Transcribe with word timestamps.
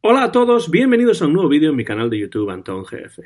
Hola 0.00 0.22
a 0.22 0.30
todos, 0.30 0.70
bienvenidos 0.70 1.20
a 1.20 1.26
un 1.26 1.32
nuevo 1.32 1.48
vídeo 1.48 1.70
en 1.70 1.76
mi 1.76 1.84
canal 1.84 2.08
de 2.08 2.20
YouTube 2.20 2.50
Antón 2.50 2.84
GF. 2.84 3.18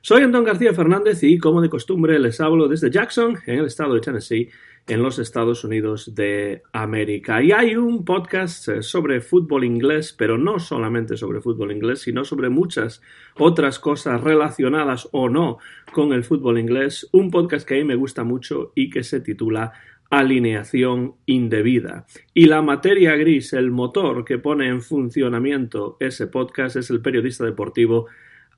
Soy 0.00 0.22
Antón 0.22 0.44
García 0.44 0.72
Fernández 0.72 1.24
y 1.24 1.38
como 1.38 1.60
de 1.60 1.68
costumbre 1.68 2.20
les 2.20 2.40
hablo 2.40 2.68
desde 2.68 2.88
Jackson, 2.88 3.38
en 3.46 3.58
el 3.58 3.66
estado 3.66 3.94
de 3.94 4.00
Tennessee, 4.00 4.48
en 4.86 5.02
los 5.02 5.18
Estados 5.18 5.64
Unidos 5.64 6.14
de 6.14 6.62
América. 6.72 7.42
Y 7.42 7.50
hay 7.50 7.74
un 7.74 8.04
podcast 8.04 8.68
eh, 8.68 8.82
sobre 8.82 9.20
fútbol 9.20 9.64
inglés, 9.64 10.14
pero 10.16 10.38
no 10.38 10.60
solamente 10.60 11.16
sobre 11.16 11.40
fútbol 11.40 11.72
inglés, 11.72 12.02
sino 12.02 12.24
sobre 12.24 12.48
muchas 12.48 13.02
otras 13.36 13.80
cosas 13.80 14.20
relacionadas 14.20 15.08
o 15.10 15.28
no 15.28 15.58
con 15.92 16.12
el 16.12 16.22
fútbol 16.22 16.60
inglés. 16.60 17.08
Un 17.10 17.32
podcast 17.32 17.66
que 17.66 17.74
a 17.74 17.78
mí 17.78 17.84
me 17.84 17.96
gusta 17.96 18.22
mucho 18.22 18.70
y 18.76 18.88
que 18.88 19.02
se 19.02 19.20
titula 19.20 19.72
alineación 20.10 21.14
indebida. 21.24 22.04
Y 22.34 22.46
la 22.46 22.62
materia 22.62 23.14
gris, 23.14 23.52
el 23.52 23.70
motor 23.70 24.24
que 24.24 24.38
pone 24.38 24.66
en 24.66 24.82
funcionamiento 24.82 25.96
ese 26.00 26.26
podcast 26.26 26.76
es 26.76 26.90
el 26.90 27.00
periodista 27.00 27.44
deportivo 27.44 28.06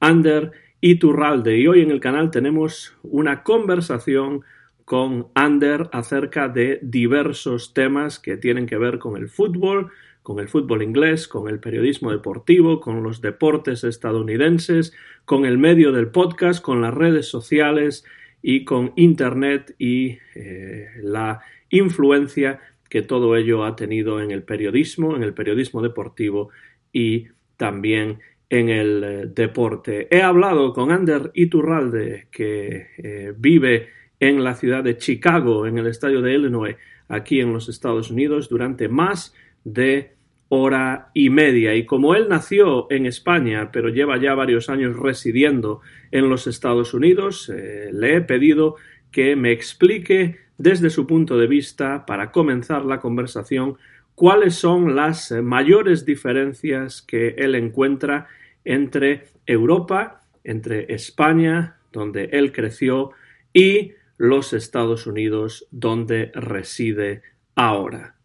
Ander 0.01 0.51
Iturralde. 0.81 1.59
Y 1.59 1.69
hoy 1.69 1.83
en 1.83 1.91
el 1.91 2.01
canal 2.01 2.31
tenemos 2.31 2.97
una 3.03 3.43
conversación 3.43 4.43
con 4.85 5.29
Ander 5.35 5.89
acerca 5.93 6.49
de 6.49 6.81
diversos 6.83 7.75
temas 7.75 8.19
que 8.19 8.37
tienen 8.37 8.67
que 8.67 8.79
ver 8.79 8.99
con 8.99 9.17
el 9.17 9.29
fútbol, 9.29 9.91
con 10.23 10.39
el 10.39 10.49
fútbol 10.49 10.83
inglés, 10.83 11.29
con 11.29 11.49
el 11.49 11.61
periodismo 11.61 12.11
deportivo, 12.11 12.81
con 12.81 13.03
los 13.03 13.21
deportes 13.21 13.85
estadounidenses, 13.85 14.93
con 15.25 15.45
el 15.45 15.59
medio 15.59 15.93
del 15.93 16.09
podcast, 16.09 16.63
con 16.63 16.81
las 16.81 16.95
redes 16.95 17.29
sociales 17.29 18.05
y 18.43 18.65
con 18.65 18.93
Internet 18.97 19.75
y 19.79 20.19
eh, 20.35 20.89
la 21.01 21.41
influencia 21.71 22.61
que 22.91 23.03
todo 23.03 23.37
ello 23.37 23.65
ha 23.65 23.77
tenido 23.77 24.21
en 24.21 24.33
el 24.33 24.43
periodismo, 24.43 25.17
en 25.17 25.23
el 25.23 25.33
periodismo 25.33 25.81
deportivo 25.81 26.51
y 26.93 27.29
también 27.57 28.19
en 28.51 28.69
el 28.69 29.05
eh, 29.05 29.27
deporte. 29.35 30.09
He 30.11 30.21
hablado 30.21 30.75
con 30.75 30.91
Ander 30.91 31.31
Iturralde, 31.33 32.27
que 32.31 32.89
eh, 32.99 33.33
vive 33.35 33.89
en 34.21 34.45
la 34.45 34.55
ciudad 34.55 34.85
de 34.85 34.99
Chicago, 34.99 35.67
en 35.67 35.79
el 35.79 35.87
estadio 35.87 36.21
de 36.21 36.35
Illinois, 36.35 36.77
aquí 37.09 37.41
en 37.41 37.53
los 37.53 37.69
Estados 37.69 38.11
Unidos, 38.11 38.49
durante 38.51 38.89
más 38.89 39.35
de 39.65 40.13
hora 40.55 41.09
y 41.15 41.31
media. 41.31 41.75
Y 41.75 41.87
como 41.87 42.15
él 42.15 42.29
nació 42.29 42.87
en 42.91 43.07
España, 43.07 43.71
pero 43.73 43.89
lleva 43.89 44.19
ya 44.19 44.35
varios 44.35 44.69
años 44.69 44.99
residiendo 44.99 45.81
en 46.11 46.29
los 46.29 46.47
Estados 46.47 46.93
Unidos, 46.93 47.49
eh, 47.49 47.89
le 47.91 48.17
he 48.17 48.21
pedido 48.21 48.77
que 49.11 49.35
me 49.35 49.51
explique 49.51 50.41
desde 50.59 50.91
su 50.91 51.07
punto 51.07 51.39
de 51.39 51.47
vista, 51.47 52.05
para 52.05 52.31
comenzar 52.31 52.85
la 52.85 53.01
conversación, 53.01 53.79
cuáles 54.15 54.55
son 54.55 54.95
las 54.95 55.33
mayores 55.33 56.05
diferencias 56.05 57.01
que 57.01 57.29
él 57.39 57.55
encuentra 57.55 58.29
entre 58.63 59.29
Europa, 59.47 60.21
entre 60.45 60.93
España, 60.93 61.79
donde 61.93 62.25
él 62.33 62.53
creció, 62.53 63.13
y 63.55 63.93
los 64.19 64.53
Estados 64.53 65.07
Unidos, 65.07 65.67
donde 65.71 66.31
reside 66.35 67.23
ahora. 67.55 68.17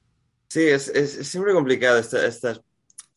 Sí, 0.58 0.68
es, 0.70 0.92
siempre 1.30 1.54
complicado 1.54 2.00
estas, 2.00 2.64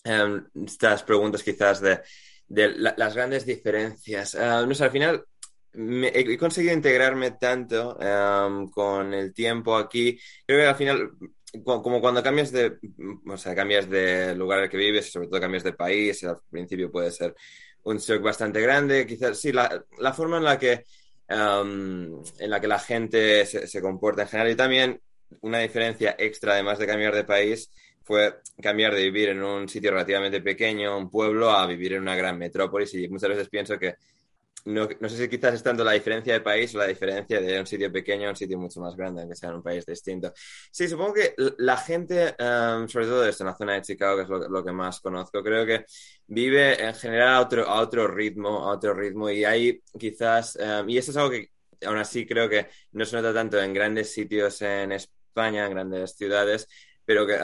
em, 0.05 0.45
estas 0.67 1.03
preguntas 1.05 1.43
quizás 1.43 1.81
de, 1.81 2.03
las 2.49 3.15
grandes 3.15 3.47
diferencias. 3.47 4.35
Ah, 4.35 4.67
no 4.69 4.75
sé, 4.75 4.85
al 4.85 4.91
final 4.91 5.25
he 5.73 6.37
conseguido 6.37 6.75
integrarme 6.75 7.31
tanto 7.31 7.97
em, 7.99 8.69
con 8.69 9.15
el 9.15 9.33
tiempo 9.33 9.75
aquí. 9.75 10.21
Creo 10.47 10.61
que 10.61 10.67
al 10.67 10.77
final, 10.77 11.13
como 11.65 11.99
cuando 12.03 12.23
cambias 12.23 12.53
de, 12.53 12.77
o 13.27 13.39
sea, 13.39 13.55
cambias 13.55 13.89
de 13.89 14.35
lugar 14.35 14.59
al 14.59 14.69
que 14.69 14.77
vives 14.77 15.11
sobre 15.11 15.29
todo 15.29 15.41
cambias 15.41 15.65
de 15.65 15.73
país, 15.73 16.23
al 16.25 16.41
principio 16.51 16.93
puede 16.93 17.11
ser 17.11 17.35
un 17.85 17.97
shock 17.97 18.21
bastante 18.21 18.61
grande. 18.61 19.07
Quizás 19.07 19.41
sí, 19.41 19.51
la, 19.51 19.83
forma 20.15 20.37
en 20.37 20.45
la 20.45 20.59
que, 20.59 20.85
em, 21.27 22.23
en 22.39 22.51
la 22.51 22.61
que 22.61 22.69
la 22.69 22.79
gente 22.79 23.47
se 23.47 23.81
comporta 23.81 24.23
en 24.23 24.29
general 24.29 24.53
y 24.53 24.57
también 24.57 25.01
una 25.43 25.59
diferencia 25.59 26.17
extra, 26.19 26.55
además 26.55 26.79
de 26.79 26.87
cambiar 26.87 27.15
de 27.15 27.25
país, 27.25 27.71
fue 28.03 28.41
cambiar 28.61 28.95
de 28.95 29.03
vivir 29.03 29.29
en 29.31 29.43
un 29.43 29.69
sitio 29.69 29.91
relativamente 29.93 30.41
pequeño, 30.41 30.97
un 30.97 31.11
pueblo, 31.11 31.51
a 31.51 31.67
vivir 31.67 31.95
en 31.95 32.03
una 32.03 32.17
gran 32.17 32.39
metrópolis. 32.39 32.93
Y 32.95 33.09
muchas 33.09 33.31
veces 33.31 33.49
pienso 33.49 33.79
que 33.79 33.95
no, 34.65 34.89
no, 35.01 35.09
sé 35.09 35.17
si 35.17 35.29
quizás 35.29 35.55
es 35.55 35.63
tanto 35.63 35.85
la 35.85 35.93
diferencia 35.93 36.33
de 36.35 36.41
país 36.41 36.75
o 36.75 36.79
la 36.79 36.87
diferencia 36.87 37.41
de 37.41 37.61
un 37.61 37.67
sitio 37.67 37.91
pequeño 37.91 38.27
a 38.27 38.31
un 38.31 38.37
sitio 38.37 38.59
mucho 38.59 38.81
más 38.81 38.95
grande, 38.97 39.23
aunque 39.23 39.37
sea 39.37 39.51
en 39.51 39.57
un 39.57 39.63
país 39.63 39.87
distinto. 39.87 40.33
Sí, 40.71 40.89
supongo 40.89 41.15
que 41.15 41.35
la 41.59 41.77
gente, 41.77 42.35
um, 42.39 42.87
sobre 42.89 43.07
todo 43.07 43.23
desde 43.23 43.45
la 43.45 43.57
zona 43.57 43.75
de 43.75 43.83
Chicago, 43.83 44.17
que 44.17 44.23
es 44.25 44.29
lo, 44.29 44.65
que 44.65 44.73
más 44.73 45.01
conozco, 45.01 45.43
creo 45.43 45.65
que 45.65 45.85
vive 46.27 46.83
en 46.85 46.95
general 46.95 47.29
a 47.29 47.41
otro, 47.41 47.67
a 47.67 47.81
otro 47.81 48.07
ritmo, 48.07 48.69
a 48.69 48.75
otro 48.75 48.93
ritmo, 48.95 49.31
y 49.31 49.45
hay 49.45 49.81
quizás, 49.99 50.57
um, 50.57 50.89
y 50.89 50.99
eso 50.99 51.11
es 51.11 51.17
algo 51.17 51.31
que 51.31 51.51
aún 51.87 51.99
así 51.99 52.27
creo 52.27 52.49
que 52.49 52.67
no 52.93 53.05
se 53.05 53.17
nota 53.17 53.33
tanto 53.33 53.61
en 53.61 53.73
grandes 53.73 54.13
sitios 54.13 54.61
en 54.63 54.93
España, 54.93 55.20
España, 55.31 55.67
en 55.67 55.73
grandes 55.73 56.17
ciudades, 56.17 56.67
pero 57.11 57.27
que 57.27 57.37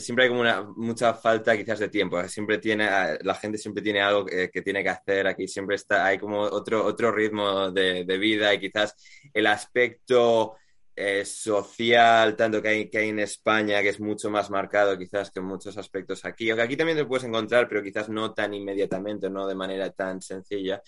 siempre 0.00 0.24
hay 0.24 0.30
como 0.30 0.42
una 0.42 0.62
mucha 0.76 1.12
falta 1.12 1.56
quizás 1.56 1.80
de 1.80 1.88
tiempo. 1.88 2.22
Siempre 2.28 2.58
tiene, 2.58 2.84
ah, 2.84 3.18
la 3.22 3.34
gente 3.34 3.58
siempre 3.58 3.82
tiene 3.82 4.00
algo 4.00 4.24
que, 4.24 4.48
tiene 4.62 4.80
que 4.82 4.90
hacer 4.90 5.26
aquí, 5.26 5.48
siempre 5.48 5.74
está, 5.74 6.06
hay 6.06 6.18
como 6.18 6.40
otro, 6.40 6.84
otro 6.84 7.10
ritmo 7.10 7.70
de, 7.72 8.04
vida 8.16 8.54
y 8.54 8.60
quizás 8.60 8.94
el 9.34 9.48
aspecto 9.48 10.54
eh, 10.94 11.24
social, 11.24 12.36
tanto 12.36 12.62
que 12.62 12.68
hay, 12.68 12.90
que 12.90 12.98
hay 12.98 13.08
en 13.08 13.18
España, 13.18 13.82
que 13.82 13.88
es 13.88 13.98
mucho 13.98 14.30
más 14.30 14.50
marcado 14.50 14.96
quizás 14.96 15.32
que 15.32 15.40
muchos 15.40 15.76
aspectos 15.76 16.24
aquí. 16.24 16.50
Aunque 16.50 16.62
aquí 16.62 16.76
también 16.76 16.98
te 16.98 17.04
puedes 17.04 17.24
encontrar, 17.24 17.68
pero 17.68 17.82
quizás 17.82 18.08
no 18.08 18.32
tan 18.34 18.54
inmediatamente, 18.54 19.28
no 19.28 19.48
de 19.48 19.54
manera 19.56 19.90
tan 19.90 20.22
sencilla. 20.22 20.80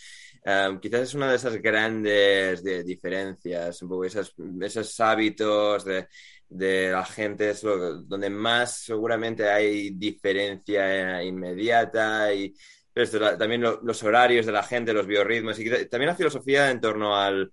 Quizás 0.81 1.01
es 1.01 1.15
una 1.15 1.31
de 1.31 1.37
esas 1.37 1.57
grandes 1.61 2.63
diferencias, 2.63 3.83
un 3.83 3.89
poco 3.89 4.05
esos, 4.05 4.35
esos 4.61 5.01
hábitos 5.01 5.85
de 5.85 6.07
de 6.51 6.91
la 6.91 7.05
gente 7.05 7.51
es 7.51 7.63
donde 7.63 8.29
más 8.29 8.79
seguramente 8.79 9.49
hay 9.49 9.91
diferencia 9.91 11.23
inmediata 11.23 12.35
y 12.35 12.53
también 13.39 13.63
los 13.63 14.03
horarios 14.03 14.47
de 14.47 14.53
la 14.53 14.65
gente, 14.65 14.93
los 14.93 15.07
biorritmos 15.07 15.59
y 15.61 15.71
también 15.87 16.09
la 16.09 16.17
filosofía 16.17 16.71
en 16.71 16.81
torno 16.81 17.17
al, 17.17 17.53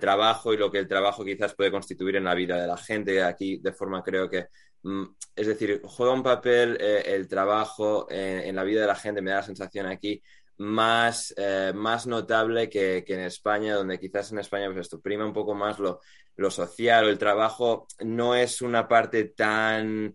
trabajo 0.00 0.54
y 0.54 0.56
lo 0.56 0.70
que 0.70 0.78
el 0.78 0.88
trabajo 0.88 1.24
quizás 1.24 1.54
puede 1.54 1.70
constituir 1.70 2.16
en 2.16 2.24
la 2.24 2.34
vida 2.34 2.60
de 2.60 2.66
la 2.66 2.76
gente. 2.76 3.22
Aquí 3.22 3.58
de 3.58 3.72
forma 3.72 4.02
creo 4.02 4.30
que, 4.30 4.46
mm, 4.82 5.04
es 5.36 5.46
decir, 5.46 5.82
juega 5.84 6.14
un 6.14 6.22
papel 6.22 6.78
eh, 6.80 7.02
el 7.06 7.28
trabajo 7.28 8.06
en 8.10 8.56
la 8.56 8.64
vida 8.64 8.80
de 8.80 8.86
la 8.86 8.94
gente, 8.94 9.20
me 9.20 9.30
da 9.30 9.36
la 9.38 9.42
sensación 9.42 9.86
aquí 9.86 10.22
más, 10.56 11.34
eh, 11.36 11.72
más 11.74 12.06
notable 12.06 12.68
que, 12.68 13.04
en 13.06 13.20
España, 13.20 13.74
donde 13.74 13.98
quizás 13.98 14.32
en 14.32 14.38
España 14.38 14.66
pues 14.66 14.82
esto 14.82 15.00
prima 15.00 15.26
un 15.26 15.32
poco 15.32 15.54
más 15.54 15.78
lo, 15.78 16.00
lo 16.36 16.50
social 16.50 17.06
o 17.06 17.08
el 17.08 17.18
trabajo 17.18 17.86
no 18.00 18.34
es 18.34 18.62
una 18.62 18.88
parte 18.88 19.24
tan 19.24 20.14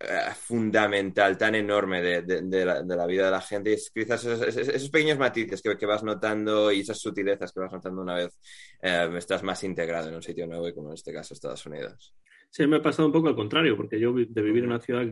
eh, 0.00 0.34
fundamental, 0.34 1.38
tan 1.38 1.54
enorme 1.54 2.02
de, 2.02 2.22
de, 2.22 2.64
la, 2.64 3.06
vida 3.06 3.26
de 3.26 3.30
la 3.30 3.40
gente. 3.40 3.70
Y 3.70 3.74
es 3.74 3.90
quizás 3.90 4.24
esos, 4.24 4.90
pequeños 4.90 5.18
matices 5.18 5.62
que, 5.62 5.76
que, 5.76 5.86
vas 5.86 6.02
notando 6.02 6.72
y 6.72 6.80
esas 6.80 6.98
sutilezas 6.98 7.52
que 7.52 7.60
vas 7.60 7.72
notando 7.72 8.02
una 8.02 8.16
vez 8.16 8.36
eh, 8.82 9.08
estás 9.16 9.44
más 9.44 9.62
integrado 9.62 10.08
en 10.08 10.16
un 10.16 10.22
sitio 10.22 10.46
nuevo 10.46 10.66
y 10.66 10.74
como 10.74 10.88
en 10.88 10.94
este 10.94 11.12
caso 11.12 11.34
Estados 11.34 11.64
Unidos. 11.66 12.14
Sí, 12.50 12.66
me 12.66 12.76
ha 12.76 12.82
pasado 12.82 13.06
un 13.06 13.12
poco 13.12 13.28
al 13.28 13.36
contrario, 13.36 13.76
porque 13.76 13.98
yo 13.98 14.12
de 14.12 14.42
vivir 14.42 14.64
en 14.64 14.70
una 14.70 14.80
ciudad 14.80 15.06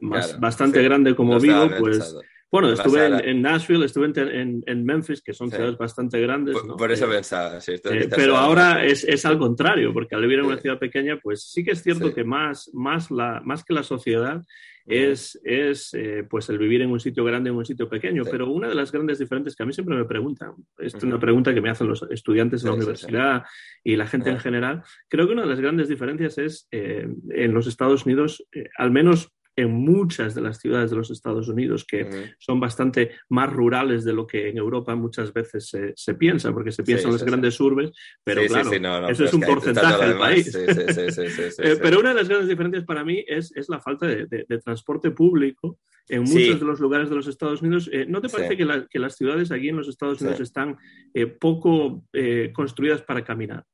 más, 0.00 0.38
bastante 0.38 0.82
grande 0.82 1.14
como 1.14 1.38
vivo, 1.40 1.68
pues... 1.78 2.16
Bueno, 2.50 2.72
estuve 2.72 3.28
en, 3.28 3.42
Nashville, 3.42 3.84
estuve 3.84 4.12
en, 4.14 4.84
Memphis, 4.84 5.20
que 5.20 5.34
son 5.34 5.50
ciudades 5.50 5.76
bastante 5.76 6.20
grandes. 6.20 6.56
Por, 6.56 6.92
eso 6.92 7.06
eh, 7.06 7.14
pensaba, 7.16 7.60
sí. 7.60 7.72
Eh, 7.72 8.08
pero 8.14 8.36
ahora 8.36 8.84
es, 8.84 9.24
al 9.26 9.38
contrario, 9.38 9.92
porque 9.92 10.14
al 10.14 10.22
vivir 10.22 10.38
en 10.38 10.46
una 10.46 10.58
ciudad 10.58 10.78
pequeña, 10.78 11.18
pues 11.20 11.42
sí 11.42 11.64
que 11.64 11.72
es 11.72 11.82
cierto 11.82 12.14
que 12.14 12.22
más, 12.22 12.70
más, 12.72 13.10
la, 13.10 13.40
más 13.44 13.64
que 13.64 13.74
la 13.74 13.82
sociedad 13.82 14.42
es, 14.86 15.40
es 15.42 15.92
eh, 15.94 16.24
pues 16.30 16.48
el 16.48 16.58
vivir 16.58 16.82
en 16.82 16.92
un 16.92 17.00
sitio 17.00 17.24
grande, 17.24 17.50
en 17.50 17.56
un 17.56 17.66
sitio 17.66 17.88
pequeño. 17.88 18.22
Pero 18.30 18.48
una 18.48 18.68
de 18.68 18.76
las 18.76 18.92
grandes 18.92 19.18
diferencias 19.18 19.56
que 19.56 19.64
a 19.64 19.66
mí 19.66 19.72
siempre 19.72 19.96
me 19.96 20.04
preguntan, 20.04 20.52
es 20.78 20.94
una 21.02 21.18
pregunta 21.18 21.52
que 21.52 21.60
me 21.60 21.70
hacen 21.70 21.88
los 21.88 22.06
estudiantes 22.10 22.62
en 22.62 22.70
la 22.70 22.76
universidad 22.76 23.44
y 23.82 23.96
la 23.96 24.06
gente 24.06 24.30
en 24.30 24.38
general, 24.38 24.84
creo 25.08 25.26
que 25.26 25.32
una 25.32 25.42
de 25.42 25.48
las 25.48 25.60
grandes 25.60 25.88
diferencias 25.88 26.38
es 26.38 26.68
en 26.70 27.52
los 27.52 27.66
Estados 27.66 28.06
Unidos, 28.06 28.46
al 28.78 28.92
menos 28.92 29.35
en 29.56 29.72
muchas 29.72 30.34
de 30.34 30.42
las 30.42 30.58
ciudades 30.58 30.90
de 30.90 30.96
los 30.96 31.10
Estados 31.10 31.48
Unidos 31.48 31.84
que 31.84 32.34
son 32.38 32.60
bastante 32.60 33.12
más 33.30 33.50
rurales 33.50 34.04
de 34.04 34.12
lo 34.12 34.26
que 34.26 34.50
en 34.50 34.58
Europa 34.58 34.94
muchas 34.94 35.32
veces 35.32 35.74
se, 35.94 36.14
piensa, 36.14 36.52
porque 36.52 36.70
se 36.70 36.82
piensa 36.82 37.06
en 37.06 37.14
las 37.14 37.24
grandes 37.24 37.58
urbes, 37.58 37.90
pero 38.22 38.42
claro, 38.46 39.08
eso 39.08 39.24
es 39.24 39.32
un 39.32 39.40
porcentaje 39.40 40.06
del 40.06 40.18
país. 40.18 40.56
pero 41.82 42.00
una 42.00 42.10
de 42.10 42.16
las 42.16 42.28
grandes 42.28 42.48
diferencias 42.48 42.84
para 42.84 43.02
mí 43.02 43.24
es, 43.26 43.50
es 43.56 43.68
la 43.70 43.80
falta 43.80 44.06
de, 44.06 44.44
transporte 44.62 45.10
público 45.10 45.78
en 46.08 46.22
muchos 46.22 46.60
de 46.60 46.66
los 46.66 46.78
lugares 46.78 47.08
de 47.08 47.16
los 47.16 47.26
Estados 47.26 47.62
Unidos. 47.62 47.88
Eh, 47.92 48.04
¿No 48.06 48.20
te 48.20 48.28
parece 48.28 48.56
que, 48.56 48.86
que, 48.90 48.98
las 48.98 49.16
ciudades 49.16 49.50
aquí 49.50 49.70
en 49.70 49.76
los 49.76 49.88
Estados 49.88 50.20
Unidos 50.20 50.40
están 50.40 50.76
eh, 51.14 51.26
poco 51.26 52.04
eh, 52.12 52.52
construidas 52.54 53.02
para 53.02 53.24
caminar? 53.24 53.64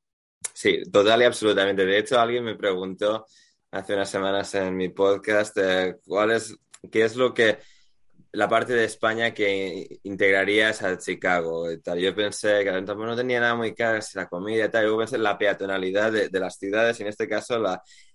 Sí, 0.53 0.81
total 0.91 1.21
y 1.21 1.25
absolutamente. 1.25 1.85
De 1.85 1.97
hecho, 1.97 2.19
alguien 2.19 2.43
me 2.43 2.55
preguntó 2.55 3.25
hace 3.73 3.95
unas 3.95 4.09
semanas 4.09 4.53
en 4.53 4.75
mi 4.77 4.89
podcast 4.89 5.57
cuál 6.05 6.31
es, 6.31 6.55
qué 6.91 7.05
es 7.05 7.15
lo 7.15 7.33
que 7.33 7.57
la 8.31 8.47
parte 8.47 8.73
de 8.73 8.85
España 8.85 9.33
que 9.33 9.99
integrarías 10.03 10.83
a 10.83 10.97
Chicago 10.97 11.71
y 11.71 11.81
tal. 11.81 11.99
Yo 11.99 12.15
pensé 12.15 12.63
que 12.63 12.71
no 12.81 13.15
tenía 13.15 13.39
nada 13.39 13.55
muy 13.55 13.73
caro, 13.73 13.99
la 14.13 14.27
comida 14.27 14.65
y 14.65 14.69
tal. 14.69 14.85
Yo 14.85 14.97
pensé 14.97 15.15
en 15.15 15.23
la 15.23 15.37
peatonalidad 15.37 16.11
de, 16.11 16.39
las 16.39 16.57
ciudades 16.57 16.99
en 16.99 17.07
este 17.07 17.27
caso 17.27 17.63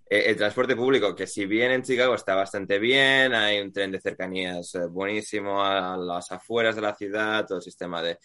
eh, 0.08 0.25
el 0.26 0.37
transporte 0.37 0.76
público, 0.76 1.14
que 1.14 1.26
si 1.26 1.46
bien 1.46 1.72
en 1.72 1.82
Chicago 1.82 2.14
está 2.14 2.34
bastante 2.34 2.78
bien, 2.78 3.34
hay 3.34 3.61
un 3.61 3.72
tren 3.72 3.93
de 3.93 4.00
cercanías 4.00 4.75
eh, 4.76 4.87
buenísimo 4.87 5.62
a 5.62 5.96
las 5.96 6.31
afueras 6.31 6.76
de 6.76 6.82
la 6.82 6.94
ciudad, 6.94 7.46
todo 7.46 7.58
el 7.58 7.64
sistema 7.64 8.02
de 8.02 8.19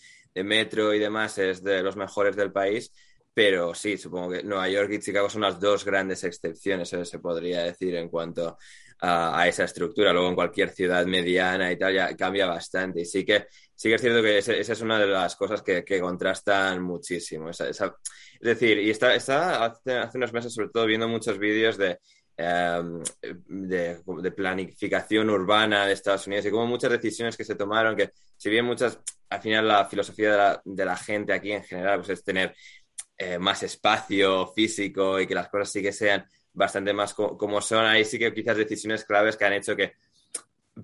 metro 0.43 0.93
y 0.93 0.99
demás 0.99 1.37
es 1.37 1.63
de 1.63 1.83
los 1.83 1.95
mejores 1.95 2.35
del 2.35 2.51
país 2.51 2.91
pero 3.33 3.73
sí, 3.73 3.97
supongo 3.97 4.31
que 4.31 4.43
Nueva 4.43 4.69
York 4.69 4.91
y 4.93 4.99
Chicago 4.99 5.29
son 5.29 5.41
las 5.41 5.59
dos 5.59 5.83
grandes 5.83 6.23
excepciones, 6.23 6.89
se 6.89 7.19
podría 7.19 7.63
decir, 7.63 7.95
en 7.95 8.09
cuanto 8.09 8.57
a, 9.03 9.47
esa 9.47 9.65
estructura. 9.65 10.13
Luego 10.13 10.29
en 10.29 10.35
cualquier 10.35 10.69
ciudad 10.69 11.05
mediana 11.05 11.71
y 11.71 11.77
tal 11.77 11.93
ya 11.93 12.15
cambia 12.15 12.45
bastante. 12.45 13.01
Y 13.01 13.05
sí 13.05 13.25
que, 13.25 13.47
sí 13.75 13.89
que 13.89 13.95
es 13.95 14.01
cierto 14.01 14.21
que 14.21 14.37
esa 14.37 14.53
es 14.53 14.81
una 14.81 14.99
de 14.99 15.07
las 15.07 15.35
cosas 15.35 15.61
que, 15.61 15.83
contrastan 15.99 16.81
muchísimo. 16.81 17.49
es 17.49 17.59
decir, 18.39 18.77
y 18.79 18.89
está, 18.89 19.15
está 19.15 19.65
hace, 19.65 19.97
hace, 19.97 20.17
unos 20.17 20.33
meses 20.33 20.53
sobre 20.53 20.69
todo 20.69 20.85
viendo 20.85 21.07
muchos 21.07 21.37
vídeos 21.37 21.77
de, 21.77 21.99
em, 22.37 23.01
de, 23.21 24.01
de, 24.05 24.31
planificación 24.31 25.29
urbana 25.29 25.85
de 25.85 25.93
Estados 25.93 26.27
Unidos 26.27 26.45
y 26.45 26.51
como 26.51 26.67
muchas 26.67 26.91
decisiones 26.91 27.35
que 27.35 27.43
se 27.43 27.55
tomaron, 27.55 27.95
que 27.95 28.11
si 28.37 28.49
bien 28.49 28.65
muchas, 28.65 28.99
al 29.29 29.41
final 29.41 29.67
la 29.67 29.85
filosofía 29.85 30.31
de 30.31 30.37
la, 30.37 30.61
de 30.63 30.85
la 30.85 30.97
gente 30.97 31.33
aquí 31.33 31.51
en 31.51 31.63
general 31.63 31.99
pues 31.99 32.09
es 32.09 32.23
tener 32.23 32.55
eh, 33.17 33.37
más 33.39 33.63
espacio 33.63 34.47
físico 34.47 35.19
y 35.19 35.27
que 35.27 35.35
las 35.35 35.49
cosas 35.49 35.71
sí 35.71 35.81
que 35.81 35.91
sean 35.91 36.25
bastante 36.53 36.93
más 36.93 37.13
como 37.13 37.61
son. 37.61 37.85
Ahí 37.85 38.05
sí 38.05 38.17
que 38.19 38.33
quizás 38.33 38.57
decisiones 38.57 39.05
claves 39.05 39.37
que 39.37 39.45
han 39.45 39.53
hecho 39.53 39.75
que 39.75 39.93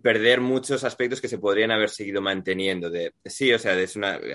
perder 0.02 0.40
muchos 0.40 0.84
aspectos 0.84 1.20
que 1.20 1.28
se 1.28 1.40
podrían 1.40 1.72
haber 1.72 1.90
seguido 1.90 2.22
manteniendo. 2.22 2.90
De, 2.90 3.14
sí, 3.26 3.52
o 3.52 3.60
sea, 3.60 3.76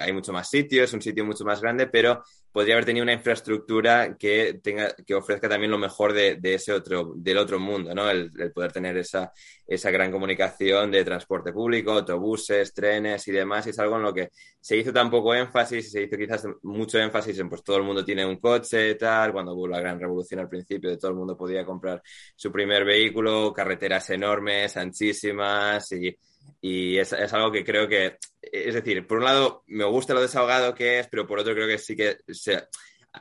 hay 0.00 0.12
mucho 0.12 0.32
más 0.32 0.50
sitios, 0.50 0.84
es 0.84 0.92
un 0.94 1.02
sitio 1.02 1.24
mucho 1.24 1.44
más 1.44 1.60
grande, 1.60 1.86
pero 1.86 2.22
podría 2.54 2.76
haber 2.76 2.84
tenido 2.84 3.02
una 3.02 3.14
infraestructura 3.14 4.16
que 4.16 4.60
tenga, 4.62 4.94
que 5.04 5.12
ofrezca 5.16 5.48
también 5.48 5.72
lo 5.72 5.76
mejor 5.76 6.12
de, 6.12 6.38
ese 6.40 6.72
otro, 6.72 7.12
del 7.16 7.38
otro 7.38 7.58
mundo, 7.58 7.92
¿no? 7.92 8.08
El, 8.08 8.30
poder 8.52 8.70
tener 8.70 8.96
esa, 8.96 9.32
esa 9.66 9.90
gran 9.90 10.12
comunicación 10.12 10.92
de 10.92 11.04
transporte 11.04 11.52
público, 11.52 11.90
autobuses, 11.90 12.72
trenes 12.72 13.26
y 13.26 13.32
demás, 13.32 13.66
y 13.66 13.70
es 13.70 13.78
algo 13.80 13.96
en 13.96 14.02
lo 14.04 14.14
que 14.14 14.30
se 14.60 14.76
hizo 14.76 14.92
tan 14.92 15.10
poco 15.10 15.34
énfasis, 15.34 15.90
se 15.90 16.04
hizo 16.04 16.16
quizás 16.16 16.46
mucho 16.62 17.00
énfasis 17.00 17.36
en 17.40 17.48
pues 17.48 17.64
todo 17.64 17.78
el 17.78 17.82
mundo 17.82 18.04
tiene 18.04 18.24
un 18.24 18.36
coche, 18.36 18.94
tal, 18.94 19.32
cuando 19.32 19.52
hubo 19.52 19.66
la 19.66 19.80
gran 19.80 19.98
revolución 19.98 20.38
al 20.38 20.48
principio, 20.48 20.90
de 20.90 20.96
todo 20.96 21.10
el 21.10 21.16
mundo 21.16 21.36
podía 21.36 21.64
comprar 21.64 22.00
su 22.36 22.52
primer 22.52 22.84
vehículo, 22.84 23.52
carreteras 23.52 24.10
enormes, 24.10 24.76
anchísimas 24.76 25.90
y 25.90 26.16
y 26.60 26.96
es, 26.98 27.12
es, 27.12 27.32
algo 27.32 27.52
que 27.52 27.64
creo 27.64 27.88
que, 27.88 28.18
es 28.40 28.74
decir, 28.74 29.06
por 29.06 29.18
un 29.18 29.24
lado 29.24 29.64
me 29.66 29.84
gusta 29.84 30.14
lo 30.14 30.22
desahogado 30.22 30.74
que 30.74 31.00
es, 31.00 31.08
pero 31.08 31.26
por 31.26 31.38
otro 31.38 31.54
creo 31.54 31.68
que 31.68 31.78
sí 31.78 31.94
que 31.94 32.18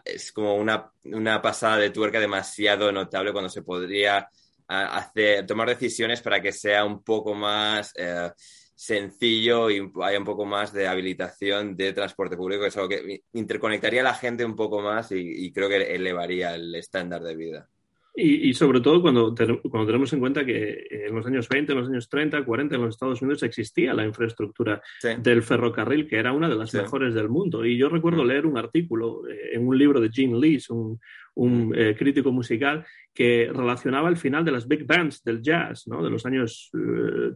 es 0.05 0.31
como 0.31 0.55
una, 0.55 0.91
una 1.05 1.41
pasada 1.41 1.77
de 1.77 1.89
tuerca 1.89 2.19
demasiado 2.19 2.91
notable 2.91 3.31
cuando 3.31 3.49
se 3.49 3.61
podría 3.61 4.29
hacer, 4.67 5.45
tomar 5.45 5.69
decisiones 5.69 6.21
para 6.21 6.41
que 6.41 6.51
sea 6.51 6.85
un 6.85 7.03
poco 7.03 7.33
más 7.33 7.93
eh, 7.95 8.31
sencillo 8.75 9.69
y 9.69 9.91
haya 10.01 10.19
un 10.19 10.25
poco 10.25 10.45
más 10.45 10.73
de 10.73 10.87
habilitación 10.87 11.75
de 11.75 11.93
transporte 11.93 12.37
público, 12.37 12.65
es 12.65 12.75
algo 12.77 12.89
que 12.89 13.23
interconectaría 13.33 14.01
a 14.01 14.05
la 14.05 14.13
gente 14.15 14.45
un 14.45 14.55
poco 14.55 14.81
más 14.81 15.11
y 15.11 15.51
creo 15.51 15.69
que 15.69 15.93
elevaría 15.95 16.55
el 16.55 16.73
estándar 16.75 17.21
de 17.21 17.35
vida. 17.35 17.69
Y, 18.15 18.53
sobre 18.53 18.79
todo 18.79 19.01
cuando, 19.01 19.33
cuando 19.33 19.87
tenemos 19.87 20.13
en 20.13 20.19
cuenta 20.19 20.45
que 20.45 20.85
en 20.87 21.15
los 21.15 21.25
años 21.25 21.49
20, 21.49 21.71
en 21.71 21.79
los 21.79 21.89
años 21.89 22.07
30, 22.07 22.45
40 22.45 22.75
en 22.75 22.81
los 22.81 22.93
Estados 22.93 23.23
Unidos 23.23 23.41
existía 23.41 23.91
la 23.95 24.05
infraestructura 24.05 24.83
del 25.17 25.41
ferrocarril, 25.41 26.07
que 26.07 26.17
era 26.17 26.31
una 26.31 26.47
de 26.47 26.55
las 26.55 26.75
mejores 26.75 27.15
del 27.15 27.29
mundo. 27.29 27.65
Y 27.65 27.75
yo 27.75 27.89
recuerdo 27.89 28.23
mm. 28.23 28.27
leer 28.27 28.45
un 28.45 28.59
artículo 28.59 29.27
eh, 29.27 29.53
en 29.53 29.67
un 29.67 29.75
libro 29.75 29.99
de 29.99 30.11
Gene 30.11 30.39
Lees, 30.39 30.69
un, 30.69 30.99
un 31.33 31.69
mm. 31.69 31.73
eh, 31.75 31.95
crítico 31.97 32.31
musical, 32.31 32.85
que 33.13 33.49
relacionaba 33.53 34.09
el 34.09 34.17
final 34.17 34.43
de 34.43 34.51
las 34.51 34.67
big 34.67 34.85
bands 34.85 35.23
del 35.23 35.41
jazz, 35.41 35.87
¿no? 35.87 36.03
de 36.03 36.09
los 36.09 36.25
años 36.25 36.69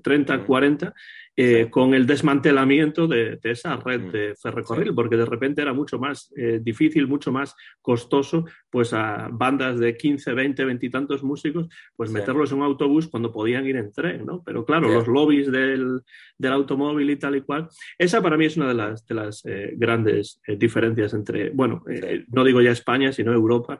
30, 0.03 0.35
eh, 0.35 0.39
40, 0.45 0.93
eh, 1.37 1.69
con 1.69 1.93
el 1.93 2.07
desmantelamiento 2.07 3.07
de, 3.07 3.39
esa 3.43 3.77
red 3.77 4.01
mm. 4.01 4.11
de 4.11 4.35
ferrocarril, 4.35 4.93
porque 4.93 5.15
de 5.15 5.25
repente 5.25 5.61
era 5.61 5.71
mucho 5.71 5.99
más 5.99 6.33
difícil, 6.61 7.07
mucho 7.07 7.31
más 7.31 7.55
costoso, 7.81 8.45
pues 8.69 8.91
a 8.93 9.29
bandas 9.31 9.79
de 9.79 9.95
15, 9.95 10.33
20, 10.33 10.65
20 10.65 10.85
y 10.85 10.89
tantos 10.89 11.23
músicos, 11.23 11.67
pues 11.95 12.11
meterlos 12.11 12.51
en 12.51 12.57
un 12.57 12.63
autobús 12.65 13.07
cuando 13.07 13.31
podían 13.31 13.65
ir 13.65 13.77
en 13.77 13.91
tren, 13.91 14.25
¿no? 14.25 14.43
Pero 14.43 14.65
claro, 14.65 14.89
los 14.89 15.07
lobbies 15.07 15.51
del, 15.51 16.01
del, 16.37 16.51
automóvil 16.51 17.09
y 17.09 17.15
tal 17.15 17.35
y 17.35 17.41
cual, 17.41 17.69
esa 17.97 18.21
para 18.21 18.35
mí 18.35 18.45
es 18.45 18.57
una 18.57 18.67
de 18.67 18.73
las, 18.73 19.05
de 19.05 19.15
las 19.15 19.43
grandes 19.73 20.41
diferencias 20.57 21.13
entre, 21.13 21.51
bueno, 21.51 21.83
no 22.29 22.43
digo 22.43 22.61
ya 22.61 22.71
España, 22.71 23.11
sino 23.11 23.31
Europa 23.31 23.79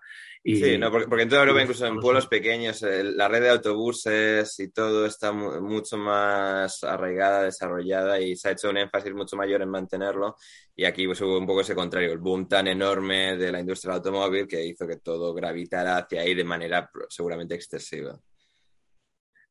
sí, 0.55 0.77
no, 0.77 0.89
porque, 0.89 1.23
en 1.23 1.29
toda 1.29 1.41
Europa, 1.41 1.61
incluso 1.61 1.85
en 1.85 1.99
pueblos 1.99 2.27
pequeños, 2.27 2.81
la 2.81 3.27
red 3.27 3.41
de 3.41 3.49
autobuses 3.49 4.57
y 4.59 4.69
todo 4.69 5.05
está 5.05 5.33
mucho 5.33 5.97
más 5.97 6.83
arraigada, 6.85 7.43
desarrollada 7.43 8.19
y 8.21 8.35
se 8.35 8.47
ha 8.47 8.51
hecho 8.53 8.69
un 8.69 8.77
énfasis 8.77 9.13
mucho 9.13 9.35
mayor 9.35 9.61
en 9.61 9.69
mantenerlo. 9.69 10.35
Y 10.75 10.85
aquí 10.85 11.05
pues, 11.05 11.19
hubo 11.21 11.37
un 11.37 11.45
poco 11.45 11.61
ese 11.61 11.75
contrario, 11.75 12.13
el 12.13 12.19
boom 12.19 12.47
tan 12.47 12.67
enorme 12.67 13.35
de 13.35 13.51
la 13.51 13.59
industria 13.59 13.91
del 13.91 13.97
automóvil 13.97 14.47
que 14.47 14.63
hizo 14.63 14.87
que 14.87 14.97
todo 14.97 15.33
gravitara 15.33 15.97
hacia 15.97 16.21
ahí 16.21 16.33
de 16.33 16.43
manera 16.43 16.89
seguramente 17.09 17.55
excesiva. 17.55 18.17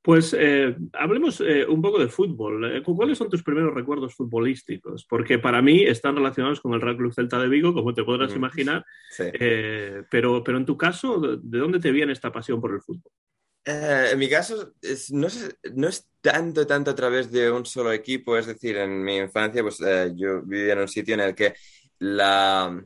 Pues 0.07 0.37
eh, 0.39 0.77
hablemos 0.93 1.41
eh, 1.41 1.67
un 1.67 1.83
poco 1.83 1.99
de 1.99 2.07
fútbol. 2.07 2.77
Eh, 2.77 2.83
¿Cuáles 2.85 3.19
son 3.19 3.29
tus 3.29 3.43
primeros 3.43 3.75
recuerdos 3.75 4.15
futbolísticos? 4.15 5.05
Porque 5.05 5.41
para 5.41 5.61
mí 5.61 5.83
están 5.83 6.15
relacionados 6.15 6.61
con 6.61 6.75
el 6.75 6.81
Real 6.81 6.97
Club 6.97 7.13
Celta 7.13 7.41
de 7.41 7.49
Vigo, 7.49 7.75
como 7.75 7.93
te 7.93 8.05
podrás 8.05 8.33
imaginar. 8.33 8.85
pero, 10.09 10.45
pero 10.45 10.59
en 10.59 10.65
tu 10.65 10.77
caso, 10.77 11.21
¿de 11.43 11.59
dónde 11.59 11.81
te 11.81 11.91
viene 11.91 12.13
esta 12.13 12.31
pasión 12.31 12.61
por 12.61 12.73
el 12.73 12.83
fútbol? 12.83 13.11
en 13.65 14.17
mi 14.17 14.29
caso, 14.29 14.75
no, 15.11 15.27
es, 15.27 15.53
no, 15.75 15.89
es, 15.89 16.09
tanto, 16.21 16.65
tanto 16.69 16.93
a 16.93 16.95
través 16.95 17.33
de 17.33 17.51
un 17.51 17.67
solo 17.67 17.91
equipo. 17.91 18.37
Es 18.37 18.47
decir, 18.47 18.77
en 18.77 19.03
mi 19.03 19.17
infancia, 19.17 19.61
pues 19.61 19.79
yo 20.15 20.43
vivía 20.43 20.75
en 20.75 20.79
un 20.79 20.89
sitio 20.89 21.15
en 21.15 21.21
el 21.21 21.35
que 21.35 21.55
la, 21.99 22.81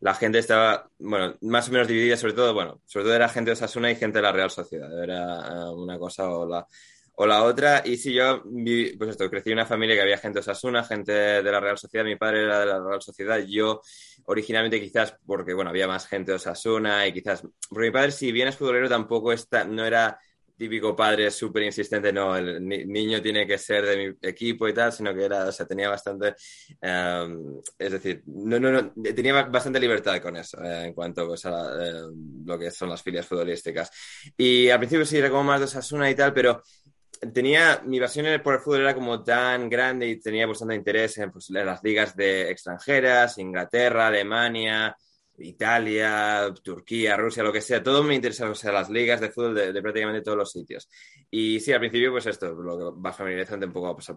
la 0.00 0.14
gente 0.14 0.38
estaba, 0.38 0.88
bueno, 0.98 1.36
más 1.42 1.68
o 1.68 1.72
menos 1.72 1.88
dividida, 1.88 2.16
sobre 2.16 2.34
todo, 2.34 2.54
bueno, 2.54 2.80
sobre 2.86 3.04
todo 3.04 3.14
era 3.14 3.28
gente 3.28 3.50
de 3.50 3.54
Osasuna 3.54 3.90
y 3.90 3.96
gente 3.96 4.18
de 4.18 4.22
la 4.22 4.32
Real 4.32 4.50
Sociedad, 4.50 5.02
era 5.02 5.38
eh, 5.38 5.70
una 5.74 5.98
cosa 5.98 6.28
o 6.30 6.46
la, 6.46 6.66
o 7.14 7.26
la 7.26 7.42
otra. 7.42 7.82
Y 7.84 7.96
si 7.96 8.12
yo, 8.14 8.42
pues 8.44 9.10
esto, 9.10 9.28
crecí 9.28 9.50
en 9.50 9.58
una 9.58 9.66
familia 9.66 9.96
que 9.96 10.02
había 10.02 10.18
gente 10.18 10.36
de 10.36 10.40
Osasuna, 10.40 10.84
gente 10.84 11.12
de 11.12 11.50
la 11.50 11.60
Real 11.60 11.78
Sociedad, 11.78 12.04
mi 12.04 12.16
padre 12.16 12.44
era 12.44 12.60
de 12.60 12.66
la 12.66 12.80
Real 12.80 13.02
Sociedad, 13.02 13.38
yo 13.46 13.80
originalmente 14.26 14.80
quizás 14.80 15.16
porque, 15.26 15.52
bueno, 15.52 15.70
había 15.70 15.88
más 15.88 16.06
gente 16.06 16.32
de 16.32 16.36
Osasuna 16.36 17.06
y 17.06 17.12
quizás, 17.12 17.42
porque 17.68 17.86
mi 17.88 17.92
padre, 17.92 18.12
si 18.12 18.30
bien 18.30 18.48
es 18.48 18.56
futbolero, 18.56 18.88
tampoco 18.88 19.32
está, 19.32 19.64
no 19.64 19.84
era 19.84 20.18
típico 20.58 20.94
padre 20.96 21.30
súper 21.30 21.62
insistente, 21.62 22.12
no, 22.12 22.36
el 22.36 22.66
niño 22.66 23.22
tiene 23.22 23.46
que 23.46 23.56
ser 23.56 23.86
de 23.86 23.96
mi 23.96 24.28
equipo 24.28 24.68
y 24.68 24.74
tal, 24.74 24.92
sino 24.92 25.14
que 25.14 25.24
era, 25.24 25.46
o 25.46 25.52
sea, 25.52 25.66
tenía 25.66 25.88
bastante, 25.88 26.34
em, 26.80 27.60
es 27.78 27.92
decir, 27.92 28.22
no, 28.26 28.58
no, 28.58 28.72
no, 28.72 28.92
tenía 29.14 29.44
bastante 29.44 29.78
libertad 29.78 30.20
con 30.20 30.36
eso 30.36 30.62
eh, 30.62 30.86
en 30.86 30.94
cuanto 30.94 31.26
pues, 31.28 31.46
a 31.46 31.86
em, 31.86 32.44
lo 32.44 32.58
que 32.58 32.70
son 32.72 32.90
las 32.90 33.02
filias 33.02 33.26
futbolísticas. 33.26 33.90
Y 34.36 34.68
al 34.68 34.78
principio 34.78 35.06
sí 35.06 35.18
era 35.18 35.30
como 35.30 35.44
más 35.44 35.60
de 35.60 35.66
Osasuna 35.66 36.10
y 36.10 36.16
tal, 36.16 36.34
pero 36.34 36.62
tenía, 37.32 37.80
mi 37.84 38.00
pasión 38.00 38.26
por 38.42 38.54
el 38.54 38.60
fútbol 38.60 38.80
era 38.80 38.94
como 38.94 39.22
tan 39.22 39.68
grande 39.68 40.08
y 40.08 40.20
tenía 40.20 40.46
bastante 40.46 40.74
interés 40.74 41.18
en, 41.18 41.30
pues, 41.30 41.50
en 41.50 41.66
las 41.66 41.82
ligas 41.84 42.16
de 42.16 42.50
extranjeras, 42.50 43.38
Inglaterra, 43.38 44.08
Alemania, 44.08 44.96
Italia, 45.38 46.52
Turquía, 46.62 47.16
Rusia, 47.16 47.42
lo 47.42 47.52
que 47.52 47.60
sea, 47.60 47.82
todo 47.82 48.02
me 48.02 48.14
interesa, 48.14 48.48
o 48.50 48.54
sea, 48.54 48.72
las 48.72 48.90
ligas 48.90 49.20
de 49.20 49.30
fútbol 49.30 49.54
de, 49.54 49.82
prácticamente 49.82 50.22
todos 50.22 50.38
los 50.38 50.50
sitios. 50.50 50.88
Y 51.30 51.60
sí, 51.60 51.72
al 51.72 51.80
principio, 51.80 52.10
pues 52.12 52.26
esto, 52.26 52.54
lo 52.54 52.78
que 52.78 53.00
va 53.00 53.12
familiarizando 53.12 53.66
un 53.66 53.72
poco, 53.72 53.94
pues, 53.94 54.12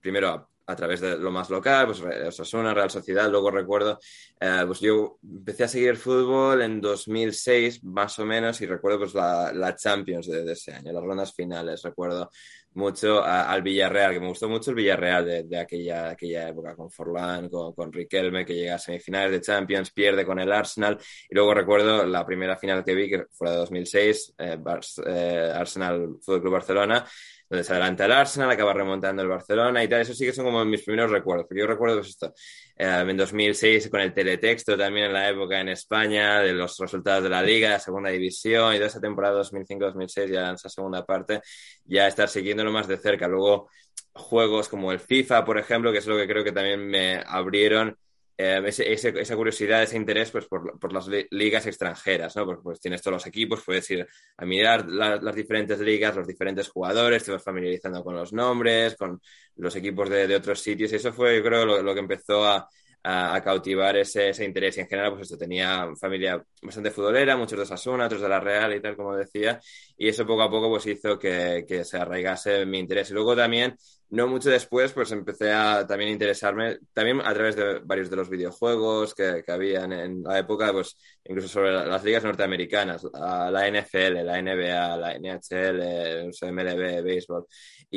primero 0.00 0.28
a 0.28 0.48
a 0.66 0.74
través 0.74 1.00
de 1.00 1.16
lo 1.16 1.30
más 1.30 1.48
local, 1.48 1.86
pues 1.86 2.00
Osasuna, 2.00 2.74
Real 2.74 2.90
Sociedad, 2.90 3.30
luego 3.30 3.50
recuerdo, 3.50 4.00
eh, 4.40 4.64
pues 4.66 4.80
yo 4.80 5.18
empecé 5.22 5.64
a 5.64 5.68
seguir 5.68 5.96
fútbol 5.96 6.60
en 6.62 6.80
2006 6.80 7.84
más 7.84 8.18
o 8.18 8.26
menos 8.26 8.60
y 8.60 8.66
recuerdo 8.66 8.98
pues 8.98 9.14
la, 9.14 9.52
la 9.52 9.76
Champions 9.76 10.26
de, 10.26 10.50
ese 10.50 10.72
año, 10.72 10.92
las 10.92 11.04
rondas 11.04 11.32
finales, 11.32 11.82
recuerdo 11.82 12.30
mucho 12.76 13.24
al 13.24 13.62
Villarreal, 13.62 14.12
que 14.12 14.20
me 14.20 14.28
gustó 14.28 14.48
mucho 14.48 14.70
el 14.70 14.76
Villarreal 14.76 15.48
de, 15.48 15.58
aquella, 15.58 16.10
aquella 16.10 16.48
época, 16.48 16.76
con 16.76 16.90
Forlán, 16.90 17.48
con, 17.48 17.74
con, 17.74 17.92
Riquelme, 17.92 18.44
que 18.44 18.54
llega 18.54 18.76
a 18.76 18.78
semifinales 18.78 19.32
de 19.32 19.40
Champions, 19.40 19.90
pierde 19.90 20.24
con 20.24 20.38
el 20.38 20.52
Arsenal, 20.52 20.98
y 21.28 21.34
luego 21.34 21.54
recuerdo 21.54 22.06
la 22.06 22.24
primera 22.24 22.56
final 22.56 22.84
que 22.84 22.94
vi, 22.94 23.08
que 23.08 23.24
fue 23.32 23.50
de 23.50 23.56
2006, 23.56 24.34
eh, 24.38 24.58
eh, 25.06 25.52
Arsenal 25.54 26.16
Fútbol 26.22 26.40
Club 26.40 26.52
Barcelona, 26.52 27.04
donde 27.48 27.64
se 27.64 27.72
adelanta 27.72 28.04
el 28.04 28.12
Arsenal, 28.12 28.50
acaba 28.50 28.72
remontando 28.72 29.22
el 29.22 29.28
Barcelona 29.28 29.82
y 29.82 29.88
tal. 29.88 30.00
Eso 30.00 30.14
sí 30.14 30.26
que 30.26 30.32
son 30.32 30.44
como 30.44 30.64
mis 30.64 30.82
primeros 30.82 31.10
recuerdos. 31.10 31.46
Porque 31.46 31.60
yo 31.60 31.66
recuerdo 31.66 31.98
pues 31.98 32.08
esto, 32.08 32.34
eh, 32.76 33.04
en 33.08 33.16
2006 33.16 33.88
con 33.88 34.00
el 34.00 34.12
teletexto 34.12 34.76
también 34.76 35.06
en 35.06 35.12
la 35.14 35.28
época 35.30 35.60
en 35.60 35.68
España, 35.70 36.40
de 36.40 36.52
los 36.52 36.78
resultados 36.78 37.22
de 37.24 37.30
la 37.30 37.42
Liga, 37.42 37.70
la 37.70 37.80
segunda 37.80 38.10
división 38.10 38.74
y 38.74 38.78
de 38.78 38.86
esa 38.86 39.00
temporada 39.00 39.42
2005-2006, 39.42 40.30
ya 40.30 40.48
en 40.50 40.54
esa 40.56 40.68
segunda 40.68 41.04
parte, 41.04 41.40
ya 41.84 42.06
estar 42.06 42.28
siguiéndolo 42.28 42.72
más 42.72 42.86
de 42.86 42.98
cerca. 42.98 43.28
Luego 43.28 43.68
juegos 44.12 44.68
como 44.68 44.92
el 44.92 45.00
FIFA, 45.00 45.44
por 45.44 45.58
ejemplo, 45.58 45.92
que 45.92 45.98
es 45.98 46.06
lo 46.06 46.16
que 46.16 46.26
creo 46.26 46.44
que 46.44 46.52
también 46.52 46.86
me 46.86 47.22
abrieron 47.26 47.96
eh, 48.38 48.62
esa 48.66 49.36
curiosidad, 49.36 49.82
ese 49.82 49.96
interés 49.96 50.30
pues, 50.30 50.46
por, 50.46 50.78
por 50.78 50.92
las 50.92 51.08
ligas 51.30 51.66
extranjeras, 51.66 52.36
¿no? 52.36 52.44
Pues, 52.46 52.58
pues, 52.62 52.80
tienes 52.80 53.02
todos 53.02 53.14
los 53.14 53.26
equipos, 53.26 53.62
puedes 53.64 53.90
ir 53.90 54.06
a 54.36 54.44
mirar 54.44 54.86
las 54.88 55.34
diferentes 55.34 55.80
ligas, 55.80 56.16
los 56.16 56.26
diferentes 56.26 56.68
jugadores, 56.68 57.24
te 57.24 57.32
vas 57.32 57.42
familiarizando 57.42 58.04
con 58.04 58.14
los 58.14 58.32
nombres, 58.32 58.96
con 58.96 59.20
los 59.56 59.74
equipos 59.76 60.10
de, 60.10 60.26
de 60.26 60.36
otros 60.36 60.60
sitios, 60.60 60.92
y 60.92 60.96
eso 60.96 61.12
fue, 61.12 61.42
creo, 61.42 61.82
lo 61.82 61.94
que 61.94 62.00
empezó 62.00 62.44
a, 62.44 62.68
a, 63.06 63.40
cautivar 63.42 63.96
ese, 63.96 64.30
ese, 64.30 64.44
interés. 64.44 64.76
Y 64.76 64.80
en 64.80 64.88
general, 64.88 65.12
pues 65.12 65.22
esto 65.22 65.38
tenía 65.38 65.88
familia 65.98 66.42
bastante 66.62 66.90
futbolera, 66.90 67.36
muchos 67.36 67.56
de 67.56 67.62
Osasuna, 67.62 68.06
otros 68.06 68.20
de 68.20 68.28
la 68.28 68.40
Real 68.40 68.74
y 68.74 68.80
tal, 68.80 68.96
como 68.96 69.16
decía, 69.16 69.60
y 69.96 70.08
eso 70.08 70.26
poco 70.26 70.42
a 70.42 70.50
poco 70.50 70.68
pues 70.68 70.86
hizo 70.86 71.18
que, 71.18 71.64
que 71.66 71.84
se 71.84 71.98
arraigase 71.98 72.66
mi 72.66 72.78
interés. 72.78 73.10
Y 73.10 73.14
luego 73.14 73.36
también, 73.36 73.76
no 74.10 74.26
mucho 74.26 74.50
después, 74.50 74.92
pues 74.92 75.12
empecé 75.12 75.52
a 75.52 75.86
también 75.86 76.10
interesarme, 76.10 76.78
también 76.92 77.20
a 77.20 77.32
través 77.32 77.54
de 77.54 77.78
varios 77.84 78.10
de 78.10 78.16
los 78.16 78.28
videojuegos 78.28 79.14
que, 79.14 79.42
que 79.44 79.52
había 79.52 79.84
en, 79.84 80.22
la 80.24 80.38
época, 80.38 80.72
pues 80.72 80.96
incluso 81.24 81.48
sobre 81.48 81.72
las 81.72 82.02
ligas 82.02 82.24
norteamericanas, 82.24 83.04
la, 83.12 83.68
NFL, 83.68 84.24
la 84.24 84.42
NBA, 84.42 84.96
la 84.96 85.14
NHL, 85.14 85.80
el 85.80 86.52
MLB, 86.52 87.02
béisbol. 87.04 87.46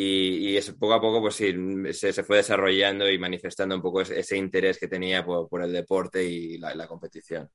Y, 0.02 0.50
y, 0.52 0.58
eso 0.58 0.78
poco 0.78 0.94
a 0.94 1.02
poco, 1.02 1.20
pues 1.20 1.36
sí, 1.36 1.54
se, 1.92 2.14
se, 2.14 2.24
fue 2.24 2.38
desarrollando 2.38 3.10
y 3.10 3.20
manifestando 3.20 3.76
un 3.76 3.82
poco 3.82 4.00
ese, 4.00 4.18
ese 4.18 4.38
interés 4.38 4.80
que 4.80 4.88
tenía 4.88 5.26
por, 5.26 5.50
por, 5.50 5.62
el 5.62 5.74
deporte 5.74 6.24
y 6.24 6.58
la, 6.58 6.74
la 6.74 6.88
competición. 6.88 7.50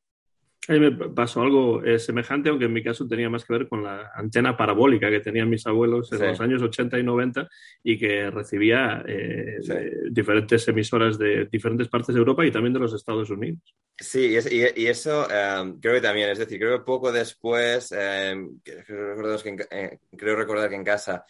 A 0.67 0.73
mí 0.73 0.81
me 0.81 0.93
pasó 1.11 1.43
algo 1.43 1.83
eh, 1.85 1.99
semejante, 1.99 2.49
aunque 2.49 2.65
en 2.65 2.73
mi 2.73 2.83
caso 2.83 3.07
tenía 3.07 3.29
más 3.29 3.45
que 3.45 3.53
ver 3.53 3.69
con 3.69 3.83
la 3.83 4.13
antena 4.15 4.57
parabólica 4.57 5.11
que 5.11 5.21
tenían 5.21 5.49
mis 5.49 5.67
abuelos 5.67 6.11
en 6.13 6.19
sí. 6.19 6.25
los 6.25 6.41
años 6.41 6.63
80 6.63 6.99
y 6.99 7.03
90 7.03 7.49
y 7.83 7.99
que 7.99 8.31
recibía 8.31 9.05
eh, 9.07 9.59
sí. 9.61 9.75
diferentes 10.11 10.67
emisoras 10.69 11.19
de 11.19 11.47
diferentes 11.53 11.89
partes 11.89 12.15
de 12.15 12.19
Europa 12.19 12.47
y 12.47 12.51
también 12.51 12.73
de 12.73 12.81
los 12.81 12.95
Estados 12.95 13.29
Unidos. 13.29 13.75
Sí, 13.99 14.37
y, 14.51 14.83
y 14.83 14.87
eso 14.87 15.27
um, 15.27 15.79
creo 15.81 15.95
que 15.95 16.01
también, 16.01 16.31
es 16.31 16.39
decir, 16.39 16.59
creo 16.59 16.79
que 16.79 16.85
poco 16.85 17.13
después, 17.13 17.93
um, 17.93 18.59
creo, 18.63 19.39
que 19.43 19.49
en, 19.49 20.01
creo 20.17 20.37
recordar 20.37 20.71
que 20.71 20.77
en 20.77 20.85
casa 20.85 21.25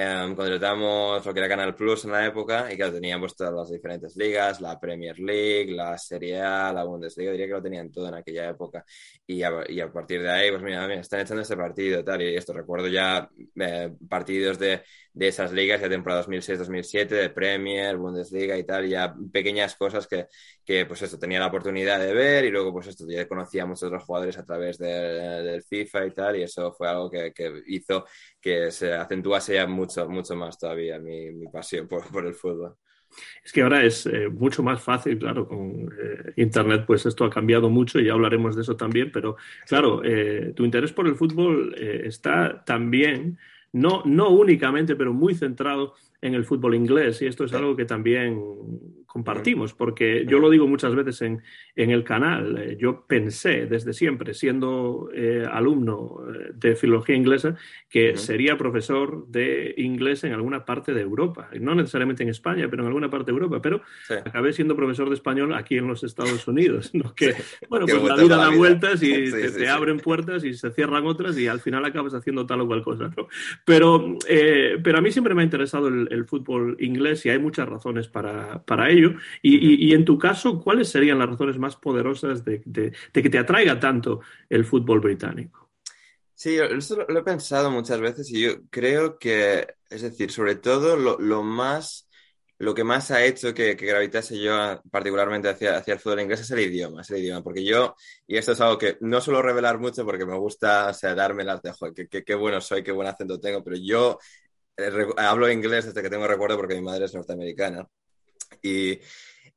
Um, 0.00 0.34
contratamos 0.34 1.26
lo 1.26 1.34
que 1.34 1.40
era 1.40 1.48
Canal 1.48 1.74
Plus 1.74 2.06
en 2.06 2.12
la 2.12 2.24
época 2.24 2.72
y 2.72 2.76
claro, 2.76 2.94
teníamos 2.94 3.36
todas 3.36 3.52
las 3.52 3.70
diferentes 3.70 4.16
ligas, 4.16 4.60
la 4.62 4.80
Premier 4.80 5.18
League, 5.18 5.72
la 5.72 5.98
Serie 5.98 6.40
A, 6.40 6.72
la 6.72 6.84
Bundesliga, 6.84 7.32
diría 7.32 7.46
que 7.46 7.52
lo 7.52 7.62
tenían 7.62 7.90
todo 7.90 8.08
en 8.08 8.14
aquella 8.14 8.48
época. 8.48 8.82
Y 9.26 9.42
a, 9.42 9.50
y 9.68 9.80
a 9.80 9.92
partir 9.92 10.22
de 10.22 10.30
ahí, 10.30 10.50
pues 10.50 10.62
mira, 10.62 10.86
mira, 10.86 11.00
están 11.00 11.20
echando 11.20 11.42
este 11.42 11.56
partido 11.56 12.02
tal, 12.02 12.22
y 12.22 12.34
esto 12.34 12.54
recuerdo 12.54 12.88
ya 12.88 13.28
eh, 13.56 13.92
partidos 14.08 14.58
de, 14.58 14.82
de, 15.12 15.28
esas 15.28 15.52
ligas 15.52 15.82
de 15.82 15.88
temporada 15.90 16.24
2006-2007, 16.24 17.08
de 17.08 17.30
Premier, 17.30 17.96
Bundesliga 17.98 18.56
y 18.56 18.64
tal, 18.64 18.88
ya 18.88 19.14
pequeñas 19.30 19.76
cosas 19.76 20.06
que, 20.06 20.28
que, 20.64 20.86
pues 20.86 21.02
esto, 21.02 21.18
tenía 21.18 21.40
la 21.40 21.48
oportunidad 21.48 21.98
de 22.00 22.14
ver 22.14 22.44
y 22.46 22.50
luego 22.50 22.72
pues 22.72 22.86
esto, 22.86 23.04
ya 23.08 23.28
conocía 23.28 23.64
a 23.64 23.66
muchos 23.66 23.84
otros 23.84 24.04
jugadores 24.04 24.38
a 24.38 24.44
través 24.46 24.78
de, 24.78 24.88
del 24.88 25.62
FIFA 25.62 26.06
y 26.06 26.10
tal, 26.12 26.36
y 26.36 26.42
eso 26.42 26.72
fue 26.72 26.88
algo 26.88 27.10
que, 27.10 27.32
que 27.32 27.62
hizo 27.66 28.06
que 28.40 28.70
se 28.70 28.94
acentuase 28.94 29.54
ya 29.54 29.66
mucho, 29.90 30.08
mucho 30.08 30.36
más 30.36 30.58
todavía 30.58 30.98
mi, 30.98 31.30
mi 31.32 31.46
pasión 31.48 31.88
por, 31.88 32.06
por, 32.08 32.26
el 32.26 32.34
fútbol. 32.34 32.74
Es 33.44 33.52
que 33.52 33.62
ahora 33.62 33.84
es 33.84 34.06
eh, 34.06 34.28
mucho 34.28 34.62
más 34.62 34.80
fácil, 34.80 35.18
claro, 35.18 35.48
con 35.48 35.90
eh, 36.00 36.32
Internet 36.36 36.84
pues 36.86 37.06
esto 37.06 37.24
ha 37.24 37.30
cambiado 37.30 37.68
mucho 37.68 37.98
y 37.98 38.06
ya 38.06 38.12
hablaremos 38.12 38.54
de 38.54 38.62
eso 38.62 38.76
también, 38.76 39.10
pero 39.12 39.36
claro, 39.66 40.02
eh, 40.04 40.52
tu 40.54 40.64
interés 40.64 40.92
por 40.92 41.08
el 41.08 41.16
fútbol 41.16 41.74
está 41.76 42.64
también, 42.64 43.38
no, 43.72 44.02
no 44.04 44.30
únicamente, 44.30 44.94
pero 44.94 45.12
muy 45.12 45.34
centrado 45.34 45.94
en 46.22 46.34
el 46.34 46.44
fútbol 46.44 46.74
inglés 46.74 47.20
y 47.22 47.26
esto 47.26 47.44
es 47.44 47.52
algo 47.52 47.74
que 47.74 47.84
también 47.84 48.40
compartimos, 49.12 49.74
porque 49.74 50.24
yo 50.24 50.38
lo 50.38 50.48
digo 50.48 50.68
muchas 50.68 50.94
veces 50.94 51.20
en, 51.22 51.42
en 51.74 51.90
el 51.90 52.04
canal, 52.04 52.56
eh, 52.58 52.76
yo 52.78 53.06
pensé 53.08 53.66
desde 53.66 53.92
siempre, 53.92 54.34
siendo 54.34 55.10
eh, 55.12 55.44
alumno 55.50 56.20
eh, 56.32 56.50
de 56.54 56.76
filología 56.76 57.16
inglesa, 57.16 57.56
que 57.88 58.10
uh 58.10 58.12
-huh. 58.12 58.16
sería 58.16 58.56
profesor 58.56 59.26
de 59.26 59.74
inglés 59.78 60.22
en 60.22 60.32
alguna 60.32 60.64
parte 60.64 60.94
de 60.94 61.00
Europa, 61.00 61.50
no 61.60 61.74
necesariamente 61.74 62.22
en 62.22 62.28
España, 62.28 62.68
pero 62.70 62.84
en 62.84 62.86
alguna 62.86 63.10
parte 63.10 63.32
de 63.32 63.36
Europa, 63.38 63.60
pero 63.60 63.82
sí. 64.06 64.14
acabé 64.14 64.52
siendo 64.52 64.76
profesor 64.76 65.08
de 65.08 65.16
español 65.16 65.54
aquí 65.54 65.76
en 65.76 65.88
los 65.88 66.04
Estados 66.04 66.46
Unidos, 66.46 66.90
¿no? 66.94 67.12
que, 67.16 67.32
sí. 67.32 67.42
bueno, 67.68 67.86
pues 67.86 68.04
la 68.04 68.14
vida 68.14 68.36
da 68.36 68.50
vueltas 68.50 69.02
y 69.02 69.26
sí, 69.26 69.32
te, 69.32 69.50
te 69.50 69.68
abren 69.68 69.98
puertas 69.98 70.44
y 70.44 70.54
se 70.54 70.70
cierran 70.70 71.04
otras 71.06 71.36
y 71.36 71.48
al 71.48 71.58
final 71.58 71.84
acabas 71.84 72.14
haciendo 72.14 72.46
tal 72.46 72.60
o 72.60 72.68
cual 72.68 72.82
cosa, 72.84 73.10
¿no? 73.16 73.26
Pero, 73.64 74.16
pero 74.84 74.98
a 74.98 75.00
mí 75.00 75.10
siempre 75.10 75.34
me 75.34 75.42
ha 75.42 75.44
interesado 75.44 75.88
el, 75.88 76.06
el 76.12 76.26
fútbol 76.26 76.76
inglés 76.78 77.26
y 77.26 77.30
hay 77.30 77.40
muchas 77.40 77.68
razones 77.68 78.06
para, 78.06 78.62
para 78.62 78.88
ello 78.88 78.99
y, 79.00 79.56
y, 79.56 79.88
y, 79.90 79.94
en 79.94 80.04
tu 80.04 80.18
caso, 80.18 80.60
¿cuáles 80.60 80.88
serían 80.88 81.18
las 81.18 81.28
razones 81.28 81.58
más 81.58 81.76
poderosas 81.76 82.44
de, 82.44 82.62
de, 82.64 82.92
de, 83.12 83.22
que 83.22 83.30
te 83.30 83.38
atraiga 83.38 83.78
tanto 83.80 84.20
el 84.48 84.64
fútbol 84.64 85.00
británico? 85.00 85.70
Sí, 86.34 86.56
eso 86.58 87.04
lo 87.08 87.18
he 87.20 87.22
pensado 87.22 87.70
muchas 87.70 88.00
veces 88.00 88.30
y 88.30 88.40
yo 88.42 88.62
creo 88.70 89.18
que, 89.18 89.74
es 89.90 90.02
decir, 90.02 90.32
sobre 90.32 90.54
todo 90.56 90.96
lo, 90.96 91.18
lo 91.18 91.42
más, 91.42 92.08
lo 92.58 92.74
que 92.74 92.82
más 92.82 93.10
ha 93.10 93.22
hecho 93.24 93.52
que, 93.52 93.76
que 93.76 93.84
gravitase 93.86 94.40
yo 94.40 94.80
particularmente 94.90 95.50
hacia, 95.50 95.76
hacia, 95.76 95.94
el 95.94 96.00
fútbol 96.00 96.20
inglés 96.22 96.40
es 96.40 96.50
el 96.50 96.60
idioma, 96.60 97.02
es 97.02 97.10
el 97.10 97.18
idioma, 97.18 97.42
porque 97.42 97.62
yo, 97.62 97.94
y 98.26 98.38
esto 98.38 98.52
es 98.52 98.60
algo 98.62 98.78
que 98.78 98.96
no 99.00 99.20
suelo 99.20 99.42
revelar 99.42 99.78
mucho 99.78 100.04
porque 100.06 100.24
me 100.24 100.38
gusta, 100.38 100.88
o 100.88 100.94
sea, 100.94 101.14
darme 101.14 101.44
las 101.44 101.60
de, 101.60 101.72
joder, 101.72 102.08
qué, 102.08 102.24
qué 102.24 102.34
bueno 102.34 102.60
soy, 102.62 102.82
qué 102.82 102.92
buen 102.92 103.08
acento 103.08 103.38
tengo, 103.38 103.62
pero 103.62 103.76
yo 103.76 104.18
eh, 104.80 105.06
hablo 105.18 105.50
inglés 105.50 105.86
desde 105.86 106.02
que 106.02 106.10
tengo 106.10 106.26
recuerdo 106.26 106.56
porque 106.56 106.74
mi 106.74 106.82
madre 106.82 107.04
es 107.04 107.14
norteamericana. 107.14 107.86
Y, 108.62 109.00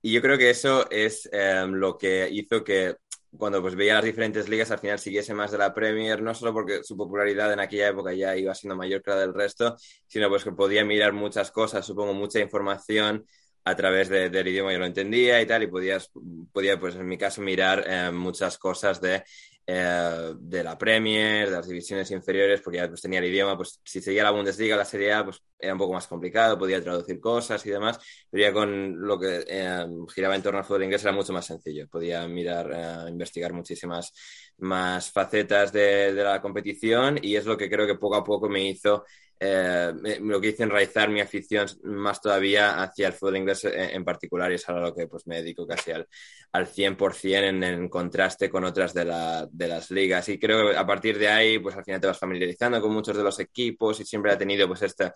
y 0.02 0.12
yo 0.12 0.22
creo 0.22 0.38
que 0.38 0.50
eso 0.50 0.90
es 0.90 1.30
um, 1.34 1.74
lo 1.74 1.98
que 1.98 2.30
hizo 2.30 2.64
que 2.64 2.96
cuando 3.38 3.62
pues 3.62 3.76
veía 3.76 3.96
las 3.96 4.04
diferentes 4.04 4.48
ligas 4.48 4.70
al 4.72 4.80
final 4.80 5.00
siguiese 5.00 5.34
más 5.34 5.52
de 5.52 5.58
la 5.58 5.74
Premier, 5.74 6.22
no 6.22 6.36
solo 6.36 6.54
porque 6.54 6.84
su 6.84 6.96
popularidad 6.96 7.52
en 7.52 7.60
aquella 7.60 7.90
época 7.90 8.14
ya 8.14 8.36
iba 8.38 8.54
siendo 8.54 8.76
mayor 8.76 9.02
que 9.02 9.12
la 9.12 9.18
del 9.18 9.34
resto, 9.34 9.76
sino 10.08 10.30
pues 10.30 10.44
que 10.44 10.52
podía 10.52 10.86
mirar 10.86 11.14
muchas 11.14 11.52
cosas, 11.52 11.86
supongo 11.86 12.14
mucha 12.14 12.40
información 12.40 13.26
a 13.66 13.76
través 13.76 14.10
de, 14.10 14.30
del 14.30 14.48
idioma 14.48 14.74
yo 14.74 14.80
lo 14.80 14.86
entendía 14.86 15.42
y 15.42 15.46
tal, 15.46 15.64
y 15.64 15.68
podías, 15.68 16.12
podía, 16.52 16.80
pues 16.80 16.96
en 16.96 17.08
mi 17.08 17.18
caso, 17.18 17.42
mirar 17.42 17.84
eh, 17.88 18.12
muchas 18.12 18.58
cosas 18.58 19.00
de 19.00 19.24
eh, 19.66 20.34
de 20.38 20.64
la 20.64 20.78
Premier, 20.78 21.50
de 21.50 21.56
las 21.56 21.68
divisiones 21.68 22.12
inferiores, 22.12 22.62
porque 22.62 22.78
ya 22.78 22.88
pues, 22.88 23.02
tenía 23.02 23.20
el 23.20 23.26
idioma, 23.26 23.56
pues 23.56 23.80
si 23.84 24.02
seguía 24.02 24.24
la 24.24 24.32
Bundesliga, 24.32 24.76
la 24.76 24.86
Serie 24.86 25.14
A, 25.14 25.24
pues 25.24 25.42
era 25.58 25.74
un 25.74 25.80
poco 25.80 25.94
más 25.94 26.08
complicado, 26.08 26.58
podía 26.58 26.84
traducir 26.84 27.20
cosas 27.20 27.66
y 27.66 27.70
demás, 27.70 28.00
pero 28.30 28.44
ya 28.44 28.54
con 28.54 29.00
lo 29.02 29.18
que 29.20 29.46
eh, 29.48 29.86
giraba 30.14 30.36
en 30.36 30.44
torno 30.44 30.60
al 30.60 30.66
fútbol 30.66 30.84
inglés 30.84 31.04
era 31.04 31.14
mucho 31.14 31.32
más 31.32 31.46
sencillo, 31.46 31.88
podía 31.88 32.28
mirar, 32.28 32.72
eh, 32.74 33.10
investigar 33.10 33.54
muchísimas 33.54 34.14
más 34.58 35.12
facetas 35.12 35.72
de, 35.72 36.14
de, 36.14 36.24
la 36.24 36.42
competición 36.42 37.18
y 37.22 37.36
es 37.36 37.46
lo 37.46 37.58
que 37.58 37.70
creo 37.70 37.88
que 37.88 37.96
poco 37.96 38.16
a 38.16 38.24
poco 38.24 38.50
me 38.50 38.68
hizo 38.68 39.06
eh, 39.46 40.20
lo 40.22 40.40
que 40.40 40.50
hizo 40.50 40.64
enraizar 40.64 41.10
mi 41.10 41.20
afición 41.20 41.68
más 41.84 42.22
todavía 42.22 42.82
hacia 42.82 43.08
el 43.08 43.14
fútbol 43.14 43.38
inglés 43.38 43.66
en, 43.66 44.06
particular 44.06 44.50
y 44.52 44.56
es 44.56 44.70
algo 44.70 44.80
a 44.80 44.84
lo 44.90 44.96
que 44.96 45.08
pues, 45.08 45.28
me 45.28 45.36
dedico 45.36 45.68
casi 45.68 45.92
al, 45.92 46.08
al 46.54 46.66
100% 46.66 47.50
en, 47.50 47.62
en 47.62 47.90
contraste 47.90 48.50
con 48.50 48.64
otras 48.64 48.94
de, 48.94 49.04
la, 49.04 49.46
de, 49.52 49.68
las 49.68 49.92
ligas. 49.92 50.30
Y 50.30 50.40
creo 50.40 50.72
que 50.72 50.78
a 50.78 50.86
partir 50.86 51.20
de 51.20 51.28
ahí, 51.28 51.60
pues 51.60 51.76
al 51.76 51.84
final 51.84 52.00
te 52.00 52.08
vas 52.08 52.18
familiarizando 52.20 52.80
con 52.80 52.94
muchos 52.94 53.18
de 53.18 53.24
los 53.24 53.38
equipos 53.40 54.00
y 54.00 54.06
siempre 54.06 54.32
ha 54.32 54.38
tenido 54.38 54.66
pues 54.66 54.82
esta, 54.84 55.14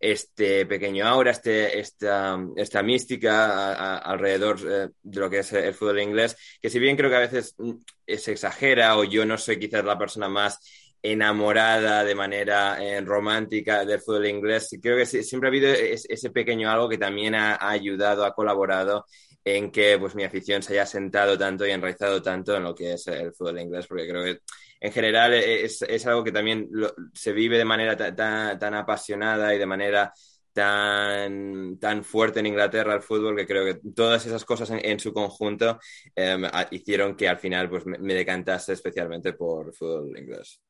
este 0.00 0.64
pequeño 0.64 1.06
aura, 1.06 1.32
este, 1.32 1.78
esta, 1.78 2.38
esta 2.56 2.82
mística 2.82 3.98
alrededor 3.98 4.58
eh, 4.60 4.88
de 5.02 5.20
lo 5.20 5.28
que 5.28 5.40
es 5.40 5.52
el 5.52 5.74
fútbol 5.74 6.00
inglés, 6.00 6.34
que 6.62 6.70
si 6.70 6.78
bien 6.78 6.96
creo 6.96 7.10
que 7.10 7.16
a 7.16 7.20
veces 7.20 7.54
mm, 7.58 7.72
se 8.06 8.32
exagera 8.32 8.96
o 8.96 9.04
yo 9.04 9.26
no 9.26 9.36
soy 9.36 9.58
quizás 9.58 9.84
la 9.84 9.98
persona 9.98 10.30
más 10.30 10.60
enamorada 11.02 12.04
de 12.04 12.14
manera 12.14 12.82
eh, 12.82 13.00
romántica 13.00 13.84
del 13.84 14.00
fútbol 14.00 14.26
inglés. 14.26 14.68
Creo 14.82 14.96
que 14.96 15.06
siempre 15.06 15.48
ha 15.48 15.50
habido 15.50 15.68
ese 15.72 16.30
pequeño 16.30 16.70
algo 16.70 16.88
que 16.88 16.98
también 16.98 17.34
ha, 17.34 17.58
ayudado, 17.60 18.24
ha 18.24 18.34
colaborado 18.34 19.06
en 19.44 19.70
que 19.70 19.96
pues 19.98 20.14
mi 20.16 20.24
afición 20.24 20.62
se 20.62 20.72
haya 20.72 20.86
sentado 20.86 21.38
tanto 21.38 21.66
y 21.66 21.70
enraizado 21.70 22.20
tanto 22.20 22.56
en 22.56 22.64
lo 22.64 22.74
que 22.74 22.94
es 22.94 23.06
el 23.06 23.32
fútbol 23.32 23.60
inglés, 23.60 23.86
porque 23.86 24.08
creo 24.08 24.24
que 24.24 24.40
en 24.80 24.92
general 24.92 25.34
es, 25.34 26.06
algo 26.06 26.24
que 26.24 26.32
también 26.32 26.68
se 27.14 27.32
vive 27.32 27.56
de 27.56 27.64
manera 27.64 27.96
tan, 27.96 28.74
apasionada 28.74 29.54
y 29.54 29.58
de 29.58 29.66
manera 29.66 30.12
tan, 30.52 31.78
tan 31.78 32.02
fuerte 32.02 32.40
en 32.40 32.46
Inglaterra 32.46 32.94
el 32.94 33.02
fútbol 33.02 33.36
que 33.36 33.46
creo 33.46 33.64
que 33.64 33.80
todas 33.94 34.26
esas 34.26 34.44
cosas 34.44 34.70
en, 34.72 34.98
su 34.98 35.12
conjunto 35.12 35.78
em, 36.14 36.42
hicieron 36.72 37.16
que 37.16 37.28
al 37.28 37.38
final 37.38 37.70
pues, 37.70 37.86
me, 37.86 38.14
decantase 38.14 38.72
especialmente 38.72 39.32
por 39.32 39.74
fútbol 39.74 40.18
inglés. 40.18 40.60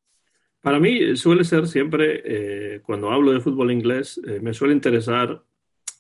Para 0.67 0.81
mí 0.81 1.17
suele 1.17 1.45
ser 1.45 1.69
siempre, 1.69 2.23
eh, 2.25 2.81
cuando 2.83 3.13
hablo 3.13 3.33
de 3.33 3.39
fútbol 3.39 3.71
inglés, 3.71 4.21
eh, 4.27 4.41
me 4.43 4.53
suele 4.53 4.75
interesar 4.75 5.45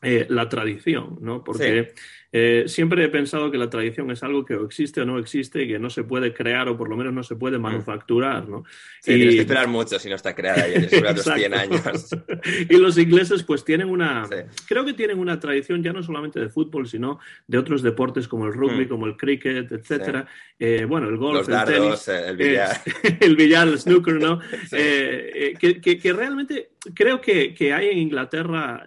eh, 0.02 0.26
la 0.28 0.49
tradición, 0.49 1.18
¿no? 1.20 1.44
Porque 1.44 1.94
eh, 2.33 2.64
siempre 2.66 3.04
he 3.04 3.09
pensado 3.09 3.50
que 3.50 3.59
la 3.59 3.71
tradición 3.71 4.11
es 4.11 4.23
algo 4.23 4.45
que 4.45 4.54
o 4.54 4.64
existe 4.64 5.00
o 5.00 5.06
no 5.06 5.18
existe 5.18 5.62
y 5.62 5.68
que 5.68 5.78
no 5.78 5.90
se 5.90 6.04
puede 6.04 6.35
crear 6.35 6.68
o 6.68 6.76
por 6.76 6.88
lo 6.88 6.97
menos 6.97 7.12
no 7.12 7.23
se 7.23 7.37
puede 7.37 7.59
mm. 7.59 7.62
manufacturar, 7.62 8.49
¿no? 8.49 8.64
Sí, 9.00 9.12
y... 9.12 9.16
tienes 9.16 9.35
que 9.37 9.40
esperar 9.42 9.68
mucho 9.68 9.99
si 9.99 10.09
no 10.09 10.16
está 10.16 10.35
creada 10.35 10.68
y 10.68 10.87
tienes 10.87 11.23
100 11.23 11.54
años. 11.54 11.80
y 12.68 12.76
los 12.76 12.99
ingleses 12.99 13.42
pues 13.42 13.64
tienen 13.64 13.88
una, 13.88 14.28
creo 14.66 14.85
que 14.85 14.92
tienen 14.92 15.18
una 15.18 15.38
tradición 15.38 15.83
ya 15.83 15.92
no 15.92 16.02
solamente 16.02 16.40
de 16.40 16.49
fútbol, 16.49 16.88
sino 16.88 17.21
de 17.47 17.59
otros 17.59 17.83
deportes 17.83 18.26
como 18.28 18.47
el 18.47 18.52
rugby, 18.52 18.87
mm. 18.87 18.88
como 18.88 19.06
el 19.06 19.16
cricket, 19.16 19.71
etcétera. 19.71 20.26
Eh, 20.59 20.85
bueno, 20.88 21.09
el 21.09 21.16
golf, 21.16 21.49
el 21.49 21.64
tenis, 21.64 22.09
el 22.09 22.37
billar. 22.37 22.80
el 23.21 23.37
billar, 23.37 23.68
el 23.68 23.78
snooker, 23.78 24.14
¿no? 24.14 24.40
que, 24.71 25.80
que, 25.80 26.12
realmente 26.12 26.71
creo 26.95 27.21
que, 27.21 27.54
que 27.54 27.73
hay 27.73 27.88
en 27.88 27.99
Inglaterra 27.99 28.87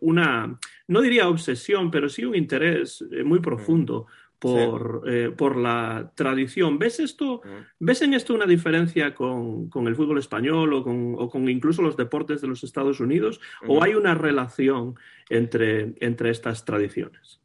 una 0.00 0.58
no 0.92 1.00
diría 1.00 1.28
obsesión, 1.28 1.90
pero 1.90 2.08
sí 2.08 2.24
un 2.24 2.34
interés 2.34 3.04
eh, 3.10 3.24
muy 3.24 3.40
profundo 3.40 4.06
por, 4.38 5.04
eh, 5.06 5.30
por 5.30 5.56
la 5.56 6.12
tradición. 6.14 6.78
¿Ves 6.78 7.00
esto? 7.00 7.40
¿Ves 7.78 8.02
en 8.02 8.14
esto 8.14 8.34
una 8.34 8.46
diferencia 8.46 9.14
con, 9.14 9.70
el 9.86 9.96
fútbol 9.96 10.18
español 10.18 10.74
o 10.74 10.82
con, 10.82 11.14
o 11.16 11.30
con, 11.30 11.48
incluso 11.48 11.80
los 11.80 11.96
deportes 11.96 12.40
de 12.40 12.48
los 12.48 12.62
Estados 12.64 13.00
Unidos? 13.00 13.40
¿O 13.66 13.82
hay 13.82 13.94
una 13.94 14.14
relación 14.14 14.96
entre, 15.30 15.94
entre 16.00 16.30
estas 16.30 16.64
tradiciones? 16.64 17.40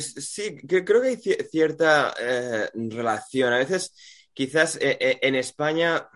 Sí, 0.00 0.56
creo 0.66 1.00
que 1.00 1.08
hay 1.08 1.16
cierta 1.16 2.12
eh, 2.20 2.68
relación. 2.74 3.52
A 3.52 3.58
veces, 3.58 4.28
quizás 4.34 4.78
en 4.80 5.34
España, 5.36 6.08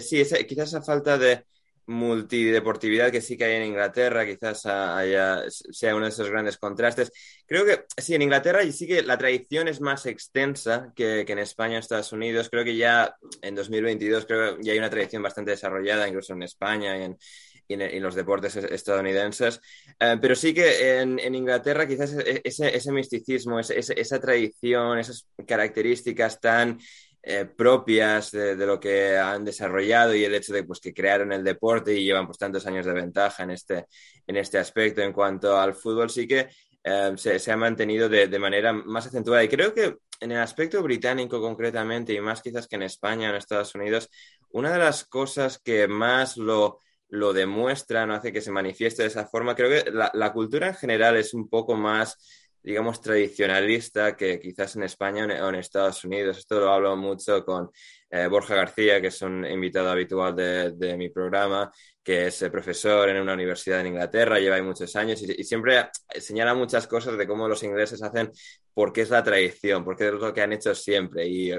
sí, 0.00 0.22
quizás 0.48 0.68
esa 0.68 0.82
falta 0.82 1.16
de 1.16 1.44
multideportividad 1.86 3.10
que 3.10 3.20
sí 3.20 3.36
que 3.36 3.44
hay 3.44 3.56
en 3.56 3.66
Inglaterra, 3.66 4.24
quizás 4.24 4.66
haya, 4.66 5.42
sea 5.48 5.94
uno 5.94 6.04
de 6.04 6.10
esos 6.10 6.30
grandes 6.30 6.58
contrastes. 6.58 7.12
Creo 7.46 7.64
que 7.64 7.84
sí, 7.96 8.14
en 8.14 8.22
Inglaterra 8.22 8.60
sí 8.70 8.86
que 8.86 9.02
la 9.02 9.18
tradición 9.18 9.68
es 9.68 9.80
más 9.80 10.06
extensa 10.06 10.92
que, 10.94 11.20
en 11.20 11.38
España, 11.38 11.78
Estados 11.78 12.12
Unidos. 12.12 12.48
Creo 12.50 12.64
que 12.64 12.76
ya 12.76 13.16
en 13.40 13.54
2022 13.54 14.26
creo 14.26 14.56
que 14.56 14.64
ya 14.64 14.72
hay 14.72 14.78
una 14.78 14.90
tradición 14.90 15.22
bastante 15.22 15.52
desarrollada, 15.52 16.08
incluso 16.08 16.32
en 16.34 16.42
España 16.42 16.96
y 16.98 17.74
en, 17.74 18.02
los 18.02 18.14
deportes 18.14 18.56
estadounidenses. 18.56 19.60
Eh, 19.98 20.18
pero 20.20 20.34
sí 20.34 20.52
que 20.52 21.00
en, 21.00 21.34
Inglaterra 21.34 21.86
quizás 21.88 22.14
ese 22.44 22.92
misticismo, 22.92 23.60
esa 23.60 24.20
tradición, 24.20 24.98
esas 24.98 25.26
características 25.46 26.40
tan 26.40 26.78
eh, 27.24 27.44
propias 27.44 28.32
de, 28.32 28.56
lo 28.56 28.80
que 28.80 29.16
han 29.16 29.44
desarrollado 29.44 30.12
y 30.14 30.24
el 30.24 30.34
hecho 30.34 30.52
de 30.52 30.64
pues, 30.64 30.80
que 30.80 30.92
crearon 30.92 31.32
el 31.32 31.44
deporte 31.44 31.94
y 31.94 32.04
llevan 32.04 32.26
pues, 32.26 32.38
tantos 32.38 32.66
años 32.66 32.84
de 32.84 32.92
ventaja 32.92 33.44
en 33.44 33.52
este, 33.52 33.86
en 34.26 34.36
este 34.36 34.58
aspecto. 34.58 35.02
En 35.02 35.12
cuanto 35.12 35.56
al 35.56 35.74
fútbol, 35.74 36.10
sí 36.10 36.26
que 36.26 36.48
eh, 36.82 37.12
se, 37.16 37.52
ha 37.52 37.56
mantenido 37.56 38.08
de, 38.08 38.38
manera 38.38 38.72
más 38.72 39.06
acentuada. 39.06 39.44
Y 39.44 39.48
creo 39.48 39.72
que 39.72 39.98
en 40.20 40.32
el 40.32 40.38
aspecto 40.38 40.82
británico 40.82 41.40
concretamente, 41.40 42.12
y 42.12 42.20
más 42.20 42.42
quizás 42.42 42.66
que 42.66 42.76
en 42.76 42.82
España 42.82 43.28
o 43.28 43.30
en 43.30 43.36
Estados 43.36 43.74
Unidos, 43.74 44.10
una 44.50 44.72
de 44.72 44.78
las 44.80 45.04
cosas 45.04 45.60
que 45.60 45.86
más 45.86 46.36
lo, 46.36 46.80
lo 47.08 47.32
demuestra, 47.32 48.04
no 48.04 48.14
hace 48.14 48.32
que 48.32 48.40
se 48.40 48.50
manifieste 48.50 49.02
de 49.02 49.08
esa 49.08 49.26
forma, 49.26 49.54
creo 49.54 49.84
que 49.84 49.90
la, 49.92 50.10
la 50.14 50.32
cultura 50.32 50.68
en 50.68 50.74
general 50.74 51.16
es 51.16 51.34
un 51.34 51.48
poco 51.48 51.76
más 51.76 52.18
digamos, 52.62 53.00
tradicionalista 53.00 54.16
que 54.16 54.38
quizás 54.38 54.76
en 54.76 54.84
España 54.84 55.26
o 55.44 55.48
en 55.48 55.56
Estados 55.56 56.04
Unidos. 56.04 56.38
Esto 56.38 56.60
lo 56.60 56.72
hablo 56.72 56.96
mucho 56.96 57.44
con 57.44 57.70
eh, 58.10 58.26
Borja 58.28 58.54
García, 58.54 59.00
que 59.00 59.08
es 59.08 59.22
un 59.22 59.44
invitado 59.44 59.90
habitual 59.90 60.36
de, 60.36 60.96
mi 60.96 61.08
programa, 61.08 61.70
que 62.02 62.28
es 62.28 62.42
eh, 62.42 62.50
profesor 62.50 63.08
en 63.08 63.20
una 63.20 63.34
universidad 63.34 63.80
en 63.80 63.88
Inglaterra, 63.88 64.38
lleva 64.38 64.62
muchos 64.62 64.94
años 64.96 65.22
y, 65.22 65.44
siempre 65.44 65.88
señala 66.20 66.54
muchas 66.54 66.86
cosas 66.86 67.16
de 67.18 67.26
cómo 67.26 67.48
los 67.48 67.62
ingleses 67.62 68.02
hacen 68.02 68.30
porque 68.74 69.02
es 69.02 69.10
la 69.10 69.22
tradición, 69.22 69.84
porque 69.84 70.08
es 70.08 70.14
lo 70.14 70.32
que 70.32 70.42
han 70.42 70.52
hecho 70.52 70.74
siempre. 70.74 71.26
Y 71.26 71.52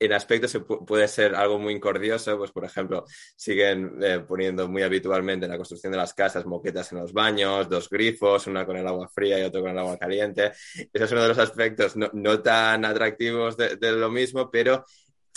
en 0.00 0.14
aspectos 0.14 0.58
puede 0.86 1.06
ser 1.08 1.34
algo 1.34 1.58
muy 1.58 1.74
incordioso, 1.74 2.38
pues 2.38 2.50
por 2.50 2.64
ejemplo, 2.64 3.04
siguen 3.36 3.98
eh, 4.02 4.20
poniendo 4.26 4.66
muy 4.66 4.82
habitualmente 4.82 5.44
en 5.44 5.52
la 5.52 5.58
construcción 5.58 5.92
de 5.92 5.98
las 5.98 6.14
casas 6.14 6.46
moquetas 6.46 6.90
en 6.92 7.00
los 7.00 7.12
baños, 7.12 7.68
dos 7.68 7.90
grifos, 7.90 8.46
una 8.46 8.64
con 8.64 8.78
el 8.78 8.86
agua 8.86 9.08
fría 9.08 9.38
y 9.38 9.42
otro 9.42 9.60
con 9.60 9.72
el 9.72 9.78
agua 9.78 9.98
caliente. 9.98 10.52
Ese 10.74 11.04
es 11.04 11.12
uno 11.12 11.22
de 11.22 11.28
los 11.28 11.38
aspectos 11.38 11.94
no, 11.96 12.40
tan 12.40 12.86
atractivos 12.86 13.58
de, 13.58 13.92
lo 13.92 14.10
mismo, 14.10 14.50
pero 14.50 14.86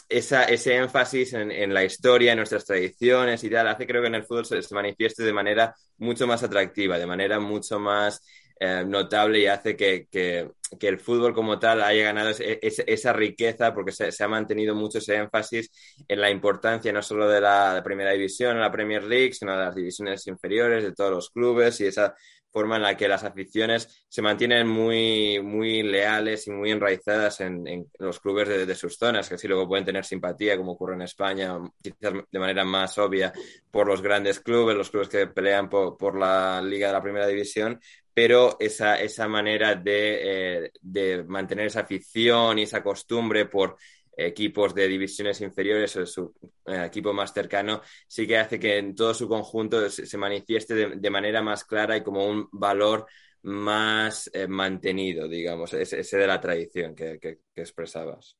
esa, 0.07 0.45
ese 0.45 0.75
énfasis 0.77 1.33
en, 1.33 1.73
la 1.73 1.83
historia, 1.83 2.31
en 2.31 2.37
nuestras 2.37 2.63
tradiciones 2.63 3.43
y 3.43 3.49
tal, 3.49 3.67
hace 3.67 3.85
creo 3.85 4.01
que 4.01 4.07
en 4.07 4.15
el 4.15 4.23
fútbol 4.23 4.45
se, 4.45 4.61
se 4.61 4.75
manifieste 4.75 5.23
de 5.23 5.33
manera 5.33 5.75
mucho 5.97 6.25
más 6.25 6.41
atractiva, 6.41 6.97
de 6.97 7.05
manera 7.05 7.37
mucho 7.39 7.79
más 7.79 8.21
eh, 8.59 8.83
notable 8.85 9.39
y 9.39 9.47
hace 9.47 9.75
que, 9.75 10.07
el 10.79 10.99
fútbol 10.99 11.33
como 11.33 11.59
tal 11.59 11.83
haya 11.83 12.03
ganado 12.05 12.31
esa 12.31 13.13
riqueza 13.13 13.73
porque 13.73 13.91
se, 13.91 14.23
ha 14.23 14.27
mantenido 14.27 14.73
mucho 14.73 14.97
ese 14.97 15.15
énfasis 15.15 15.69
en 16.07 16.19
la 16.19 16.31
importancia 16.31 16.91
no 16.91 17.01
solo 17.01 17.29
de 17.29 17.41
la, 17.41 17.81
primera 17.83 18.11
división, 18.11 18.59
la 18.59 18.71
Premier 18.71 19.03
League, 19.03 19.33
sino 19.33 19.51
de 19.51 19.65
las 19.65 19.75
divisiones 19.75 20.25
inferiores, 20.27 20.83
de 20.83 20.93
todos 20.93 21.11
los 21.11 21.29
clubes 21.29 21.79
y 21.81 21.85
esa 21.85 22.15
forma 22.53 22.75
en 22.75 22.83
la 22.83 22.95
que 22.95 23.07
las 23.07 23.23
aficiones 23.23 24.05
se 24.07 24.21
mantienen 24.21 24.67
muy, 24.67 25.41
muy 25.41 25.81
leales 25.81 26.45
y 26.47 26.51
muy 26.51 26.71
enraizadas 26.71 27.41
en, 27.41 27.87
los 27.97 28.19
clubes 28.19 28.47
de, 28.47 28.75
sus 28.75 28.95
zonas, 28.95 29.27
que 29.27 29.35
así 29.35 29.47
luego 29.47 29.67
pueden 29.67 29.85
tener 29.85 30.05
simpatía, 30.05 30.55
como 30.55 30.73
ocurre 30.73 30.93
en 30.93 31.01
España, 31.01 31.57
quizás 31.81 32.13
de 32.31 32.39
manera 32.39 32.63
más 32.63 32.95
obvia 32.99 33.33
por 33.71 33.87
los 33.87 34.03
grandes 34.03 34.39
clubes, 34.39 34.77
los 34.77 34.91
clubes 34.91 35.09
que 35.09 35.25
pelean 35.25 35.67
por 35.67 36.17
la 36.17 36.61
Liga 36.61 36.87
de 36.87 36.93
la 36.93 37.01
Primera 37.01 37.25
División, 37.25 37.79
pero 38.13 38.57
esa, 38.59 38.99
esa 38.99 39.27
manera 39.27 39.75
de, 39.75 40.65
eh, 40.65 40.71
de, 40.81 41.23
mantener 41.23 41.67
esa 41.67 41.81
afición 41.81 42.59
y 42.59 42.63
esa 42.63 42.83
costumbre 42.83 43.45
por 43.45 43.77
equipos 44.15 44.75
de 44.75 44.87
divisiones 44.87 45.41
inferiores 45.41 45.95
o 45.97 46.05
su 46.05 46.33
eh, 46.67 46.85
equipo 46.85 47.13
más 47.13 47.33
cercano, 47.33 47.81
sí 48.07 48.27
que 48.27 48.37
hace 48.37 48.59
que 48.59 48.77
en 48.77 48.95
todo 48.95 49.13
su 49.13 49.27
conjunto 49.27 49.89
se, 49.89 50.17
manifieste 50.17 50.95
de, 50.95 51.09
manera 51.09 51.41
más 51.41 51.63
clara 51.65 51.97
y 51.97 52.03
como 52.03 52.25
un 52.25 52.47
valor 52.51 53.07
más 53.43 54.29
eh, 54.33 54.47
mantenido, 54.47 55.27
digamos, 55.27 55.73
ese, 55.73 56.17
de 56.17 56.27
la 56.27 56.39
tradición 56.39 56.95
que 56.95 57.39
expresabas. 57.55 58.37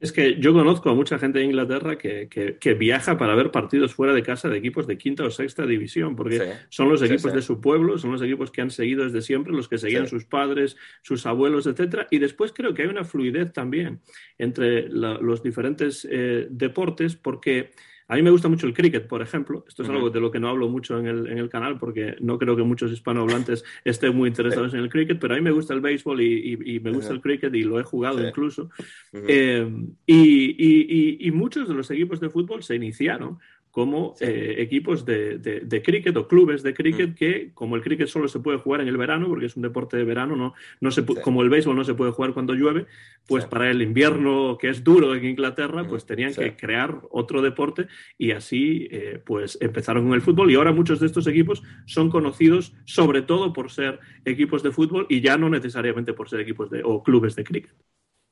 Es 0.00 0.12
que 0.12 0.40
yo 0.40 0.54
conozco 0.54 0.88
a 0.88 0.94
mucha 0.94 1.18
gente 1.18 1.40
de 1.40 1.44
Inglaterra 1.44 1.98
que, 1.98 2.28
que, 2.58 2.74
viaja 2.74 3.18
para 3.18 3.34
ver 3.34 3.50
partidos 3.50 3.92
fuera 3.92 4.14
de 4.14 4.22
casa 4.22 4.48
de 4.48 4.56
equipos 4.56 4.86
de 4.86 4.96
quinta 4.96 5.24
o 5.24 5.30
sexta 5.30 5.66
división, 5.66 6.16
porque 6.16 6.54
son 6.70 6.88
los 6.88 7.02
equipos 7.02 7.34
de 7.34 7.42
su 7.42 7.60
pueblo, 7.60 7.98
son 7.98 8.12
los 8.12 8.22
equipos 8.22 8.50
que 8.50 8.62
han 8.62 8.70
seguido 8.70 9.04
desde 9.04 9.20
siempre, 9.20 9.52
los 9.52 9.68
que 9.68 9.76
seguían 9.76 10.06
sus 10.06 10.24
padres, 10.24 10.78
sus 11.02 11.26
abuelos, 11.26 11.66
etcétera. 11.66 12.08
Y 12.10 12.18
después 12.18 12.52
creo 12.54 12.72
que 12.72 12.82
hay 12.82 12.88
una 12.88 13.04
fluidez 13.04 13.52
también 13.52 14.00
entre 14.38 14.88
los 14.88 15.42
diferentes 15.42 16.08
eh, 16.10 16.46
deportes, 16.48 17.14
porque 17.14 17.72
a 18.10 18.16
mí 18.16 18.22
me 18.22 18.30
gusta 18.30 18.48
mucho 18.48 18.66
el 18.66 18.74
cricket, 18.74 19.06
por 19.06 19.22
ejemplo. 19.22 19.64
Esto 19.68 19.84
es 19.84 19.88
algo 19.88 20.10
de 20.10 20.18
lo 20.18 20.32
que 20.32 20.40
no 20.40 20.48
hablo 20.48 20.68
mucho 20.68 20.98
en 20.98 21.06
el, 21.06 21.28
en 21.28 21.38
el, 21.38 21.48
canal 21.48 21.78
porque 21.78 22.16
no 22.20 22.38
creo 22.38 22.56
que 22.56 22.64
muchos 22.64 22.90
hispanohablantes 22.90 23.64
estén 23.84 24.16
muy 24.16 24.28
interesados 24.28 24.74
en 24.74 24.80
el 24.80 24.90
cricket, 24.90 25.20
pero 25.20 25.34
a 25.34 25.36
mí 25.36 25.42
me 25.42 25.52
gusta 25.52 25.74
el 25.74 25.80
béisbol 25.80 26.20
y, 26.20 26.58
y, 26.74 26.80
me 26.80 26.90
gusta 26.90 27.12
el 27.12 27.20
cricket 27.20 27.54
y 27.54 27.62
lo 27.62 27.78
he 27.78 27.84
jugado 27.84 28.26
incluso. 28.26 28.68
Eh, 29.12 29.64
y, 30.06 31.26
y, 31.26 31.30
muchos 31.30 31.68
de 31.68 31.74
los 31.74 31.88
equipos 31.92 32.18
de 32.18 32.30
fútbol 32.30 32.64
se 32.64 32.74
iniciaron 32.74 33.38
como 33.70 34.14
eh, 34.20 34.56
equipos 34.58 35.04
de, 35.04 35.38
de, 35.38 35.82
cricket 35.82 36.16
o 36.16 36.26
clubes 36.26 36.62
de 36.62 36.74
cricket 36.74 37.10
mm. 37.10 37.14
que, 37.14 37.50
como 37.54 37.76
el 37.76 37.82
cricket 37.82 38.08
solo 38.08 38.26
se 38.26 38.40
puede 38.40 38.58
jugar 38.58 38.80
en 38.80 38.88
el 38.88 38.96
verano, 38.96 39.28
porque 39.28 39.46
es 39.46 39.56
un 39.56 39.62
deporte 39.62 39.96
de 39.96 40.04
verano, 40.04 40.34
no, 40.34 40.54
no 40.80 40.90
se, 40.90 41.04
como 41.04 41.42
el 41.42 41.50
béisbol 41.50 41.76
no 41.76 41.84
se 41.84 41.94
puede 41.94 42.10
jugar 42.10 42.32
cuando 42.32 42.54
llueve, 42.54 42.86
pues 43.26 43.46
para 43.46 43.70
el 43.70 43.80
invierno, 43.80 44.58
que 44.58 44.70
es 44.70 44.82
duro 44.82 45.14
en 45.14 45.24
Inglaterra, 45.24 45.86
pues 45.86 46.04
tenían 46.04 46.34
que 46.34 46.56
crear 46.56 47.00
otro 47.10 47.42
deporte 47.42 47.86
y 48.18 48.32
así 48.32 48.88
eh, 48.90 49.22
pues 49.24 49.56
empezaron 49.60 50.04
con 50.04 50.14
el 50.14 50.22
fútbol 50.22 50.50
y 50.50 50.56
ahora 50.56 50.72
muchos 50.72 50.98
de 50.98 51.06
estos 51.06 51.26
equipos 51.28 51.62
son 51.86 52.10
conocidos 52.10 52.74
sobre 52.84 53.22
todo 53.22 53.52
por 53.52 53.70
ser 53.70 54.00
equipos 54.24 54.62
de 54.62 54.72
fútbol 54.72 55.06
y 55.08 55.20
ya 55.20 55.38
no 55.38 55.48
necesariamente 55.48 56.12
por 56.12 56.28
ser 56.28 56.40
equipos 56.40 56.70
de, 56.70 56.82
o 56.84 57.02
clubes 57.02 57.36
de 57.36 57.44
cricket. 57.44 57.74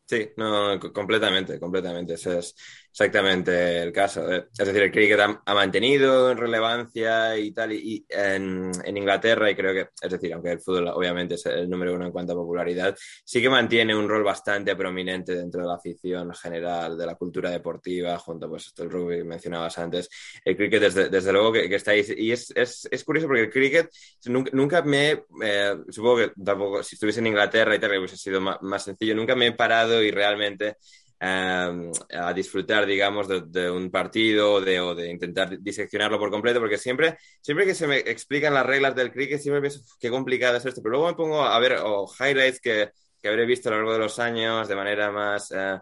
Sí, 0.09 0.31
no, 0.39 0.81
completamente, 0.95 1.61
completamente. 1.61 2.15
Es 2.15 2.57
exactamente 2.99 3.81
el 3.81 3.93
caso. 3.93 4.31
Eh, 4.33 4.49
es 4.59 4.67
decir, 4.67 4.83
el 4.83 4.91
cricket 4.91 5.21
ha, 5.21 5.43
ha 5.47 5.55
mantenido 5.55 6.35
relevancia 6.35 7.39
y 7.39 7.53
tal 7.53 7.73
y, 7.73 8.05
en, 8.09 8.73
Inglaterra 8.87 9.49
y 9.49 9.55
creo 9.55 9.73
que, 9.73 9.91
es 10.03 10.11
decir, 10.11 10.33
aunque 10.33 10.51
el 10.51 10.61
fútbol 10.61 10.89
obviamente 10.89 11.37
es 11.37 11.47
el 11.47 11.71
número 11.71 11.95
uno 11.95 12.07
en 12.07 12.13
cuanto 12.13 12.33
a 12.33 12.37
popularidad, 12.37 12.97
sí 13.25 13.41
que 13.41 13.49
mantiene 13.49 13.95
un 13.95 14.09
rol 14.09 14.25
bastante 14.25 14.75
prominente 14.75 15.37
dentro 15.37 15.63
de 15.63 15.69
la 15.69 15.75
afición 15.75 16.35
general, 16.35 16.99
de 16.99 17.07
la 17.07 17.15
cultura 17.15 17.51
deportiva, 17.51 18.19
junto 18.19 18.49
pues 18.49 18.75
el 18.79 18.91
rugby 18.91 19.19
que 19.19 19.25
mencionabas 19.25 19.79
antes. 19.79 20.09
El 20.45 20.57
cricket, 20.57 20.81
desde, 20.81 21.09
desde 21.09 21.33
luego, 21.33 21.53
que, 21.53 21.73
está 21.73 21.93
ahí. 21.93 22.05
Y 22.17 22.33
es, 22.33 22.51
es, 22.57 22.89
es, 22.91 23.05
curioso 23.05 23.29
porque 23.29 23.43
el 23.43 23.51
cricket 23.51 23.91
nunca, 24.27 24.51
nunca 24.53 24.83
me, 24.83 25.25
eh, 25.43 25.77
supongo 25.89 26.17
que 26.17 26.33
tampoco, 26.45 26.83
si 26.83 26.97
estuviese 26.97 27.21
en 27.21 27.29
Inglaterra 27.29 27.77
y 27.77 27.79
tal, 27.79 27.97
hubiese 27.97 28.17
sido 28.17 28.41
más, 28.41 28.61
más 28.63 28.83
sencillo, 28.83 29.15
nunca 29.15 29.37
me 29.37 29.47
he 29.47 29.53
parado 29.53 30.03
y 30.03 30.11
realmente 30.11 30.79
em, 31.21 31.91
a 32.13 32.33
disfrutar, 32.33 32.87
digamos, 32.87 33.29
de, 33.29 33.71
un 33.71 33.91
partido 33.91 34.55
o 34.55 34.61
de, 34.61 35.11
intentar 35.11 35.59
diseccionarlo 35.61 36.19
por 36.19 36.31
completo, 36.31 36.61
porque 36.61 36.79
siempre, 36.79 37.19
siempre 37.41 37.67
que 37.67 37.75
se 37.75 37.87
me 37.87 37.99
explican 37.99 38.55
las 38.55 38.67
reglas 38.67 38.95
del 38.95 39.13
cricket, 39.13 39.41
siempre 39.41 39.61
pienso 39.61 39.81
qué 40.01 40.11
complicado 40.11 40.57
es 40.57 40.67
esto, 40.67 40.83
pero 40.83 40.93
luego 40.93 41.09
me 41.09 41.15
pongo 41.15 41.43
a 41.43 41.59
ver 41.59 41.79
highlights 42.21 42.61
que, 42.61 42.91
que, 43.21 43.29
habré 43.29 43.47
visto 43.47 43.69
a 43.69 43.73
lo 43.73 43.79
largo 43.79 43.93
de 43.95 43.99
los 44.01 44.19
años 44.19 44.69
de 44.69 44.77
manera 44.77 45.11
más, 45.11 45.51
eh, 45.53 45.79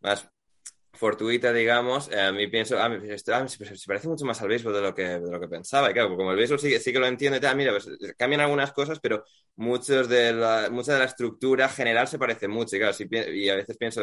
más 0.00 0.28
fortuita, 0.94 1.52
digamos, 1.52 2.08
eh, 2.12 2.32
mí 2.32 2.46
pienso, 2.46 2.78
ah, 2.78 2.86
ah 2.86 3.48
se, 3.48 3.86
parece 3.86 4.08
mucho 4.08 4.24
más 4.24 4.40
al 4.42 4.48
béisbol 4.48 4.72
de 4.72 4.80
lo 4.80 4.94
que, 4.94 5.02
de 5.02 5.30
lo 5.30 5.40
que 5.40 5.48
pensaba. 5.48 5.90
Y 5.90 5.92
claro, 5.92 6.16
como 6.16 6.30
el 6.30 6.36
béisbol 6.36 6.58
sí, 6.58 6.78
sí 6.78 6.92
que 6.92 6.98
lo 6.98 7.06
entiende, 7.06 7.46
ah, 7.46 7.54
mira, 7.54 7.72
pues 7.72 7.88
cambian 8.16 8.40
algunas 8.40 8.72
cosas, 8.72 9.00
pero 9.00 9.24
muchos 9.56 10.08
de 10.08 10.32
la, 10.32 10.68
mucha 10.70 10.94
de 10.94 11.00
la 11.00 11.04
estructura 11.06 11.68
general 11.68 12.08
se 12.08 12.18
parece 12.18 12.48
mucho. 12.48 12.76
Y 12.76 12.78
claro, 12.78 12.96
y 13.32 13.48
a 13.48 13.56
veces 13.56 13.76
pienso, 13.76 14.02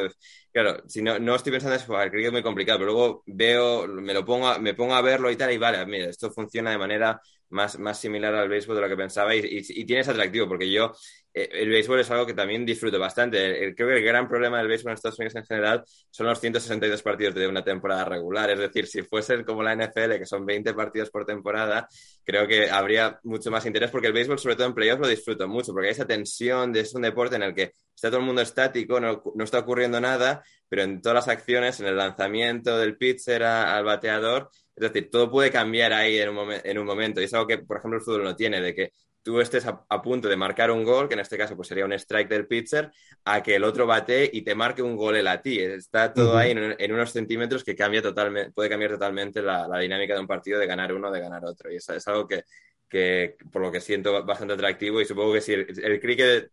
claro, 0.52 0.84
si 0.88 1.02
no, 1.02 1.20
no 1.20 1.36
estoy 1.36 1.52
pensando 1.52 1.76
en 1.76 1.82
eso, 1.82 2.02
el 2.02 2.12
cricket 2.12 2.28
es 2.28 2.34
muy 2.34 2.44
complicado, 2.44 2.80
pero 2.80 2.92
luego 2.92 3.24
veo, 3.26 3.88
me 3.88 4.14
lo 4.14 4.26
pongo, 4.26 4.60
me 4.60 4.74
pongo 4.74 4.96
a 4.96 5.02
verlo 5.02 5.32
y 5.32 5.36
tal, 5.36 5.52
y 5.52 5.58
vale, 5.58 5.86
mira, 5.86 6.10
esto 6.10 6.32
funciona 6.32 6.72
de 6.72 6.78
manera 6.78 7.22
más, 7.52 7.78
más 7.80 8.00
similar 8.00 8.34
al 8.34 8.50
béisbol 8.50 8.76
de 8.76 8.82
lo 8.82 8.90
que 8.90 8.98
pensaba 8.98 9.36
y, 9.36 9.42
y, 9.44 9.86
tiene 9.86 10.02
ese 10.02 10.12
atractivo, 10.12 10.48
porque 10.48 10.72
yo, 10.72 10.94
eh, 11.34 11.50
el 11.52 11.70
béisbol 11.70 12.00
es 12.00 12.12
algo 12.12 12.26
que 12.26 12.34
también 12.34 12.66
disfruto 12.66 13.00
bastante. 13.00 13.74
creo 13.76 13.90
que 13.90 13.98
el 13.98 14.04
gran 14.04 14.28
problema 14.28 14.58
del 14.58 14.68
béisbol 14.68 14.92
en 14.92 14.96
Estados 14.96 15.20
Unidos 15.20 15.36
en 15.36 15.46
general 15.46 15.84
son 16.10 16.28
los 16.28 16.40
162 16.40 17.02
partidos 17.04 17.36
de 17.36 17.48
una 17.48 17.64
temporada 17.64 18.06
regular. 18.06 18.50
Es 18.50 18.60
decir, 18.60 18.88
si 18.88 19.02
fuese 19.04 19.44
como 19.46 19.64
la 19.64 19.76
NFL, 19.76 20.18
que 20.18 20.26
son 20.26 20.46
20 20.46 20.74
partidos 20.74 21.10
por 21.10 21.26
temporada, 21.26 21.88
creo 22.24 22.48
que 22.48 22.70
habría 22.70 23.20
mucho 23.24 23.52
más 23.52 23.66
interés, 23.66 23.92
porque 23.92 24.08
el 24.08 24.14
béisbol, 24.14 24.40
sobre 24.40 24.56
todo 24.56 24.68
en 24.68 24.74
playoffs, 24.74 25.02
lo 25.02 25.08
disfruto 25.08 25.48
mucho, 25.48 25.74
porque 25.74 25.88
hay 25.88 25.94
esa 25.94 26.08
tensión 26.08 26.72
de 26.74 26.82
es 26.82 26.94
un 26.96 27.04
deporte 27.04 27.36
en 27.36 27.44
el 27.44 27.54
que 27.54 27.74
está 27.96 28.10
todo 28.10 28.20
el 28.20 28.26
mundo 28.26 28.42
estático, 28.42 29.00
no, 29.00 29.22
no 29.36 29.44
está 29.44 29.60
ocurriendo 29.60 30.02
nada, 30.02 30.44
pero 30.68 30.84
en 30.84 31.02
todas 31.02 31.28
las 31.28 31.28
acciones, 31.28 31.80
en 31.80 31.88
el 31.88 31.98
lanzamiento 31.98 32.78
del 32.78 32.98
pitcher 32.98 33.44
al 33.44 33.84
bateador, 33.84 34.50
es 34.76 34.82
decir, 34.92 35.10
todo 35.10 35.30
puede 35.30 35.52
cambiar 35.52 35.94
ahí 35.94 36.20
en 36.20 36.30
un, 36.30 36.54
en 36.64 36.78
un 36.78 36.86
momento. 36.86 37.22
Y 37.22 37.26
es 37.26 37.34
algo 37.34 37.48
que, 37.48 37.60
por 37.60 37.78
ejemplo, 37.78 37.98
el 38.00 38.04
fútbol 38.04 38.24
no 38.24 38.36
tiene, 38.36 38.62
de 38.62 38.74
que 38.74 38.92
tú 39.24 39.40
estés 39.40 39.66
a, 39.66 40.02
punto 40.02 40.28
de 40.28 40.36
marcar 40.36 40.72
un 40.72 40.84
gol, 40.84 41.08
que 41.08 41.14
en 41.14 41.20
este 41.20 41.38
caso 41.38 41.56
pues 41.56 41.68
sería 41.68 41.86
un 41.86 41.94
strike 41.94 42.30
del 42.30 42.48
pitcher, 42.48 42.92
a 43.26 43.44
que 43.44 43.56
el 43.56 43.64
otro 43.64 43.86
bate 43.86 44.30
y 44.32 44.42
te 44.42 44.56
marque 44.56 44.82
un 44.82 44.96
gol 44.96 45.16
él 45.16 45.28
a 45.28 45.42
ti. 45.42 45.60
Está 45.60 46.14
todo 46.14 46.38
ahí 46.38 46.52
en, 46.52 46.92
unos 46.92 47.12
centímetros 47.12 47.64
que 47.64 47.76
cambia 47.76 48.02
totalmente, 48.02 48.52
puede 48.52 48.70
cambiar 48.70 48.92
totalmente 48.92 49.42
la, 49.42 49.68
dinámica 49.80 50.14
de 50.14 50.20
un 50.22 50.28
partido 50.28 50.60
de 50.60 50.68
ganar 50.68 50.94
uno 50.94 51.10
o 51.10 51.12
de 51.12 51.20
ganar 51.20 51.46
otro. 51.46 51.72
Y 51.72 51.76
eso 51.76 51.94
es 51.94 52.08
algo 52.08 52.28
que, 52.28 52.44
que 52.90 53.38
por 53.52 53.62
lo 53.62 53.72
que 53.72 53.80
siento 53.80 54.24
bastante 54.26 54.54
atractivo 54.54 55.00
y 55.02 55.06
supongo 55.06 55.34
que 55.34 55.42
si 55.42 55.54
el, 55.54 56.00
cricket 56.00 56.52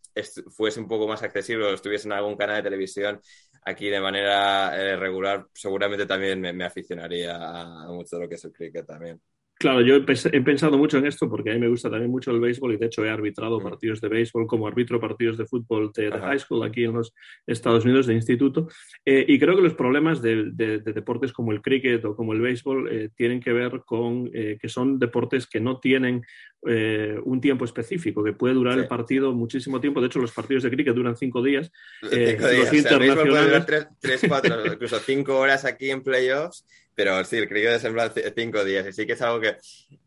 fuese 0.51 0.81
un 0.81 0.89
poco 0.89 1.09
más 1.09 1.23
accesible 1.23 1.65
o 1.65 1.75
estuviese 1.75 2.07
en 2.07 2.13
algún 2.13 2.37
canal 2.37 2.57
de 2.57 2.63
televisión 2.63 3.21
aquí 3.65 3.89
de 3.89 4.01
manera 4.01 4.77
eh, 4.77 4.97
regular, 4.97 5.47
seguramente 5.53 6.07
también 6.07 6.41
me, 6.41 6.65
aficionaría 6.65 7.37
a, 7.37 7.87
mucho 7.89 8.17
de 8.17 8.23
lo 8.23 8.29
que 8.29 8.37
es 8.37 8.45
el 8.45 8.53
cricket 8.53 8.87
también. 8.87 9.21
Claro, 9.59 9.81
yo 9.81 9.97
he, 9.97 10.41
pensado 10.43 10.79
mucho 10.79 10.99
en 10.99 11.07
esto 11.07 11.29
porque 11.29 11.51
a 11.51 11.55
mí 11.55 11.59
me 11.59 11.67
gusta 11.67 11.91
también 11.91 12.13
mucho 12.13 12.31
el 12.31 12.39
béisbol 12.39 12.75
y 12.75 12.77
de 12.77 12.87
hecho 12.87 13.05
he 13.05 13.11
arbitrado 13.11 13.59
mm. 13.59 13.63
partidos 13.65 14.01
de 14.01 14.09
béisbol 14.09 14.47
como 14.47 14.69
arbitro 14.69 15.01
partidos 15.01 15.37
de 15.37 15.47
fútbol 15.47 15.91
de, 15.93 16.13
high 16.13 16.39
school 16.39 16.63
aquí 16.63 16.85
en 16.85 16.93
los 16.93 17.13
Estados 17.45 17.85
Unidos 17.85 18.07
de 18.07 18.15
instituto 18.15 18.69
eh, 19.05 19.25
y 19.27 19.37
creo 19.37 19.57
que 19.57 19.63
los 19.63 19.75
problemas 19.75 20.23
de, 20.23 20.53
deportes 20.53 21.33
como 21.33 21.51
el 21.51 21.61
cricket 21.61 22.05
o 22.05 22.15
como 22.15 22.35
el 22.35 22.41
béisbol 22.41 22.89
eh, 22.89 23.09
tienen 23.17 23.41
que 23.41 23.53
ver 23.53 23.83
con 23.85 24.31
que 24.31 24.69
son 24.69 24.99
deportes 24.99 25.49
que 25.49 25.61
no 25.61 25.81
tienen 25.81 26.23
un 26.63 27.41
tiempo 27.41 27.65
específico, 27.65 28.23
que 28.23 28.33
puede 28.33 28.55
durar 28.55 28.79
el 28.79 28.89
partido 28.89 29.33
muchísimo 29.33 29.81
tiempo. 29.81 30.01
De 30.01 30.09
hecho, 30.09 30.19
los 30.19 30.33
partidos 30.33 30.65
de 30.65 30.71
cricket 30.71 30.95
duran 30.95 31.17
cinco 31.17 31.43
días. 31.43 31.71
Cinco 32.01 32.17
días. 32.17 32.59
Los 32.59 32.73
internacionales... 32.73 33.67
tres, 33.67 33.89
tres, 34.01 34.23
cuatro, 34.27 34.67
incluso 34.67 34.99
cinco 34.99 35.39
horas 35.39 35.65
aquí 35.65 35.91
en 35.91 36.03
playoffs 36.03 36.65
pero 36.99 37.25
sí, 37.25 37.37
el 37.37 37.57
es 37.57 37.85
en 37.85 37.93
plan 37.95 38.13
cinco 38.37 38.65
días. 38.65 38.85
Y 38.89 38.93
sí 38.93 39.07
que 39.07 39.13
es 39.13 39.23
algo 39.23 39.41
que 39.41 39.57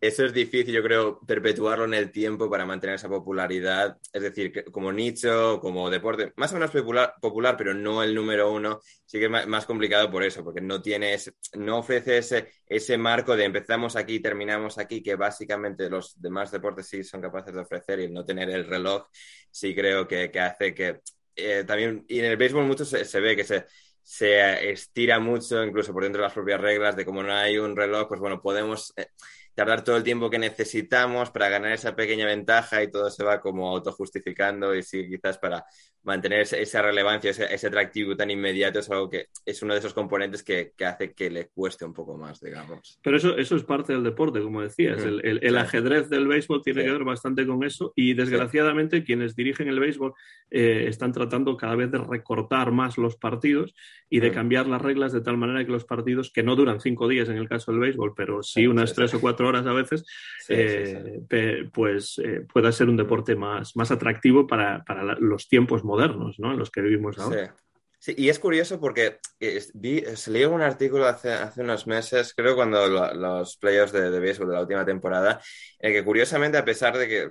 eso 0.01 0.25
es 0.25 0.33
difícil, 0.33 0.73
yo 0.75 0.83
creo, 0.83 1.21
perpetuarlo 1.21 1.85
en 1.85 1.93
el 1.93 2.11
tiempo 2.11 2.49
para 2.49 2.65
mantener 2.65 2.97
esa 2.97 3.07
popularidad. 3.07 3.97
Es 4.11 4.21
decir, 4.21 4.65
como 4.73 4.91
nicho, 4.91 5.61
como 5.61 5.89
deporte, 5.89 6.33
más 6.35 6.51
o 6.51 6.55
menos 6.55 6.69
popular, 6.69 7.13
popular 7.21 7.55
pero 7.55 7.73
no 7.73 8.03
el 8.03 8.13
número 8.13 8.51
uno. 8.51 8.81
Sí 9.05 9.19
que 9.19 9.27
es 9.27 9.47
más 9.47 9.65
complicado 9.65 10.11
por 10.11 10.21
eso, 10.21 10.43
porque 10.43 10.59
no 10.59 10.81
tienes, 10.81 11.33
no 11.53 11.77
ofrece 11.77 12.17
ese, 12.17 12.49
ese 12.67 12.97
marco 12.97 13.37
de 13.37 13.45
empezamos 13.45 13.95
aquí, 13.95 14.19
terminamos 14.19 14.77
aquí, 14.77 15.01
que 15.01 15.15
básicamente 15.15 15.89
los 15.89 16.21
demás 16.21 16.51
deportes 16.51 16.87
sí 16.89 17.05
son 17.05 17.21
capaces 17.21 17.53
de 17.53 17.61
ofrecer 17.61 18.01
y 18.01 18.11
no 18.11 18.25
tener 18.25 18.49
el 18.49 18.67
reloj, 18.67 19.07
sí 19.49 19.73
creo 19.73 20.05
que, 20.05 20.29
que 20.29 20.39
hace 20.41 20.73
que 20.75 20.99
eh, 21.37 21.63
también, 21.65 22.03
y 22.09 22.19
en 22.19 22.25
el 22.25 22.35
béisbol 22.37 22.65
mucho 22.65 22.83
se 22.83 23.19
ve 23.21 23.37
que 23.37 23.45
se 23.45 23.65
se 24.03 24.71
estira 24.71 25.19
mucho, 25.19 25.63
incluso 25.63 25.93
por 25.93 26.03
dentro 26.03 26.21
de 26.21 26.27
las 26.27 26.33
propias 26.33 26.59
reglas, 26.61 26.95
de 26.95 27.05
como 27.05 27.23
no 27.23 27.33
hay 27.33 27.57
un 27.57 27.75
reloj, 27.75 28.07
pues 28.07 28.19
bueno, 28.19 28.41
podemos 28.41 28.93
eh, 28.97 29.07
tardar 29.53 29.83
todo 29.83 29.97
el 29.97 30.03
tiempo 30.03 30.29
que 30.29 30.39
necesitamos 30.39 31.31
para 31.31 31.49
ganar 31.49 31.71
esa 31.73 31.95
pequeña 31.95 32.25
ventaja 32.25 32.83
y 32.83 32.91
todo 32.91 33.09
se 33.09 33.23
va 33.23 33.41
como 33.41 33.69
autojustificando 33.69 34.75
y 34.75 34.83
sí, 34.83 35.07
quizás 35.09 35.37
para 35.37 35.65
mantener 36.03 36.41
esa 36.41 36.81
relevancia, 36.81 37.31
ese, 37.31 37.67
atractivo 37.67 38.15
tan 38.15 38.31
inmediato 38.31 38.79
es 38.79 38.89
algo 38.89 39.09
que 39.09 39.27
es 39.45 39.61
uno 39.61 39.73
de 39.73 39.79
esos 39.79 39.93
componentes 39.93 40.43
que, 40.43 40.73
hace 40.85 41.13
que 41.13 41.29
le 41.29 41.47
cueste 41.47 41.85
un 41.85 41.93
poco 41.93 42.17
más, 42.17 42.39
digamos. 42.39 42.99
Pero 43.03 43.17
eso, 43.17 43.37
eso 43.37 43.55
es 43.55 43.63
parte 43.63 43.93
del 43.93 44.03
deporte, 44.03 44.41
como 44.41 44.61
decías. 44.61 45.03
el, 45.03 45.57
ajedrez 45.57 46.09
del 46.09 46.27
béisbol 46.27 46.63
tiene 46.63 46.83
que 46.83 46.91
ver 46.91 47.03
bastante 47.03 47.45
con 47.45 47.63
eso 47.63 47.93
y 47.95 48.13
desgraciadamente 48.13 49.03
quienes 49.03 49.35
dirigen 49.35 49.67
el 49.67 49.79
béisbol 49.79 50.13
eh, 50.49 50.85
están 50.87 51.11
tratando 51.11 51.55
cada 51.55 51.75
vez 51.75 51.91
de 51.91 51.99
recortar 51.99 52.71
más 52.71 52.97
los 52.97 53.15
partidos 53.15 53.73
y 54.09 54.19
de 54.19 54.31
cambiar 54.31 54.67
las 54.67 54.81
reglas 54.81 55.13
de 55.13 55.21
tal 55.21 55.37
manera 55.37 55.63
que 55.65 55.71
los 55.71 55.85
partidos, 55.85 56.31
que 56.31 56.43
no 56.43 56.55
duran 56.55 56.81
cinco 56.81 57.07
días 57.07 57.29
en 57.29 57.37
el 57.37 57.47
caso 57.47 57.71
del 57.71 57.79
béisbol, 57.79 58.13
pero 58.15 58.43
sí, 58.43 58.67
unas 58.67 58.93
tres 58.93 59.13
o 59.13 59.21
cuatro 59.21 59.47
horas 59.47 59.65
a 59.65 59.71
veces, 59.71 60.03
eh, 60.49 61.69
pues 61.71 62.19
eh, 62.23 62.45
pueda 62.51 62.71
ser 62.71 62.89
un 62.89 62.97
deporte 62.97 63.35
más, 63.35 63.75
más 63.77 63.91
atractivo 63.91 64.47
para, 64.47 64.83
para 64.83 65.15
los 65.19 65.47
tiempos 65.47 65.85
modernos, 65.85 65.90
¿no? 65.99 66.51
En 66.51 66.59
los 66.59 66.71
que 66.71 66.81
vivimos 66.81 67.17
ahora. 67.19 67.55
Sí. 67.99 68.15
y 68.17 68.29
es 68.29 68.39
curioso 68.39 68.79
porque 68.79 69.19
eh, 69.39 69.61
vi, 69.75 70.03
se 70.15 70.31
leí 70.31 70.43
un 70.45 70.61
artículo 70.61 71.05
hace, 71.05 71.31
hace 71.33 71.61
unos 71.61 71.85
meses, 71.85 72.33
creo 72.35 72.55
cuando 72.55 72.87
los 72.87 73.57
playoffs 73.57 73.91
de, 73.91 74.09
de 74.09 74.19
béisbol 74.19 74.47
de 74.47 74.53
la 74.55 74.61
última 74.61 74.83
temporada, 74.85 75.39
el 75.77 75.93
que 75.93 76.03
curiosamente, 76.03 76.57
a 76.57 76.65
pesar 76.65 76.97
de 76.97 77.07
que 77.07 77.29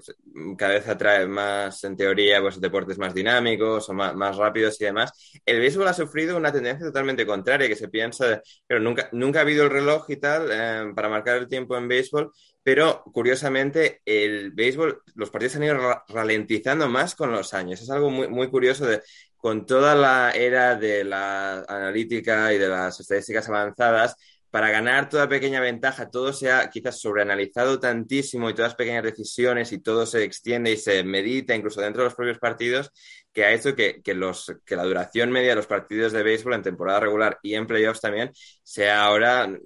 cada 0.56 0.74
vez 0.74 0.88
atrae 0.88 1.26
más, 1.26 1.82
en 1.84 1.96
teoría, 1.96 2.40
pues 2.40 2.60
deportes 2.60 2.98
más 2.98 3.14
dinámicos 3.14 3.88
o 3.88 3.94
más, 3.94 4.14
más 4.14 4.36
rápidos 4.36 4.80
y 4.80 4.84
demás, 4.84 5.12
el 5.44 5.58
béisbol 5.58 5.88
ha 5.88 5.92
sufrido 5.92 6.36
una 6.36 6.52
tendencia 6.52 6.86
totalmente 6.86 7.26
contraria, 7.26 7.68
que 7.68 7.76
se 7.76 7.88
piensa, 7.88 8.40
pero 8.66 8.80
nunca, 8.80 9.08
nunca 9.12 9.40
ha 9.40 9.42
habido 9.42 9.64
el 9.64 9.70
reloj 9.70 10.08
y 10.08 10.16
tal 10.16 10.48
eh, 10.52 10.92
para 10.94 11.08
marcar 11.08 11.36
el 11.38 11.48
tiempo 11.48 11.76
en 11.76 11.88
béisbol, 11.88 12.32
pero 12.72 13.02
curiosamente 13.12 14.00
el 14.04 14.52
béisbol, 14.52 15.02
los 15.16 15.28
partidos 15.28 15.56
han 15.56 15.64
ido 15.64 16.04
ralentizando 16.06 16.88
más 16.88 17.16
con 17.16 17.32
los 17.32 17.52
años. 17.52 17.82
Es 17.82 17.90
algo 17.90 18.10
muy, 18.10 18.28
muy 18.28 18.48
curioso 18.48 18.86
de, 18.86 19.02
con 19.36 19.66
toda 19.66 19.96
la 19.96 20.30
era 20.30 20.76
de 20.76 21.02
la 21.02 21.64
analítica 21.66 22.52
y 22.52 22.58
de 22.58 22.68
las 22.68 23.00
estadísticas 23.00 23.48
avanzadas, 23.48 24.14
para 24.50 24.70
ganar 24.70 25.08
toda 25.08 25.28
pequeña 25.28 25.60
ventaja, 25.60 26.10
todo 26.10 26.32
se 26.32 26.50
ha 26.50 26.68
quizás 26.70 27.00
sobreanalizado 27.00 27.78
tantísimo 27.78 28.50
y 28.50 28.54
todas 28.54 28.74
pequeñas 28.74 29.04
decisiones 29.04 29.70
y 29.72 29.78
todo 29.78 30.06
se 30.06 30.24
extiende 30.24 30.72
y 30.72 30.76
se 30.76 31.04
medita 31.04 31.54
incluso 31.54 31.80
dentro 31.80 32.02
de 32.02 32.08
los 32.08 32.16
propios 32.16 32.38
partidos, 32.38 32.90
que 33.32 33.44
ha 33.44 33.52
hecho 33.52 33.76
que, 33.76 34.02
los, 34.14 34.52
que 34.64 34.74
la 34.74 34.82
duración 34.82 35.30
media 35.30 35.50
de 35.50 35.54
los 35.54 35.66
partidos 35.66 36.12
de 36.12 36.24
béisbol 36.24 36.54
en 36.54 36.62
temporada 36.62 36.98
regular 36.98 37.38
y 37.42 37.54
en 37.54 37.66
playoffs 37.66 38.00
también 38.00 38.32
sea 38.64 39.04
ahora 39.04 39.56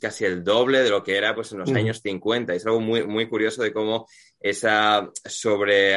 casi 0.00 0.24
el 0.24 0.42
doble 0.42 0.82
de 0.82 0.90
lo 0.90 1.04
que 1.04 1.16
era 1.16 1.32
pues, 1.32 1.52
en 1.52 1.58
los 1.58 1.70
años 1.72 2.00
50. 2.02 2.54
Es 2.54 2.66
algo 2.66 2.80
muy, 2.80 3.06
muy 3.06 3.28
curioso 3.28 3.62
de 3.62 3.72
cómo 3.72 4.08
esa 4.40 5.08
sobre, 5.24 5.96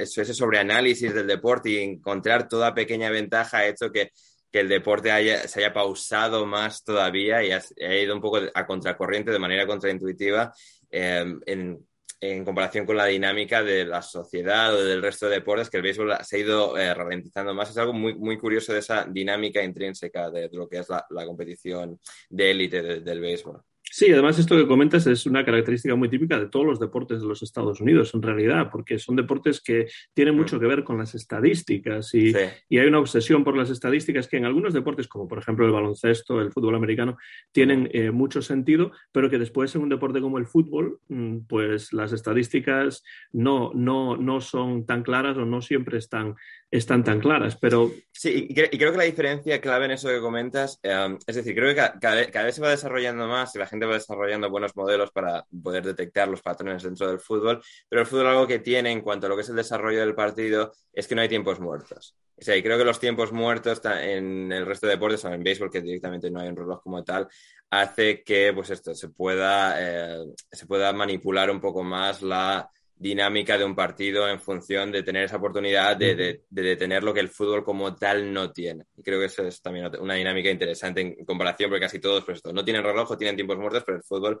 ese 0.00 0.34
sobreanálisis 0.34 1.12
del 1.12 1.26
deporte 1.26 1.70
y 1.70 1.78
encontrar 1.78 2.48
toda 2.48 2.74
pequeña 2.74 3.10
ventaja 3.10 3.58
ha 3.58 3.66
hecho 3.66 3.90
que 3.90 4.12
que 4.52 4.60
el 4.60 4.68
deporte 4.68 5.10
se 5.48 5.60
haya 5.60 5.72
pausado 5.72 6.44
más 6.44 6.84
todavía 6.84 7.42
y 7.42 7.52
ha, 7.52 7.96
ido 7.96 8.14
un 8.14 8.20
poco 8.20 8.38
a 8.54 8.66
contracorriente 8.66 9.30
de 9.30 9.38
manera 9.38 9.66
contraintuitiva 9.66 10.52
em, 10.90 11.40
en, 11.46 12.44
comparación 12.44 12.86
con 12.86 12.96
la 12.96 13.06
dinámica 13.06 13.64
de 13.64 13.84
la 13.84 14.00
sociedad 14.00 14.72
o 14.72 14.84
del 14.84 15.02
resto 15.02 15.26
de 15.26 15.36
deportes, 15.36 15.68
que 15.68 15.78
el 15.78 15.82
béisbol 15.82 16.18
se 16.22 16.36
ha 16.36 16.38
ido 16.38 16.78
eh, 16.78 16.94
ralentizando 16.94 17.52
más. 17.52 17.70
Es 17.70 17.78
algo 17.78 17.92
muy, 17.92 18.14
muy 18.14 18.38
curioso 18.38 18.72
de 18.72 18.78
esa 18.78 19.04
dinámica 19.06 19.60
intrínseca 19.60 20.30
de, 20.30 20.48
lo 20.52 20.68
que 20.68 20.78
es 20.78 20.88
la, 20.88 21.26
competición 21.26 21.98
de 22.28 22.50
élite 22.52 23.00
del 23.00 23.20
béisbol. 23.20 23.60
Sí, 23.84 24.10
además 24.10 24.38
esto 24.38 24.56
que 24.56 24.66
comentas 24.66 25.06
es 25.06 25.26
una 25.26 25.44
característica 25.44 25.94
muy 25.94 26.08
típica 26.08 26.38
de 26.38 26.46
todos 26.46 26.64
los 26.64 26.80
deportes 26.80 27.20
de 27.20 27.26
los 27.26 27.42
Estados 27.42 27.80
Unidos, 27.80 28.14
en 28.14 28.22
realidad, 28.22 28.70
porque 28.70 28.98
son 28.98 29.16
deportes 29.16 29.60
que 29.60 29.86
tienen 30.14 30.34
mucho 30.34 30.56
mm. 30.56 30.60
que 30.60 30.66
ver 30.66 30.84
con 30.84 30.96
las 30.96 31.14
estadísticas 31.14 32.14
y, 32.14 32.34
hay 32.34 32.86
una 32.86 33.00
obsesión 33.00 33.44
por 33.44 33.56
las 33.56 33.70
estadísticas 33.70 34.28
que 34.28 34.38
en 34.38 34.46
algunos 34.46 34.72
deportes, 34.72 35.08
como 35.08 35.28
por 35.28 35.38
ejemplo 35.38 35.66
el 35.66 35.72
baloncesto, 35.72 36.40
el 36.40 36.52
fútbol 36.52 36.74
americano, 36.74 37.18
tienen 37.52 37.90
eh, 37.92 38.10
mucho 38.10 38.40
sentido, 38.40 38.92
pero 39.12 39.28
que 39.28 39.38
después 39.38 39.74
en 39.74 39.82
un 39.82 39.88
deporte 39.90 40.20
como 40.20 40.38
el 40.38 40.46
fútbol, 40.46 40.98
mm, 41.08 41.40
pues 41.46 41.92
las 41.92 42.12
estadísticas 42.12 43.02
no, 43.32 43.72
no, 43.74 44.16
no 44.16 44.40
son 44.40 44.86
tan 44.86 45.02
claras 45.02 45.36
o 45.36 45.44
no 45.44 45.60
siempre 45.60 45.98
están 45.98 46.34
están 46.72 47.04
tan 47.04 47.20
claras, 47.20 47.56
pero... 47.56 47.92
Sí, 48.10 48.46
y, 48.48 48.54
creo 48.54 48.92
que 48.92 48.98
la 48.98 49.04
diferencia 49.04 49.60
clave 49.60 49.84
en 49.84 49.90
eso 49.90 50.08
que 50.08 50.20
comentas, 50.20 50.80
em, 50.82 51.18
es 51.26 51.36
decir, 51.36 51.54
creo 51.54 51.74
que 51.74 51.98
cada, 52.00 52.44
vez 52.44 52.54
se 52.54 52.62
va 52.62 52.70
desarrollando 52.70 53.28
más 53.28 53.54
y 53.54 53.58
la 53.58 53.66
gente 53.66 53.84
va 53.84 53.92
desarrollando 53.94 54.48
buenos 54.48 54.74
modelos 54.74 55.10
para 55.10 55.44
poder 55.62 55.84
detectar 55.84 56.28
los 56.28 56.40
patrones 56.40 56.82
dentro 56.82 57.08
del 57.08 57.20
fútbol, 57.20 57.62
pero 57.90 58.00
el 58.00 58.06
fútbol 58.06 58.28
algo 58.28 58.46
que 58.46 58.58
tiene 58.58 58.90
en 58.90 59.02
cuanto 59.02 59.26
a 59.26 59.28
lo 59.28 59.36
que 59.36 59.42
es 59.42 59.50
el 59.50 59.56
desarrollo 59.56 60.00
del 60.00 60.14
partido 60.14 60.72
es 60.94 61.06
que 61.06 61.14
no 61.14 61.20
hay 61.20 61.28
tiempos 61.28 61.60
muertos. 61.60 62.16
O 62.36 62.42
sea, 62.42 62.56
y 62.56 62.62
creo 62.62 62.78
que 62.78 62.84
los 62.84 62.98
tiempos 62.98 63.32
muertos 63.32 63.82
en 63.84 64.50
el 64.50 64.64
resto 64.64 64.86
de 64.86 64.94
deportes, 64.94 65.24
o 65.26 65.28
en 65.28 65.42
béisbol, 65.42 65.70
que 65.70 65.82
directamente 65.82 66.30
no 66.30 66.40
hay 66.40 66.48
un 66.48 66.56
reloj 66.56 66.82
como 66.82 67.04
tal, 67.04 67.28
hace 67.68 68.22
que 68.22 68.52
pues 68.54 68.70
esto 68.70 68.94
se 68.94 69.10
pueda, 69.10 69.76
eh, 69.78 70.24
se 70.50 70.66
pueda 70.66 70.92
manipular 70.94 71.50
un 71.50 71.60
poco 71.60 71.84
más 71.84 72.22
la 72.22 72.70
dinámica 73.02 73.58
de 73.58 73.64
un 73.64 73.74
partido 73.74 74.28
en 74.28 74.40
función 74.40 74.92
de 74.92 75.02
tener 75.02 75.24
esa 75.24 75.36
oportunidad 75.36 75.96
de, 75.96 76.42
detener 76.48 77.02
lo 77.02 77.12
que 77.12 77.20
el 77.20 77.28
fútbol 77.28 77.64
como 77.64 77.96
tal 77.96 78.32
no 78.32 78.52
tiene. 78.52 78.84
Y 78.96 79.02
creo 79.02 79.18
que 79.18 79.26
eso 79.26 79.44
es 79.44 79.60
también 79.60 79.90
una 80.00 80.14
dinámica 80.14 80.50
interesante 80.50 81.00
en 81.00 81.24
comparación, 81.24 81.68
porque 81.68 81.84
casi 81.84 81.98
todos 81.98 82.24
pues, 82.24 82.40
no 82.52 82.64
tienen 82.64 82.84
reloj 82.84 83.10
o 83.10 83.18
tienen 83.18 83.34
tiempos 83.34 83.58
muertos, 83.58 83.82
pero 83.84 83.98
el 83.98 84.04
fútbol 84.04 84.40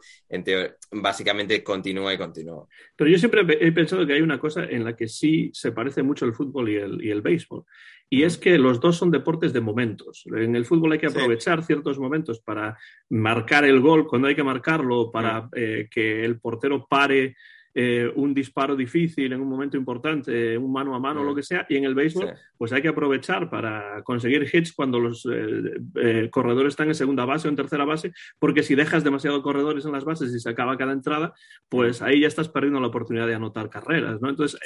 básicamente 0.92 1.62
continúa 1.64 2.14
y 2.14 2.18
continúa. 2.18 2.66
Pero 2.94 3.10
yo 3.10 3.18
siempre 3.18 3.42
he 3.60 3.72
pensado 3.72 4.06
que 4.06 4.12
hay 4.12 4.22
una 4.22 4.38
cosa 4.38 4.64
en 4.64 4.84
la 4.84 4.94
que 4.94 5.08
sí 5.08 5.50
se 5.52 5.72
parece 5.72 6.04
mucho 6.04 6.24
el 6.24 6.32
fútbol 6.32 6.68
y 6.70 6.76
el, 6.76 7.04
y 7.04 7.10
el 7.10 7.20
béisbol. 7.20 7.64
Y 8.08 8.24
es 8.24 8.36
que 8.36 8.58
los 8.58 8.78
dos 8.78 8.98
son 8.98 9.10
deportes 9.10 9.54
de 9.54 9.62
momentos. 9.62 10.24
En 10.26 10.54
el 10.54 10.66
fútbol 10.66 10.92
hay 10.92 10.98
que 10.98 11.06
aprovechar 11.06 11.64
ciertos 11.64 11.98
momentos 11.98 12.40
para 12.40 12.76
marcar 13.08 13.64
el 13.64 13.80
gol 13.80 14.06
cuando 14.06 14.28
hay 14.28 14.34
que 14.34 14.44
marcarlo, 14.44 15.10
para 15.10 15.48
eh, 15.56 15.88
que 15.90 16.22
el 16.22 16.38
portero 16.38 16.86
pare 16.86 17.36
eh, 17.74 18.12
un 18.16 18.34
disparo 18.34 18.76
difícil 18.76 19.32
en 19.32 19.40
un 19.40 19.48
momento 19.48 19.78
importante, 19.78 20.58
un 20.58 20.70
mano 20.70 20.94
a 20.94 20.98
mano, 20.98 21.24
lo 21.24 21.32
mm. 21.32 21.36
que 21.36 21.42
sea, 21.42 21.66
y 21.68 21.76
en 21.76 21.84
el 21.84 21.94
béisbol, 21.94 22.34
pues 22.58 22.72
hay 22.72 22.82
que 22.82 22.88
aprovechar 22.88 23.48
para 23.48 24.02
conseguir 24.02 24.48
hits 24.52 24.72
cuando 24.72 25.00
los 25.00 25.26
eh, 25.30 25.80
eh, 25.94 26.28
corredores 26.30 26.72
están 26.72 26.88
en 26.88 26.94
segunda 26.94 27.24
base 27.24 27.48
o 27.48 27.50
en 27.50 27.56
tercera 27.56 27.84
base, 27.84 28.12
porque 28.38 28.62
si 28.62 28.74
dejas 28.74 29.04
demasiado 29.04 29.42
corredores 29.42 29.86
en 29.86 29.92
las 29.92 30.04
bases 30.04 30.34
y 30.34 30.40
se 30.40 30.50
acaba 30.50 30.76
cada 30.76 30.92
entrada, 30.92 31.32
pues 31.68 32.02
ahí 32.02 32.20
ya 32.20 32.28
estás 32.28 32.48
perdiendo 32.48 32.80
la 32.80 32.88
oportunidad 32.88 33.26
de 33.26 33.34
anotar 33.34 33.70
carreras, 33.70 34.20
¿no? 34.20 34.28
Entonces, 34.28 34.60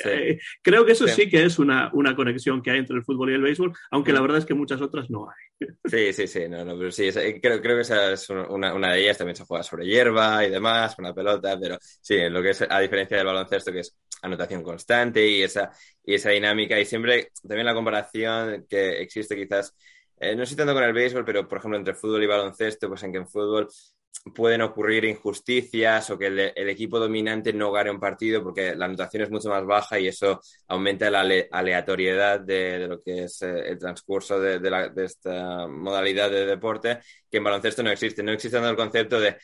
creo 0.63 0.85
que 0.85 0.93
eso 0.93 1.07
sí. 1.07 1.29
que 1.29 1.45
es 1.45 1.59
una, 1.59 1.91
una, 1.93 2.17
conexión 2.17 2.63
que 2.63 2.71
hay 2.71 2.79
entre 2.79 2.97
el 2.97 3.05
fútbol 3.05 3.31
y 3.31 3.35
el 3.35 3.43
béisbol, 3.43 3.73
aunque 3.91 4.13
la 4.13 4.21
mm. 4.21 4.23
verdad 4.23 4.39
es 4.39 4.47
que 4.47 4.55
muchas 4.55 4.81
otras 4.81 5.11
no 5.11 5.29
hay. 5.29 5.46
Sí, 5.85 6.13
sí, 6.13 6.27
sí, 6.27 6.49
no, 6.49 6.65
no, 6.65 6.77
pero 6.77 6.91
sí, 6.93 7.11
creo, 7.41 7.61
creo 7.63 7.77
que 7.77 7.81
esa 7.81 8.13
es 8.13 8.29
una, 8.29 8.75
una, 8.75 8.93
de 8.93 9.01
ellas, 9.01 9.17
también 9.17 9.37
se 9.37 9.45
juega 9.45 9.63
sobre 9.63 9.87
hierba 9.87 10.45
y 10.45 10.51
demás, 10.51 10.95
con 10.95 11.05
la 11.05 11.15
pelota, 11.15 11.57
pero 11.59 11.79
sí, 11.81 12.29
lo 12.29 12.43
que 12.43 12.51
es 12.51 12.63
a 12.69 12.79
diferencia 12.81 13.17
del 13.17 13.27
baloncesto, 13.27 13.73
que 13.73 13.81
es 13.81 13.97
anotación 14.21 14.63
constante 14.63 15.27
y 15.27 15.43
esa, 15.43 15.71
y 16.05 16.15
esa 16.15 16.31
dinámica. 16.31 16.79
Y 16.79 16.85
siempre 16.85 17.31
también 17.47 17.65
la 17.67 17.75
comparación 17.75 18.67
que 18.69 19.01
existe 19.01 19.35
quizás, 19.35 19.75
eh, 20.19 20.37
no 20.37 20.43
estoy 20.43 20.57
tanto 20.59 20.75
con 20.75 20.85
el 20.85 20.93
béisbol, 20.93 21.25
pero 21.25 21.49
por 21.49 21.59
ejemplo 21.59 21.79
entre 21.79 21.95
fútbol 21.95 22.23
y 22.23 22.27
baloncesto, 22.27 22.89
pues 22.89 23.03
en 23.05 23.13
que 23.13 23.19
en 23.19 23.29
fútbol 23.29 23.69
pueden 24.35 24.63
ocurrir 24.63 25.05
injusticias 25.05 26.11
o 26.11 26.19
que 26.19 26.27
el, 26.27 26.69
equipo 26.69 26.99
dominante 26.99 27.53
no 27.53 27.71
gane 27.71 27.91
un 27.91 28.01
partido 28.01 28.43
porque 28.43 28.75
la 28.75 28.87
anotación 28.87 29.23
es 29.23 29.31
mucho 29.31 29.49
más 29.49 29.65
baja 29.65 29.99
y 29.99 30.09
eso 30.09 30.41
aumenta 30.69 31.11
la 31.11 31.21
aleatoriedad 31.51 32.41
de, 32.41 32.89
lo 32.89 33.03
que 33.03 33.25
es 33.25 33.43
eh, 33.43 33.69
el 33.69 33.79
transcurso 33.79 34.41
de, 34.41 34.59
de, 34.59 35.05
esta 35.05 35.67
modalidad 35.69 36.31
de 36.31 36.45
deporte, 36.45 36.99
que 37.31 37.37
en 37.37 37.45
baloncesto 37.45 37.83
no 37.83 37.91
existe. 37.91 38.23
No 38.23 38.33
existe 38.33 38.59
el 38.59 38.77
concepto 38.77 39.21
de 39.21 39.37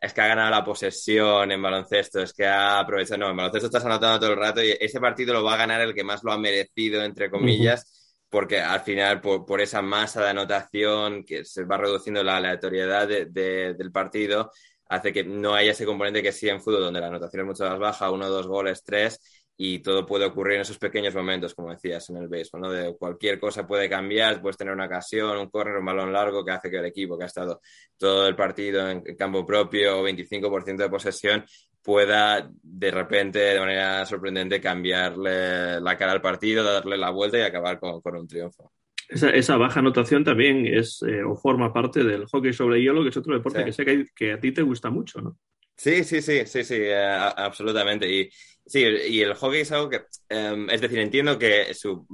es 0.00 0.14
que 0.14 0.20
ha 0.22 0.28
ganado 0.28 0.50
la 0.50 0.64
posesión 0.64 1.52
en 1.52 1.60
baloncesto, 1.60 2.22
es 2.22 2.32
que 2.32 2.46
ha 2.46 2.78
aprovechado, 2.78 3.18
no, 3.18 3.30
en 3.30 3.36
baloncesto 3.36 3.66
estás 3.66 3.84
anotando 3.84 4.18
todo 4.20 4.30
el 4.30 4.38
rato 4.38 4.62
y 4.62 4.74
ese 4.80 4.98
partido 4.98 5.34
lo 5.34 5.44
va 5.44 5.54
a 5.54 5.58
ganar 5.58 5.82
el 5.82 5.94
que 5.94 6.04
más 6.04 6.24
lo 6.24 6.32
ha 6.32 6.38
merecido, 6.38 7.02
entre 7.04 7.30
comillas, 7.30 7.99
porque 8.30 8.60
al 8.60 8.80
final 8.80 9.20
por, 9.20 9.60
esa 9.60 9.82
masa 9.82 10.22
de 10.22 10.30
anotación 10.30 11.24
que 11.24 11.44
se 11.44 11.64
va 11.64 11.76
reduciendo 11.76 12.22
la 12.22 12.36
aleatoriedad 12.38 13.08
del 13.08 13.92
partido, 13.92 14.52
hace 14.88 15.12
que 15.12 15.24
no 15.24 15.54
haya 15.54 15.72
ese 15.72 15.84
componente 15.86 16.22
que 16.22 16.32
sí 16.32 16.48
en 16.48 16.60
fútbol, 16.62 16.82
donde 16.82 17.00
la 17.00 17.08
anotación 17.08 17.42
es 17.42 17.46
mucho 17.46 17.64
más 17.68 17.78
baja, 17.78 18.10
uno, 18.10 18.28
dos 18.28 18.46
goles, 18.46 18.82
tres, 18.84 19.20
y 19.62 19.80
todo 19.80 20.06
puede 20.06 20.24
ocurrir 20.24 20.54
en 20.54 20.60
esos 20.62 20.78
pequeños 20.78 21.14
momentos, 21.14 21.54
como 21.54 21.70
decías 21.70 22.08
en 22.08 22.16
el 22.16 22.28
béisbol, 22.28 22.62
¿no? 22.62 22.70
De 22.70 22.96
cualquier 22.96 23.38
cosa 23.38 23.66
puede 23.66 23.90
cambiar, 23.90 24.40
puedes 24.40 24.56
tener 24.56 24.72
una 24.72 24.86
ocasión, 24.86 25.36
un 25.36 25.50
correr, 25.50 25.76
un 25.76 25.84
balón 25.84 26.14
largo 26.14 26.42
que 26.42 26.52
hace 26.52 26.70
que 26.70 26.78
el 26.78 26.86
equipo 26.86 27.18
que 27.18 27.24
ha 27.24 27.26
estado 27.26 27.60
todo 27.98 28.26
el 28.26 28.34
partido 28.34 28.88
en 28.88 29.02
campo 29.16 29.44
propio 29.44 30.00
o 30.00 30.08
25% 30.08 30.76
de 30.78 30.88
posesión 30.88 31.44
pueda 31.82 32.50
de 32.50 32.90
repente, 32.90 33.38
de 33.38 33.60
manera 33.60 34.06
sorprendente, 34.06 34.62
cambiarle 34.62 35.78
la 35.78 35.94
cara 35.94 36.12
al 36.12 36.22
partido, 36.22 36.64
darle 36.64 36.96
la 36.96 37.10
vuelta 37.10 37.36
y 37.36 37.42
acabar 37.42 37.78
con, 37.78 38.00
un 38.02 38.26
triunfo. 38.26 38.72
Esa, 39.10 39.58
baja 39.58 39.80
anotación 39.80 40.24
también 40.24 40.66
es 40.66 41.02
eh, 41.06 41.22
o 41.22 41.36
forma 41.36 41.70
parte 41.70 42.02
del 42.02 42.24
hockey 42.24 42.54
sobre 42.54 42.80
hielo, 42.80 43.02
que 43.02 43.10
es 43.10 43.16
otro 43.18 43.34
deporte 43.34 43.62
que 43.62 43.72
sé 43.74 43.84
que, 43.84 44.06
que, 44.16 44.32
a 44.32 44.40
ti 44.40 44.52
te 44.52 44.62
gusta 44.62 44.88
mucho, 44.88 45.20
¿no? 45.20 45.36
Sí, 45.82 46.04
sí, 46.04 46.20
sí, 46.20 46.44
sí, 46.44 46.62
sí, 46.62 46.74
eh, 46.78 47.06
absolutamente. 47.36 48.06
Y 48.06 48.30
sí, 48.66 48.80
y 48.80 49.22
el 49.22 49.32
hockey 49.34 49.60
es 49.62 49.72
algo 49.72 49.88
que, 49.88 50.02
em, 50.28 50.68
es 50.68 50.78
decir, 50.82 50.98
entiendo 50.98 51.38
que 51.38 51.72
su, 51.72 52.06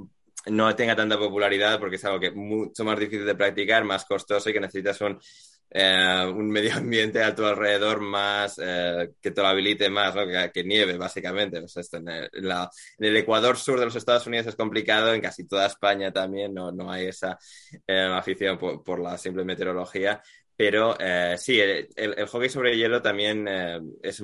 no 0.45 0.73
tenga 0.73 0.95
tanta 0.95 1.17
popularidad 1.19 1.77
porque 1.77 1.97
es 1.97 2.05
algo 2.05 2.17
que 2.17 2.27
es 2.27 2.35
mucho 2.35 2.85
más 2.85 2.97
difícil 2.97 3.25
de 3.25 3.35
practicar, 3.35 3.83
más 3.83 4.05
costoso 4.05 4.49
y 4.49 4.53
que 4.53 4.61
necesitas 4.61 5.01
un, 5.01 5.19
eh, 5.71 6.31
un 6.33 6.49
medio 6.49 6.71
ambiente 6.77 7.21
a 7.21 7.35
tu 7.35 7.45
alrededor 7.45 7.99
más 7.99 8.57
eh, 8.63 9.09
que 9.21 9.31
te 9.31 9.41
lo 9.41 9.47
habilite 9.47 9.89
más, 9.89 10.15
¿no? 10.15 10.21
que, 10.53 10.63
nieve, 10.63 10.97
básicamente. 10.97 11.59
Pues 11.59 11.75
esto 11.75 11.97
en, 11.97 12.07
el, 12.07 12.29
en, 12.35 12.45
el, 12.99 13.17
Ecuador 13.17 13.57
sur 13.57 13.79
de 13.79 13.85
los 13.85 13.97
Estados 13.97 14.27
Unidos 14.27 14.47
es 14.47 14.55
complicado, 14.55 15.13
en 15.13 15.19
casi 15.19 15.45
toda 15.45 15.65
España 15.65 16.13
también 16.13 16.53
no, 16.53 16.71
no 16.71 16.89
hay 16.89 17.07
esa 17.07 17.37
afición 18.15 18.57
por, 18.57 18.81
por, 18.81 19.01
la 19.01 19.17
simple 19.17 19.43
meteorología, 19.43 20.21
pero 20.57 20.97
eh, 20.99 21.35
sí, 21.37 21.59
el, 21.59 22.27
hockey 22.27 22.49
sobre 22.49 22.75
hielo 22.75 22.99
también 22.99 23.47
eh, 23.47 23.79
es 24.01 24.23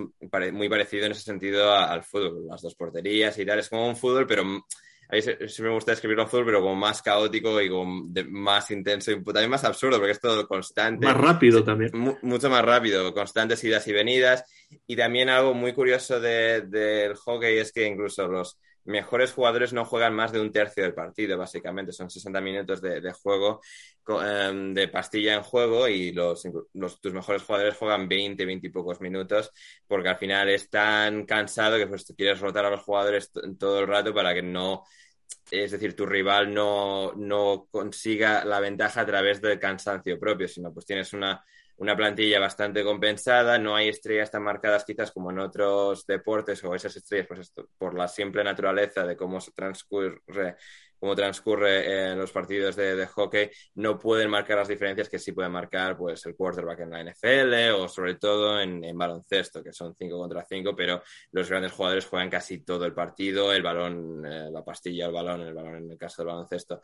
muy 0.52 0.68
parecido 0.68 1.06
en 1.06 1.12
ese 1.12 1.22
sentido 1.22 1.72
al 1.72 2.04
fútbol, 2.04 2.48
las 2.48 2.64
dos 2.64 2.74
porterías 2.74 3.38
y 3.38 3.46
tal. 3.46 3.60
Es 3.60 3.70
como 3.70 3.88
un 3.88 3.96
fútbol, 3.96 4.26
pero 4.26 4.42
a 4.42 5.16
mí 5.16 5.22
siempre 5.22 5.68
me 5.68 5.76
gusta 5.76 5.92
escribirlo 5.92 6.26
fútbol, 6.26 6.46
pero 6.46 6.62
como 6.62 6.76
más 6.76 7.04
caótico 7.04 7.62
y 7.62 7.70
como 7.70 8.10
más 8.30 8.72
intenso 8.72 9.12
y 9.12 9.24
también 9.24 9.52
más 9.52 9.64
absurdo, 9.64 9.98
porque 9.98 10.14
es 10.14 10.20
todo 10.20 10.48
constante. 10.48 11.06
Más 11.06 11.18
rápido 11.18 11.64
también. 11.64 11.92
mucho 12.24 12.50
más 12.50 12.66
rápido, 12.66 13.14
constantes 13.14 13.64
idas 13.64 13.88
y 13.88 13.94
venidas. 13.94 14.44
Y 14.88 14.96
también 14.96 15.30
algo 15.30 15.54
muy 15.54 15.74
curioso 15.74 16.20
del 16.20 17.14
hockey 17.14 17.60
es 17.60 17.72
que 17.72 17.86
incluso 17.86 18.28
los 18.28 18.58
mejores 18.86 19.32
jugadores 19.34 19.74
no 19.74 19.86
juegan 19.86 20.14
más 20.14 20.32
de 20.32 20.42
un 20.42 20.52
tercio 20.52 20.84
del 20.84 20.94
partido, 20.94 21.38
básicamente. 21.38 21.92
Son 21.92 22.10
60 22.10 22.42
minutos 22.42 22.82
de, 22.82 23.12
juego, 23.14 23.62
em, 24.22 24.74
de 24.74 24.88
pastilla 24.88 25.36
en 25.36 25.44
juego, 25.44 25.88
y 25.88 26.12
los, 26.12 26.44
tus 27.02 27.14
mejores 27.14 27.44
jugadores 27.44 27.78
juegan 27.78 28.08
20, 28.08 28.46
20 28.46 28.68
y 28.68 28.70
pocos 28.70 29.02
minutos, 29.02 29.52
porque 29.88 30.10
al 30.10 30.18
final 30.18 30.50
es 30.50 30.70
tan 30.70 31.26
cansado 31.26 31.78
que 31.78 31.88
pues, 31.88 32.06
quieres 32.16 32.40
rotar 32.40 32.66
a 32.66 32.70
los 32.70 32.82
jugadores 32.82 33.32
todo 33.58 33.80
el 33.80 33.88
rato 33.88 34.14
para 34.14 34.34
que 34.34 34.42
no. 34.44 34.84
Es 35.52 35.72
decir, 35.72 35.96
tu 35.96 36.06
rival 36.06 36.54
no, 36.54 37.14
no 37.14 37.68
consiga 37.72 38.46
la 38.46 38.60
ventaja 38.60 39.02
a 39.02 39.06
través 39.06 39.42
del 39.42 39.60
cansancio 39.60 40.20
propio, 40.20 40.48
sino 40.48 40.74
pues 40.74 40.86
tienes 40.86 41.14
una, 41.14 41.44
una 41.84 41.98
plantilla 41.98 42.40
bastante 42.40 42.82
compensada, 42.82 43.60
no 43.60 43.76
hay 43.76 43.90
estrellas 43.90 44.32
tan 44.32 44.42
marcadas 44.42 44.86
quizás 44.86 45.12
como 45.12 45.32
en 45.32 45.40
otros 45.40 46.06
deportes 46.06 46.64
o 46.64 46.74
esas 46.74 46.96
estrellas, 46.96 47.28
pues 47.28 47.54
por 47.78 47.94
la 47.94 48.08
simple 48.08 48.42
naturaleza 48.42 49.06
de 49.06 49.18
cómo 49.18 49.42
se 49.42 49.52
transcurre 49.52 50.22
cómo 51.04 51.18
transcurre 51.18 52.12
en 52.12 52.18
los 52.18 52.32
partidos 52.32 52.78
de, 52.78 53.06
hockey, 53.08 53.50
no 53.76 54.00
pueden 54.00 54.30
marcar 54.30 54.60
las 54.60 54.70
diferencias 54.70 55.10
que 55.10 55.20
sí 55.20 55.34
pueden 55.34 55.52
marcar 55.52 55.98
pues, 55.98 56.26
el 56.26 56.34
quarterback 56.34 56.80
en 56.80 56.92
la 56.92 57.04
NFL 57.04 57.74
o 57.78 57.90
sobre 57.90 58.16
todo 58.16 58.58
en, 58.62 58.98
baloncesto, 58.98 59.62
que 59.62 59.74
son 59.74 59.94
5 59.94 60.18
contra 60.18 60.46
5, 60.46 60.74
pero 60.74 61.04
los 61.34 61.50
grandes 61.50 61.74
jugadores 61.74 62.06
juegan 62.06 62.30
casi 62.30 62.60
todo 62.60 62.86
el 62.86 62.94
partido, 62.94 63.52
el 63.52 63.62
balón, 63.62 64.26
eh, 64.26 64.50
la 64.50 64.64
pastilla, 64.64 65.08
el 65.08 65.12
balón, 65.12 65.42
el 65.42 65.54
balón 65.54 65.76
en 65.76 65.92
el 65.92 65.98
caso 65.98 66.22
del 66.22 66.28
baloncesto, 66.28 66.82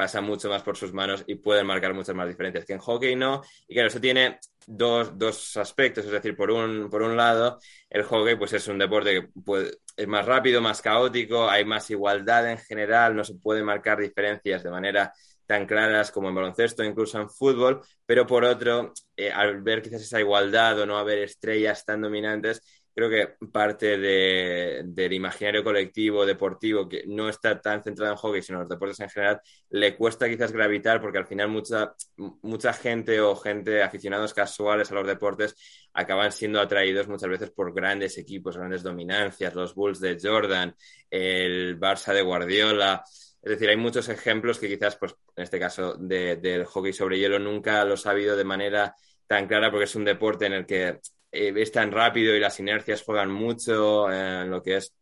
pasa 0.00 0.22
mucho 0.22 0.48
más 0.48 0.62
por 0.62 0.78
sus 0.78 0.94
manos 0.94 1.24
y 1.26 1.34
pueden 1.34 1.66
marcar 1.66 1.92
muchas 1.92 2.16
más 2.16 2.26
diferencias 2.26 2.64
que 2.64 2.72
en 2.72 2.78
hockey 2.78 3.14
no. 3.16 3.42
Y 3.68 3.74
claro, 3.74 3.88
eso 3.88 4.00
tiene 4.00 4.38
dos, 4.66 5.18
dos 5.18 5.58
aspectos, 5.58 6.06
es 6.06 6.10
decir, 6.10 6.34
por 6.34 6.50
un, 6.50 6.88
por 6.88 7.02
un 7.02 7.18
lado, 7.18 7.58
el 7.90 8.02
hockey 8.04 8.36
pues 8.36 8.54
es 8.54 8.66
un 8.68 8.78
deporte 8.78 9.12
que 9.12 9.28
puede, 9.44 9.72
es 9.94 10.08
más 10.08 10.24
rápido, 10.24 10.62
más 10.62 10.80
caótico, 10.80 11.50
hay 11.50 11.66
más 11.66 11.90
igualdad 11.90 12.50
en 12.50 12.56
general, 12.56 13.14
no 13.14 13.24
se 13.24 13.34
pueden 13.34 13.66
marcar 13.66 13.98
diferencias 13.98 14.62
de 14.62 14.70
manera 14.70 15.12
tan 15.44 15.66
claras 15.66 16.10
como 16.10 16.30
en 16.30 16.34
baloncesto, 16.34 16.82
incluso 16.82 17.20
en 17.20 17.28
fútbol, 17.28 17.82
pero 18.06 18.26
por 18.26 18.44
otro, 18.44 18.94
eh, 19.14 19.30
al 19.30 19.60
ver 19.60 19.82
quizás 19.82 20.00
esa 20.00 20.18
igualdad 20.18 20.80
o 20.80 20.86
no 20.86 20.96
haber 20.96 21.18
estrellas 21.18 21.84
tan 21.84 22.00
dominantes, 22.00 22.62
creo 22.94 23.08
que 23.08 23.46
parte 23.46 23.98
del 23.98 25.12
imaginario 25.12 25.62
colectivo 25.64 26.26
deportivo 26.26 26.88
que 26.88 27.04
no 27.06 27.28
está 27.28 27.60
tan 27.60 27.82
centrado 27.82 28.12
en 28.12 28.18
hockey, 28.18 28.42
sino 28.42 28.58
en 28.58 28.62
los 28.62 28.68
deportes 28.68 29.00
en 29.00 29.08
general, 29.08 29.40
le 29.70 29.96
cuesta 29.96 30.28
quizás 30.28 30.52
gravitar 30.52 31.00
porque 31.00 31.18
al 31.18 31.26
final 31.26 31.48
mucha, 31.48 31.94
mucha 32.42 32.72
gente 32.72 33.20
o 33.20 33.36
gente 33.36 33.82
aficionados 33.82 34.34
casuales 34.34 34.90
a 34.90 34.94
los 34.94 35.06
deportes 35.06 35.56
acaban 35.92 36.32
siendo 36.32 36.60
atraídos 36.60 37.08
muchas 37.08 37.30
veces 37.30 37.50
por 37.50 37.72
grandes 37.72 38.18
equipos, 38.18 38.56
grandes 38.56 38.82
dominancias, 38.82 39.54
los 39.54 39.74
Bulls 39.74 40.00
de 40.00 40.18
Jordan, 40.20 40.74
el 41.10 41.78
Barça 41.78 42.12
de 42.12 42.22
Guardiola. 42.22 43.02
Es 43.42 43.52
decir, 43.52 43.70
hay 43.70 43.76
muchos 43.76 44.08
ejemplos 44.08 44.58
que 44.58 44.68
quizás, 44.68 44.96
pues, 44.96 45.14
en 45.34 45.44
este 45.44 45.58
caso 45.58 45.94
del 45.94 46.64
hockey 46.66 46.92
sobre 46.92 47.18
hielo, 47.18 47.38
nunca 47.38 47.84
los 47.84 48.06
ha 48.06 48.10
habido 48.10 48.36
de 48.36 48.44
manera 48.44 48.94
tan 49.26 49.46
clara 49.46 49.70
porque 49.70 49.84
es 49.84 49.94
un 49.94 50.04
deporte 50.04 50.46
en 50.46 50.52
el 50.52 50.66
que 50.66 51.00
eh, 51.32 51.52
es 51.56 51.72
tan 51.72 51.92
rápido 51.92 52.34
y 52.34 52.40
las 52.40 52.58
inercias 52.60 53.02
juegan 53.02 53.30
mucho 53.30 54.10
en 54.10 54.50
lo 54.50 54.62
que 54.62 54.76
es 54.76 54.92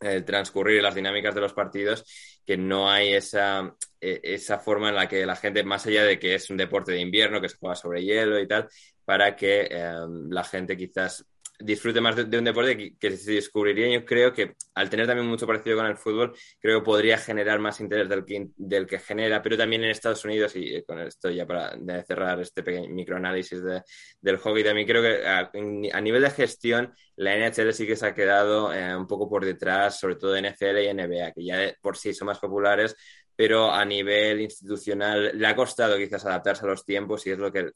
el 0.00 0.24
transcurrir 0.24 0.82
las 0.82 0.94
dinámicas 0.94 1.34
de 1.34 1.40
los 1.42 1.52
partidos, 1.52 2.04
que 2.44 2.56
no 2.56 2.90
hay 2.90 3.12
esa, 3.12 3.76
eh, 4.00 4.20
esa 4.22 4.58
forma 4.58 4.88
en 4.88 4.94
la 4.94 5.08
que 5.08 5.26
la 5.26 5.36
gente, 5.36 5.62
más 5.62 5.86
allá 5.86 6.04
de 6.04 6.18
que 6.18 6.34
es 6.34 6.50
un 6.50 6.56
deporte 6.56 6.92
de 6.92 7.00
invierno, 7.00 7.40
que 7.40 7.48
se 7.48 7.56
juega 7.58 7.76
sobre 7.76 8.02
hielo 8.02 8.40
y 8.40 8.48
tal, 8.48 8.68
para 9.04 9.36
que 9.36 9.68
eh, 9.70 9.94
la 10.28 10.44
gente 10.44 10.76
quizás 10.76 11.24
disfrute 11.60 12.00
más 12.00 12.16
de, 12.16 12.38
un 12.38 12.44
deporte 12.44 12.96
que, 12.98 13.16
se 13.16 13.32
descubriría. 13.32 13.88
Yo 13.88 14.04
creo 14.04 14.32
que 14.32 14.54
al 14.74 14.90
tener 14.90 15.06
también 15.06 15.28
mucho 15.28 15.46
parecido 15.46 15.76
con 15.76 15.86
el 15.86 15.96
fútbol, 15.96 16.34
creo 16.58 16.80
que 16.80 16.84
podría 16.84 17.18
generar 17.18 17.58
más 17.58 17.80
interés 17.80 18.08
del 18.08 18.24
que, 18.24 18.48
del 18.56 18.86
que 18.86 18.98
genera, 18.98 19.42
pero 19.42 19.56
también 19.56 19.84
en 19.84 19.90
Estados 19.90 20.24
Unidos, 20.24 20.52
y 20.56 20.82
con 20.82 20.98
esto 21.00 21.30
ya 21.30 21.46
para 21.46 21.76
cerrar 22.04 22.40
este 22.40 22.62
pequeño 22.62 22.88
microanálisis 22.90 23.62
de, 23.62 23.82
del 24.20 24.38
hockey, 24.38 24.64
también 24.64 24.86
creo 24.86 25.02
que 25.02 25.26
a, 25.26 26.00
nivel 26.00 26.22
de 26.22 26.30
gestión, 26.30 26.92
la 27.16 27.36
NHL 27.36 27.72
sí 27.72 27.86
que 27.86 27.96
se 27.96 28.06
ha 28.06 28.14
quedado 28.14 28.72
eh, 28.72 28.96
un 28.96 29.06
poco 29.06 29.28
por 29.28 29.44
detrás, 29.44 29.98
sobre 30.00 30.16
todo 30.16 30.38
NFL 30.38 30.78
y 30.78 30.94
NBA, 30.94 31.32
que 31.32 31.44
ya 31.44 31.74
por 31.80 31.96
sí 31.96 32.14
son 32.14 32.26
más 32.26 32.38
populares, 32.38 32.96
pero 33.36 33.70
a 33.72 33.84
nivel 33.84 34.40
institucional 34.42 35.32
le 35.34 35.46
ha 35.46 35.56
costado 35.56 35.96
quizás 35.96 36.24
adaptarse 36.26 36.64
a 36.64 36.68
los 36.68 36.84
tiempos 36.84 37.26
y 37.26 37.30
es 37.30 37.38
lo 37.38 37.50
que 37.50 37.72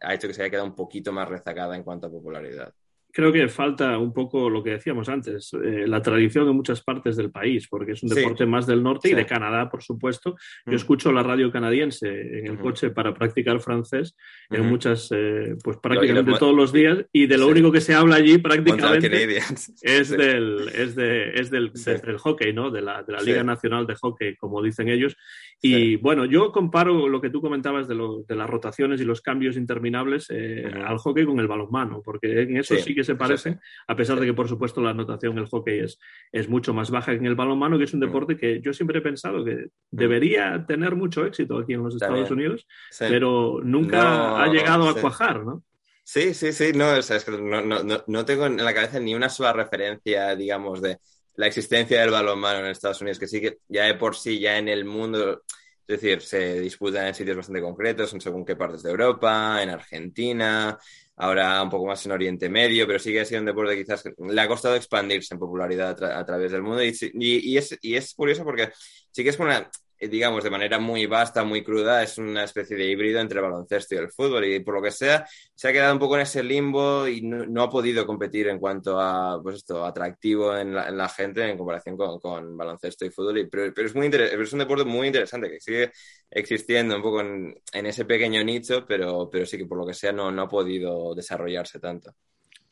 ha 0.00 0.14
hecho 0.14 0.28
que 0.28 0.34
se 0.34 0.42
haya 0.42 0.50
quedado 0.50 0.66
un 0.66 0.76
poquito 0.76 1.12
más 1.12 1.28
rezagada 1.28 1.74
en 1.74 1.82
cuanto 1.82 2.06
a 2.06 2.10
popularidad 2.10 2.72
creo 3.12 3.32
que 3.32 3.48
falta 3.48 3.98
un 3.98 4.12
poco 4.12 4.48
lo 4.48 4.62
que 4.62 4.70
decíamos 4.70 5.08
antes, 5.08 5.52
eh, 5.54 5.84
la 5.86 6.02
tradición 6.02 6.48
en 6.48 6.56
muchas 6.56 6.82
partes 6.82 7.16
del 7.16 7.30
país, 7.30 7.66
porque 7.68 7.92
es 7.92 8.02
un 8.02 8.08
deporte 8.08 8.46
más 8.46 8.66
del 8.66 8.82
norte 8.82 9.10
y 9.10 9.14
de 9.14 9.26
Canadá, 9.26 9.68
por 9.68 9.82
supuesto. 9.82 10.36
Yo 10.66 10.72
mm. 10.72 10.76
escucho 10.76 11.12
la 11.12 11.22
radio 11.22 11.50
canadiense 11.50 12.08
en 12.08 12.46
el 12.46 12.58
coche 12.58 12.90
para 12.90 13.14
practicar 13.14 13.60
francés 13.60 14.16
en 14.50 14.66
muchas, 14.66 15.08
eh, 15.12 15.56
pues 15.62 15.76
prácticamente 15.78 16.32
todos 16.38 16.54
los 16.54 16.72
días, 16.72 17.04
y 17.12 17.26
de 17.26 17.38
lo 17.38 17.48
único 17.48 17.72
que 17.72 17.80
se 17.80 17.94
habla 17.94 18.16
allí 18.16 18.38
prácticamente 18.38 19.38
es 19.82 20.10
del, 20.10 20.68
es, 20.74 20.94
de, 20.94 21.34
es 21.34 21.50
del, 21.50 21.72
del, 21.72 22.18
hockey, 22.18 22.52
¿no? 22.52 22.70
De 22.70 22.82
la, 22.82 23.02
de 23.02 23.12
la 23.12 23.20
Liga 23.20 23.42
Nacional 23.42 23.86
de 23.86 23.94
Hockey, 23.96 24.36
como 24.36 24.62
dicen 24.62 24.88
ellos. 24.88 25.16
Y 25.62 25.96
bueno, 25.96 26.24
yo 26.24 26.52
comparo 26.52 27.06
lo 27.08 27.20
que 27.20 27.28
tú 27.28 27.42
comentabas 27.42 27.86
de, 27.86 27.94
lo, 27.94 28.22
de 28.22 28.34
las 28.34 28.48
rotaciones 28.48 29.00
y 29.00 29.04
los 29.04 29.20
cambios 29.20 29.56
interminables 29.56 30.26
eh, 30.30 30.64
al 30.86 30.96
hockey 30.96 31.26
con 31.26 31.38
el 31.38 31.48
balonmano, 31.48 32.00
porque 32.02 32.42
en 32.42 32.56
eso 32.56 32.76
sí 32.76 32.94
que 32.94 33.04
se 33.04 33.14
parecen, 33.14 33.60
a 33.86 33.94
pesar 33.94 34.18
de 34.18 34.26
que, 34.26 34.32
por 34.32 34.48
supuesto, 34.48 34.80
la 34.80 34.90
anotación 34.90 35.32
en 35.32 35.40
el 35.40 35.48
hockey 35.48 35.80
es, 35.80 35.98
es 36.32 36.48
mucho 36.48 36.72
más 36.72 36.90
baja 36.90 37.12
que 37.12 37.18
en 37.18 37.26
el 37.26 37.34
balonmano, 37.34 37.76
que 37.76 37.84
es 37.84 37.92
un 37.92 38.00
deporte 38.00 38.38
que 38.38 38.60
yo 38.62 38.72
siempre 38.72 39.00
he 39.00 39.02
pensado 39.02 39.44
que 39.44 39.66
debería 39.90 40.64
tener 40.66 40.96
mucho 40.96 41.26
éxito 41.26 41.58
aquí 41.58 41.74
en 41.74 41.82
los 41.82 41.94
Estados 41.94 42.30
Unidos, 42.30 42.66
pero 42.98 43.60
nunca 43.62 44.42
ha 44.42 44.46
llegado 44.48 44.88
a 44.88 44.94
cuajar, 44.94 45.44
¿no? 45.44 45.62
Sí, 46.02 46.34
sí, 46.34 46.52
sí, 46.52 46.72
no, 46.74 46.96
es 46.96 47.24
que 47.24 47.30
no, 47.30 47.62
no, 47.62 48.02
no, 48.04 48.24
tengo 48.24 48.46
en 48.46 48.56
la 48.56 48.74
cabeza 48.74 48.98
ni 48.98 49.14
una 49.14 49.28
sola 49.28 49.52
referencia, 49.52 50.34
digamos, 50.34 50.82
de 50.82 50.98
la 51.36 51.46
existencia 51.46 52.00
del 52.00 52.10
balonmano 52.10 52.60
en 52.60 52.66
Estados 52.66 53.00
Unidos, 53.00 53.18
que 53.18 53.26
sí 53.26 53.40
que 53.40 53.58
ya 53.68 53.84
de 53.84 53.94
por 53.94 54.16
sí, 54.16 54.38
ya 54.38 54.58
en 54.58 54.68
el 54.68 54.84
mundo, 54.84 55.42
es 55.86 56.00
decir, 56.00 56.20
se 56.22 56.60
disputa 56.60 57.06
en 57.06 57.14
sitios 57.14 57.36
bastante 57.36 57.62
concretos, 57.62 58.12
en 58.12 58.20
según 58.20 58.44
qué 58.44 58.56
partes 58.56 58.82
de 58.82 58.90
Europa, 58.90 59.62
en 59.62 59.70
Argentina, 59.70 60.78
ahora 61.16 61.62
un 61.62 61.70
poco 61.70 61.86
más 61.86 62.04
en 62.06 62.12
Oriente 62.12 62.48
Medio, 62.48 62.86
pero 62.86 62.98
sigue 62.98 63.24
siendo 63.24 63.50
un 63.50 63.56
deporte 63.56 63.76
que 63.76 63.82
quizás 63.82 64.04
le 64.18 64.40
ha 64.40 64.48
costado 64.48 64.74
expandirse 64.74 65.34
en 65.34 65.40
popularidad 65.40 66.02
a, 66.02 66.24
través 66.24 66.52
del 66.52 66.62
mundo. 66.62 66.82
Y, 66.82 66.94
y, 67.14 67.58
es, 67.58 67.78
y, 67.82 67.94
es, 67.94 68.14
curioso 68.14 68.44
porque 68.44 68.70
sí 69.10 69.22
que 69.22 69.30
es 69.30 69.38
una, 69.38 69.70
digamos, 70.08 70.44
de 70.44 70.50
manera 70.50 70.78
muy 70.78 71.06
vasta, 71.06 71.44
muy 71.44 71.62
cruda, 71.62 72.02
es 72.02 72.18
una 72.18 72.44
especie 72.44 72.76
de 72.76 72.84
híbrido 72.86 73.20
entre 73.20 73.38
el 73.38 73.44
baloncesto 73.44 73.94
y 73.94 73.98
el 73.98 74.10
fútbol. 74.10 74.44
Y 74.46 74.60
por 74.60 74.74
lo 74.74 74.82
que 74.82 74.90
sea, 74.90 75.26
se 75.54 75.68
ha 75.68 75.72
quedado 75.72 75.92
un 75.92 75.98
poco 75.98 76.16
en 76.16 76.22
ese 76.22 76.42
limbo 76.42 77.06
y 77.06 77.22
no, 77.22 77.62
ha 77.62 77.68
podido 77.70 78.06
competir 78.06 78.48
en 78.48 78.58
cuanto 78.58 79.00
a, 79.00 79.40
pues 79.42 79.56
esto, 79.56 79.84
atractivo 79.84 80.56
en 80.56 80.74
la, 80.74 81.08
gente 81.08 81.48
en 81.48 81.58
comparación 81.58 81.96
con, 81.96 82.56
baloncesto 82.56 83.04
y 83.04 83.10
fútbol. 83.10 83.48
pero, 83.50 83.72
pero, 83.74 83.86
es, 83.86 83.94
muy 83.94 84.06
es 84.08 84.52
un 84.52 84.58
deporte 84.60 84.84
muy 84.84 85.08
interesante 85.08 85.50
que 85.50 85.60
sigue 85.60 85.92
existiendo 86.30 86.96
un 86.96 87.02
poco 87.02 87.20
en, 87.20 87.54
ese 87.72 88.04
pequeño 88.04 88.42
nicho, 88.44 88.86
pero, 88.86 89.28
pero 89.30 89.46
sí 89.46 89.58
que 89.58 89.66
por 89.66 89.78
lo 89.78 89.86
que 89.86 89.94
sea 89.94 90.12
no, 90.12 90.30
no 90.30 90.42
ha 90.42 90.48
podido 90.48 91.14
desarrollarse 91.14 91.78
tanto 91.80 92.14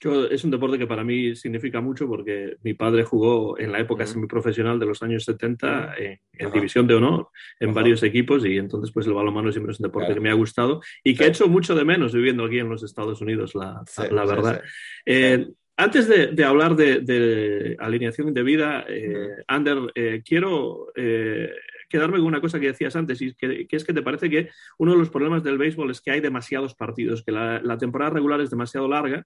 es 0.00 0.44
un 0.44 0.50
deporte 0.50 0.78
que 0.78 0.87
para 0.87 1.04
mí 1.04 1.34
significa 1.34 1.80
mucho 1.80 2.06
porque 2.06 2.56
mi 2.62 2.74
padre 2.74 3.04
jugó 3.04 3.58
en 3.58 3.72
la 3.72 3.80
época 3.80 4.06
semiprofesional 4.06 4.78
de 4.78 4.87
los 4.87 5.02
años 5.02 5.24
70 5.24 5.94
en, 5.98 6.52
división 6.52 6.87
de 6.87 6.94
honor 6.94 7.28
en 7.58 7.74
varios 7.74 8.02
equipos 8.02 8.44
y 8.46 8.58
entonces 8.58 8.92
pues 8.92 9.06
el 9.06 9.14
balonmano 9.14 9.50
siempre 9.50 9.72
es 9.72 9.80
un 9.80 9.84
deporte 9.84 10.14
que 10.14 10.20
me 10.20 10.30
ha 10.30 10.34
gustado 10.34 10.80
y 11.02 11.14
que 11.14 11.24
he 11.24 11.28
hecho 11.28 11.48
mucho 11.48 11.74
de 11.74 11.84
menos 11.84 12.12
viviendo 12.12 12.44
aquí 12.44 12.58
en 12.58 12.68
los 12.68 12.82
Estados 12.82 13.20
Unidos, 13.20 13.54
la, 13.54 13.82
la 14.11 14.24
verdad. 14.24 14.62
Eh, 15.04 15.48
antes 15.80 16.08
de, 16.08 16.44
hablar 16.44 16.74
de, 16.74 17.76
alineación 17.78 18.28
indebida, 18.28 18.84
eh, 18.88 19.44
Ander, 19.46 19.78
eh, 19.94 20.22
quiero 20.24 20.88
eh, 20.96 21.52
quedarme 21.88 22.18
con 22.18 22.27
una 22.27 22.40
cosa 22.40 22.61
que 22.61 22.66
decías 22.66 22.94
antes, 22.96 23.20
y 23.22 23.35
que, 23.35 23.66
es 23.70 23.85
que 23.85 23.92
te 23.92 24.03
parece 24.03 24.29
que 24.29 24.51
uno 24.79 24.92
de 24.92 24.98
los 24.98 25.11
problemas 25.11 25.42
del 25.42 25.59
béisbol 25.59 25.90
es 25.90 26.01
que 26.01 26.11
hay 26.11 26.20
demasiados 26.20 26.74
partidos, 26.74 27.22
que 27.24 27.33
la, 27.33 27.79
temporada 27.79 28.11
regular 28.11 28.40
es 28.40 28.51
demasiado 28.51 28.88
larga, 28.88 29.24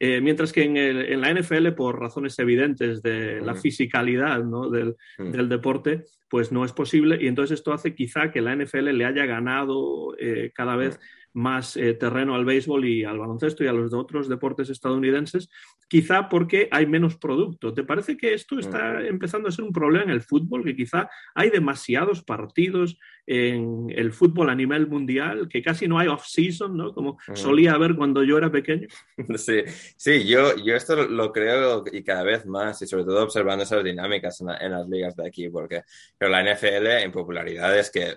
eh, 0.00 0.20
mientras 0.20 0.52
que 0.52 0.64
en, 0.64 1.20
la 1.20 1.32
NFL, 1.32 1.68
por 1.70 2.00
razones 2.00 2.38
evidentes 2.38 3.02
de 3.02 3.40
la 3.40 3.54
fisicalidad 3.54 4.42
del, 4.70 5.48
deporte, 5.48 6.04
pues 6.28 6.50
no 6.50 6.64
es 6.64 6.72
posible, 6.72 7.18
y 7.20 7.28
entonces 7.28 7.58
esto 7.58 7.72
hace 7.72 7.94
quizá 7.94 8.32
que 8.32 8.40
la 8.40 8.54
NFL 8.56 8.90
le 8.90 9.04
haya 9.04 9.26
ganado 9.26 10.16
cada 10.54 10.76
vez 10.76 10.98
más 11.34 11.76
eh, 11.76 11.94
terreno 11.94 12.34
al 12.34 12.44
béisbol 12.44 12.84
y 12.86 13.04
al 13.04 13.18
baloncesto 13.18 13.64
y 13.64 13.66
a 13.66 13.72
los 13.72 13.92
otros 13.92 14.28
deportes 14.28 14.70
estadounidenses, 14.70 15.50
quizá 15.88 16.28
porque 16.28 16.68
hay 16.70 16.86
menos 16.86 17.16
producto. 17.16 17.74
¿Te 17.74 17.84
parece 17.84 18.16
que 18.16 18.34
esto 18.34 18.58
está 18.58 19.04
empezando 19.06 19.48
a 19.48 19.52
ser 19.52 19.64
un 19.64 19.72
problema 19.72 20.04
en 20.04 20.10
el 20.10 20.22
fútbol? 20.22 20.64
Que 20.64 20.76
quizá 20.76 21.10
hay 21.34 21.50
demasiados 21.50 22.22
partidos 22.22 22.98
en 23.26 23.86
el 23.94 24.12
fútbol 24.12 24.50
a 24.50 24.54
nivel 24.54 24.86
mundial, 24.86 25.48
que 25.48 25.62
casi 25.62 25.88
no 25.88 25.98
hay 25.98 26.08
off-season, 26.08 26.76
¿no? 26.76 26.92
Como 26.92 27.18
solía 27.32 27.72
haber 27.72 27.96
cuando 27.96 28.22
yo 28.22 28.38
era 28.38 28.50
pequeño. 28.50 28.88
Sí, 29.36 29.62
sí 29.96 30.26
yo, 30.26 30.56
yo 30.56 30.74
esto 30.74 31.08
lo 31.08 31.32
creo 31.32 31.84
y 31.90 32.02
cada 32.02 32.22
vez 32.22 32.46
más, 32.46 32.80
y 32.82 32.86
sobre 32.86 33.04
todo 33.04 33.22
observando 33.22 33.64
esas 33.64 33.82
dinámicas 33.82 34.40
en, 34.40 34.70
las 34.70 34.88
ligas 34.88 35.16
de 35.16 35.26
aquí, 35.26 35.48
porque 35.48 35.82
pero 36.16 36.30
la 36.30 36.42
NFL 36.42 36.86
en 37.02 37.12
popularidad 37.12 37.76
es 37.78 37.90
que 37.90 38.14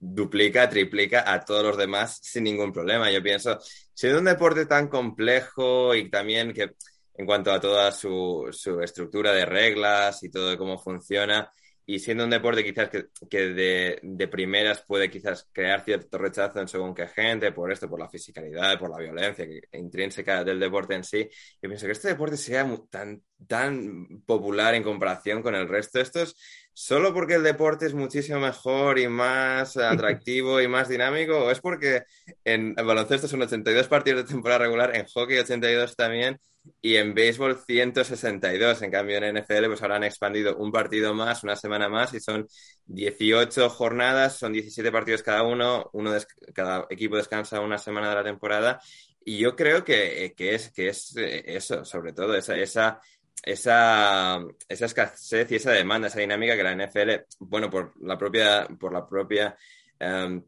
duplica, 0.00 0.68
triplica 0.68 1.30
a 1.30 1.44
todos 1.44 1.62
los 1.62 1.76
demás 1.76 2.18
sin 2.32 2.44
ningún 2.44 2.72
problema. 2.72 3.10
Yo 3.10 3.22
pienso, 3.22 3.58
siendo 3.94 4.18
un 4.18 4.24
deporte 4.24 4.66
tan 4.66 4.88
complejo 4.88 5.94
y 5.94 6.10
también 6.10 6.52
que 6.52 6.72
en 7.14 7.26
cuanto 7.26 7.52
a 7.52 7.60
toda 7.60 7.92
su, 7.92 8.48
su 8.52 8.80
estructura 8.80 9.32
de 9.32 9.44
reglas 9.44 10.22
y 10.22 10.30
todo 10.30 10.50
de 10.50 10.58
cómo 10.58 10.78
funciona, 10.78 11.52
y 11.84 11.98
siendo 11.98 12.24
un 12.24 12.30
deporte 12.30 12.62
quizás 12.62 12.88
que, 13.28 13.38
de, 13.38 13.98
de, 14.02 14.28
primeras 14.28 14.82
puede 14.82 15.10
quizás 15.10 15.48
crear 15.52 15.84
cierto 15.84 16.16
rechazo 16.16 16.60
en 16.60 16.68
según 16.68 16.94
qué 16.94 17.08
gente, 17.08 17.50
por 17.52 17.72
esto, 17.72 17.88
por 17.88 17.98
la 17.98 18.08
fisicalidad, 18.08 18.78
por 18.78 18.90
la 18.90 18.98
violencia 18.98 19.46
intrínseca 19.72 20.44
del 20.44 20.60
deporte 20.60 20.94
en 20.94 21.02
sí, 21.04 21.28
yo 21.60 21.68
pienso 21.68 21.86
que 21.86 21.92
este 21.92 22.08
deporte 22.08 22.36
sea 22.36 22.68
tan, 22.88 23.22
tan 23.48 24.22
popular 24.24 24.74
en 24.74 24.84
comparación 24.84 25.42
con 25.42 25.54
el 25.54 25.68
resto 25.68 25.98
de 25.98 26.04
estos, 26.04 26.36
solo 26.72 27.12
porque 27.12 27.34
el 27.34 27.42
deporte 27.42 27.86
es 27.86 27.94
muchísimo 27.94 28.40
mejor 28.40 28.98
y 28.98 29.08
más 29.08 29.76
atractivo 29.76 30.60
y 30.60 30.68
más 30.68 30.88
dinámico, 30.88 31.38
o 31.38 31.50
es 31.50 31.60
porque 31.60 32.02
en, 32.44 32.74
baloncesto 32.74 33.28
son 33.28 33.42
82 33.42 33.88
partidos 33.88 34.24
de 34.24 34.32
temporada 34.32 34.60
regular, 34.60 34.96
en 34.96 35.06
hockey 35.06 35.38
82 35.38 35.96
también, 35.96 36.40
y 36.80 36.96
en 36.96 37.14
béisbol 37.14 37.58
162. 37.58 38.82
En 38.82 38.90
cambio, 38.90 39.18
en 39.18 39.36
NFL, 39.36 39.66
pues 39.66 39.82
ahora 39.82 39.96
han 39.96 40.04
expandido 40.04 40.56
un 40.56 40.70
partido 40.70 41.14
más, 41.14 41.42
una 41.44 41.56
semana 41.56 41.88
más, 41.88 42.14
y 42.14 42.20
son 42.20 42.46
18 42.86 43.68
jornadas, 43.70 44.38
son 44.38 44.52
17 44.52 44.90
partidos 44.92 45.22
cada 45.22 45.42
uno, 45.42 45.90
uno 45.92 46.12
cada 46.54 46.86
equipo 46.90 47.16
descansa 47.16 47.60
una 47.60 47.78
semana 47.78 48.10
de 48.10 48.14
la 48.14 48.24
temporada. 48.24 48.80
Y 49.24 49.38
yo 49.38 49.54
creo 49.54 49.84
que, 49.84 50.34
que 50.36 50.54
es, 50.54 50.70
que 50.72 50.88
es 50.88 51.16
eh, 51.16 51.44
eso, 51.46 51.84
sobre 51.84 52.12
todo, 52.12 52.34
esa, 52.34 52.56
esa, 52.56 53.00
esa, 53.42 54.40
esa 54.68 54.86
escasez 54.86 55.50
y 55.50 55.56
esa 55.56 55.72
demanda, 55.72 56.08
esa 56.08 56.20
dinámica 56.20 56.56
que 56.56 56.62
la 56.62 56.74
NFL, 56.74 57.26
bueno, 57.40 57.70
por 57.70 57.92
la 58.02 58.16
propia, 58.18 58.66
por 58.78 58.92
la 58.92 59.06
propia 59.06 59.56
em, 59.98 60.42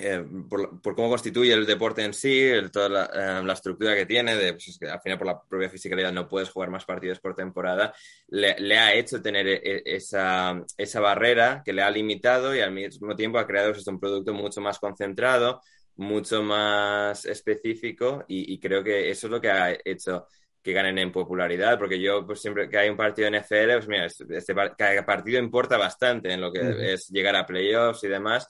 eh, 0.00 0.24
por, 0.48 0.94
cómo 0.94 1.08
constituye 1.08 1.52
el 1.52 1.66
deporte 1.66 2.04
en 2.04 2.14
sí, 2.14 2.50
toda 2.72 3.06
eh, 3.06 3.42
la, 3.44 3.52
estructura 3.52 3.96
que 3.96 4.06
tiene, 4.06 4.36
de, 4.36 4.52
pues 4.52 4.78
que 4.78 4.88
al 4.88 5.00
final 5.00 5.18
por 5.18 5.26
la 5.26 5.42
propia 5.42 5.68
fisicalidad 5.68 6.12
no 6.12 6.28
puedes 6.28 6.50
jugar 6.50 6.70
más 6.70 6.84
partidos 6.84 7.18
por 7.20 7.34
temporada, 7.34 7.92
le, 8.28 8.78
ha 8.78 8.94
hecho 8.94 9.20
tener 9.20 9.48
e, 9.48 9.82
esa, 9.84 10.62
esa, 10.76 11.00
barrera 11.00 11.62
que 11.64 11.72
le 11.72 11.82
ha 11.82 11.90
limitado 11.90 12.54
y 12.54 12.60
al 12.60 12.72
mismo 12.72 13.16
tiempo 13.16 13.38
ha 13.38 13.46
creado 13.46 13.72
pues, 13.72 13.86
un 13.88 13.98
producto 13.98 14.32
mucho 14.32 14.60
más 14.60 14.78
concentrado, 14.78 15.60
mucho 15.96 16.42
más 16.42 17.24
específico 17.24 18.24
y, 18.28 18.58
creo 18.60 18.84
que 18.84 19.10
eso 19.10 19.26
es 19.26 19.30
lo 19.32 19.40
que 19.40 19.50
ha 19.50 19.76
hecho 19.84 20.26
que 20.62 20.72
ganen 20.72 20.98
en 20.98 21.12
popularidad, 21.12 21.78
porque 21.78 22.00
yo 22.00 22.26
pues 22.26 22.40
siempre 22.40 22.68
que 22.68 22.78
hay 22.78 22.88
un 22.88 22.96
partido 22.96 23.28
en 23.28 23.36
FL, 23.36 23.74
pues 23.74 23.88
mira, 23.88 24.06
este, 24.06 24.24
este 24.36 24.54
cada 24.76 25.06
partido 25.06 25.38
importa 25.38 25.76
bastante 25.76 26.32
en 26.32 26.40
lo 26.40 26.52
que 26.52 26.92
es 26.92 27.08
llegar 27.08 27.36
a 27.36 27.46
playoffs 27.46 28.04
y 28.04 28.08
demás 28.08 28.48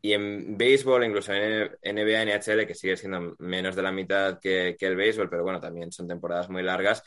y 0.00 0.12
en 0.12 0.56
béisbol, 0.56 1.04
incluso 1.04 1.32
en 1.32 1.70
NBA, 1.82 2.22
NHL, 2.24 2.66
que 2.66 2.74
sigue 2.74 2.96
siendo 2.96 3.34
menos 3.38 3.74
de 3.74 3.82
la 3.82 3.90
mitad 3.90 4.38
que, 4.38 4.76
el 4.78 4.96
béisbol, 4.96 5.28
pero 5.28 5.42
bueno, 5.42 5.60
también 5.60 5.90
son 5.90 6.06
temporadas 6.06 6.48
muy 6.48 6.62
largas, 6.62 7.02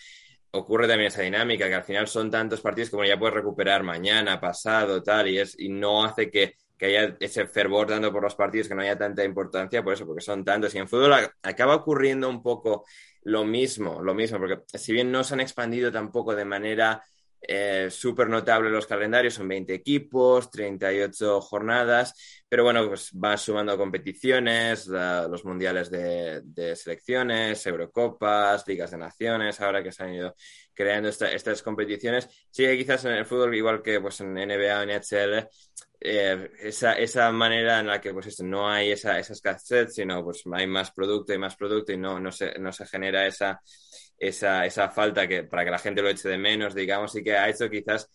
ocurre 0.51 0.87
también 0.87 1.07
esa 1.07 1.21
dinámica, 1.21 1.67
que 1.67 1.75
al 1.75 1.83
final 1.83 2.07
son 2.07 2.29
tantos 2.29 2.61
partidos 2.61 2.89
que 2.89 2.97
bueno, 2.97 3.13
ya 3.13 3.19
puedes 3.19 3.35
recuperar 3.35 3.83
mañana, 3.83 4.41
pasado, 4.41 5.01
tal, 5.01 5.29
y, 5.29 5.39
es, 5.39 5.57
y 5.57 5.69
no 5.69 6.03
hace 6.03 6.29
que, 6.29 6.55
haya 6.81 7.15
ese 7.19 7.45
fervor 7.45 7.87
dando 7.87 8.11
por 8.11 8.23
los 8.23 8.35
partidos, 8.35 8.67
que 8.67 8.75
no 8.75 8.81
haya 8.81 8.97
tanta 8.97 9.23
importancia, 9.23 9.83
por 9.83 9.93
eso, 9.93 10.05
porque 10.05 10.21
son 10.21 10.43
tantos. 10.43 10.73
Y 10.73 10.79
en 10.79 10.87
fútbol 10.87 11.13
acaba 11.43 11.75
ocurriendo 11.75 12.27
un 12.27 12.41
poco 12.41 12.85
lo 13.23 13.45
mismo, 13.45 14.01
lo 14.01 14.13
mismo, 14.13 14.39
porque 14.39 14.61
si 14.77 14.93
bien 14.93 15.11
no 15.11 15.23
se 15.23 15.33
han 15.33 15.39
expandido 15.41 15.91
tampoco 15.91 16.35
de 16.35 16.45
manera 16.45 17.03
eh, 17.41 17.87
súper 17.89 18.29
notable 18.29 18.69
los 18.69 18.85
calendarios, 18.85 19.33
son 19.33 19.47
20 19.47 19.73
equipos, 19.73 20.51
38 20.51 21.41
jornadas, 21.41 22.43
pero 22.47 22.63
bueno, 22.63 22.87
pues 22.87 23.09
van 23.13 23.37
sumando 23.37 23.77
competiciones, 23.77 24.87
los 24.87 25.43
mundiales 25.43 25.89
de, 25.89 26.75
selecciones, 26.75 27.65
Eurocopas, 27.65 28.67
Ligas 28.67 28.91
de 28.91 28.97
Naciones, 28.97 29.59
ahora 29.59 29.81
que 29.81 29.91
se 29.91 30.03
han 30.03 30.13
ido 30.13 30.35
creando 30.73 31.09
estas 31.09 31.63
competiciones. 31.63 32.29
Sí 32.51 32.65
quizás 32.77 33.05
en 33.05 33.13
el 33.13 33.25
fútbol, 33.25 33.55
igual 33.55 33.81
que 33.81 33.99
pues 33.99 34.21
en 34.21 34.33
NBA 34.33 34.79
o 34.79 34.83
NHL, 34.83 35.47
eh, 35.99 36.51
esa, 36.59 36.93
esa, 36.93 37.31
manera 37.31 37.79
en 37.79 37.87
la 37.87 38.01
que 38.01 38.13
pues 38.13 38.27
esto, 38.27 38.43
no 38.43 38.69
hay 38.69 38.91
esa, 38.91 39.19
esa 39.19 39.33
escasez, 39.33 39.93
sino 39.95 40.23
pues 40.23 40.43
hay 40.51 40.67
más 40.67 40.91
producto 40.91 41.33
y 41.33 41.37
más 41.37 41.55
producto 41.55 41.91
y 41.91 41.97
no, 41.97 42.19
no, 42.19 42.31
se, 42.31 42.57
no 42.59 42.71
se 42.71 42.85
genera 42.85 43.25
esa 43.27 43.61
esa, 44.21 44.67
esa 44.67 44.89
falta 44.89 45.27
que, 45.27 45.43
para 45.43 45.65
que 45.65 45.71
la 45.71 45.79
gente 45.79 46.01
lo 46.01 46.09
eche 46.09 46.29
de 46.29 46.37
menos, 46.37 46.75
digamos, 46.75 47.15
y 47.15 47.23
que 47.23 47.35
ha 47.35 47.49
hecho 47.49 47.69
quizás 47.69 48.07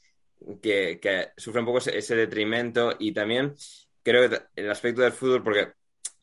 que, 0.63 1.01
que 1.01 1.31
sufra 1.37 1.61
un 1.61 1.67
poco 1.67 1.79
ese, 1.79 2.15
detrimento 2.15 2.95
y 2.99 3.13
también 3.13 3.55
creo 4.05 4.31
que 4.31 4.41
el 4.55 4.71
aspecto 4.71 5.03
del 5.03 5.13
fútbol, 5.13 5.43
porque 5.43 5.73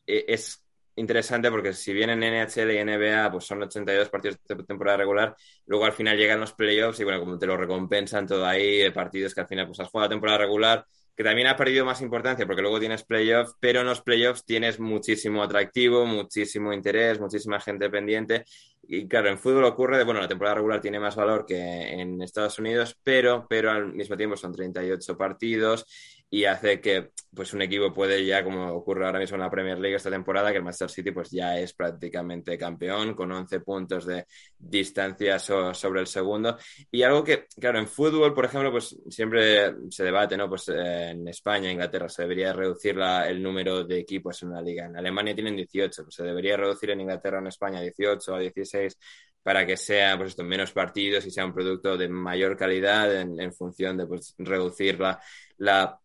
e, 0.06 0.24
es 0.28 0.64
interesante 0.96 1.50
porque 1.50 1.74
si 1.74 1.92
bien 1.92 2.08
en 2.08 2.20
NHL 2.20 2.70
y 2.70 2.82
NBA 2.82 3.30
pues 3.30 3.44
son 3.44 3.62
82 3.62 4.08
partidos 4.08 4.38
de 4.48 4.56
temporada 4.64 4.96
regular, 4.96 5.36
luego 5.66 5.84
al 5.84 5.92
final 5.92 6.16
llegan 6.16 6.40
los 6.40 6.54
playoffs 6.54 7.00
y 7.00 7.04
bueno, 7.04 7.20
como 7.20 7.38
te 7.38 7.46
lo 7.46 7.56
recompensan 7.58 8.26
todo 8.26 8.46
ahí, 8.46 8.90
partidos 8.90 9.34
que 9.34 9.42
al 9.42 9.48
final 9.48 9.66
pues 9.66 9.80
has 9.80 9.88
jugado 9.88 10.08
temporada 10.08 10.38
regular, 10.38 10.86
que 11.14 11.24
también 11.24 11.48
ha 11.48 11.56
perdido 11.56 11.84
más 11.84 12.00
importancia 12.00 12.46
porque 12.46 12.62
luego 12.62 12.80
tienes 12.80 13.04
playoffs, 13.04 13.54
pero 13.60 13.80
en 13.80 13.86
los 13.86 14.00
playoffs 14.00 14.46
tienes 14.46 14.80
muchísimo 14.80 15.42
atractivo, 15.42 16.06
muchísimo 16.06 16.72
interés, 16.72 17.20
muchísima 17.20 17.60
gente 17.60 17.90
pendiente. 17.90 18.44
Y 18.88 19.08
claro, 19.08 19.28
en 19.28 19.38
fútbol 19.38 19.64
ocurre 19.64 19.98
de, 19.98 20.04
bueno, 20.04 20.20
la 20.20 20.28
temporada 20.28 20.56
regular 20.56 20.80
tiene 20.80 21.00
más 21.00 21.16
valor 21.16 21.46
que 21.46 21.56
en 21.92 22.20
Estados 22.22 22.58
Unidos, 22.58 22.98
pero, 23.02 23.46
pero 23.48 23.70
al 23.70 23.92
mismo 23.92 24.16
tiempo 24.16 24.36
son 24.36 24.52
38 24.52 25.16
partidos 25.16 25.86
y 26.30 26.46
hace 26.46 26.80
que 26.80 27.10
pues 27.34 27.52
un 27.52 27.62
equipo 27.62 27.92
puede 27.92 28.24
ya, 28.24 28.42
como 28.42 28.72
ocurre 28.72 29.06
ahora 29.06 29.18
mismo 29.18 29.36
en 29.36 29.42
la 29.42 29.50
Premier 29.50 29.78
League 29.78 29.96
esta 29.96 30.10
temporada, 30.10 30.50
que 30.50 30.58
el 30.58 30.64
Manchester 30.64 30.90
City 30.90 31.10
pues 31.10 31.30
ya 31.30 31.58
es 31.58 31.74
prácticamente 31.74 32.56
campeón 32.58 33.14
con 33.14 33.30
11 33.30 33.60
puntos 33.60 34.06
de 34.06 34.26
distancia 34.58 35.38
sobre 35.38 36.00
el 36.00 36.06
segundo. 36.06 36.56
Y 36.90 37.02
algo 37.02 37.22
que, 37.24 37.46
claro, 37.58 37.78
en 37.78 37.88
fútbol, 37.88 38.34
por 38.34 38.44
ejemplo, 38.46 38.70
pues 38.70 38.96
siempre 39.08 39.74
se 39.90 40.04
debate, 40.04 40.36
¿no? 40.36 40.48
Pues 40.48 40.68
en 40.68 41.26
España, 41.28 41.70
Inglaterra, 41.70 42.08
se 42.08 42.22
debería 42.22 42.52
reducir 42.52 42.98
el 42.98 43.42
número 43.42 43.84
de 43.84 43.98
equipos 43.98 44.42
en 44.42 44.50
una 44.50 44.62
liga. 44.62 44.86
En 44.86 44.96
Alemania 44.96 45.34
tienen 45.34 45.56
18, 45.56 46.04
pues 46.04 46.14
se 46.14 46.22
debería 46.24 46.56
reducir 46.56 46.90
en 46.90 47.00
Inglaterra 47.00 47.38
en 47.38 47.48
España 47.48 47.80
18 47.80 48.34
a 48.34 48.38
16 48.38 48.98
para 49.42 49.66
que 49.66 49.76
sea 49.76 50.16
pues 50.16 50.30
esto, 50.30 50.42
menos 50.42 50.72
partidos 50.72 51.26
y 51.26 51.30
sea 51.30 51.44
un 51.44 51.52
producto 51.52 51.98
de 51.98 52.08
mayor 52.08 52.56
calidad 52.56 53.14
en, 53.14 53.52
función 53.52 53.98
de 53.98 54.06
pues, 54.06 54.34
reducir 54.38 54.98
la, 54.98 55.20
la 55.58 56.00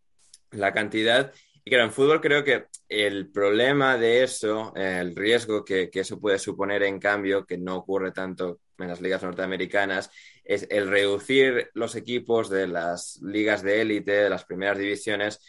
la 0.52 0.74
cantidad. 0.74 1.34
Y 1.64 1.70
claro, 1.70 1.86
en 1.86 1.91
fútbol 1.91 2.22
creo 2.22 2.43
que 2.43 2.66
el 2.88 3.32
problema 3.32 3.97
de 3.97 4.24
eso, 4.24 4.74
el 4.76 5.16
riesgo 5.16 5.64
que, 5.64 5.89
eso 5.93 6.20
puede 6.20 6.39
suponer 6.39 6.84
en 6.84 7.00
cambio, 7.00 7.45
que 7.45 7.58
no 7.58 7.78
ocurre 7.78 8.12
tanto 8.12 8.62
en 8.78 8.88
las 8.88 9.02
ligas 9.02 9.22
norteamericanas, 9.22 10.10
es 10.43 10.66
el 10.70 10.89
reducir 10.89 11.70
los 11.74 11.95
equipos 11.95 12.50
de 12.50 12.68
las 12.68 13.20
ligas 13.22 13.62
de 13.62 13.82
élite, 13.82 14.12
de 14.12 14.30
las 14.30 14.45
primeras 14.45 14.78
divisiones, 14.78 15.39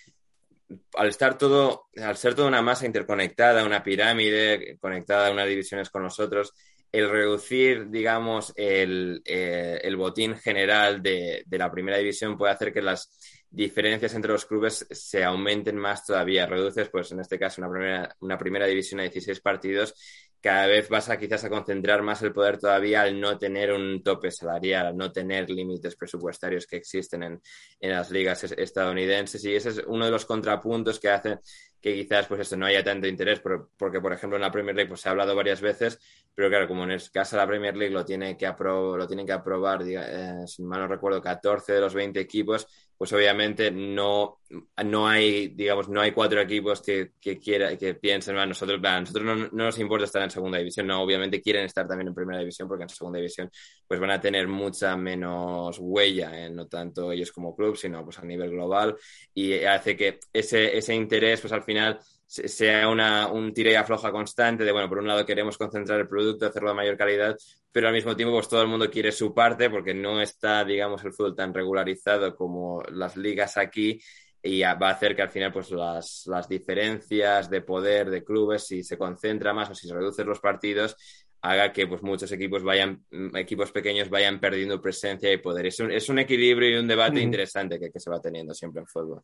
al 0.94 1.09
estar 1.09 1.38
todo, 1.38 1.88
al 1.96 2.16
ser 2.16 2.34
toda 2.34 2.48
una 2.48 2.62
masa 2.62 2.86
interconectada, 2.86 3.64
una 3.64 3.82
pirámide 3.82 4.76
conectada 4.80 5.28
a 5.28 5.32
unas 5.32 5.48
divisiones 5.48 5.90
con 5.90 6.03
nosotros, 6.03 6.53
el 6.92 7.09
reducir, 7.09 7.88
digamos, 7.88 8.53
el, 8.57 9.22
eh, 9.24 9.80
el 9.82 9.96
botín 9.96 10.36
general 10.36 11.03
de, 11.03 11.44
de, 11.46 11.59
la 11.59 11.70
primera 11.70 11.98
división 11.98 12.36
puede 12.36 12.53
hacer 12.53 12.72
que 12.72 12.82
las 12.82 13.39
diferencias 13.51 14.14
entre 14.14 14.32
los 14.32 14.46
clubes 14.46 14.86
se 14.90 15.24
aumenten 15.24 15.76
más 15.76 16.07
todavía. 16.07 16.46
Reduces, 16.46 16.88
pues 16.88 17.11
en 17.12 17.20
este 17.20 17.38
caso, 17.38 17.61
una 17.61 17.70
primera, 17.70 18.16
una 18.20 18.38
primera 18.38 18.66
división 18.66 19.01
a 19.01 19.05
16 19.05 19.40
partidos. 19.40 19.94
Cada 20.40 20.66
vez 20.66 20.88
vas 20.88 21.11
a 21.11 21.18
quizás 21.18 21.44
a 21.44 21.51
concentrar 21.51 22.01
más 22.03 22.22
el 22.22 22.32
poder 22.32 22.57
todavía 22.59 23.03
al 23.03 23.20
no 23.20 23.36
tener 23.38 23.72
un 23.72 24.03
tope 24.03 24.30
salarial, 24.30 24.86
al 24.86 24.96
no 24.96 25.12
tener 25.12 25.51
límites 25.51 25.96
presupuestarios 25.96 26.66
que 26.66 26.76
existen 26.76 27.22
en, 27.22 27.42
en 27.78 27.90
las 27.90 28.11
ligas 28.11 28.44
estadounidenses. 28.44 29.44
Y 29.44 29.55
ese 29.55 29.70
es 29.70 29.82
uno 29.86 30.07
de 30.07 30.11
los 30.11 30.24
contrapuntos 30.24 30.98
que 30.98 31.11
hacen 31.11 31.40
que 31.80 31.94
quizás 31.94 32.26
pues 32.26 32.42
esto 32.42 32.57
no 32.57 32.66
haya 32.66 32.84
tanto 32.84 33.07
interés, 33.07 33.40
porque 33.40 34.01
por 34.01 34.12
ejemplo 34.12 34.36
en 34.36 34.42
la 34.42 34.53
Premier 34.53 34.76
League 34.76 34.88
pues, 34.88 35.01
se 35.01 35.09
ha 35.09 35.12
hablado 35.12 35.34
varias 35.34 35.61
veces, 35.61 35.98
pero 36.34 36.48
claro, 36.48 36.68
como 36.68 36.84
en 36.84 36.90
el 36.92 37.11
caso 37.11 37.36
de 37.36 37.42
la 37.42 37.46
Premier 37.46 37.76
League 37.76 37.94
lo, 37.94 38.05
tiene 38.05 38.36
que 38.36 38.46
lo 38.46 39.07
tienen 39.07 39.26
que 39.26 39.32
aprobar, 39.32 39.82
eh, 39.86 40.46
si 40.46 40.62
mal 40.62 40.80
no 40.80 40.88
recuerdo, 40.88 41.22
14 41.22 41.72
de 41.72 41.80
los 41.80 41.94
20 41.94 42.20
equipos, 42.20 42.66
pues 43.01 43.14
obviamente 43.14 43.70
no, 43.70 44.40
no 44.84 45.09
hay, 45.09 45.48
digamos, 45.48 45.88
no 45.88 46.03
hay 46.03 46.12
cuatro 46.12 46.38
equipos 46.38 46.82
que, 46.82 47.12
que, 47.18 47.38
quiera, 47.38 47.74
que 47.78 47.94
piensen, 47.94 48.36
a 48.36 48.44
nosotros, 48.44 48.78
a 48.84 49.01
nosotros 49.01 49.24
no, 49.24 49.48
nos 49.53 49.78
importa 49.78 50.05
estar 50.05 50.22
en 50.22 50.30
segunda 50.30 50.59
división, 50.59 50.86
no, 50.86 51.01
obviamente 51.01 51.40
quieren 51.40 51.64
estar 51.64 51.88
también 51.88 52.09
en 52.09 52.14
primera 52.14 52.40
división 52.40 52.68
porque 52.68 52.82
en 52.82 52.90
segunda 52.90 53.16
división 53.16 53.51
pues 53.88 53.98
van 53.98 54.11
a 54.11 54.20
tener 54.20 54.48
mucha 54.48 54.98
menos 54.98 55.78
huella, 55.80 56.44
eh, 56.44 56.51
no 56.51 56.66
tanto 56.66 57.11
ellos 57.11 57.32
como 57.32 57.57
club, 57.57 57.74
sino 57.74 58.05
pues 58.05 58.18
a 58.18 58.22
nivel 58.26 58.51
global 58.51 58.94
y 59.32 59.64
hace 59.64 59.96
que 59.96 60.20
ese, 60.30 60.76
ese 60.76 60.94
interés 60.94 61.40
pues 61.40 61.55
al 61.55 61.62
final 61.62 61.98
sea 62.31 62.89
una, 62.89 63.26
un 63.26 63.53
tire 63.53 63.72
y 63.72 63.74
afloja 63.74 64.12
constante 64.12 64.62
de, 64.64 64.70
bueno, 64.70 64.89
por 64.89 64.99
un 64.99 65.09
lado 65.09 65.26
queremos 65.26 65.59
concentrar 65.59 65.99
el 65.99 66.07
producto, 66.07 66.47
hacerlo 66.47 66.68
de 66.68 66.76
mayor 66.76 66.97
calidad, 66.97 67.37
pero 67.72 67.89
al 67.89 67.95
mismo 67.95 68.14
tiempo 68.14 68.35
pues 68.35 68.49
todo 68.49 68.62
el 68.62 68.68
mundo 68.68 68.89
quiere 68.89 69.11
su 69.11 69.35
parte 69.35 69.68
porque 69.68 69.95
no 69.95 70.20
está, 70.22 70.64
digamos, 70.64 71.03
el 71.05 71.12
fútbol 71.12 71.35
tan 71.35 71.53
regularizado 71.53 72.37
como 72.37 72.83
las 72.93 73.16
ligas 73.16 73.57
aquí 73.57 74.01
y 74.43 74.61
va 74.62 74.70
a 74.70 74.91
hacer 74.91 75.16
que 75.16 75.22
al 75.22 75.31
final 75.31 75.53
pues 75.53 75.72
las, 75.72 76.22
las 76.26 76.49
diferencias 76.49 77.51
de 77.51 77.62
poder 77.62 78.11
de 78.11 78.22
clubes, 78.22 78.64
si 78.64 78.85
se 78.85 78.97
concentra 78.97 79.53
más 79.53 79.70
o 79.70 79.74
si 79.74 79.89
se 79.89 79.95
reducen 79.95 80.28
los 80.28 80.39
partidos, 80.39 80.97
haga 81.43 81.72
que 81.72 81.89
pues, 81.89 82.01
muchos 82.03 82.31
equipos 82.31 82.62
vayan, 82.62 83.05
equipos 83.35 83.72
pequeños 83.72 84.09
vayan 84.09 84.39
perdiendo 84.39 84.81
presencia 84.81 85.33
y 85.33 85.39
poder. 85.39 85.66
Es 85.66 85.81
un, 85.81 85.91
es 85.91 86.09
un 86.09 86.20
equilibrio 86.20 86.70
y 86.70 86.76
un 86.76 86.87
debate 86.87 87.20
interesante 87.20 87.81
que, 87.81 87.91
que, 87.91 87.99
se 87.99 88.09
va 88.09 88.20
teniendo 88.20 88.55
siempre 88.55 88.83
en 88.83 88.87
fútbol. 88.87 89.22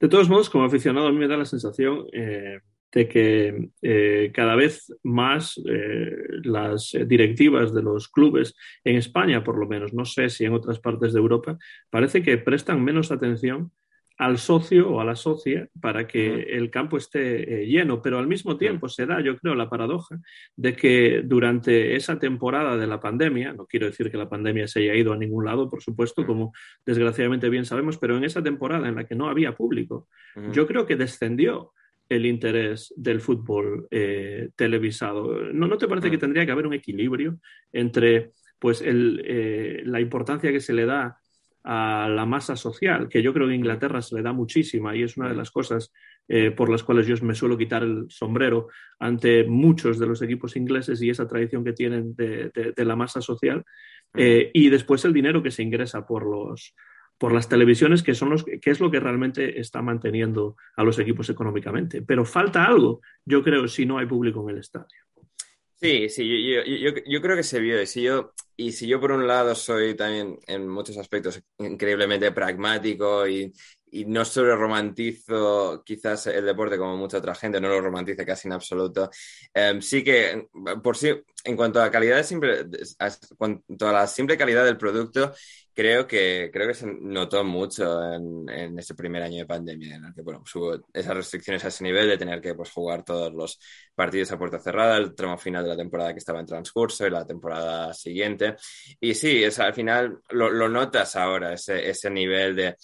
De 0.00 0.08
todos 0.08 0.28
modos, 0.28 0.48
como 0.48 0.64
aficionado, 0.64 1.08
a 1.08 1.12
mí 1.12 1.18
me 1.18 1.28
da 1.28 1.36
la 1.36 1.44
sensación 1.44 2.06
eh, 2.12 2.60
de 2.92 3.08
que 3.08 3.70
eh, 3.82 4.30
cada 4.32 4.54
vez 4.54 4.94
más 5.02 5.60
eh, 5.68 6.16
las 6.44 6.96
directivas 7.06 7.74
de 7.74 7.82
los 7.82 8.08
clubes, 8.08 8.54
en 8.84 8.96
España 8.96 9.42
por 9.42 9.58
lo 9.58 9.66
menos, 9.66 9.92
no 9.92 10.04
sé 10.04 10.30
si 10.30 10.44
en 10.44 10.54
otras 10.54 10.78
partes 10.78 11.12
de 11.12 11.18
Europa, 11.18 11.58
parece 11.90 12.22
que 12.22 12.38
prestan 12.38 12.84
menos 12.84 13.10
atención 13.10 13.72
al 14.18 14.38
socio 14.38 14.90
o 14.90 15.00
a 15.00 15.04
la 15.04 15.14
socia 15.14 15.68
para 15.80 16.06
que 16.06 16.42
el 16.42 16.70
campo 16.70 16.96
esté 16.96 17.66
lleno, 17.66 18.02
pero 18.02 18.18
al 18.18 18.26
mismo 18.26 18.56
tiempo 18.56 18.88
se 18.88 19.06
da, 19.06 19.20
yo 19.20 19.36
creo, 19.36 19.54
la 19.54 19.70
paradoja 19.70 20.18
de 20.56 20.74
que 20.74 21.22
durante 21.24 21.94
esa 21.94 22.18
temporada 22.18 22.76
de 22.76 22.86
la 22.88 22.98
pandemia, 22.98 23.52
no 23.52 23.66
quiero 23.66 23.86
decir 23.86 24.10
que 24.10 24.18
la 24.18 24.28
pandemia 24.28 24.66
se 24.66 24.80
haya 24.80 24.96
ido 24.96 25.12
a 25.12 25.16
ningún 25.16 25.44
lado, 25.44 25.70
por 25.70 25.82
supuesto, 25.82 26.26
como 26.26 26.52
desgraciadamente 26.84 27.48
bien 27.48 27.64
sabemos, 27.64 27.96
pero 27.96 28.16
en 28.16 28.24
esa 28.24 28.42
temporada 28.42 28.88
en 28.88 28.96
la 28.96 29.06
que 29.06 29.14
no 29.14 29.28
había 29.28 29.54
público, 29.54 30.08
yo 30.52 30.66
creo 30.66 30.84
que 30.84 30.96
descendió 30.96 31.72
el 32.08 32.26
interés 32.26 32.92
del 32.96 33.20
fútbol 33.20 33.86
eh, 33.90 34.50
televisado. 34.56 35.52
¿No, 35.52 35.66
¿No 35.66 35.78
te 35.78 35.86
parece 35.86 36.10
que 36.10 36.18
tendría 36.18 36.46
que 36.46 36.52
haber 36.52 36.66
un 36.66 36.74
equilibrio 36.74 37.38
entre 37.72 38.32
pues, 38.58 38.80
el, 38.80 39.22
eh, 39.24 39.82
la 39.84 40.00
importancia 40.00 40.50
que 40.50 40.60
se 40.60 40.72
le 40.72 40.86
da 40.86 41.18
a 41.70 42.08
la 42.08 42.24
masa 42.24 42.56
social, 42.56 43.08
que 43.08 43.22
yo 43.22 43.34
creo 43.34 43.46
que 43.46 43.52
en 43.52 43.60
Inglaterra 43.60 44.00
se 44.00 44.16
le 44.16 44.22
da 44.22 44.32
muchísima 44.32 44.96
y 44.96 45.02
es 45.02 45.18
una 45.18 45.28
de 45.28 45.34
las 45.34 45.50
cosas 45.50 45.92
eh, 46.26 46.50
por 46.50 46.70
las 46.70 46.82
cuales 46.82 47.06
yo 47.06 47.14
me 47.22 47.34
suelo 47.34 47.58
quitar 47.58 47.82
el 47.82 48.06
sombrero 48.08 48.68
ante 48.98 49.44
muchos 49.44 49.98
de 49.98 50.06
los 50.06 50.22
equipos 50.22 50.56
ingleses 50.56 51.02
y 51.02 51.10
esa 51.10 51.28
tradición 51.28 51.64
que 51.64 51.74
tienen 51.74 52.14
de, 52.16 52.50
de 52.74 52.84
la 52.84 52.96
masa 52.96 53.20
social, 53.20 53.64
mm. 54.14 54.20
y 54.54 54.70
después 54.70 55.04
el 55.04 55.12
dinero 55.12 55.42
que 55.42 55.50
se 55.50 55.62
ingresa 55.62 56.06
por 56.06 56.24
los, 56.24 56.74
por 57.18 57.32
las 57.32 57.48
televisiones, 57.48 58.02
que, 58.02 58.14
son 58.14 58.30
los, 58.30 58.44
que 58.44 58.70
es 58.70 58.80
lo 58.80 58.90
que 58.90 59.00
realmente 59.00 59.60
está 59.60 59.82
manteniendo 59.82 60.56
a 60.76 60.84
los 60.84 60.98
equipos 60.98 61.28
económicamente. 61.28 62.00
Pero 62.00 62.24
falta 62.24 62.64
algo, 62.64 63.00
yo 63.24 63.42
creo, 63.42 63.66
si 63.66 63.84
no 63.84 63.98
hay 63.98 64.06
público 64.06 64.42
en 64.44 64.54
el 64.54 64.60
estadio. 64.60 64.86
Sí, 65.80 66.08
sí, 66.08 66.26
yo, 66.52 66.62
yo, 66.64 66.90
yo, 67.06 67.22
creo 67.22 67.36
que 67.36 67.44
se 67.44 67.60
vio. 67.60 67.80
Y 67.80 67.86
si, 67.86 68.02
yo, 68.02 68.32
y 68.56 68.72
si 68.72 68.88
yo, 68.88 69.00
por 69.00 69.12
un 69.12 69.28
lado, 69.28 69.54
soy 69.54 69.94
también 69.94 70.36
en 70.48 70.68
muchos 70.68 70.96
aspectos 70.98 71.40
increíblemente 71.58 72.32
pragmático 72.32 73.28
y, 73.28 73.52
y 73.92 74.04
no 74.04 74.24
solo 74.24 74.56
romantizo 74.56 75.82
quizás 75.84 76.26
el 76.28 76.44
deporte 76.44 76.78
como 76.78 76.96
mucha 76.96 77.18
otra 77.18 77.34
gente, 77.34 77.60
no 77.60 77.68
lo 77.68 77.80
romantiza 77.80 78.24
casi 78.24 78.48
en 78.48 78.54
absoluto. 78.54 79.10
Em, 79.52 79.80
sí 79.80 80.02
que, 80.04 80.48
por 80.82 80.96
sí, 80.96 81.12
en 81.44 81.56
cuanto 81.56 81.80
a 81.82 81.90
calidad, 81.90 82.22
simple, 82.22 82.66
a, 82.98 83.10
cuanto 83.36 83.88
a 83.88 83.92
la 83.92 84.06
simple 84.06 84.36
calidad 84.36 84.64
del 84.64 84.76
producto, 84.76 85.32
creo 85.78 86.08
que, 86.08 86.50
creo 86.52 86.66
que 86.66 86.74
se 86.74 86.86
notó 86.86 87.44
mucho 87.44 88.02
en, 88.12 88.48
en 88.48 88.76
primer 88.96 89.22
año 89.22 89.38
de 89.38 89.46
pandemia, 89.46 89.94
en 89.94 90.06
el 90.06 90.12
que 90.12 90.22
bueno, 90.22 90.40
pues 90.40 90.56
hubo 90.56 90.76
esas 90.92 91.16
restricciones 91.16 91.64
a 91.64 91.68
ese 91.68 91.84
nivel 91.84 92.08
de 92.08 92.18
tener 92.18 92.40
que 92.40 92.52
pues, 92.54 92.72
jugar 92.72 93.04
todos 93.04 93.32
los 93.32 93.60
partidos 93.94 94.32
a 94.32 94.38
puerta 94.38 94.58
cerrada, 94.58 94.96
el 94.96 95.14
tramo 95.14 95.38
final 95.38 95.62
de 95.62 95.70
la 95.70 95.76
temporada 95.76 96.12
que 96.12 96.18
estaba 96.18 96.40
en 96.40 96.46
transcurso 96.46 97.06
y 97.06 97.10
la 97.10 97.24
temporada 97.24 97.94
siguiente. 97.94 98.56
Y 99.00 99.14
sí, 99.14 99.44
es, 99.44 99.60
al 99.60 99.72
final 99.72 100.20
lo, 100.30 100.50
lo 100.50 100.68
notas 100.68 101.14
ahora, 101.14 101.52
ese, 101.52 101.88
ese 101.88 102.10
nivel 102.10 102.56
de 102.56 102.76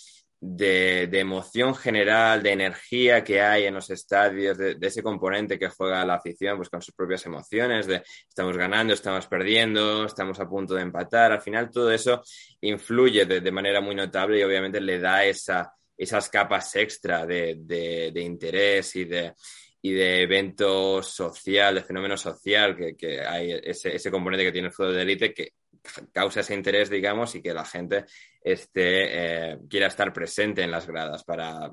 de, 0.46 1.08
emoción 1.18 1.74
general, 1.74 2.42
de 2.42 2.52
energía 2.52 3.24
que 3.24 3.40
hay 3.40 3.64
en 3.64 3.74
los 3.74 3.88
estadios, 3.88 4.58
de, 4.58 4.76
ese 4.78 5.02
componente 5.02 5.58
que 5.58 5.68
juega 5.68 6.04
la 6.04 6.16
afición, 6.16 6.58
pues 6.58 6.68
con 6.68 6.82
sus 6.82 6.94
propias 6.94 7.24
emociones, 7.24 7.86
de 7.86 8.02
estamos 8.28 8.56
ganando, 8.56 8.92
estamos 8.92 9.26
perdiendo, 9.26 10.04
estamos 10.04 10.38
a 10.40 10.48
punto 10.48 10.74
de 10.74 10.82
empatar. 10.82 11.32
Al 11.32 11.40
final 11.40 11.70
todo 11.70 11.90
eso 11.90 12.22
influye 12.60 13.24
de, 13.24 13.50
manera 13.50 13.80
muy 13.80 13.94
notable 13.94 14.38
y 14.38 14.42
obviamente 14.42 14.80
le 14.80 14.98
da 14.98 15.24
esa, 15.24 15.72
esas 15.96 16.28
capas 16.28 16.76
extra 16.76 17.24
de, 17.24 18.12
interés 18.14 18.96
y 18.96 19.06
de, 19.06 19.32
y 19.80 19.92
de 19.92 20.22
evento 20.22 21.02
social, 21.02 21.76
de 21.76 21.84
fenómeno 21.84 22.18
social, 22.18 22.76
que, 22.76 23.20
hay 23.22 23.52
ese, 23.62 23.96
ese, 23.96 24.10
componente 24.10 24.44
que 24.44 24.52
tiene 24.52 24.68
el 24.68 24.74
fútbol 24.74 24.94
de 24.94 25.02
élite 25.02 25.32
que 25.32 25.52
causa 26.12 26.40
ese 26.40 26.54
interés, 26.54 26.90
digamos, 26.90 27.34
y 27.34 27.42
que 27.42 27.54
la 27.54 27.64
gente 27.64 28.04
esté, 28.42 29.52
eh, 29.52 29.58
quiera 29.68 29.86
estar 29.86 30.12
presente 30.12 30.62
en 30.62 30.70
las 30.70 30.86
gradas 30.86 31.24
para 31.24 31.70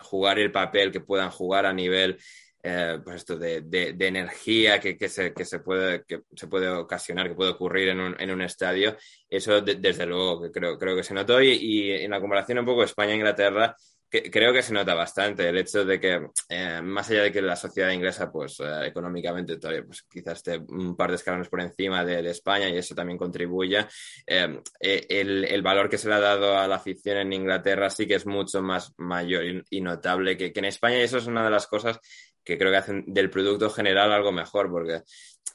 jugar 0.00 0.38
el 0.38 0.52
papel 0.52 0.92
que 0.92 1.00
puedan 1.00 1.30
jugar 1.30 1.66
a 1.66 1.72
nivel 1.72 2.18
eh, 2.66 2.98
pues 3.04 3.16
esto 3.16 3.36
de, 3.36 3.60
de, 3.60 4.06
energía 4.06 4.80
que, 4.80 4.96
que, 4.96 5.10
se, 5.10 5.34
que, 5.34 5.44
se 5.44 5.58
puede, 5.58 6.02
que 6.04 6.22
se 6.34 6.46
puede 6.46 6.66
ocasionar, 6.70 7.28
que 7.28 7.34
puede 7.34 7.50
ocurrir 7.50 7.90
en 7.90 8.00
un, 8.00 8.16
en 8.18 8.30
un 8.30 8.40
estadio, 8.40 8.96
eso 9.28 9.60
desde 9.60 10.06
luego 10.06 10.50
creo, 10.50 10.78
creo 10.78 10.96
que 10.96 11.02
se 11.02 11.12
notó. 11.12 11.42
Y, 11.42 11.50
y 11.50 11.90
en 11.90 12.10
la 12.10 12.22
comparación 12.22 12.60
un 12.60 12.64
poco 12.64 12.82
España-Inglaterra, 12.82 13.76
creo 14.22 14.52
que 14.52 14.62
se 14.62 14.72
nota 14.72 14.94
bastante 14.94 15.48
el 15.48 15.58
hecho 15.58 15.84
de 15.84 16.00
que, 16.00 16.28
eh, 16.48 16.80
más 16.82 17.10
allá 17.10 17.22
de 17.22 17.32
que 17.32 17.42
la 17.42 17.56
sociedad 17.56 17.90
inglesa, 17.90 18.30
pues 18.30 18.60
eh, 18.60 18.86
económicamente 18.86 19.56
todavía, 19.56 19.84
pues 19.84 20.02
quizás 20.02 20.38
esté 20.38 20.58
un 20.58 20.96
par 20.96 21.10
de 21.10 21.16
escalones 21.16 21.48
por 21.48 21.60
encima 21.60 22.04
de, 22.04 22.24
España 22.24 22.68
y 22.68 22.78
eso 22.78 22.94
también 22.94 23.18
contribuye, 23.18 23.86
eh, 24.26 24.60
el, 24.80 25.44
el, 25.44 25.62
valor 25.62 25.88
que 25.88 25.98
se 25.98 26.08
le 26.08 26.14
ha 26.14 26.20
dado 26.20 26.56
a 26.58 26.66
la 26.66 26.76
afición 26.76 27.18
en 27.18 27.32
Inglaterra 27.32 27.90
sí 27.90 28.06
que 28.06 28.14
es 28.14 28.26
mucho 28.26 28.62
más 28.62 28.92
mayor 28.96 29.44
y, 29.68 29.80
notable 29.80 30.36
que, 30.36 30.52
que, 30.52 30.60
en 30.60 30.66
España 30.66 30.98
y 30.98 31.02
eso 31.02 31.18
es 31.18 31.26
una 31.26 31.44
de 31.44 31.50
las 31.50 31.66
cosas 31.66 32.00
que 32.44 32.58
creo 32.58 32.70
que 32.70 32.76
hacen 32.76 33.04
del 33.06 33.30
producto 33.30 33.70
general 33.70 34.12
algo 34.12 34.30
mejor, 34.30 34.70
porque 34.70 35.02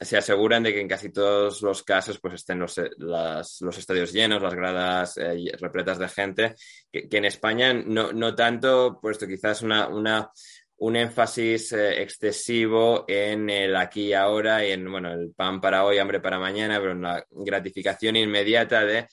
se 0.00 0.16
aseguran 0.16 0.62
de 0.62 0.72
que 0.72 0.80
en 0.80 0.88
casi 0.88 1.10
todos 1.10 1.60
los 1.60 1.82
casos 1.82 2.18
pues 2.20 2.34
estén 2.34 2.58
los, 2.58 2.80
los 2.98 3.78
estadios 3.78 4.12
llenos, 4.12 4.42
las 4.42 4.54
gradas 4.54 5.18
eh, 5.18 5.52
repletas 5.60 5.98
de 5.98 6.08
gente, 6.08 6.54
que, 6.90 7.08
en 7.10 7.26
España 7.26 7.74
no, 7.74 8.12
no, 8.12 8.34
tanto, 8.34 8.98
puesto 9.00 9.26
quizás 9.26 9.60
una, 9.60 9.88
una, 9.88 10.30
un 10.78 10.96
énfasis 10.96 11.72
eh, 11.72 12.00
excesivo 12.00 13.04
en 13.06 13.50
el 13.50 13.76
aquí 13.76 14.08
y 14.08 14.12
ahora 14.14 14.66
y 14.66 14.72
en 14.72 14.90
bueno, 14.90 15.12
el 15.12 15.32
pan 15.36 15.60
para 15.60 15.84
hoy, 15.84 15.98
hambre 15.98 16.20
para 16.20 16.38
mañana, 16.38 16.78
pero 16.80 16.92
en 16.92 17.02
la 17.02 17.26
gratificación 17.30 18.16
inmediata 18.16 18.84
de 18.84 19.06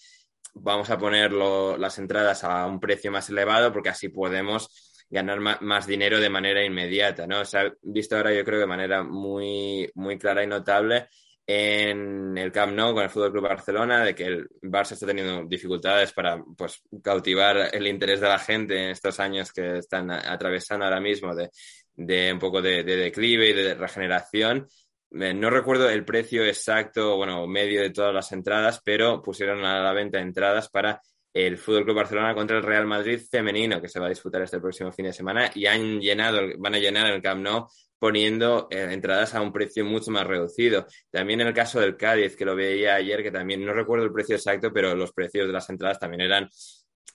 vamos 0.53 0.89
a 0.89 0.97
poner 0.97 1.33
las 1.33 1.99
entradas 1.99 2.43
a 2.45 2.65
un 2.65 2.79
precio 2.79 3.11
más 3.11 3.29
elevado 3.29 3.73
porque 3.73 3.89
así 3.89 4.09
podemos 4.09 4.86
ganar 5.09 5.39
más, 5.39 5.87
dinero 5.87 6.19
de 6.19 6.29
manera 6.29 6.63
inmediata, 6.63 7.25
¿no? 7.27 7.45
Se 7.45 7.59
ha 7.59 7.73
visto 7.81 8.17
ahora, 8.17 8.33
yo 8.33 8.43
creo, 8.43 8.59
de 8.59 8.67
manera 8.67 9.03
muy, 9.03 9.89
muy 9.95 10.17
clara 10.17 10.43
y 10.43 10.47
notable 10.47 11.07
en 11.49 12.37
el 12.37 12.51
Camp 12.51 12.73
Nou 12.75 12.93
con 12.93 13.03
el 13.03 13.09
Fútbol 13.09 13.31
Club 13.31 13.47
Barcelona, 13.47 14.03
de 14.03 14.13
que 14.13 14.25
el 14.25 14.49
Barça 14.63 14.91
está 14.91 15.07
teniendo 15.07 15.45
dificultades 15.47 16.11
para 16.11 16.43
pues, 16.57 16.81
cautivar 17.01 17.69
el 17.73 17.87
interés 17.87 18.19
de 18.19 18.27
la 18.27 18.37
gente 18.37 18.75
en 18.75 18.89
estos 18.89 19.17
años 19.21 19.53
que 19.53 19.77
están 19.77 20.11
atravesando 20.11 20.83
ahora 20.83 20.99
mismo 20.99 21.33
de, 21.33 21.49
de 21.95 22.33
un 22.33 22.39
poco 22.39 22.61
de, 22.61 22.83
declive 22.83 23.49
y 23.49 23.53
de 23.53 23.75
regeneración. 23.75 24.67
Eh, 25.11 25.33
no 25.33 25.49
recuerdo 25.49 25.89
el 25.89 26.03
precio 26.03 26.43
exacto, 26.45 27.15
bueno, 27.15 27.47
medio 27.47 27.81
de 27.81 27.91
todas 27.91 28.13
las 28.13 28.29
entradas, 28.33 28.81
pero 28.83 29.21
pusieron 29.21 29.63
a 29.63 29.81
la 29.81 29.93
venta 29.93 30.19
entradas 30.19 30.67
para 30.67 31.01
el 31.33 31.57
Fútbol 31.57 31.83
Club 31.83 31.95
Barcelona 31.97 32.33
contra 32.33 32.57
el 32.57 32.63
Real 32.63 32.85
Madrid 32.85 33.19
femenino, 33.29 33.81
que 33.81 33.89
se 33.89 33.99
va 33.99 34.07
a 34.07 34.09
disputar 34.09 34.41
este 34.41 34.59
próximo 34.59 34.91
fin 34.91 35.05
de 35.05 35.13
semana, 35.13 35.51
y 35.53 35.65
han 35.65 35.99
llenado, 35.99 36.41
van 36.57 36.75
a 36.75 36.79
llenar 36.79 37.11
el 37.11 37.21
Camp 37.21 37.41
Nou 37.41 37.67
poniendo 37.99 38.67
eh, 38.69 38.89
entradas 38.91 39.33
a 39.33 39.41
un 39.41 39.51
precio 39.51 39.83
mucho 39.83 40.11
más 40.11 40.25
reducido. 40.25 40.85
También 41.09 41.41
en 41.41 41.47
el 41.47 41.53
caso 41.53 41.79
del 41.79 41.97
Cádiz, 41.97 42.35
que 42.35 42.45
lo 42.45 42.55
veía 42.55 42.95
ayer, 42.95 43.23
que 43.23 43.31
también 43.31 43.65
no 43.65 43.73
recuerdo 43.73 44.05
el 44.05 44.13
precio 44.13 44.35
exacto, 44.35 44.71
pero 44.71 44.95
los 44.95 45.11
precios 45.13 45.47
de 45.47 45.53
las 45.53 45.69
entradas 45.69 45.99
también 45.99 46.21
eran 46.21 46.49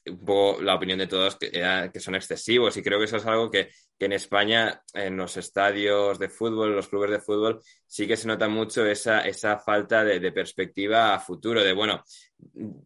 un 0.06 0.24
poco 0.24 0.62
la 0.62 0.74
opinión 0.74 0.98
de 0.98 1.06
todos 1.06 1.36
que, 1.36 1.50
que 1.92 2.00
son 2.00 2.14
excesivos 2.14 2.76
y 2.76 2.82
creo 2.82 2.98
que 2.98 3.04
eso 3.04 3.18
es 3.18 3.26
algo 3.26 3.50
que, 3.50 3.70
que, 3.98 4.06
en 4.06 4.12
España, 4.12 4.82
en 4.94 5.16
los 5.16 5.36
estadios 5.36 6.18
de 6.18 6.28
fútbol, 6.28 6.74
los 6.74 6.88
clubes 6.88 7.10
de 7.10 7.20
fútbol, 7.20 7.60
sí 7.86 8.06
que 8.06 8.16
se 8.16 8.26
nota 8.26 8.48
mucho 8.48 8.84
esa, 8.84 9.20
esa 9.20 9.58
falta 9.58 10.02
de, 10.02 10.32
perspectiva 10.32 11.14
a 11.14 11.20
futuro, 11.20 11.62
de 11.62 11.72
bueno, 11.72 12.02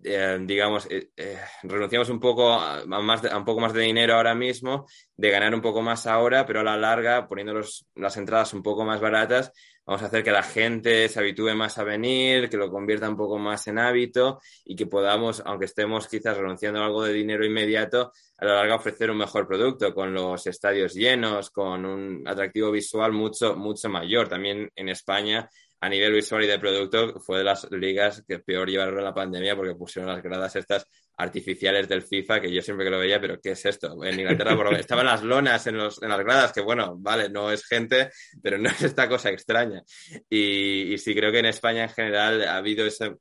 eh, 0.04 0.38
digamos, 0.42 0.86
eh, 0.90 1.10
eh, 1.16 1.38
renunciamos 1.62 2.10
un 2.10 2.20
poco 2.20 2.52
a, 2.52 2.84
más 2.84 3.24
a 3.24 3.38
un 3.38 3.44
poco 3.44 3.60
más 3.60 3.72
de 3.72 3.82
dinero 3.82 4.14
ahora 4.14 4.34
mismo, 4.34 4.86
de 5.16 5.30
ganar 5.30 5.54
un 5.54 5.62
poco 5.62 5.80
más 5.80 6.06
ahora, 6.06 6.44
pero 6.44 6.60
a 6.60 6.64
la 6.64 6.76
larga, 6.76 7.28
poniendo 7.28 7.54
los, 7.54 7.86
las 7.94 8.16
entradas 8.18 8.52
un 8.52 8.62
poco 8.62 8.84
más 8.84 9.00
baratas, 9.00 9.52
vamos 9.86 10.02
a 10.02 10.06
hacer 10.06 10.24
que 10.24 10.32
la 10.32 10.42
gente 10.42 11.08
se 11.08 11.20
habitúe 11.20 11.54
más 11.54 11.78
a 11.78 11.84
venir, 11.84 12.50
que 12.50 12.56
lo 12.56 12.70
convierta 12.70 13.08
un 13.08 13.16
poco 13.16 13.38
más 13.38 13.68
en 13.68 13.78
hábito 13.78 14.40
y 14.64 14.74
que 14.74 14.86
podamos, 14.86 15.42
aunque 15.46 15.66
estemos 15.66 16.08
quizás 16.08 16.36
renunciando 16.36 16.82
a 16.82 16.86
algo 16.86 17.04
de 17.04 17.12
dinero 17.12 17.44
inmediato, 17.44 18.12
a 18.38 18.44
la 18.44 18.54
larga 18.54 18.74
ofrecer 18.74 19.10
un 19.10 19.18
mejor 19.18 19.46
producto 19.46 19.94
con 19.94 20.12
los 20.12 20.46
estadios 20.46 20.92
llenos, 20.94 21.50
con 21.50 21.86
un 21.86 22.26
atractivo 22.26 22.72
visual 22.72 23.12
mucho, 23.12 23.56
mucho 23.56 23.88
mayor. 23.88 24.28
También 24.28 24.70
en 24.74 24.88
España 24.88 25.48
a 25.80 25.88
nivel 25.88 26.12
visual 26.12 26.44
y 26.44 26.46
de 26.46 26.58
producto 26.58 27.20
fue 27.20 27.38
de 27.38 27.44
las 27.44 27.70
ligas 27.70 28.24
que 28.26 28.38
peor 28.38 28.68
llevaron 28.68 29.04
la 29.04 29.14
pandemia 29.14 29.54
porque 29.54 29.74
pusieron 29.74 30.10
las 30.10 30.22
gradas 30.22 30.56
estas 30.56 30.86
artificiales 31.18 31.88
del 31.88 32.02
FIFA, 32.02 32.40
que 32.40 32.52
yo 32.52 32.60
siempre 32.60 32.84
que 32.84 32.90
lo 32.90 32.98
veía, 32.98 33.20
pero 33.20 33.40
¿qué 33.40 33.52
es 33.52 33.64
esto? 33.64 34.02
En 34.04 34.20
Inglaterra 34.20 34.54
estaban 34.78 35.06
las 35.06 35.22
lonas 35.22 35.66
en, 35.66 35.76
los, 35.76 36.02
en 36.02 36.10
las 36.10 36.20
gradas, 36.20 36.52
que 36.52 36.60
bueno, 36.60 36.96
vale, 36.98 37.28
no 37.28 37.50
es 37.50 37.64
gente, 37.64 38.10
pero 38.42 38.58
no 38.58 38.68
es 38.68 38.82
esta 38.82 39.08
cosa 39.08 39.30
extraña. 39.30 39.82
Y, 40.28 40.94
y 40.94 40.98
sí 40.98 41.14
creo 41.14 41.32
que 41.32 41.38
en 41.38 41.46
España 41.46 41.84
en 41.84 41.90
general 41.90 42.42
ha 42.44 42.56
habido 42.56 42.84
ese, 42.86 43.16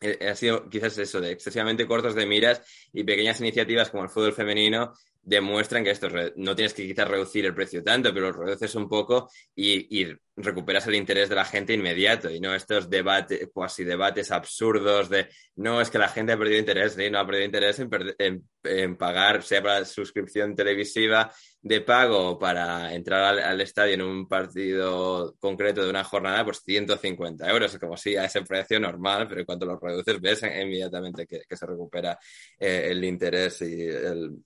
eh, 0.00 0.28
ha 0.28 0.34
sido 0.34 0.68
quizás 0.68 0.98
eso, 0.98 1.20
de 1.20 1.32
excesivamente 1.32 1.86
cortos 1.86 2.14
de 2.14 2.26
miras 2.26 2.60
y 2.92 3.04
pequeñas 3.04 3.40
iniciativas 3.40 3.90
como 3.90 4.04
el 4.04 4.10
fútbol 4.10 4.32
femenino 4.32 4.92
demuestran 5.24 5.82
que 5.84 5.90
esto 5.90 6.08
no 6.36 6.54
tienes 6.54 6.74
que 6.74 6.86
quizás 6.86 7.08
reducir 7.08 7.46
el 7.46 7.54
precio 7.54 7.82
tanto, 7.82 8.12
pero 8.12 8.30
lo 8.30 8.44
reduces 8.44 8.74
un 8.74 8.88
poco 8.88 9.30
y, 9.54 10.06
recuperas 10.36 10.84
el 10.88 10.96
interés 10.96 11.28
de 11.28 11.36
la 11.36 11.44
gente 11.44 11.74
inmediato 11.74 12.28
y 12.28 12.40
no 12.40 12.56
estos 12.56 12.90
debates, 12.90 13.48
cuasi 13.52 13.84
debates 13.84 14.32
absurdos 14.32 15.08
de 15.08 15.28
no 15.54 15.80
es 15.80 15.90
que 15.90 15.98
la 15.98 16.08
gente 16.08 16.32
ha 16.32 16.36
perdido 16.36 16.58
interés, 16.58 16.96
no 17.08 17.20
ha 17.20 17.24
perdido 17.24 17.44
interés 17.44 17.78
en, 17.78 18.96
pagar, 18.96 19.44
sea 19.44 19.62
para 19.62 19.84
suscripción 19.84 20.56
televisiva 20.56 21.32
de 21.62 21.80
pago 21.82 22.36
para 22.36 22.92
entrar 22.92 23.38
al, 23.38 23.60
estadio 23.60 23.94
en 23.94 24.02
un 24.02 24.26
partido 24.26 25.36
concreto 25.38 25.84
de 25.84 25.90
una 25.90 26.02
jornada, 26.02 26.44
pues 26.44 26.62
150 26.64 27.48
euros, 27.48 27.78
como 27.78 27.96
si 27.96 28.16
a 28.16 28.24
ese 28.24 28.42
precio 28.42 28.80
normal, 28.80 29.28
pero 29.28 29.40
en 29.40 29.46
cuanto 29.46 29.66
lo 29.66 29.78
reduces 29.78 30.20
ves 30.20 30.42
inmediatamente 30.42 31.28
que, 31.28 31.44
se 31.48 31.66
recupera 31.66 32.18
eh, 32.58 32.88
el 32.90 33.04
interés 33.04 33.62
y 33.62 33.82
el 33.82 34.36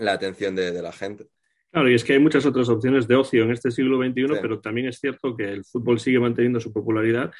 la 0.00 0.12
atención 0.12 0.54
de, 0.54 0.82
la 0.82 0.92
gente. 0.92 1.26
Claro, 1.70 1.90
y 1.90 1.94
es 1.94 2.02
que 2.02 2.14
hay 2.14 2.18
muchas 2.18 2.44
otras 2.46 2.68
opciones 2.68 3.06
de 3.06 3.14
ocio 3.14 3.44
en 3.44 3.52
este 3.52 3.70
siglo 3.70 4.02
XXI, 4.02 4.38
pero 4.40 4.60
también 4.60 4.88
es 4.88 4.98
cierto 4.98 5.36
que 5.36 5.44
el 5.44 5.64
fútbol 5.64 6.00
sigue 6.00 6.18
manteniendo 6.18 6.58
su 6.58 6.72
popularidad 6.72 7.30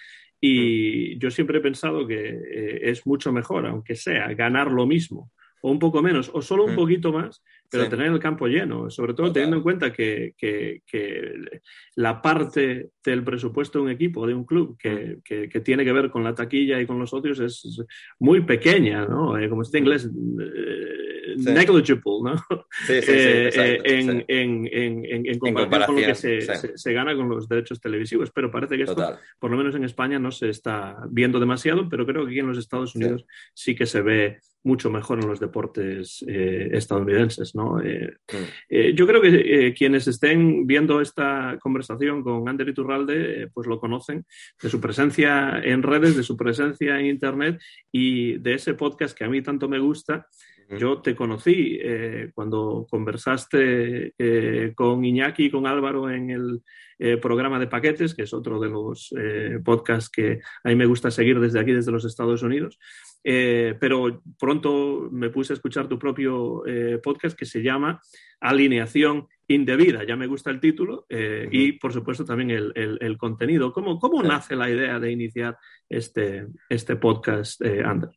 y 0.41 1.17
mm. 1.17 1.19
yo 1.19 1.31
siempre 1.31 1.59
he 1.59 1.63
pensado 1.63 2.07
que 2.07 2.29
eh, 2.29 2.81
es 2.91 3.07
mucho 3.07 3.33
mejor, 3.33 3.67
aunque 3.67 3.97
sea, 3.97 4.33
ganar 4.35 4.71
lo 4.71 4.87
mismo 4.87 5.33
o 5.63 5.71
un 5.71 5.79
poco 5.79 6.03
menos, 6.03 6.31
o 6.33 6.43
solo 6.43 6.65
un 6.65 6.73
mm. 6.73 6.77
poquito 6.77 7.13
más, 7.13 7.43
pero 7.71 7.89
tener 7.89 8.07
el 8.07 8.19
campo 8.19 8.47
lleno, 8.47 8.91
sobre 8.91 9.15
todo 9.15 9.33
teniendo 9.33 9.57
en 9.57 9.63
cuenta 9.63 9.93
que, 9.93 10.35
la 11.97 12.21
parte 12.21 12.91
del 13.05 13.25
presupuesto 13.25 13.79
de 13.79 13.85
un 13.85 13.91
equipo, 13.91 14.27
de 14.27 14.35
un 14.35 14.45
club, 14.45 14.77
que, 14.79 15.19
mm. 15.19 15.63
tiene 15.63 15.85
que 15.85 15.93
ver 15.93 16.11
con 16.11 16.25
la 16.25 16.35
taquilla 16.35 16.81
y 16.81 16.87
con 16.87 16.99
los 16.99 17.11
socios 17.11 17.41
es 17.41 17.85
muy 18.19 18.41
pequeña, 18.43 19.07
¿no? 19.07 19.39
Eh, 19.39 19.49
como 19.49 19.65
se 19.65 19.69
dice 19.69 19.79
en 19.79 19.85
inglés, 19.85 20.11
eh, 20.41 21.01
negligible, 21.37 22.01
¿no? 22.23 22.37
Sí, 22.87 23.03
sí, 23.03 23.13
eh, 23.13 23.81
en, 23.85 24.25
en, 24.29 25.39
comparación 25.39 25.87
con 25.87 25.97
lo 25.97 26.07
que 26.07 26.15
se, 26.15 26.93
gana 26.93 27.15
con 27.15 27.29
los 27.29 27.49
derechos 27.49 27.81
televisivos, 27.81 28.31
pero 28.31 28.51
parece 28.51 28.77
que 28.77 28.85
esto, 28.85 29.19
por 29.39 29.51
lo 29.51 29.57
menos 29.57 29.75
en 29.75 29.85
España, 29.85 30.19
no 30.19 30.31
se 30.31 30.49
está 30.49 30.97
viendo 31.11 31.39
demasiado, 31.39 31.89
pero 31.89 32.07
creo 32.07 32.25
que 32.25 32.31
aquí 32.31 32.41
en 32.41 32.49
los 32.49 32.59
Estados 32.59 32.95
Unidos 32.95 33.25
sí 33.55 33.75
que 33.75 33.87
se 33.87 34.03
ve 34.03 34.39
mucho 34.63 34.91
mejor 34.91 35.21
en 35.21 35.29
los 35.29 35.41
deportes 35.41 36.25
eh, 36.27 36.69
estadounidenses. 36.73 37.55
¿no? 37.55 37.81
Eh, 37.83 38.17
mm. 38.33 38.37
eh, 38.69 38.95
yo 38.95 39.07
creo 39.07 39.21
que 39.21 39.75
quienes 39.77 40.07
estén 40.07 40.67
viendo 40.67 41.01
esta 41.01 41.59
conversación 41.61 42.23
con 42.23 42.49
Ander 42.49 42.69
Iturralde, 42.69 43.49
pues 43.53 43.67
lo 43.67 43.81
conocen 43.81 44.25
de 44.63 44.69
su 44.69 44.81
presencia 44.81 45.61
en 45.63 45.83
redes, 45.83 46.17
de 46.17 46.23
su 46.23 46.37
presencia 46.37 46.99
en 46.99 47.07
Internet 47.07 47.61
y 47.91 48.39
de 48.39 48.55
ese 48.55 48.75
podcast 48.75 49.17
que 49.17 49.25
a 49.25 49.29
mí 49.29 49.43
tanto 49.43 49.69
me 49.69 49.79
gusta. 49.79 50.27
Yo 50.79 51.03
te 51.03 51.17
conocí 51.17 51.81
cuando 52.33 52.87
conversaste 52.89 54.15
con 54.77 55.05
Iñaki 55.05 55.47
y 55.47 55.51
con 55.51 55.67
Álvaro 55.67 56.09
en 56.09 56.31
el 56.31 57.19
programa 57.21 57.59
de 57.59 57.67
paquetes, 57.67 58.15
que 58.15 58.23
es 58.23 58.33
otro 58.33 58.61
de 58.61 58.69
los 58.69 59.13
podcasts 59.65 60.09
que 60.09 60.39
a 60.63 60.69
mí 60.69 60.77
me 60.77 60.87
gusta 60.87 61.11
seguir 61.11 61.41
desde 61.41 61.59
aquí, 61.59 61.73
desde 61.73 61.91
los 61.91 62.05
Estados 62.05 62.45
Unidos. 62.45 62.79
Eh, 63.23 63.77
pero 63.79 64.23
pronto 64.39 65.09
me 65.11 65.31
puse 65.31 65.53
a 65.53 65.57
escuchar 65.57 65.89
tu 65.89 65.99
propio 65.99 66.67
eh, 66.67 66.99
podcast 67.03 67.39
que 67.39 67.45
se 67.45 67.63
llama 67.63 68.01
Alineación 68.41 69.29
Indebida. 69.49 70.05
Ya 70.05 70.17
me 70.17 70.27
gusta 70.27 70.51
el 70.51 70.61
título 70.61 71.07
eh, 71.09 71.49
y, 71.51 71.73
por 71.73 71.93
supuesto, 71.93 72.25
también 72.25 72.51
el, 72.51 73.19
contenido. 73.19 73.73
¿Cómo, 73.73 73.99
cómo 73.99 74.23
nace 74.23 74.57
la 74.57 74.71
idea 74.71 74.99
de 74.99 75.11
iniciar 75.11 75.59
este, 75.89 76.47
este 76.69 76.97
podcast, 76.97 77.61
Ander? 77.63 78.11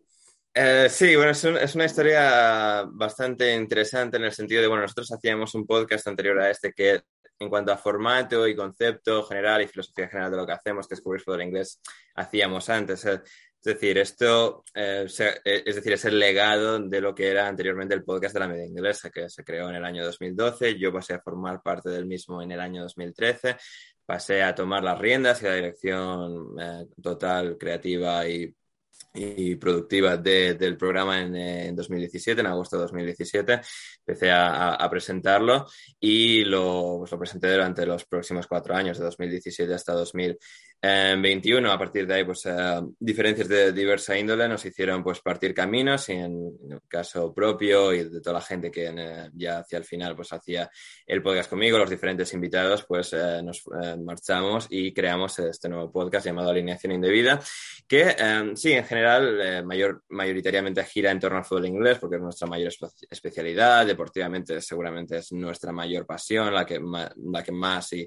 sí, 0.89 1.15
bueno, 1.15 1.31
es, 1.31 1.43
es, 1.43 1.75
una 1.75 1.85
historia 1.85 2.83
bastante 2.87 3.55
interesante 3.55 4.17
en 4.17 4.25
el 4.25 4.31
sentido 4.31 4.61
de, 4.61 4.67
bueno, 4.67 4.83
nosotros 4.83 5.11
hacíamos 5.11 5.55
un 5.55 5.65
podcast 5.65 6.07
anterior 6.07 6.39
a 6.39 6.51
este 6.51 6.71
que 6.71 7.01
en 7.39 7.49
cuanto 7.49 7.71
a 7.71 7.77
formato 7.77 8.47
y 8.47 8.55
concepto 8.55 9.23
general 9.23 9.61
y 9.61 9.67
filosofía 9.67 10.07
general 10.07 10.31
de 10.31 10.37
lo 10.37 10.45
que 10.45 10.53
hacemos, 10.53 10.87
que 10.87 10.93
es 10.93 11.01
cubrir 11.01 11.21
fútbol 11.21 11.41
inglés, 11.41 11.81
hacíamos 12.15 12.69
antes. 12.69 13.05
Es 13.65 13.75
decir, 13.75 13.97
esto 13.97 14.65
eh, 14.75 15.07
eh, 15.45 15.63
es 15.65 15.75
decir, 15.75 15.93
es 15.93 16.03
el 16.03 16.19
legado 16.19 16.79
de 16.79 16.99
lo 16.99 17.15
que 17.15 17.29
era 17.29 17.47
anteriormente 17.47 17.93
el 17.95 18.03
podcast 18.03 18.33
de 18.33 18.41
la 18.41 18.49
media 18.49 18.65
inglesa, 18.65 19.09
que 19.09 19.29
se 19.29 19.45
creó 19.45 19.69
en 19.69 19.75
el 19.75 19.85
año 19.85 20.03
2012. 20.03 20.77
Yo 20.77 20.91
pasé 20.91 21.13
a 21.13 21.21
formar 21.21 21.61
parte 21.61 21.89
del 21.89 22.05
mismo 22.05 22.41
en 22.41 22.51
el 22.51 22.59
año 22.59 22.81
2013. 22.81 23.55
Pasé 24.05 24.43
a 24.43 24.53
tomar 24.53 24.83
las 24.83 24.99
riendas 24.99 25.41
y 25.41 25.45
la 25.45 25.55
dirección 25.55 26.59
eh, 26.59 26.87
total, 27.01 27.57
creativa 27.57 28.27
y, 28.27 28.53
productiva 29.55 30.17
del 30.17 30.75
programa 30.75 31.21
en, 31.21 31.75
2017, 31.75 32.41
en 32.41 32.47
agosto 32.47 32.77
de 32.77 32.81
2017. 32.81 33.61
Empecé 33.99 34.31
a, 34.31 34.87
presentarlo 34.89 35.67
y 35.99 36.43
lo, 36.43 36.97
pues 36.99 37.11
lo 37.11 37.19
presenté 37.19 37.51
durante 37.51 37.85
los 37.85 38.05
próximos 38.05 38.47
cuatro 38.47 38.75
años, 38.75 38.97
de 38.97 39.05
2017 39.05 39.73
hasta 39.73 39.93
2020 39.93 40.43
en 40.85 41.21
21, 41.21 41.71
a 41.71 41.79
partir 41.79 42.05
de 42.05 42.13
ahí, 42.13 42.23
pues 42.25 42.45
eh, 42.45 42.81
diferencias 42.99 43.47
de 43.47 43.71
diversa 43.71 44.17
índole 44.17 44.49
nos 44.49 44.65
hicieron 44.65 45.01
pues 45.01 45.21
partir 45.21 45.53
caminos 45.53 46.09
y 46.09 46.11
en, 46.11 46.57
el 46.69 46.81
caso 46.89 47.33
propio 47.33 47.93
y 47.93 48.03
de 48.03 48.19
toda 48.19 48.39
la 48.39 48.41
gente 48.41 48.69
que 48.69 48.93
eh, 48.93 49.29
ya 49.33 49.59
hacia 49.59 49.77
el 49.77 49.85
final 49.85 50.13
pues 50.13 50.33
hacía 50.33 50.69
el 51.07 51.23
podcast 51.23 51.49
conmigo, 51.49 51.77
los 51.77 51.89
diferentes 51.89 52.33
invitados, 52.33 52.83
pues 52.85 53.13
eh, 53.13 53.41
nos 53.41 53.63
marchamos 54.03 54.67
y 54.69 54.93
creamos 54.93 55.39
este 55.39 55.69
nuevo 55.69 55.89
podcast 55.89 56.25
llamado 56.25 56.49
Alineación 56.49 56.91
Indebida, 56.91 57.39
que 57.87 58.17
sí, 58.55 58.73
en 58.73 58.83
general, 58.83 59.63
mayor, 59.65 60.03
mayoritariamente 60.09 60.83
gira 60.83 61.11
en 61.11 61.19
torno 61.21 61.37
al 61.37 61.45
fútbol 61.45 61.67
inglés 61.67 61.97
porque 61.97 62.17
es 62.17 62.21
nuestra 62.21 62.45
mayor 62.45 62.73
especialidad, 63.09 63.85
deportivamente 63.85 64.59
seguramente 64.59 65.19
es 65.19 65.31
nuestra 65.31 65.71
mayor 65.71 66.05
pasión, 66.05 66.53
la 66.53 66.65
que, 66.65 66.81
la 67.31 67.41
que 67.41 67.51
más 67.53 67.93
y 67.93 67.99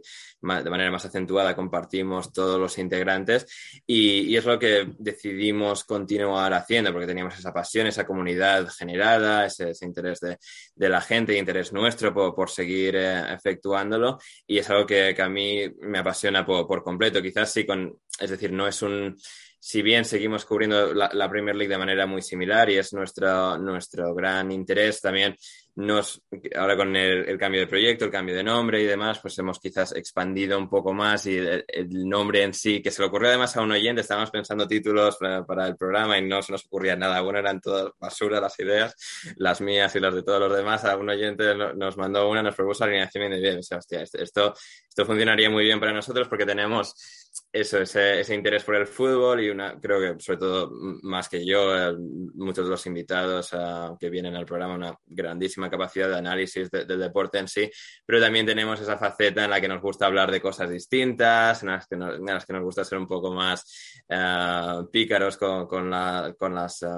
de 0.42 0.70
manera 0.70 0.90
más 0.90 1.06
acentuada 1.06 1.56
compartimos 1.56 2.30
todos 2.34 2.60
los 2.60 2.65
integrantes 2.78 3.46
y, 3.86 4.36
es 4.36 4.44
lo 4.44 4.58
que 4.58 4.92
decidimos 4.98 5.84
continuar 5.84 6.52
haciendo 6.52 6.92
porque 6.92 7.06
teníamos 7.06 7.38
esa 7.38 7.52
pasión, 7.52 7.86
esa 7.86 8.06
comunidad 8.06 8.68
generada, 8.68 9.46
ese, 9.46 9.72
interés 9.82 10.20
de, 10.20 10.88
la 10.88 11.00
gente 11.00 11.34
y 11.34 11.38
interés 11.38 11.72
nuestro 11.72 12.12
por, 12.12 12.50
seguir 12.50 12.96
eh, 12.96 13.32
efectuándolo 13.32 14.18
y 14.46 14.58
es 14.58 14.68
algo 14.70 14.86
que, 14.86 15.14
a 15.18 15.28
mí 15.28 15.62
me 15.80 15.98
apasiona 15.98 16.44
por, 16.44 16.82
completo. 16.82 17.22
Quizás 17.22 17.52
sí 17.52 17.64
con, 17.64 17.98
es 18.20 18.30
decir, 18.30 18.52
no 18.52 18.66
es 18.66 18.82
un 18.82 19.16
si 19.58 19.82
bien 19.82 20.04
seguimos 20.04 20.44
cubriendo 20.44 20.94
la, 20.94 21.10
la, 21.12 21.28
Premier 21.28 21.56
League 21.56 21.72
de 21.72 21.78
manera 21.78 22.06
muy 22.06 22.22
similar 22.22 22.70
y 22.70 22.76
es 22.76 22.92
nuestro, 22.92 23.58
nuestro 23.58 24.14
gran 24.14 24.52
interés, 24.52 25.00
también 25.00 25.34
nos, 25.76 26.22
ahora 26.56 26.74
con 26.74 26.96
el, 26.96 27.38
cambio 27.38 27.60
de 27.60 27.66
proyecto, 27.66 28.06
el 28.06 28.10
cambio 28.10 28.34
de 28.34 28.42
nombre 28.42 28.80
y 28.80 28.86
demás, 28.86 29.18
pues 29.20 29.38
hemos 29.38 29.60
quizás 29.60 29.94
expandido 29.94 30.58
un 30.58 30.70
poco 30.70 30.94
más 30.94 31.26
y 31.26 31.36
el, 31.36 32.08
nombre 32.08 32.42
en 32.42 32.54
sí, 32.54 32.80
que 32.80 32.90
se 32.90 33.02
le 33.02 33.08
ocurrió 33.08 33.28
además 33.28 33.56
a 33.56 33.60
un 33.60 33.72
oyente, 33.72 34.00
estábamos 34.00 34.30
pensando 34.30 34.66
títulos 34.66 35.18
para, 35.18 35.66
el 35.66 35.76
programa 35.76 36.16
y 36.16 36.26
no 36.26 36.40
se 36.40 36.52
nos 36.52 36.64
ocurría 36.64 36.96
nada 36.96 37.20
bueno, 37.20 37.40
eran 37.40 37.60
todas 37.60 37.92
basura 38.00 38.40
las 38.40 38.58
ideas, 38.58 38.96
las 39.36 39.60
mías 39.60 39.94
y 39.94 40.00
las 40.00 40.14
de 40.14 40.22
todos 40.22 40.40
los 40.40 40.56
demás. 40.56 40.84
A 40.86 40.96
un 40.96 41.10
oyente 41.10 41.54
nos 41.54 41.96
mandó 41.98 42.30
una, 42.30 42.42
nos 42.42 42.54
propuso 42.54 42.84
alineación 42.84 43.34
y 43.34 43.40
bien, 43.40 43.58
hostia, 43.58 44.02
esto, 44.02 44.54
esto 44.88 45.04
funcionaría 45.04 45.50
muy 45.50 45.64
bien 45.64 45.78
para 45.78 45.92
nosotros 45.92 46.26
porque 46.26 46.46
tenemos 46.46 46.94
eso, 47.60 47.78
ese, 47.78 48.20
ese, 48.20 48.34
interés 48.34 48.64
por 48.64 48.74
el 48.76 48.86
fútbol 48.86 49.40
y 49.40 49.50
una, 49.50 49.78
creo 49.80 50.00
que 50.00 50.22
sobre 50.22 50.38
todo 50.38 50.70
más 51.02 51.28
que 51.28 51.44
yo, 51.44 51.76
eh, 51.76 51.96
muchos 52.34 52.64
de 52.64 52.70
los 52.70 52.86
invitados 52.86 53.52
uh, 53.52 53.96
que 53.98 54.10
vienen 54.10 54.36
al 54.36 54.44
programa, 54.44 54.74
una 54.74 54.98
grandísima 55.06 55.70
capacidad 55.70 56.08
de 56.08 56.18
análisis 56.18 56.70
del 56.70 56.98
deporte 56.98 57.38
en 57.38 57.48
sí, 57.48 57.70
pero 58.04 58.20
también 58.20 58.46
tenemos 58.46 58.80
esa 58.80 58.98
faceta 58.98 59.44
en 59.44 59.50
la 59.50 59.60
que 59.60 59.68
nos 59.68 59.80
gusta 59.80 60.06
hablar 60.06 60.30
de 60.30 60.40
cosas 60.40 60.70
distintas, 60.70 61.62
en 61.62 61.70
las 61.70 61.86
que 61.86 61.96
nos, 61.96 62.16
en 62.16 62.26
las 62.26 62.44
que 62.44 62.52
nos 62.52 62.62
gusta 62.62 62.84
ser 62.84 62.98
un 62.98 63.06
poco 63.06 63.32
más 63.32 64.02
eh, 64.08 64.82
pícaros 64.92 65.36
con, 65.36 65.66
con, 65.66 65.90
la, 65.90 66.34
con 66.38 66.54
las... 66.54 66.82
Eh, 66.82 66.88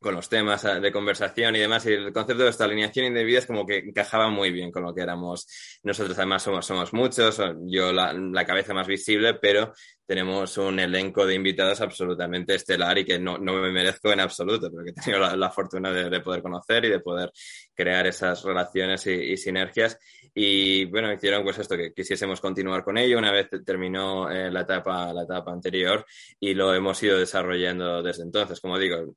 con 0.00 0.14
los 0.14 0.28
temas 0.28 0.64
eh, 0.64 0.80
de 0.80 0.92
conversación 0.92 1.54
y 1.56 1.60
demás, 1.60 1.86
y 1.86 1.92
el 1.92 2.12
concepto 2.12 2.44
de 2.44 2.50
esta 2.50 2.64
alineación 2.64 3.06
indebida 3.06 3.38
es 3.38 3.46
como 3.46 3.66
que 3.66 3.78
encajaba 3.78 4.28
muy 4.28 4.50
bien 4.50 4.72
con 4.72 4.82
lo 4.82 4.94
que 4.94 5.02
éramos 5.02 5.46
nosotros. 5.82 6.16
Además, 6.18 6.42
somos, 6.42 6.66
somos 6.66 6.92
muchos, 6.92 7.40
yo 7.66 7.92
la, 7.92 8.12
la 8.12 8.44
cabeza 8.44 8.74
más 8.74 8.86
visible, 8.86 9.34
pero 9.34 9.72
tenemos 10.10 10.58
un 10.58 10.80
elenco 10.80 11.24
de 11.24 11.36
invitados 11.36 11.80
absolutamente 11.80 12.56
estelar 12.56 12.98
y 12.98 13.04
que 13.04 13.20
no, 13.20 13.38
no 13.38 13.52
me 13.52 13.70
merezco 13.70 14.10
en 14.10 14.18
absoluto, 14.18 14.68
pero 14.68 14.82
que 14.82 14.90
he 14.90 14.92
tenido 14.92 15.36
la, 15.36 15.50
fortuna 15.50 15.92
de, 15.92 16.20
poder 16.20 16.42
conocer 16.42 16.84
y 16.84 16.88
de 16.88 16.98
poder 16.98 17.30
crear 17.72 18.08
esas 18.08 18.42
relaciones 18.42 19.06
y, 19.06 19.36
sinergias. 19.36 20.00
y 20.34 20.86
bueno, 20.86 21.12
hicieron 21.12 21.44
pues 21.44 21.60
esto, 21.60 21.76
que 21.76 21.92
quisiésemos 21.92 22.40
continuar 22.40 22.82
con 22.82 22.98
ello 22.98 23.18
una 23.18 23.30
vez 23.30 23.50
terminó 23.64 24.28
eh, 24.28 24.50
la, 24.50 24.62
etapa, 24.62 25.12
la 25.12 25.22
etapa 25.22 25.52
anterior 25.52 26.04
y 26.40 26.54
lo 26.54 26.74
hemos 26.74 27.00
ido 27.04 27.16
desarrollando 27.16 28.02
desde 28.02 28.24
entonces. 28.24 28.60
Como 28.60 28.80
digo, 28.80 29.14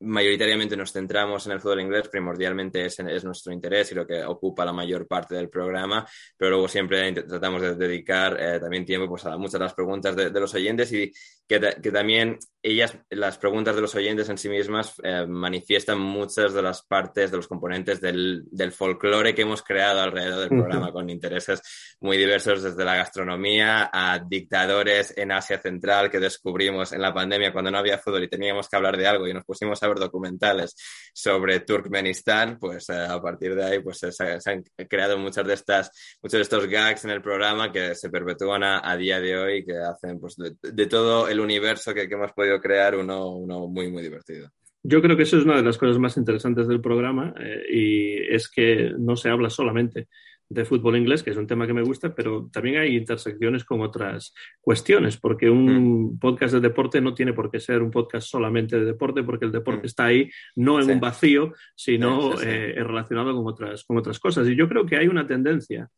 mayoritariamente 0.00 0.76
nos 0.76 0.92
centramos 0.92 1.46
en 1.46 1.52
el 1.52 1.60
fútbol 1.60 1.80
inglés, 1.80 2.08
primordialmente 2.08 2.84
es, 2.84 2.98
es, 3.00 3.24
nuestro 3.24 3.52
interés 3.52 3.92
y 3.92 3.94
lo 3.94 4.06
que 4.06 4.24
ocupa 4.24 4.64
la 4.64 4.72
mayor 4.72 5.06
parte 5.06 5.34
del 5.34 5.50
programa, 5.50 6.06
pero 6.36 6.52
luego 6.52 6.68
siempre 6.68 7.12
tratamos 7.12 7.62
de 7.62 7.74
dedicar 7.74 8.36
eh, 8.40 8.58
también 8.60 8.86
tiempo 8.86 9.08
pues, 9.08 9.26
a 9.26 9.36
muchas 9.36 9.54
de 9.54 9.58
las 9.60 9.74
preguntas 9.74 10.16
de, 10.16 10.30
de 10.30 10.40
los 10.40 10.54
oyentes 10.54 10.92
y 10.92 11.12
que, 11.46 11.60
que, 11.82 11.90
también 11.90 12.38
ellas, 12.62 12.96
las 13.10 13.36
preguntas 13.36 13.74
de 13.74 13.80
los 13.80 13.94
oyentes 13.94 14.28
en 14.28 14.38
sí 14.38 14.48
mismas 14.48 14.94
eh, 15.02 15.26
manifiestan 15.26 15.98
muchas 15.98 16.54
de 16.54 16.62
las 16.62 16.82
partes, 16.82 17.30
de 17.30 17.36
los 17.36 17.48
componentes 17.48 18.00
del, 18.00 18.44
del 18.50 18.70
folclore 18.70 19.34
que 19.34 19.42
hemos 19.42 19.62
creado 19.62 20.00
alrededor 20.00 20.40
del 20.40 20.48
programa, 20.48 20.92
con 20.92 21.10
intereses 21.10 21.60
muy 22.00 22.16
diversos, 22.16 22.62
desde 22.62 22.84
la 22.84 22.94
gastronomía 22.94 23.90
a 23.92 24.20
dictadores 24.20 25.12
en 25.16 25.32
Asia 25.32 25.58
Central 25.58 26.08
que 26.08 26.20
descubrimos 26.20 26.92
en 26.92 27.02
la 27.02 27.12
pandemia 27.12 27.52
cuando 27.52 27.70
no 27.70 27.78
había 27.78 27.98
fútbol 27.98 28.24
y 28.24 28.28
teníamos 28.28 28.68
que 28.68 28.76
hablar 28.76 28.96
de 28.96 29.08
algo 29.08 29.26
y 29.26 29.34
nos 29.34 29.44
pusimos 29.44 29.82
a 29.82 29.89
documentales 29.98 30.76
sobre 31.12 31.60
Turkmenistán, 31.60 32.58
pues 32.58 32.88
eh, 32.90 33.06
a 33.08 33.20
partir 33.20 33.54
de 33.54 33.64
ahí 33.64 33.80
pues 33.80 33.98
se, 33.98 34.22
han 34.50 34.62
creado 34.88 35.18
muchas 35.18 35.46
de 35.46 35.54
estas, 35.54 35.90
muchos 36.22 36.38
de 36.38 36.42
estos 36.42 36.66
gags 36.66 37.04
en 37.04 37.10
el 37.10 37.22
programa 37.22 37.72
que 37.72 37.94
se 37.94 38.10
perpetúan 38.10 38.62
a, 38.62 38.96
día 38.96 39.20
de 39.20 39.36
hoy 39.36 39.56
y 39.58 39.64
que 39.64 39.76
hacen 39.78 40.20
pues 40.20 40.36
de, 40.36 40.86
todo 40.86 41.28
el 41.28 41.40
universo 41.40 41.94
que, 41.94 42.02
hemos 42.02 42.32
podido 42.32 42.60
crear 42.60 42.96
uno, 42.96 43.30
uno 43.30 43.66
muy, 43.66 43.90
muy 43.90 44.02
divertido. 44.02 44.50
Yo 44.82 45.02
creo 45.02 45.16
que 45.16 45.24
eso 45.24 45.36
es 45.36 45.44
una 45.44 45.56
de 45.56 45.62
las 45.62 45.76
cosas 45.76 45.98
más 45.98 46.16
interesantes 46.16 46.66
del 46.66 46.80
programa 46.80 47.34
eh, 47.38 47.62
y 47.70 48.34
es 48.34 48.48
que 48.48 48.92
no 48.98 49.14
se 49.16 49.28
habla 49.28 49.50
solamente 49.50 50.08
de 50.50 50.64
fútbol 50.64 50.96
inglés, 50.96 51.22
que 51.22 51.30
es 51.30 51.36
un 51.36 51.46
tema 51.46 51.64
que 51.64 51.72
me 51.72 51.82
gusta, 51.82 52.12
pero 52.12 52.50
también 52.52 52.78
hay 52.78 52.96
intersecciones 52.96 53.64
con 53.64 53.80
otras 53.80 54.34
cuestiones, 54.60 55.16
porque 55.16 55.48
un 55.48 56.14
mm. 56.14 56.18
podcast 56.18 56.54
de 56.54 56.60
deporte 56.60 57.00
no 57.00 57.14
tiene 57.14 57.32
por 57.32 57.50
qué 57.50 57.60
ser 57.60 57.80
un 57.82 57.90
podcast 57.90 58.26
solamente 58.26 58.78
de 58.78 58.84
deporte, 58.84 59.22
porque 59.22 59.44
el 59.44 59.52
deporte 59.52 59.82
mm. 59.82 59.86
está 59.86 60.06
ahí 60.06 60.28
no 60.56 60.80
en 60.80 60.90
un 60.90 61.00
vacío, 61.00 61.54
sino 61.76 62.40
eh, 62.42 62.74
relacionado 62.76 63.32
con 63.34 63.46
otras, 63.46 63.84
con 63.84 63.96
otras 63.96 64.18
cosas. 64.18 64.48
Y 64.48 64.56
yo 64.56 64.68
creo 64.68 64.84
que 64.84 64.96
hay 64.96 65.06
una 65.06 65.24
tendencia 65.24 65.88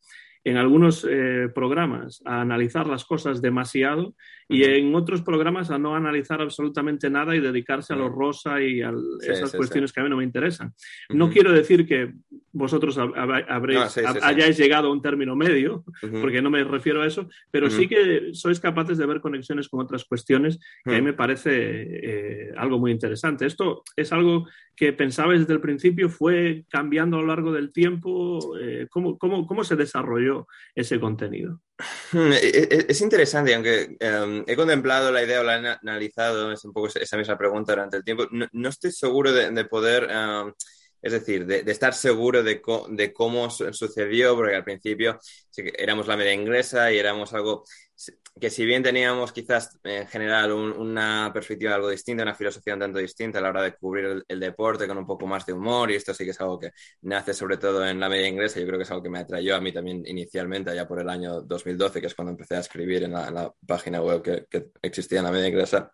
en 0.43 0.57
algunos 0.57 1.07
eh, 1.09 1.49
programas 1.53 2.21
a 2.25 2.41
analizar 2.41 2.85
las 2.85 3.05
cosas 3.05 3.41
demasiado 3.41 4.13
y 4.49 4.63
en 4.65 4.93
otros 4.93 5.21
programas 5.21 5.71
a 5.71 5.77
no 5.77 5.95
analizar 5.95 6.41
absolutamente 6.41 7.09
nada 7.09 7.35
y 7.35 7.39
dedicarse 7.39 7.93
a 7.93 7.95
lo 7.95 8.09
rosa 8.09 8.61
y 8.61 8.81
a 8.81 8.91
esas 9.21 9.55
cuestiones 9.55 9.93
que 9.93 10.01
a 10.01 10.03
mí 10.03 10.09
no 10.09 10.17
me 10.17 10.23
interesan. 10.23 10.73
No 11.09 11.29
quiero 11.29 11.51
decir 11.51 11.87
que 11.87 12.13
vosotros 12.53 12.97
habréis, 12.97 13.97
hayáis 14.21 14.57
llegado 14.57 14.87
a 14.87 14.91
un 14.91 15.01
término 15.01 15.35
medio, 15.35 15.83
porque 16.21 16.41
no 16.41 16.49
me 16.49 16.63
refiero 16.63 17.01
a 17.01 17.07
eso, 17.07 17.27
pero 17.51 17.69
sí 17.69 17.87
que 17.87 18.29
sois 18.33 18.59
capaces 18.59 18.97
de 18.97 19.05
ver 19.05 19.19
conexiones 19.19 19.67
con 19.67 19.81
otras 19.81 20.05
cuestiones 20.05 20.59
que 20.85 20.91
a 20.91 20.99
mí 20.99 21.01
me 21.01 21.13
parece 21.13 21.51
eh, 21.51 22.53
algo 22.55 22.79
muy 22.79 22.91
interesante. 22.91 23.45
Esto 23.45 23.83
es 23.95 24.13
algo 24.13 24.47
que 24.75 24.93
pensabais 24.93 25.41
desde 25.41 25.53
el 25.53 25.61
principio, 25.61 26.09
fue 26.09 26.65
cambiando 26.69 27.17
a 27.17 27.21
lo 27.21 27.27
largo 27.27 27.51
del 27.51 27.71
tiempo. 27.71 28.57
Eh, 28.59 28.87
¿cómo, 28.89 29.17
cómo, 29.17 29.45
cómo 29.45 29.63
se 29.63 29.75
desarrolló 29.75 30.47
ese 30.75 30.99
contenido? 30.99 31.59
Es 32.13 33.01
interesante, 33.01 33.53
aunque 33.53 33.97
em, 33.99 34.43
he 34.45 34.55
contemplado 34.55 35.11
la 35.11 35.23
idea 35.23 35.41
o 35.41 35.43
la 35.43 35.55
he 35.55 35.77
analizado, 35.81 36.51
es 36.51 36.63
un 36.65 36.71
poco 36.71 36.87
esa 36.87 37.17
misma 37.17 37.37
pregunta 37.37 37.73
durante 37.73 37.97
el 37.97 38.03
tiempo, 38.03 38.27
no, 38.29 38.69
estoy 38.69 38.91
seguro 38.91 39.31
de, 39.31 39.65
poder, 39.65 40.07
em, 40.09 40.53
es 41.03 41.11
decir, 41.11 41.45
de, 41.45 41.69
estar 41.69 41.93
seguro 41.93 42.43
de, 42.43 42.61
cómo 43.13 43.49
sucedió, 43.49 44.35
porque 44.35 44.55
al 44.55 44.63
principio 44.63 45.19
éramos 45.77 46.07
la 46.07 46.15
media 46.15 46.33
inglesa 46.33 46.91
y 46.91 46.97
éramos 46.97 47.33
algo 47.33 47.65
que 48.39 48.49
si 48.49 48.65
bien 48.65 48.81
teníamos 48.81 49.31
quizás 49.33 49.77
en 49.83 50.07
general 50.07 50.53
una 50.53 51.29
perspectiva 51.33 51.75
algo 51.75 51.89
distinta, 51.89 52.23
una 52.23 52.33
filosofía 52.33 52.73
un 52.73 52.79
tanto 52.79 52.99
distinta 52.99 53.39
a 53.39 53.41
la 53.41 53.49
hora 53.49 53.61
de 53.61 53.75
cubrir 53.75 54.23
el, 54.27 54.39
deporte 54.39 54.87
con 54.87 54.97
un 54.97 55.05
poco 55.05 55.27
más 55.27 55.45
de 55.45 55.53
humor, 55.53 55.91
y 55.91 55.95
esto 55.95 56.13
sí 56.13 56.23
que 56.23 56.31
es 56.31 56.41
algo 56.41 56.57
que 56.57 56.71
nace 57.01 57.33
sobre 57.33 57.57
todo 57.57 57.85
en 57.85 57.99
la 57.99 58.09
media 58.09 58.27
inglesa, 58.27 58.59
yo 58.59 58.65
creo 58.65 58.79
que 58.79 58.83
es 58.83 58.91
algo 58.91 59.03
que 59.03 59.09
me 59.09 59.19
atrayó 59.19 59.55
a 59.57 59.61
mí 59.61 59.73
también 59.73 60.03
inicialmente, 60.07 60.71
allá 60.71 60.87
por 60.87 61.01
el 61.01 61.09
año 61.09 61.41
2012, 61.41 61.99
que 61.99 62.07
es 62.07 62.15
cuando 62.15 62.31
empecé 62.31 62.55
a 62.55 62.59
escribir 62.59 63.03
en 63.03 63.11
la, 63.11 63.53
página 63.67 64.01
web 64.01 64.21
que 64.21 64.47
existía 64.81 65.19
en 65.19 65.25
la 65.25 65.31
media 65.31 65.49
inglesa. 65.49 65.93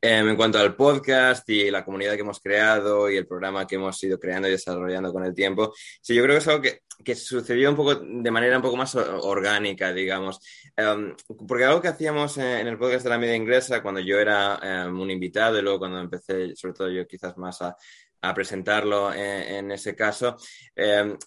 Em, 0.00 0.28
en 0.28 0.36
cuanto 0.36 0.58
al 0.58 0.76
podcast 0.76 1.48
y 1.48 1.70
la 1.70 1.84
comunidad 1.84 2.14
que 2.14 2.20
hemos 2.20 2.40
creado 2.40 3.10
y 3.10 3.16
el 3.16 3.26
programa 3.26 3.66
que 3.66 3.76
hemos 3.76 4.02
ido 4.04 4.18
creando 4.18 4.48
y 4.48 4.52
desarrollando 4.52 5.12
con 5.12 5.24
el 5.24 5.34
tiempo, 5.34 5.72
sí, 6.00 6.14
yo 6.14 6.22
creo 6.22 6.34
que 6.34 6.38
es 6.38 6.48
algo 6.48 6.62
que, 6.62 6.80
que 7.04 7.14
sucedió 7.14 7.70
un 7.70 7.76
poco 7.76 7.94
de 7.96 8.30
manera 8.30 8.56
un 8.56 8.62
poco 8.62 8.76
más 8.76 8.94
orgánica, 8.94 9.92
digamos. 9.92 10.40
Em, 10.76 11.14
porque 11.46 11.64
algo 11.64 11.80
que 11.80 11.88
hacíamos 11.88 12.36
en 12.38 12.66
el 12.66 12.78
podcast 12.78 13.04
de 13.04 13.10
la 13.10 13.18
media 13.18 13.36
inglesa, 13.36 13.82
cuando 13.82 14.00
yo 14.00 14.18
era 14.18 14.58
em, 14.62 15.00
un 15.00 15.10
invitado 15.10 15.58
y 15.58 15.62
luego 15.62 15.78
cuando 15.78 16.00
empecé, 16.00 16.54
sobre 16.56 16.74
todo 16.74 16.90
yo 16.90 17.06
quizás 17.06 17.36
más 17.38 17.62
a, 17.62 17.76
a 18.22 18.34
presentarlo 18.34 19.12
en, 19.12 19.70
ese 19.70 19.94
caso, 19.94 20.36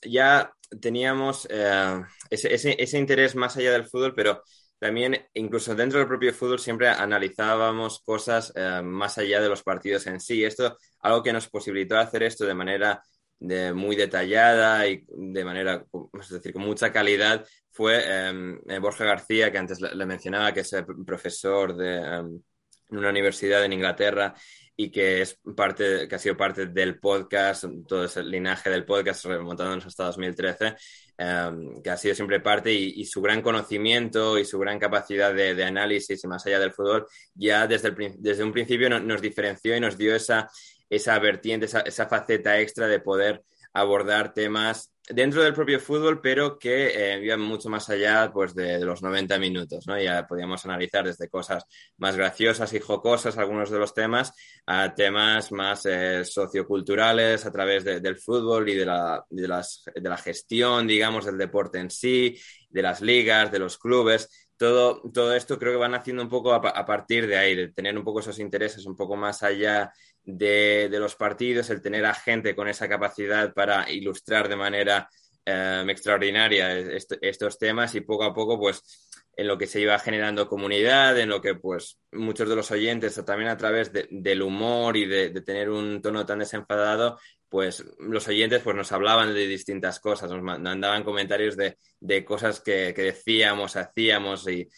ya 0.04 0.52
teníamos 0.82 1.48
eh, 1.50 2.02
ese, 2.30 2.54
ese, 2.54 2.76
ese 2.78 2.98
interés 2.98 3.36
más 3.36 3.58
allá 3.58 3.72
del 3.72 3.86
fútbol, 3.86 4.14
pero 4.16 4.44
también, 4.80 5.28
incluso 5.34 5.76
dentro 5.76 6.00
del 6.00 6.08
propio 6.08 6.34
fútbol, 6.34 6.60
siempre 6.60 6.88
analizábamos 6.88 8.02
cosas 8.02 8.54
eh, 8.56 8.82
más 8.84 9.18
allá 9.18 9.42
de 9.42 9.50
los 9.50 9.64
partidos 9.64 10.08
en 10.08 10.20
sí. 10.20 10.44
Esto, 10.44 10.78
algo 11.02 11.22
que 11.22 11.34
nos 11.34 11.50
posibilitó 11.50 11.98
hacer 11.98 12.24
esto 12.24 12.46
de 12.46 12.56
manera 12.56 13.02
muy 13.40 13.96
detallada 13.96 14.86
y 14.88 15.06
de 15.08 15.46
manera, 15.46 15.86
es 16.20 16.30
decir, 16.30 16.52
con 16.52 16.64
mucha 16.64 16.92
calidad, 16.92 17.46
fue 17.72 18.28
em, 18.28 18.60
eh, 18.68 18.80
Borja 18.80 19.06
García, 19.06 19.52
que 19.52 19.58
antes 19.58 19.80
le, 19.80 20.06
mencionaba, 20.06 20.54
que 20.54 20.62
es 20.62 20.76
profesor 21.06 21.76
de 21.76 21.96
em, 21.98 22.42
una 22.90 23.10
universidad 23.10 23.64
en 23.64 23.74
Inglaterra 23.74 24.34
y 24.76 24.92
que 24.92 25.22
es 25.22 25.40
parte, 25.56 26.08
que 26.08 26.16
ha 26.16 26.20
sido 26.20 26.36
parte 26.36 26.68
del 26.68 27.00
podcast, 27.00 27.66
todo 27.88 28.06
ese 28.06 28.24
linaje 28.24 28.70
del 28.70 28.86
podcast 28.86 29.26
remontándonos 29.26 29.86
hasta 29.86 30.06
2013, 30.06 30.76
em, 31.20 31.82
que 31.82 31.90
ha 31.90 31.98
sido 31.98 32.16
siempre 32.16 32.40
parte 32.40 32.72
y, 32.72 33.04
su 33.06 33.22
gran 33.22 33.42
conocimiento 33.42 34.40
y 34.40 34.46
su 34.46 34.58
gran 34.58 34.80
capacidad 34.80 35.34
de, 35.34 35.64
análisis 35.64 36.24
y 36.24 36.28
más 36.28 36.46
allá 36.46 36.60
del 36.60 36.72
fútbol, 36.72 37.06
ya 37.36 37.68
desde, 37.68 37.90
el, 37.90 38.16
desde 38.20 38.44
un 38.44 38.54
principio 38.54 38.90
nos 38.90 39.22
diferenció 39.22 39.76
y 39.76 39.82
nos 39.82 39.98
dio 39.98 40.16
esa, 40.16 40.50
esa 40.90 41.20
vertiente, 41.20 41.66
esa, 41.66 41.82
esa 41.82 42.08
faceta 42.08 42.58
extra 42.60 42.88
de 42.88 43.02
poder 43.02 43.44
abordar 43.74 44.34
temas 44.34 44.92
dentro 45.10 45.42
del 45.42 45.54
propio 45.54 45.80
fútbol, 45.80 46.22
pero 46.22 46.60
que 46.60 46.88
eh, 46.88 47.24
iban 47.24 47.42
mucho 47.42 47.68
más 47.70 47.90
allá 47.90 48.32
pues, 48.32 48.54
de, 48.54 48.80
los 48.86 49.02
90 49.02 49.40
minutos. 49.40 49.88
¿no? 49.88 50.00
Ya 50.00 50.28
podíamos 50.28 50.64
analizar 50.66 51.06
desde 51.06 51.30
cosas 51.30 51.66
más 51.98 52.16
graciosas 52.16 52.72
y 52.74 52.80
jocosas 52.80 53.38
algunos 53.38 53.72
de 53.72 53.80
los 53.80 53.94
temas 53.94 54.34
a 54.68 54.94
temas 54.94 55.52
más 55.52 55.86
eh, 55.88 56.24
socioculturales 56.24 57.46
a 57.46 57.52
través 57.52 57.84
del 57.84 58.18
fútbol 58.18 58.70
y 58.70 58.76
de 58.76 58.86
la, 58.86 59.26
de, 59.30 59.48
las, 59.48 59.84
de 59.94 60.10
la 60.10 60.18
gestión, 60.18 60.86
digamos, 60.86 61.26
del 61.26 61.38
deporte 61.38 61.80
en 61.80 61.90
sí, 61.90 62.40
de 62.70 62.82
las 62.82 63.02
ligas, 63.02 63.52
de 63.52 63.60
los 63.60 63.78
clubes. 63.78 64.49
Todo, 64.60 65.02
todo 65.14 65.34
esto 65.34 65.58
creo 65.58 65.72
que 65.72 65.80
van 65.80 65.96
haciendo 65.96 66.22
un 66.22 66.30
poco 66.30 66.52
a, 66.54 66.58
a 66.58 66.86
partir 66.86 67.26
de 67.26 67.38
ahí, 67.38 67.56
de 67.56 67.70
tener 67.70 67.98
un 67.98 68.04
poco 68.04 68.20
esos 68.20 68.40
intereses 68.40 68.86
un 68.86 68.96
poco 68.96 69.16
más 69.16 69.42
allá 69.42 69.92
de, 70.24 70.90
los 71.00 71.16
partidos, 71.16 71.70
el 71.70 71.82
tener 71.82 72.06
a 72.06 72.14
gente 72.14 72.56
con 72.56 72.68
esa 72.68 72.88
capacidad 72.88 73.54
para 73.54 73.90
ilustrar 73.90 74.48
de 74.48 74.56
manera 74.56 75.10
em, 75.46 75.90
extraordinaria 75.90 76.78
estos 77.22 77.58
temas 77.58 77.96
y 77.96 78.02
poco 78.02 78.24
a 78.24 78.34
poco, 78.34 78.60
pues, 78.60 79.09
en 79.36 79.48
lo 79.48 79.58
que 79.58 79.68
se 79.68 79.80
iba 79.80 79.98
generando 80.00 80.48
comunidad, 80.48 81.18
en 81.20 81.30
lo 81.30 81.42
que, 81.42 81.56
pues, 81.56 82.00
muchos 82.12 82.50
de 82.50 82.56
los 82.56 82.72
oyentes, 82.72 83.22
también 83.26 83.50
a 83.50 83.58
través 83.58 83.92
del 83.94 84.42
humor 84.42 84.98
y 84.98 85.06
de, 85.06 85.30
tener 85.42 85.70
un 85.70 86.02
tono 86.02 86.26
tan 86.26 86.40
desenfadado, 86.40 87.18
pues 87.48 87.84
los 88.00 88.28
oyentes 88.28 88.62
pues 88.62 88.76
nos 88.76 88.92
hablaban 88.92 89.34
de 89.34 89.48
distintas 89.48 90.00
cosas, 90.00 90.30
nos 90.30 90.44
mandaban 90.44 91.04
comentarios 91.04 91.58
de, 91.58 92.26
cosas 92.26 92.60
que, 92.60 92.94
que, 92.94 93.02
decíamos, 93.04 93.76
hacíamos 93.76 94.48
y, 94.48 94.70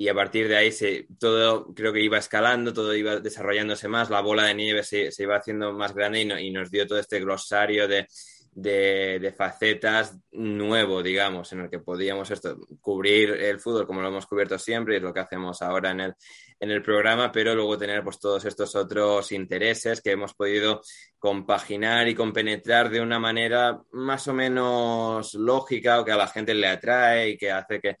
y 0.00 0.08
a 0.08 0.14
partir 0.14 0.48
de 0.48 0.56
ahí 0.56 0.70
todo 1.18 1.74
creo 1.74 1.92
que 1.92 2.00
iba 2.00 2.16
escalando, 2.16 2.72
todo 2.72 2.94
iba 2.94 3.16
desarrollándose 3.16 3.88
más, 3.88 4.08
la 4.08 4.20
bola 4.20 4.44
de 4.44 4.54
nieve 4.54 4.82
se, 4.82 5.10
se 5.12 5.24
iba 5.24 5.36
haciendo 5.36 5.72
más 5.72 5.92
grande 5.92 6.22
y, 6.22 6.46
y, 6.46 6.50
nos 6.50 6.70
dio 6.70 6.86
todo 6.86 6.98
este 6.98 7.20
glosario 7.20 7.86
de, 7.86 8.06
de, 8.52 9.34
facetas 9.36 10.18
nuevo, 10.32 11.02
digamos, 11.02 11.52
en 11.52 11.60
el 11.60 11.70
que 11.70 11.78
podíamos 11.78 12.30
esto, 12.30 12.58
cubrir 12.80 13.30
el 13.30 13.60
fútbol 13.60 13.86
como 13.86 14.02
lo 14.02 14.08
hemos 14.08 14.26
cubierto 14.26 14.58
siempre 14.58 14.94
y 14.94 14.96
es 14.98 15.02
lo 15.02 15.14
que 15.14 15.20
hacemos 15.20 15.62
ahora 15.62 15.90
en 15.90 16.00
el, 16.00 16.14
en 16.58 16.70
el 16.70 16.82
programa, 16.82 17.30
pero 17.32 17.54
luego 17.54 17.78
tener 17.78 18.02
pues 18.02 18.18
todos 18.18 18.44
estos 18.44 18.74
otros 18.74 19.32
intereses 19.32 20.00
que 20.00 20.12
hemos 20.12 20.34
podido 20.34 20.80
compaginar 21.18 22.08
y 22.08 22.14
compenetrar 22.14 22.90
de 22.90 23.00
una 23.00 23.18
manera 23.18 23.80
más 23.92 24.26
o 24.28 24.34
menos 24.34 25.34
lógica 25.34 26.00
o 26.00 26.04
que 26.04 26.12
a 26.12 26.16
la 26.16 26.28
gente 26.28 26.54
le 26.54 26.66
atrae 26.66 27.30
y 27.30 27.38
que 27.38 27.50
hace 27.50 27.80
que 27.80 27.96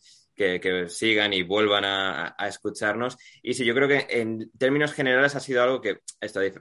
que, 0.60 0.88
sigan 0.88 1.32
y 1.32 1.42
vuelvan 1.42 1.84
a, 1.84 2.34
escucharnos. 2.48 3.16
Y 3.42 3.54
sí, 3.54 3.64
yo 3.64 3.74
creo 3.74 3.88
que 3.88 4.06
en 4.08 4.50
términos 4.58 4.92
generales 4.92 5.34
ha 5.36 5.40
sido 5.40 5.62
algo 5.62 5.80
que 5.80 5.98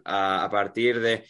a, 0.05 0.49
partir 0.51 0.99
de 0.99 1.25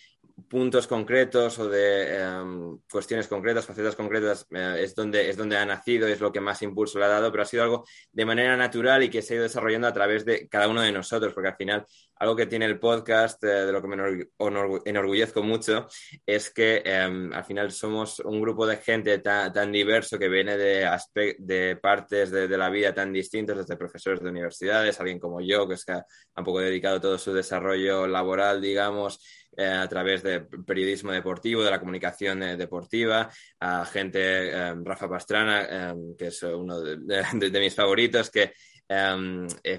puntos 0.47 0.87
concretos 0.87 1.59
o 1.59 1.67
de 1.67 2.17
em, 2.17 2.79
cuestiones 2.91 3.27
concretas, 3.27 3.65
facetas 3.65 3.95
concretas, 3.95 4.45
eh, 4.51 4.81
es, 4.83 4.95
donde, 4.95 5.29
es 5.29 5.37
donde 5.37 5.57
ha 5.57 5.65
nacido, 5.65 6.07
es 6.07 6.19
lo 6.19 6.31
que 6.31 6.39
más 6.39 6.61
impulso 6.61 6.99
le 6.99 7.05
ha 7.05 7.09
dado, 7.09 7.31
pero 7.31 7.43
ha 7.43 7.45
sido 7.45 7.63
algo 7.63 7.85
de 8.11 8.25
manera 8.25 8.55
natural 8.55 9.03
y 9.03 9.09
que 9.09 9.21
se 9.21 9.33
ha 9.33 9.35
ido 9.35 9.43
desarrollando 9.43 9.87
a 9.87 9.93
través 9.93 10.25
de 10.25 10.47
cada 10.47 10.67
uno 10.67 10.81
de 10.81 10.91
nosotros, 10.91 11.33
porque 11.33 11.49
al 11.49 11.55
final 11.55 11.85
algo 12.15 12.35
que 12.35 12.45
tiene 12.45 12.65
el 12.65 12.79
podcast, 12.79 13.43
eh, 13.43 13.47
de 13.47 13.71
lo 13.71 13.81
que 13.81 13.87
me 13.87 14.27
enorgullezco 14.85 15.41
mucho, 15.41 15.87
es 16.25 16.49
que 16.49 16.81
em, 16.85 17.31
al 17.33 17.45
final 17.45 17.71
somos 17.71 18.19
un 18.19 18.41
grupo 18.41 18.67
de 18.67 18.77
gente 18.77 19.19
tan, 19.19 19.71
diverso 19.71 20.19
que 20.19 20.27
viene 20.27 20.57
de, 20.57 20.87
de 21.37 21.75
partes 21.77 22.31
de, 22.31 22.57
la 22.57 22.69
vida 22.69 22.93
tan 22.93 23.13
distintos, 23.13 23.57
desde 23.57 23.77
profesores 23.77 24.21
de 24.21 24.29
universidades, 24.29 24.99
alguien 24.99 25.19
como 25.19 25.39
yo, 25.39 25.67
que 25.67 25.75
es 25.75 25.85
que 25.85 25.93
ha 25.93 26.05
un 26.35 26.43
poco 26.43 26.59
dedicado 26.59 26.99
todo 26.99 27.17
su 27.17 27.33
desarrollo 27.33 28.07
laboral, 28.07 28.61
digamos, 28.61 29.21
eh, 29.59 29.67
a 29.67 29.89
través 29.89 30.23
de 30.23 30.39
periodismo 30.39 31.11
deportivo, 31.11 31.61
de 31.61 31.69
la 31.69 31.81
comunicación 31.81 32.41
eh, 32.43 32.55
deportiva, 32.55 33.29
a 33.59 33.85
gente, 33.85 34.19
eh, 34.21 34.73
Rafa 34.85 35.09
Pastrana, 35.09 35.93
que 36.17 36.27
es 36.27 36.41
uno 36.43 36.79
de, 36.79 37.59
mis 37.59 37.75
favoritos, 37.75 38.29
que 38.29 38.53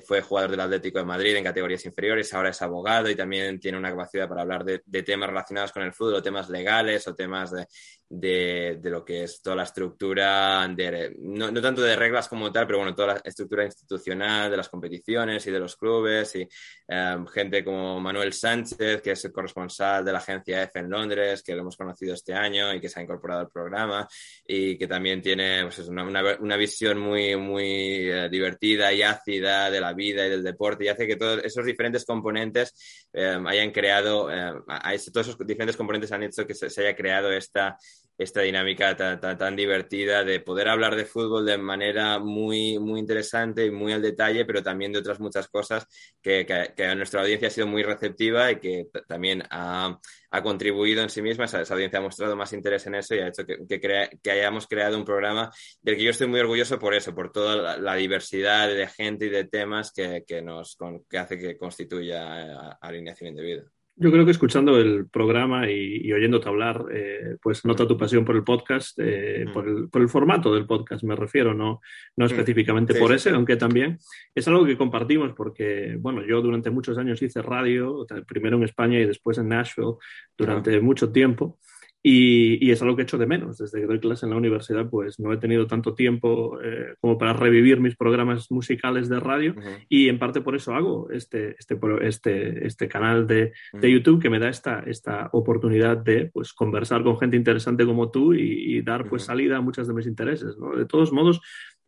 fue 0.05 0.20
jugador 0.20 0.51
del 0.51 0.61
Atlético 0.61 0.99
de 0.99 1.07
Madrid 1.07 1.35
en 1.35 1.45
categorías 1.45 1.87
inferiores, 1.87 2.33
ahora 2.35 2.51
es 2.51 2.61
abogado 2.61 3.09
y 3.09 3.16
también 3.16 3.59
tiene 3.59 3.78
una 3.78 3.91
capacidad 3.91 4.28
para 4.28 4.43
hablar 4.43 4.64
de, 4.64 4.83
de 4.85 5.03
temas 5.03 5.31
relacionados 5.31 5.72
con 5.72 5.83
el 5.83 5.95
fútbol, 5.95 6.22
temas 6.22 6.51
legales 6.51 7.09
o 7.09 7.14
temas 7.14 7.51
de, 7.51 7.66
de, 8.13 8.79
de, 8.83 8.91
lo 8.91 9.05
que 9.05 9.23
es 9.23 9.41
toda 9.41 9.55
la 9.55 9.63
estructura, 9.63 10.67
de, 10.75 11.15
no, 11.21 11.53
no, 11.53 11.63
tanto 11.63 11.81
de 11.81 11.95
reglas 11.95 12.29
como 12.29 12.51
tal, 12.51 12.67
pero 12.67 12.79
bueno, 12.79 12.93
toda 12.93 13.15
la 13.15 13.21
estructura 13.23 13.65
institucional 13.65 14.51
de 14.51 14.57
las 14.57 14.69
competiciones 14.69 15.47
y 15.47 15.53
de 15.53 15.61
los 15.61 15.77
clubes, 15.77 16.35
y 16.35 16.49
um, 16.89 17.25
gente 17.29 17.65
como 17.65 18.01
Manuel 18.01 18.33
Sánchez, 18.33 19.01
que 19.01 19.13
es 19.13 19.25
el 19.25 19.33
corresponsal 19.33 20.05
de 20.05 20.11
la 20.13 20.19
agencia 20.19 20.65
F 20.65 20.81
en 20.81 20.91
Londres, 20.91 21.45
que 21.45 21.55
lo 21.55 21.61
hemos 21.61 21.77
conocido 21.77 22.13
este 22.15 22.35
año 22.35 22.75
y 22.75 22.81
que 22.81 22.89
se 22.89 22.99
ha 22.99 23.03
incorporado 23.05 23.43
al 23.43 23.49
programa, 23.49 24.09
y 24.45 24.77
que 24.77 24.89
también 24.89 25.23
tiene 25.23 25.63
pues, 25.63 25.79
una, 25.87 26.03
una, 26.03 26.37
una, 26.41 26.57
visión 26.57 26.99
muy, 26.99 27.37
muy 27.37 28.11
uh, 28.11 28.29
divertida 28.29 28.93
y 28.93 29.03
ácida 29.03 29.71
de 29.71 29.81
la 29.81 29.93
vida 29.93 30.27
y 30.27 30.31
del 30.31 30.43
deporte, 30.43 30.85
y 30.85 30.89
hace 30.89 31.07
que 31.07 31.15
todos 31.15 31.45
esos 31.45 31.65
diferentes 31.65 32.05
componentes 32.05 33.07
um, 33.13 33.47
hayan 33.47 33.71
creado, 33.71 34.27
um, 34.27 34.65
todos 35.13 35.29
esos 35.29 35.47
diferentes 35.47 35.77
componentes 35.77 36.11
han 36.11 36.25
hecho 36.25 36.45
que 36.45 36.55
se 36.55 36.67
haya 36.67 36.97
creado 36.97 37.31
esta 37.31 37.79
esta 38.21 38.43
dinámica 38.43 38.95
tan, 38.97 39.18
tan, 39.18 39.57
divertida 39.57 40.25
de 40.25 40.41
poder 40.41 40.68
hablar 40.68 40.95
de 40.95 41.07
fútbol 41.07 41.47
de 41.47 41.57
manera 41.57 42.18
muy, 42.18 42.79
muy 42.79 43.01
interesante 43.01 43.64
y 43.64 43.71
muy 43.71 43.95
al 43.95 44.03
detalle, 44.03 44.45
pero 44.45 44.62
también 44.62 44.93
de 44.93 44.99
otras 44.99 45.21
muchas 45.21 45.49
cosas 45.49 45.87
que, 46.21 46.45
que, 46.77 46.85
a 46.85 46.95
nuestra 46.95 47.23
audiencia 47.23 47.49
ha 47.49 47.51
sido 47.51 47.66
muy 47.66 47.83
receptiva 47.83 48.51
y 48.53 48.61
que 48.61 48.89
también 49.09 49.43
ha, 49.51 49.99
ha, 50.31 50.43
contribuido 50.43 51.03
en 51.03 51.09
sí 51.09 51.23
misma. 51.23 51.47
Esa, 51.47 51.62
audiencia 51.73 51.99
ha 51.99 52.03
mostrado 52.03 52.37
más 52.37 52.53
interés 52.53 52.87
en 52.87 52.97
eso 52.97 53.14
y 53.14 53.21
ha 53.21 53.29
hecho 53.29 53.47
que, 53.47 53.81
que, 54.23 54.31
hayamos 54.31 54.66
creado 54.66 54.99
un 54.99 55.05
programa 55.07 55.51
del 55.81 55.97
que 55.97 56.05
yo 56.05 56.11
estoy 56.11 56.27
muy 56.27 56.41
orgulloso 56.41 56.79
por 56.79 56.93
eso, 56.93 57.14
por 57.14 57.33
toda 57.33 57.79
la, 57.79 57.95
diversidad 57.95 58.68
de 58.68 58.87
gente 58.87 59.27
y 59.27 59.31
de 59.31 59.45
temas 59.45 59.93
que, 59.93 60.43
nos, 60.43 60.77
que 61.09 61.18
hace 61.18 61.39
que 61.39 61.57
constituya 61.57 62.43
eh, 62.43 62.77
alineación 62.83 63.31
indebida. 63.31 63.64
Yo 64.03 64.11
creo 64.11 64.25
que 64.25 64.31
escuchando 64.31 64.79
el 64.79 65.11
programa 65.11 65.71
y, 65.71 66.01
y 66.03 66.11
oyéndote 66.15 66.49
hablar, 66.49 66.87
eh, 66.91 67.37
pues 67.43 67.67
nota 67.67 67.87
tu 67.87 67.99
pasión 67.99 68.25
por 68.25 68.35
el 68.35 68.45
podcast, 68.45 68.99
eh, 68.99 69.45
mm. 69.47 69.53
por, 69.53 69.69
el, 69.69 69.89
por, 69.91 70.01
el, 70.01 70.09
formato 70.09 70.55
del 70.55 70.65
podcast 70.65 71.05
me 71.05 71.15
refiero, 71.15 71.53
no, 71.53 71.83
no 72.17 72.25
mm. 72.25 72.29
específicamente 72.29 72.95
sí, 72.95 72.99
por 72.99 73.11
sí. 73.11 73.17
ese, 73.17 73.31
aunque 73.31 73.57
también 73.57 73.99
es 74.35 74.49
algo 74.49 74.65
que 74.65 74.79
compartimos 74.79 75.35
porque, 75.35 75.99
bueno, 76.01 76.25
yo 76.27 76.41
durante 76.41 76.71
muchos 76.71 76.97
años 76.97 77.21
hice 77.21 77.43
radio, 77.43 78.07
primero 78.27 78.57
en 78.57 78.63
España 78.63 78.99
y 78.99 79.05
después 79.05 79.37
en 79.37 79.49
Nashville, 79.49 79.97
durante 80.35 80.81
mucho 80.81 81.13
tiempo. 81.13 81.59
Y, 82.03 82.65
y, 82.67 82.71
es 82.71 82.81
algo 82.81 82.97
que 82.97 83.03
echo 83.03 83.19
de 83.19 83.27
menos. 83.27 83.59
Desde 83.59 83.81
que 83.81 83.87
doy 83.87 84.01
clase 84.01 84.25
en 84.25 84.31
la 84.31 84.39
universidad, 84.39 84.89
pues 84.89 85.21
no 85.21 85.33
he 85.33 85.37
tenido 85.37 85.67
tanto 85.67 85.95
tiempo 85.95 86.59
eh, 86.63 86.95
como 86.99 87.19
para 87.19 87.35
revivir 87.35 87.79
mis 87.81 87.95
programas 87.95 88.51
musicales 88.51 89.11
de 89.11 89.21
radio 89.21 89.53
uh 89.53 89.61
-huh. 89.61 89.87
y 89.89 90.09
en 90.09 90.19
parte 90.19 90.41
por 90.41 90.57
eso 90.57 90.75
hago 90.75 91.11
este, 91.11 91.57
este, 91.59 91.79
este, 92.01 92.67
este 92.67 92.89
canal 92.89 93.27
de, 93.27 93.53
uh 93.73 93.77
-huh. 93.77 93.81
de, 93.81 93.93
YouTube 93.93 94.23
que 94.23 94.31
me 94.31 94.39
da 94.39 94.49
esta, 94.49 94.81
esta 94.87 95.29
oportunidad 95.33 95.99
de 95.99 96.31
pues, 96.33 96.55
conversar 96.55 97.03
con 97.03 97.19
gente 97.19 97.37
interesante 97.37 97.85
como 97.85 98.11
tú 98.11 98.33
y, 98.33 98.77
y 98.77 98.83
dar 98.83 99.07
pues, 99.07 99.25
salida 99.25 99.59
a 99.59 99.61
muchos 99.61 99.87
de 99.87 99.95
mis 99.95 100.07
intereses. 100.07 100.57
¿no? 100.59 100.75
De 100.75 100.87
todos 100.87 101.13
modos, 101.13 101.43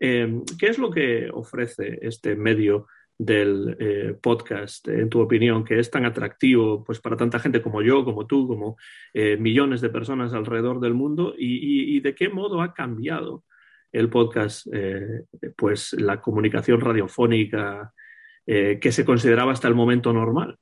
eh, 0.05 0.41
¿qué 0.59 0.67
es 0.67 0.79
lo 0.79 0.91
que 0.91 1.31
ofrece 1.33 2.01
este 2.03 2.35
medio? 2.35 2.87
Del 3.25 3.77
eh, 3.79 4.17
podcast, 4.21 4.89
en 4.89 5.09
tu 5.09 5.21
opinión, 5.21 5.65
que 5.65 5.79
es 5.79 5.91
tan 5.91 6.05
atractivo 6.05 6.83
pues, 6.83 6.99
para 7.01 7.17
tanta 7.17 7.39
gente 7.39 7.63
como 7.63 7.83
yo, 7.83 8.05
como 8.05 8.27
tú, 8.27 8.49
como 8.49 8.77
eh, 9.15 9.37
millones 9.37 9.81
de 9.81 9.91
personas 9.91 10.33
alrededor 10.33 10.81
del 10.81 10.95
mundo? 10.95 11.35
¿Y, 11.39 12.01
de 12.01 12.15
qué 12.15 12.29
modo 12.29 12.63
ha 12.63 12.75
cambiado 12.75 13.45
el 13.93 14.09
podcast 14.09 14.67
eh, 14.73 15.25
pues, 15.57 15.93
la 15.93 16.21
comunicación 16.21 16.81
radiofónica 16.81 17.93
que 18.45 18.91
se 18.91 19.05
consideraba 19.05 19.53
hasta 19.53 19.69
el 19.69 19.77
momento 19.77 20.13
normal? 20.13 20.59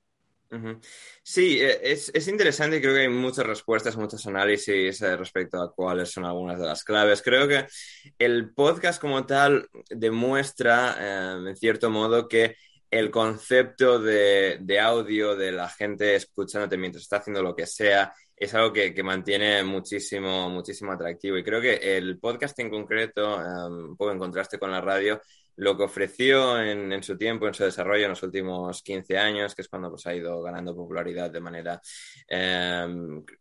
Sí, 1.22 1.60
e, 1.60 1.92
es, 1.92 2.10
es, 2.12 2.26
interesante 2.26 2.80
creo 2.80 2.94
que 2.94 3.02
hay 3.02 3.08
muchas 3.08 3.46
respuestas, 3.46 3.96
muchos 3.96 4.26
análisis 4.26 5.00
eh, 5.00 5.16
respecto 5.16 5.62
a 5.62 5.72
cuáles 5.72 6.10
son 6.10 6.24
algunas 6.24 6.58
de 6.58 6.66
las 6.66 6.82
claves. 6.82 7.22
Creo 7.22 7.46
que 7.46 7.66
el 8.18 8.52
podcast 8.52 9.00
como 9.00 9.24
tal 9.26 9.68
demuestra, 9.88 10.96
eh, 10.98 11.48
en 11.50 11.56
cierto 11.56 11.88
modo, 11.90 12.26
que 12.26 12.56
el 12.90 13.10
concepto 13.12 14.00
de, 14.00 14.58
de, 14.60 14.80
audio 14.80 15.36
de 15.36 15.52
la 15.52 15.68
gente 15.68 16.16
escuchándote 16.16 16.76
mientras 16.76 17.04
está 17.04 17.18
haciendo 17.18 17.42
lo 17.42 17.54
que 17.54 17.66
sea 17.66 18.12
es 18.40 18.54
algo 18.54 18.72
que, 18.72 18.94
que 18.94 19.02
mantiene 19.02 19.62
muchísimo, 19.62 20.48
muchísimo 20.48 20.92
atractivo. 20.92 21.36
Y 21.36 21.44
creo 21.44 21.60
que 21.60 21.74
el 21.96 22.18
podcast 22.18 22.58
en 22.58 22.70
concreto, 22.70 23.36
um, 23.36 23.90
un 23.90 23.96
poco 23.96 24.12
en 24.12 24.18
contraste 24.18 24.58
con 24.58 24.72
la 24.72 24.80
radio, 24.80 25.20
lo 25.60 25.76
que 25.76 25.82
ofreció 25.82 26.58
en, 26.58 27.02
su 27.02 27.18
tiempo, 27.18 27.46
en 27.46 27.52
su 27.52 27.64
desarrollo 27.64 28.04
en 28.04 28.10
los 28.10 28.22
últimos 28.22 28.82
15 28.82 29.18
años, 29.18 29.54
que 29.54 29.60
es 29.60 29.68
cuando 29.68 29.90
pues, 29.90 30.06
ha 30.06 30.14
ido 30.14 30.40
ganando 30.40 30.74
popularidad 30.74 31.30
de 31.30 31.40
manera 31.40 31.80
eh, 32.26 32.86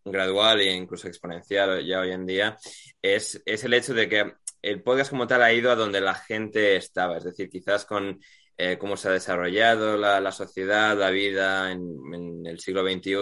gradual 0.03 0.59
e 0.59 0.73
incluso 0.73 1.07
exponencial 1.07 1.85
ya 1.85 2.01
hoy 2.01 2.11
en 2.11 2.25
día, 2.25 2.57
es 3.01 3.41
el 3.45 3.73
hecho 3.73 3.93
de 3.93 4.09
que 4.09 4.33
el 4.61 4.83
podcast 4.83 5.11
como 5.11 5.27
tal 5.27 5.41
ha 5.43 5.53
ido 5.53 5.71
a 5.71 5.75
donde 5.75 6.01
la 6.01 6.13
gente 6.13 6.75
estaba, 6.75 7.17
es 7.17 7.23
decir, 7.23 7.49
quizás 7.49 7.85
con 7.85 8.19
eh, 8.61 8.77
cómo 8.77 8.97
se 8.97 9.07
ha 9.07 9.11
desarrollado 9.11 9.95
la, 9.95 10.19
la 10.19 10.33
sociedad, 10.33 10.97
la 10.97 11.11
vida 11.11 11.71
en, 11.71 11.81
en, 12.13 12.45
el 12.45 12.59
siglo 12.59 12.83
XXI, 12.83 13.15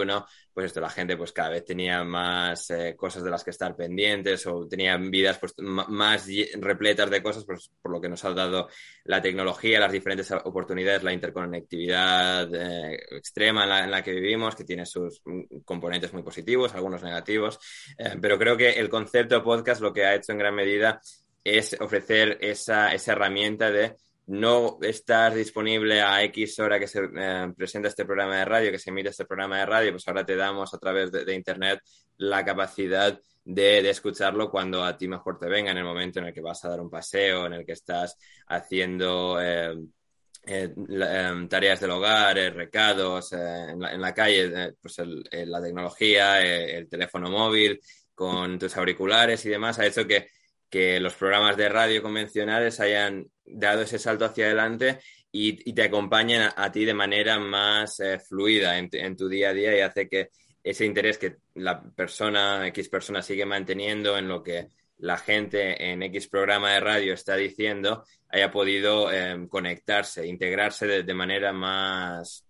pues 0.52 0.66
esto, 0.66 0.80
la 0.80 0.90
gente 0.90 1.16
pues 1.16 1.30
cada 1.30 1.50
vez 1.50 1.64
tenía 1.64 2.02
más 2.02 2.68
eh, 2.70 2.96
cosas 2.96 3.22
de 3.22 3.30
las 3.30 3.44
que 3.44 3.50
estar 3.50 3.76
pendientes 3.76 4.44
o 4.48 4.66
tenían 4.66 5.12
vidas 5.12 5.38
pues 5.38 5.54
más 5.58 6.26
repletas 6.54 7.08
de 7.08 7.22
cosas, 7.22 7.44
pues, 7.44 7.70
por 7.80 7.92
lo 7.92 8.00
que 8.00 8.08
nos 8.08 8.24
ha 8.24 8.32
dado 8.32 8.66
la 9.04 9.22
tecnología, 9.22 9.78
las 9.78 9.92
diferentes 9.92 10.28
oportunidades, 10.32 11.04
la 11.04 11.12
interconectividad 11.12 12.52
eh, 12.52 12.98
extrema 13.12 13.62
en 13.62 13.68
la, 13.68 13.84
en 13.84 13.92
la, 13.92 14.02
que 14.02 14.14
vivimos, 14.14 14.56
que 14.56 14.64
tiene 14.64 14.86
sus 14.86 15.22
componentes 15.64 16.12
muy 16.12 16.24
positivos, 16.24 16.74
algunos 16.74 17.04
negativos, 17.04 17.60
eh, 17.96 18.16
pero 18.20 18.36
creo 18.40 18.56
que 18.56 18.70
el 18.70 18.88
concepto 18.88 19.44
podcast 19.44 19.80
lo 19.80 19.92
que 19.92 20.04
ha 20.04 20.16
hecho 20.16 20.32
en 20.32 20.38
gran 20.38 20.56
medida 20.56 21.00
es 21.44 21.80
ofrecer 21.80 22.38
esa, 22.40 22.92
esa 22.92 23.12
herramienta 23.12 23.70
de 23.70 23.94
no 24.28 24.78
estás 24.82 25.34
disponible 25.34 26.02
a 26.02 26.22
X 26.24 26.58
hora 26.60 26.78
que 26.78 26.86
se 26.86 27.00
eh, 27.16 27.52
presenta 27.56 27.88
este 27.88 28.04
programa 28.04 28.36
de 28.36 28.44
radio, 28.44 28.70
que 28.70 28.78
se 28.78 28.90
emite 28.90 29.08
este 29.08 29.24
programa 29.24 29.58
de 29.58 29.66
radio, 29.66 29.92
pues 29.92 30.06
ahora 30.06 30.24
te 30.24 30.36
damos 30.36 30.72
a 30.74 30.78
través 30.78 31.10
de, 31.10 31.34
Internet 31.34 31.80
la 32.18 32.44
capacidad 32.44 33.18
de, 33.44 33.88
escucharlo 33.88 34.50
cuando 34.50 34.84
a 34.84 34.98
ti 34.98 35.08
mejor 35.08 35.38
te 35.38 35.48
venga, 35.48 35.70
en 35.70 35.78
el 35.78 35.84
momento 35.84 36.18
en 36.18 36.26
el 36.26 36.34
que 36.34 36.42
vas 36.42 36.62
a 36.64 36.68
dar 36.68 36.80
un 36.80 36.90
paseo, 36.90 37.46
en 37.46 37.54
el 37.54 37.64
que 37.64 37.72
estás 37.72 38.18
haciendo 38.48 39.40
eh, 39.40 39.74
eh, 40.44 40.74
tareas 41.48 41.80
del 41.80 41.90
hogar, 41.90 42.36
recados 42.54 43.32
en 43.32 43.80
la, 43.80 43.94
en, 43.94 44.00
la, 44.02 44.12
calle, 44.12 44.74
pues 44.78 44.98
la 45.32 45.62
tecnología, 45.62 46.42
el 46.42 46.86
teléfono 46.86 47.30
móvil, 47.30 47.80
con 48.14 48.58
tus 48.58 48.76
auriculares 48.76 49.46
y 49.46 49.48
demás, 49.48 49.78
ha 49.78 49.86
hecho 49.86 50.06
que 50.06 50.28
que 50.70 51.00
los 51.00 51.14
programas 51.14 51.56
de 51.56 51.68
radio 51.68 52.02
convencionales 52.02 52.80
hayan 52.80 53.26
dado 53.44 53.82
ese 53.82 53.98
salto 53.98 54.24
hacia 54.24 54.46
adelante 54.46 54.98
y, 55.30 55.72
te 55.72 55.82
acompañen 55.82 56.48
a, 56.54 56.72
ti 56.72 56.84
de 56.84 56.94
manera 56.94 57.38
más 57.38 58.00
eh, 58.00 58.18
fluida 58.18 58.78
en, 58.78 59.16
tu 59.16 59.28
día 59.28 59.50
a 59.50 59.54
día 59.54 59.76
y 59.76 59.80
hace 59.80 60.08
que 60.08 60.30
ese 60.62 60.84
interés 60.84 61.18
que 61.18 61.36
la 61.54 61.82
persona, 61.82 62.66
X 62.68 62.88
persona 62.88 63.22
sigue 63.22 63.46
manteniendo 63.46 64.18
en 64.18 64.28
lo 64.28 64.42
que 64.42 64.68
la 64.98 65.16
gente 65.16 65.90
en 65.92 66.02
X 66.02 66.28
programa 66.28 66.72
de 66.72 66.80
radio 66.80 67.14
está 67.14 67.36
diciendo, 67.36 68.04
haya 68.28 68.50
podido 68.50 69.12
eh, 69.12 69.46
conectarse, 69.48 70.26
integrarse 70.26 70.86
de, 70.86 71.02
de 71.04 71.14
manera 71.14 71.52
más, 71.52 72.44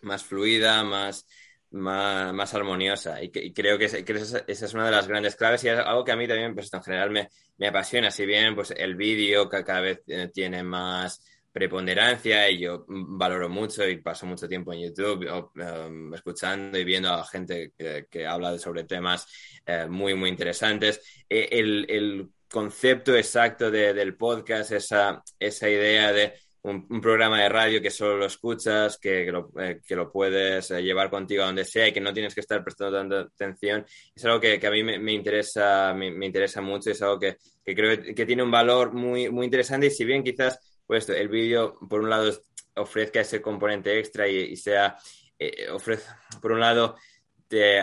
más 0.00 0.24
fluida, 0.24 0.82
más, 0.84 1.26
más, 1.72 2.32
más 2.32 2.54
armoniosa. 2.54 3.22
Y, 3.22 3.30
que, 3.30 3.44
y 3.44 3.52
creo 3.52 3.78
que, 3.78 4.04
que, 4.04 4.12
esa, 4.12 4.44
es 4.46 4.74
una 4.74 4.86
de 4.86 4.92
las 4.92 5.08
grandes 5.08 5.36
claves 5.36 5.64
y 5.64 5.68
es 5.68 5.78
algo 5.78 6.04
que 6.04 6.12
a 6.12 6.16
mí 6.16 6.28
también, 6.28 6.54
pues 6.54 6.72
en 6.72 6.82
general, 6.82 7.10
me, 7.10 7.28
me 7.58 7.68
apasiona. 7.68 8.10
Si 8.10 8.26
bien 8.26 8.54
pues, 8.54 8.72
el 8.76 8.94
vídeo 8.94 9.48
cada 9.48 9.80
vez 9.80 10.00
eh, 10.06 10.30
tiene 10.32 10.62
más, 10.62 11.22
preponderancia 11.52 12.50
y 12.50 12.60
yo 12.60 12.84
valoro 12.88 13.48
mucho 13.48 13.86
y 13.86 14.00
paso 14.00 14.26
mucho 14.26 14.48
tiempo 14.48 14.72
en 14.72 14.80
YouTube 14.80 15.26
um, 15.30 16.14
escuchando 16.14 16.78
y 16.78 16.84
viendo 16.84 17.12
a 17.12 17.24
gente 17.26 17.72
que, 17.76 18.26
habla 18.26 18.58
sobre 18.58 18.84
temas 18.84 19.26
eh, 19.66 19.86
muy, 19.86 20.14
muy 20.14 20.30
interesantes. 20.30 21.24
E, 21.28 21.48
el, 21.52 22.30
concepto 22.52 23.16
exacto 23.16 23.70
del 23.70 24.14
podcast, 24.14 24.72
esa, 24.72 25.22
esa 25.38 25.70
idea 25.70 26.12
de 26.12 26.34
un, 26.62 27.00
programa 27.00 27.42
de 27.42 27.48
radio 27.48 27.82
que 27.82 27.90
solo 27.90 28.16
lo 28.16 28.26
escuchas, 28.26 28.98
que, 28.98 29.24
que, 29.24 29.32
lo, 29.32 29.50
eh, 29.60 30.10
puedes 30.12 30.70
eh, 30.70 30.82
llevar 30.82 31.10
contigo 31.10 31.42
a 31.42 31.46
donde 31.46 31.64
sea 31.64 31.88
y 31.88 31.92
que 31.92 32.00
no 32.00 32.12
tienes 32.12 32.34
que 32.34 32.40
estar 32.40 32.62
prestando 32.62 32.98
tanta 32.98 33.20
atención, 33.20 33.84
es 34.14 34.24
algo 34.24 34.40
que, 34.40 34.60
a 34.64 34.70
mí 34.70 34.82
me, 34.82 35.12
interesa, 35.12 35.92
me, 35.94 36.24
interesa 36.24 36.60
mucho 36.60 36.90
y 36.90 36.92
es 36.92 37.02
algo 37.02 37.18
que, 37.18 37.36
creo 37.64 38.14
que 38.14 38.26
tiene 38.26 38.42
un 38.42 38.50
valor 38.50 38.92
muy, 38.92 39.28
muy 39.30 39.46
interesante 39.46 39.86
y 39.86 39.90
si 39.90 40.04
bien 40.04 40.22
quizás 40.22 40.58
pues 40.86 41.08
el 41.08 41.28
vídeo, 41.28 41.78
por 41.88 42.00
un 42.00 42.10
lado, 42.10 42.32
ofrezca 42.76 43.20
ese 43.20 43.40
componente 43.40 43.98
extra 43.98 44.28
y, 44.28 44.56
sea, 44.56 44.96
eh, 45.38 45.68
ofrece, 45.70 46.08
por 46.40 46.52
un 46.52 46.60
lado, 46.60 46.96
te, 47.48 47.80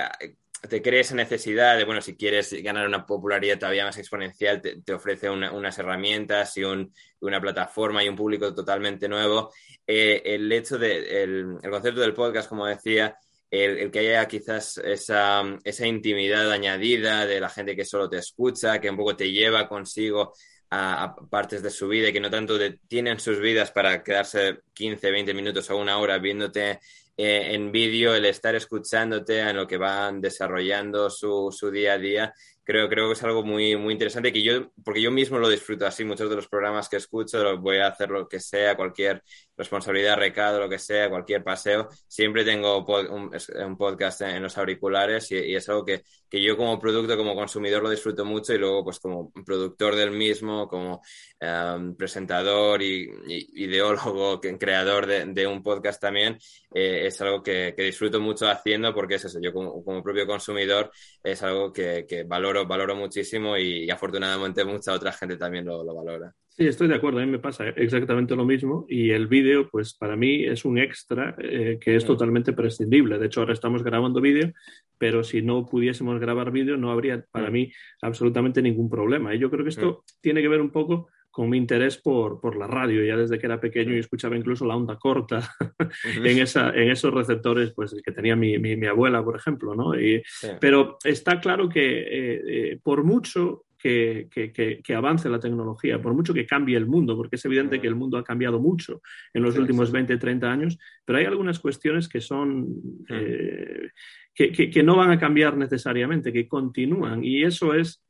te 0.68 0.82
crea 0.82 1.02
esa 1.02 1.16
necesidad 1.16 1.78
de, 1.78 1.86
bueno, 1.86 2.02
si 2.02 2.16
quieres 2.16 2.52
ganar 2.62 2.86
una 2.88 3.06
popularidad 3.06 3.60
todavía 3.60 3.86
más 3.86 3.98
exponencial, 3.98 4.62
te, 4.62 4.94
ofrece 4.94 5.30
unas 5.30 5.78
herramientas 5.78 6.58
y 6.58 6.64
una 6.64 7.42
plataforma 7.42 8.04
y 8.04 8.10
un 8.10 8.16
público 8.16 8.54
totalmente 8.54 9.08
nuevo. 9.08 9.52
Eh, 9.88 10.22
el 10.26 10.52
hecho 10.52 10.78
de, 10.78 11.24
el, 11.24 11.58
concepto 11.70 12.02
del 12.02 12.14
podcast, 12.14 12.50
como 12.50 12.66
decía, 12.66 13.18
el, 13.50 13.90
que 13.90 14.00
haya 14.00 14.28
quizás 14.28 14.78
esa, 14.80 15.44
esa, 15.64 15.88
intimidad 15.88 16.52
añadida 16.52 17.26
de 17.26 17.40
la 17.40 17.50
gente 17.50 17.76
que 17.76 17.86
solo 17.86 18.10
te 18.10 18.18
escucha, 18.18 18.80
que 18.80 18.90
un 18.90 18.98
poco 18.98 19.16
te 19.16 19.32
lleva 19.32 19.68
consigo 19.68 20.34
a, 20.70 21.16
partes 21.30 21.64
de 21.64 21.70
su 21.70 21.88
vida 21.88 22.10
y 22.10 22.14
que 22.14 22.20
no 22.20 22.30
tanto 22.30 22.58
tienen 22.88 23.20
sus 23.20 23.40
vidas 23.40 23.72
para 23.72 24.04
quedarse 24.04 24.60
15, 24.74 25.10
20 25.10 25.34
minutos 25.34 25.70
o 25.70 25.78
una 25.78 25.98
hora 25.98 26.18
viéndote 26.20 26.80
eh, 27.22 27.54
en 27.54 27.70
vídeo, 27.70 28.16
el 28.16 28.24
estar 28.24 28.56
escuchándote 28.56 29.40
en 29.42 29.58
lo 29.58 29.68
que 29.68 29.76
van 29.76 30.22
desarrollando 30.22 31.10
su, 31.10 31.50
su 31.52 31.70
día 31.70 31.96
a 31.96 31.98
día, 31.98 32.34
creo, 32.64 32.88
creo 32.88 33.08
que 33.08 33.14
es 33.14 33.24
algo 33.24 33.44
muy, 33.44 33.76
muy 33.76 33.92
interesante 33.92 34.32
que 34.32 34.42
yo, 34.42 34.72
porque 34.86 35.02
yo 35.02 35.12
mismo 35.12 35.38
lo 35.38 35.50
disfruto 35.50 35.86
así, 35.86 36.06
muchos 36.06 36.30
de 36.30 36.38
los 36.38 36.48
programas 36.48 36.88
que 36.88 36.96
escucho, 36.96 37.58
voy 37.58 37.80
a 37.80 37.88
hacer 37.88 38.10
lo 38.10 38.26
que 38.30 38.40
sea, 38.40 38.78
cualquier 38.78 39.22
responsabilidad, 39.58 40.16
recado, 40.16 40.62
lo 40.62 40.70
que 40.70 40.80
sea, 40.80 41.10
cualquier 41.10 41.44
paseo, 41.44 41.90
siempre 42.08 42.46
tengo 42.46 42.86
un, 42.86 43.78
podcast 43.78 44.22
en, 44.22 44.42
los 44.42 44.58
auriculares 44.58 45.30
y, 45.32 45.56
es 45.56 45.68
algo 45.68 45.84
que, 45.84 46.04
que, 46.30 46.42
yo 46.42 46.56
como 46.56 46.80
producto, 46.80 47.18
como 47.18 47.36
consumidor 47.36 47.84
lo 47.84 47.90
disfruto 47.90 48.24
mucho 48.24 48.54
y 48.54 48.60
luego 48.60 48.86
pues 48.86 49.02
como 49.02 49.30
productor 49.46 49.96
del 49.96 50.12
mismo, 50.12 50.70
como 50.70 51.02
em, 51.40 51.96
presentador 51.96 52.82
y, 52.82 53.10
ideólogo, 53.56 54.40
creador 54.60 55.06
de, 55.06 55.48
un 55.48 55.64
podcast 55.64 56.02
también, 56.02 56.38
eh, 56.74 57.08
es 57.08 57.22
algo 57.22 57.42
que, 57.44 57.74
disfruto 57.78 58.20
mucho 58.20 58.50
haciendo 58.50 58.94
porque 58.94 59.16
es 59.16 59.26
eso, 59.26 59.40
yo 59.42 59.54
como, 59.54 60.04
propio 60.04 60.28
consumidor 60.28 60.92
es 61.24 61.42
algo 61.44 61.72
que, 61.72 62.06
que 62.08 62.24
valoro 62.24 62.66
valoro, 62.68 62.96
muchísimo 62.96 63.58
y, 63.58 63.90
afortunadamente 63.90 64.64
mucha 64.64 64.94
otra 64.94 65.12
gente 65.12 65.38
también 65.38 65.66
lo, 65.66 65.84
valora. 65.94 66.34
Sí, 66.60 66.68
estoy 66.68 66.90
de 66.90 66.96
acuerdo, 66.96 67.20
a 67.20 67.26
mí 67.26 67.32
me 67.32 67.40
pasa 67.40 67.70
exactamente 67.70 68.36
lo 68.36 68.44
mismo 68.44 68.86
y 68.90 69.12
el 69.12 69.28
vídeo, 69.28 69.70
pues 69.70 69.94
para 69.94 70.18
mí 70.18 70.44
es 70.44 70.66
un 70.66 70.78
extra 70.78 71.34
eh, 71.40 71.78
que 71.80 71.96
es 71.96 72.04
totalmente 72.04 72.52
prescindible. 72.52 73.18
De 73.18 73.28
hecho, 73.28 73.40
ahora 73.40 73.54
estamos 73.54 73.82
grabando 73.82 74.20
vídeo, 74.20 74.52
pero 74.98 75.24
si 75.24 75.42
no 75.42 75.66
pudiésemos 75.66 76.20
grabar 76.20 76.52
vídeo 76.52 76.76
no 76.76 76.92
habría 76.92 77.24
para 77.32 77.50
mí 77.50 77.72
absolutamente 78.02 78.62
ningún 78.62 78.90
problema. 78.90 79.34
Y 79.34 79.40
yo 79.40 79.50
creo 79.50 79.64
que 79.64 79.70
esto 79.70 80.04
tiene 80.20 80.42
que 80.42 80.50
ver 80.50 80.60
un 80.60 80.70
poco 80.70 81.08
con 81.32 81.50
mi 81.50 81.58
interés 81.58 81.96
por, 81.96 82.42
por, 82.42 82.58
la 82.58 82.68
radio, 82.68 83.06
ya 83.06 83.16
desde 83.16 83.40
que 83.40 83.46
era 83.46 83.62
pequeño 83.62 83.96
y 83.96 84.00
escuchaba 84.00 84.36
incluso 84.36 84.66
la 84.66 84.76
onda 84.76 84.98
corta 84.98 85.56
en, 86.26 86.40
esa, 86.40 86.72
en 86.72 86.92
esos 86.92 87.14
receptores 87.14 87.72
pues, 87.74 87.96
que 88.04 88.12
tenía 88.12 88.36
mi, 88.36 88.60
mi, 88.60 88.86
abuela, 88.86 89.24
por 89.24 89.38
ejemplo. 89.38 89.76
¿no? 89.76 89.98
Y, 89.98 90.22
Pero 90.60 90.98
está 91.06 91.40
claro 91.40 91.70
que 91.70 92.00
eh, 92.02 92.42
eh, 92.48 92.80
por 92.84 93.06
mucho 93.06 93.64
que, 93.82 94.28
que, 94.30 94.82
que, 94.84 94.94
avance 94.94 95.30
la 95.30 95.40
tecnología, 95.40 96.02
por 96.02 96.14
mucho 96.14 96.34
que 96.34 96.46
cambie 96.46 96.76
el 96.76 96.86
mundo, 96.86 97.16
porque 97.16 97.38
es 97.38 97.46
evidente 97.46 97.80
que 97.80 97.88
el 97.88 97.96
mundo 97.96 98.18
ha 98.18 98.24
cambiado 98.24 98.60
mucho 98.60 99.02
en 99.34 99.42
los 99.42 99.58
últimos 99.58 99.92
20, 99.92 100.18
30 100.18 100.52
años, 100.52 100.78
pero 101.06 101.18
hay 101.20 101.26
algunas 101.26 101.60
cuestiones 101.60 102.08
que 102.08 102.22
son... 102.22 102.68
Eh, 103.10 103.90
que, 104.36 104.84
no 104.84 104.96
van 104.96 105.12
a 105.12 105.20
cambiar 105.20 105.58
necesariamente, 105.58 106.32
que 106.32 106.48
continúan. 106.48 107.24
Y 107.26 107.44
eso 107.44 107.74
es, 107.74 108.02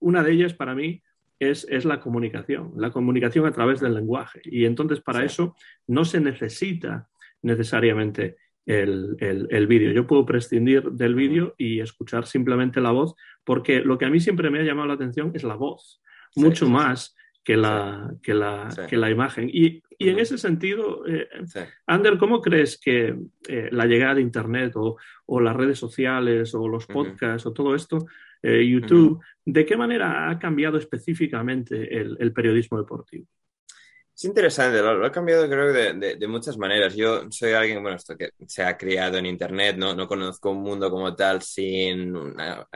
una 0.00 0.22
de 0.22 0.32
ellas 0.32 0.54
para 0.54 0.74
mí, 0.74 1.02
es, 1.38 1.84
la 1.84 2.00
comunicación, 2.00 2.72
la 2.76 2.90
comunicación 2.90 3.46
a 3.46 3.52
través 3.52 3.80
del 3.80 3.94
lenguaje. 3.94 4.40
Y 4.44 4.64
entonces 4.64 5.00
para 5.00 5.24
eso 5.24 5.54
no 5.86 6.04
se 6.04 6.20
necesita 6.20 7.08
necesariamente 7.42 8.36
el, 8.66 9.66
vídeo. 9.68 9.92
Yo 9.92 10.06
puedo 10.06 10.26
prescindir 10.26 10.90
del 10.90 11.14
vídeo 11.14 11.54
y 11.56 11.80
escuchar 11.80 12.26
simplemente 12.26 12.80
la 12.80 12.90
voz, 12.90 13.14
porque 13.48 13.80
lo 13.80 13.96
que 13.96 14.04
a 14.04 14.10
mí 14.10 14.20
siempre 14.20 14.50
me 14.50 14.58
ha 14.58 14.62
llamado 14.62 14.88
la 14.88 14.92
atención 14.92 15.32
es 15.32 15.42
la 15.42 15.54
voz, 15.54 16.02
mucho 16.36 16.68
más 16.68 17.16
que 17.42 17.56
la, 17.56 18.14
que 18.22 18.34
la, 18.34 18.68
que 18.86 18.98
la 18.98 19.08
imagen. 19.08 19.48
Y, 19.50 19.82
en 19.98 20.18
ese 20.18 20.36
sentido, 20.36 21.06
eh, 21.06 21.26
Ander, 21.86 22.18
¿cómo 22.18 22.42
crees 22.42 22.78
que 22.78 23.16
eh, 23.48 23.68
la 23.72 23.86
llegada 23.86 24.16
de 24.16 24.20
Internet 24.20 24.74
o, 24.74 25.40
las 25.40 25.56
redes 25.56 25.78
sociales 25.78 26.54
o 26.54 26.68
los 26.68 26.86
podcasts 26.86 27.46
o 27.46 27.54
todo 27.54 27.74
esto 27.74 28.04
eh, 28.42 28.68
YouTube. 28.68 29.18
¿De 29.46 29.64
qué 29.64 29.78
manera 29.78 30.28
ha 30.28 30.38
cambiado 30.38 30.76
específicamente 30.76 31.96
el, 31.96 32.32
periodismo 32.34 32.76
deportivo? 32.76 33.24
Es 34.18 34.24
interesante, 34.24 34.82
lo, 34.82 35.06
ha 35.06 35.12
cambiado 35.12 35.48
creo 35.48 35.72
de, 35.72 36.16
de, 36.16 36.26
muchas 36.26 36.58
maneras. 36.58 36.96
Yo 36.96 37.30
soy 37.30 37.52
alguien, 37.52 37.80
bueno, 37.82 37.96
esto 37.96 38.16
que 38.16 38.30
se 38.48 38.64
ha 38.64 38.76
criado 38.76 39.16
en 39.16 39.26
Internet, 39.26 39.76
no, 39.76 39.94
no 39.94 40.08
conozco 40.08 40.50
un 40.50 40.60
mundo 40.60 40.90
como 40.90 41.14
tal 41.14 41.40
sin 41.40 42.14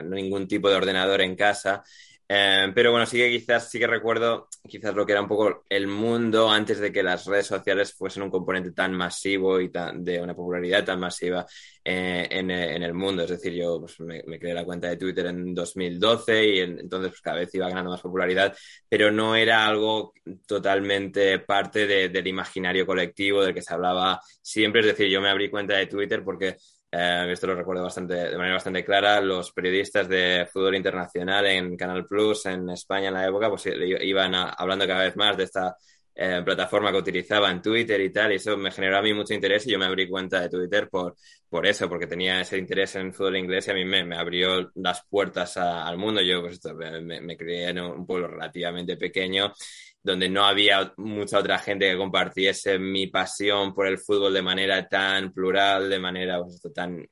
ningún 0.05 0.47
tipo 0.47 0.69
de 0.69 0.75
ordenador 0.75 1.19
en 1.19 1.35
casa. 1.35 1.83
Eh, 2.27 2.71
pero 2.73 2.91
bueno, 2.91 3.05
sí 3.05 3.17
que 3.17 3.29
quizás, 3.29 3.69
sí 3.69 3.79
que 3.79 3.87
recuerdo 3.87 4.47
quizás 4.67 4.95
lo 4.95 5.05
que 5.05 5.11
era 5.11 5.21
un 5.21 5.27
poco 5.27 5.65
el 5.69 5.87
mundo 5.87 6.49
antes 6.49 6.79
de 6.79 6.91
que 6.91 7.03
las 7.03 7.25
redes 7.25 7.47
sociales 7.47 7.93
fuesen 7.93 8.23
un 8.23 8.29
componente 8.29 8.71
tan 8.71 8.93
masivo 8.93 9.59
y 9.59 9.69
tan, 9.69 10.03
de 10.03 10.21
una 10.21 10.33
popularidad 10.33 10.85
tan 10.85 10.99
masiva 10.99 11.45
eh, 11.83 12.27
en, 12.31 12.49
el 12.49 12.93
mundo. 12.93 13.23
Es 13.23 13.29
decir, 13.29 13.53
yo 13.53 13.79
pues, 13.81 13.99
me, 13.99 14.23
creé 14.39 14.53
la 14.53 14.63
cuenta 14.65 14.87
de 14.87 14.97
Twitter 14.97 15.25
en 15.27 15.53
2012 15.53 16.45
y 16.47 16.59
entonces 16.59 17.11
pues, 17.11 17.21
cada 17.21 17.39
vez 17.39 17.53
iba 17.55 17.67
ganando 17.67 17.91
más 17.91 18.01
popularidad, 18.01 18.55
pero 18.87 19.11
no 19.11 19.35
era 19.35 19.67
algo 19.67 20.13
totalmente 20.47 21.39
parte 21.39 21.85
del 21.85 22.27
imaginario 22.27 22.85
colectivo 22.85 23.43
del 23.43 23.53
que 23.53 23.61
se 23.61 23.73
hablaba 23.73 24.21
siempre. 24.41 24.81
Es 24.81 24.87
decir, 24.87 25.07
yo 25.09 25.21
me 25.21 25.29
abrí 25.29 25.49
cuenta 25.49 25.75
de 25.75 25.87
Twitter 25.87 26.23
porque 26.23 26.55
eh, 26.95 27.31
esto 27.31 27.47
lo 27.47 27.55
recuerdo 27.55 27.81
bastante, 27.81 28.13
de 28.13 28.37
manera 28.37 28.53
bastante 28.53 28.85
clara, 28.85 29.19
los 29.19 29.51
periodistas 29.51 30.07
de 30.07 30.47
fútbol 30.51 30.75
internacional 30.75 31.43
en 31.47 31.75
Canal 31.75 32.05
Plus 32.05 32.45
en 32.45 32.69
España 32.69 33.07
en 33.07 33.15
la 33.15 33.27
época, 33.27 33.49
pues 33.49 33.65
iban 33.65 34.35
hablando 34.35 34.85
cada 34.85 35.03
vez 35.03 35.15
más 35.15 35.35
de 35.35 35.45
esta 35.45 35.75
eh, 36.13 36.43
plataforma 36.45 36.91
que 36.91 36.99
utilizaba 36.99 37.49
en 37.49 37.63
Twitter 37.63 37.99
y 37.99 38.11
tal, 38.11 38.31
y 38.31 38.35
eso 38.35 38.55
me 38.57 38.69
generó 38.69 38.99
a 38.99 39.01
mí 39.01 39.11
mucho 39.11 39.33
interés 39.33 39.65
y 39.65 39.71
yo 39.71 39.79
me 39.79 39.85
abrí 39.85 40.07
cuenta 40.07 40.39
de 40.41 40.49
Twitter 40.49 40.87
por, 40.87 41.15
por 41.49 41.65
eso, 41.65 41.89
porque 41.89 42.05
tenía 42.05 42.41
ese 42.41 42.59
interés 42.59 42.95
en 42.95 43.11
fútbol 43.11 43.37
inglés 43.37 43.67
y 43.67 43.71
a 43.71 43.73
mí 43.73 43.85
me, 43.85 44.03
me 44.03 44.15
abrió 44.15 44.71
las 44.75 45.03
puertas 45.09 45.57
al 45.57 45.97
mundo. 45.97 46.21
Yo 46.21 46.41
pues, 46.43 46.61
me, 46.75 47.21
me, 47.21 47.35
crié 47.35 47.69
en 47.69 47.79
un 47.79 48.05
pueblo 48.05 48.27
relativamente 48.27 48.97
pequeño 48.97 49.51
donde 50.03 50.29
no 50.29 50.45
había 50.45 50.93
mucha 50.97 51.39
otra 51.39 51.57
gente 51.57 51.89
que 51.89 51.97
compartiese 51.97 52.77
mi 52.77 53.07
pasión 53.07 53.73
por 53.73 53.87
el 53.87 53.97
fútbol 53.97 54.33
de 54.33 54.41
manera 54.41 54.87
tan 54.87 55.31
plural, 55.31 55.89
de 55.89 55.99
manera 55.99 56.39
pues, 56.41 56.61
tan 56.73 57.07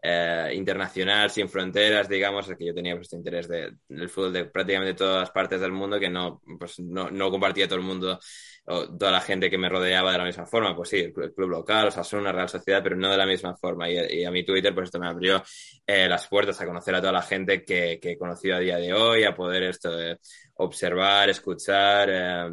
eh, 0.00 0.52
internacional, 0.54 1.28
sin 1.30 1.48
fronteras, 1.48 2.08
digamos, 2.08 2.46
que 2.56 2.66
yo 2.66 2.72
tenía 2.72 2.94
pues, 2.94 3.06
este 3.06 3.16
interés 3.16 3.48
del 3.48 4.08
fútbol 4.08 4.32
de 4.32 4.44
prácticamente 4.44 4.94
todas 4.94 5.20
las 5.22 5.30
partes 5.32 5.60
del 5.60 5.72
mundo 5.72 5.98
que 5.98 6.08
no, 6.08 6.40
pues, 6.58 6.78
no, 6.78 7.10
no 7.10 7.30
compartía 7.32 7.66
todo 7.66 7.80
el 7.80 7.84
mundo 7.84 8.20
o 8.66 8.88
toda 8.96 9.12
la 9.12 9.20
gente 9.20 9.48
que 9.48 9.58
me 9.58 9.68
rodeaba 9.68 10.12
de 10.12 10.18
la 10.18 10.24
misma 10.24 10.46
forma. 10.46 10.76
Pues 10.76 10.90
sí, 10.90 10.98
el 10.98 11.12
club, 11.12 11.48
local, 11.48 11.88
o 11.88 11.90
sea, 11.90 12.04
son 12.04 12.20
una 12.20 12.32
real 12.32 12.48
sociedad, 12.48 12.82
pero 12.82 12.96
no 12.96 13.10
de 13.10 13.16
la 13.16 13.26
misma 13.26 13.56
forma. 13.56 13.88
Y, 13.90 14.24
a 14.24 14.30
mi 14.30 14.44
Twitter, 14.44 14.74
pues 14.74 14.86
esto 14.86 15.00
me 15.00 15.08
abrió 15.08 15.42
eh, 15.86 16.08
las 16.08 16.26
puertas 16.28 16.60
a 16.60 16.66
conocer 16.66 16.94
a 16.94 17.00
toda 17.00 17.12
la 17.12 17.22
gente 17.22 17.64
que, 17.64 17.98
que, 18.00 18.12
he 18.12 18.18
conocido 18.18 18.56
a 18.56 18.60
día 18.60 18.76
de 18.76 18.92
hoy, 18.92 19.24
a 19.24 19.34
poder 19.34 19.64
esto 19.64 19.96
de 19.96 20.18
observar, 20.56 21.30
escuchar, 21.30 22.08
eh, 22.10 22.50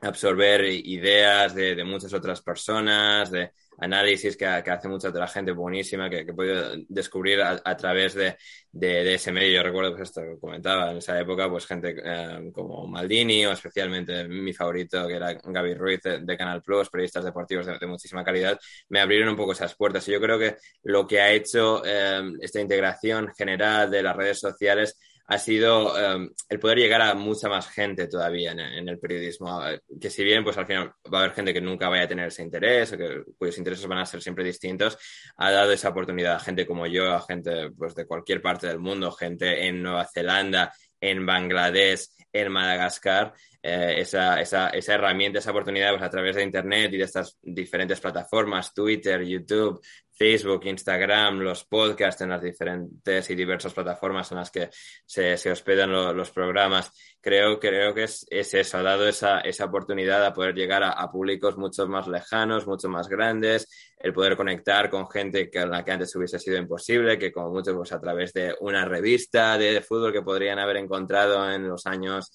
absorber 0.00 0.64
ideas 0.64 1.54
de, 1.54 1.82
muchas 1.84 2.12
otras 2.12 2.40
personas, 2.40 3.30
de 3.30 3.50
análisis 3.78 4.36
que, 4.36 4.46
hace 4.46 4.88
mucha 4.88 5.08
otra 5.08 5.26
gente 5.26 5.52
buenísima 5.52 6.08
que, 6.08 6.24
que 6.24 6.32
he 6.32 6.34
podido 6.34 6.72
descubrir 6.88 7.40
a, 7.42 7.76
través 7.76 8.14
de, 8.14 8.36
de, 8.70 9.14
ese 9.14 9.32
medio. 9.32 9.56
Yo 9.56 9.62
recuerdo, 9.62 9.96
pues 9.96 10.08
esto 10.08 10.22
comentaba, 10.40 10.90
en 10.90 10.98
esa 10.98 11.18
época, 11.18 11.48
pues 11.48 11.66
gente 11.66 11.96
eh, 12.04 12.50
como 12.52 12.86
Maldini 12.86 13.46
o 13.46 13.52
especialmente 13.52 14.26
mi 14.28 14.52
favorito, 14.52 15.06
que 15.06 15.14
era 15.14 15.34
Gaby 15.34 15.74
Ruiz 15.74 16.00
de, 16.02 16.36
Canal 16.36 16.62
Plus, 16.62 16.90
periodistas 16.90 17.24
deportivos 17.24 17.66
de, 17.66 17.86
muchísima 17.86 18.24
calidad, 18.24 18.58
me 18.88 19.00
abrieron 19.00 19.30
un 19.30 19.36
poco 19.36 19.52
esas 19.52 19.74
puertas. 19.74 20.06
Y 20.08 20.12
yo 20.12 20.20
creo 20.20 20.38
que 20.38 20.56
lo 20.84 21.06
que 21.06 21.20
ha 21.20 21.32
hecho 21.32 21.82
eh, 21.84 22.20
esta 22.40 22.60
integración 22.60 23.32
general 23.36 23.90
de 23.90 24.02
las 24.02 24.16
redes 24.16 24.38
sociales 24.38 24.96
ha 25.30 25.38
sido 25.38 25.98
em, 25.98 26.30
el 26.48 26.58
poder 26.58 26.78
llegar 26.78 27.02
a 27.02 27.14
mucha 27.14 27.50
más 27.50 27.68
gente 27.68 28.08
todavía 28.08 28.52
en, 28.52 28.88
el 28.88 28.98
periodismo. 28.98 29.60
Que 30.00 30.08
si 30.08 30.24
bien, 30.24 30.42
pues 30.42 30.56
al 30.56 30.66
final 30.66 30.94
va 31.12 31.18
a 31.18 31.22
haber 31.24 31.34
gente 31.34 31.52
que 31.52 31.60
nunca 31.60 31.90
vaya 31.90 32.04
a 32.04 32.08
tener 32.08 32.28
ese 32.28 32.42
interés 32.42 32.94
o 32.94 32.96
que, 32.96 33.24
cuyos 33.36 33.58
intereses 33.58 33.86
van 33.86 33.98
a 33.98 34.06
ser 34.06 34.22
siempre 34.22 34.42
distintos, 34.42 34.96
ha 35.36 35.50
dado 35.50 35.70
esa 35.72 35.90
oportunidad 35.90 36.36
a 36.36 36.40
gente 36.40 36.66
como 36.66 36.86
yo, 36.86 37.12
a 37.12 37.20
gente 37.20 37.70
pues, 37.72 37.94
de 37.94 38.06
cualquier 38.06 38.40
parte 38.40 38.68
del 38.68 38.78
mundo, 38.78 39.12
gente 39.12 39.66
en 39.66 39.82
Nueva 39.82 40.06
Zelanda, 40.06 40.72
en 40.98 41.26
Bangladesh, 41.26 42.08
en 42.32 42.50
Madagascar, 42.50 43.34
eh, 43.62 43.96
esa, 43.98 44.40
esa, 44.40 44.70
esa, 44.70 44.94
herramienta, 44.94 45.40
esa 45.40 45.50
oportunidad 45.50 45.90
pues, 45.90 46.02
a 46.02 46.10
través 46.10 46.36
de 46.36 46.42
Internet 46.42 46.90
y 46.94 46.96
de 46.96 47.04
estas 47.04 47.36
diferentes 47.42 48.00
plataformas, 48.00 48.72
Twitter, 48.72 49.22
YouTube, 49.22 49.78
Facebook, 50.18 50.66
Instagram, 50.66 51.38
los 51.38 51.64
podcasts 51.64 52.22
en 52.22 52.30
las 52.30 52.42
diferentes 52.42 53.30
y 53.30 53.36
diversas 53.36 53.72
plataformas 53.72 54.32
en 54.32 54.38
las 54.38 54.50
que 54.50 54.68
se, 55.06 55.34
hospedan 55.50 55.92
los 55.92 56.30
programas. 56.32 56.90
Creo, 57.20 57.60
creo 57.60 57.94
que 57.94 58.02
es, 58.02 58.26
es, 58.28 58.52
eso, 58.54 58.78
ha 58.78 58.82
dado 58.82 59.06
esa, 59.06 59.40
esa 59.40 59.66
oportunidad 59.66 60.24
a 60.26 60.32
poder 60.32 60.56
llegar 60.56 60.82
a, 60.82 61.08
públicos 61.10 61.56
mucho 61.56 61.86
más 61.86 62.08
lejanos, 62.08 62.66
mucho 62.66 62.88
más 62.88 63.08
grandes, 63.08 63.68
el 63.98 64.12
poder 64.12 64.36
conectar 64.36 64.90
con 64.90 65.08
gente 65.08 65.48
que, 65.50 65.64
la 65.64 65.84
que 65.84 65.92
antes 65.92 66.14
hubiese 66.16 66.40
sido 66.40 66.56
imposible, 66.56 67.16
que 67.16 67.30
como 67.30 67.50
mucho 67.50 67.76
pues, 67.76 67.92
a 67.92 68.00
través 68.00 68.32
de 68.32 68.56
una 68.60 68.84
revista 68.84 69.56
de 69.56 69.80
fútbol 69.82 70.12
que 70.12 70.22
podrían 70.22 70.58
haber 70.58 70.78
encontrado 70.78 71.48
en 71.48 71.68
los 71.68 71.86
años 71.86 72.32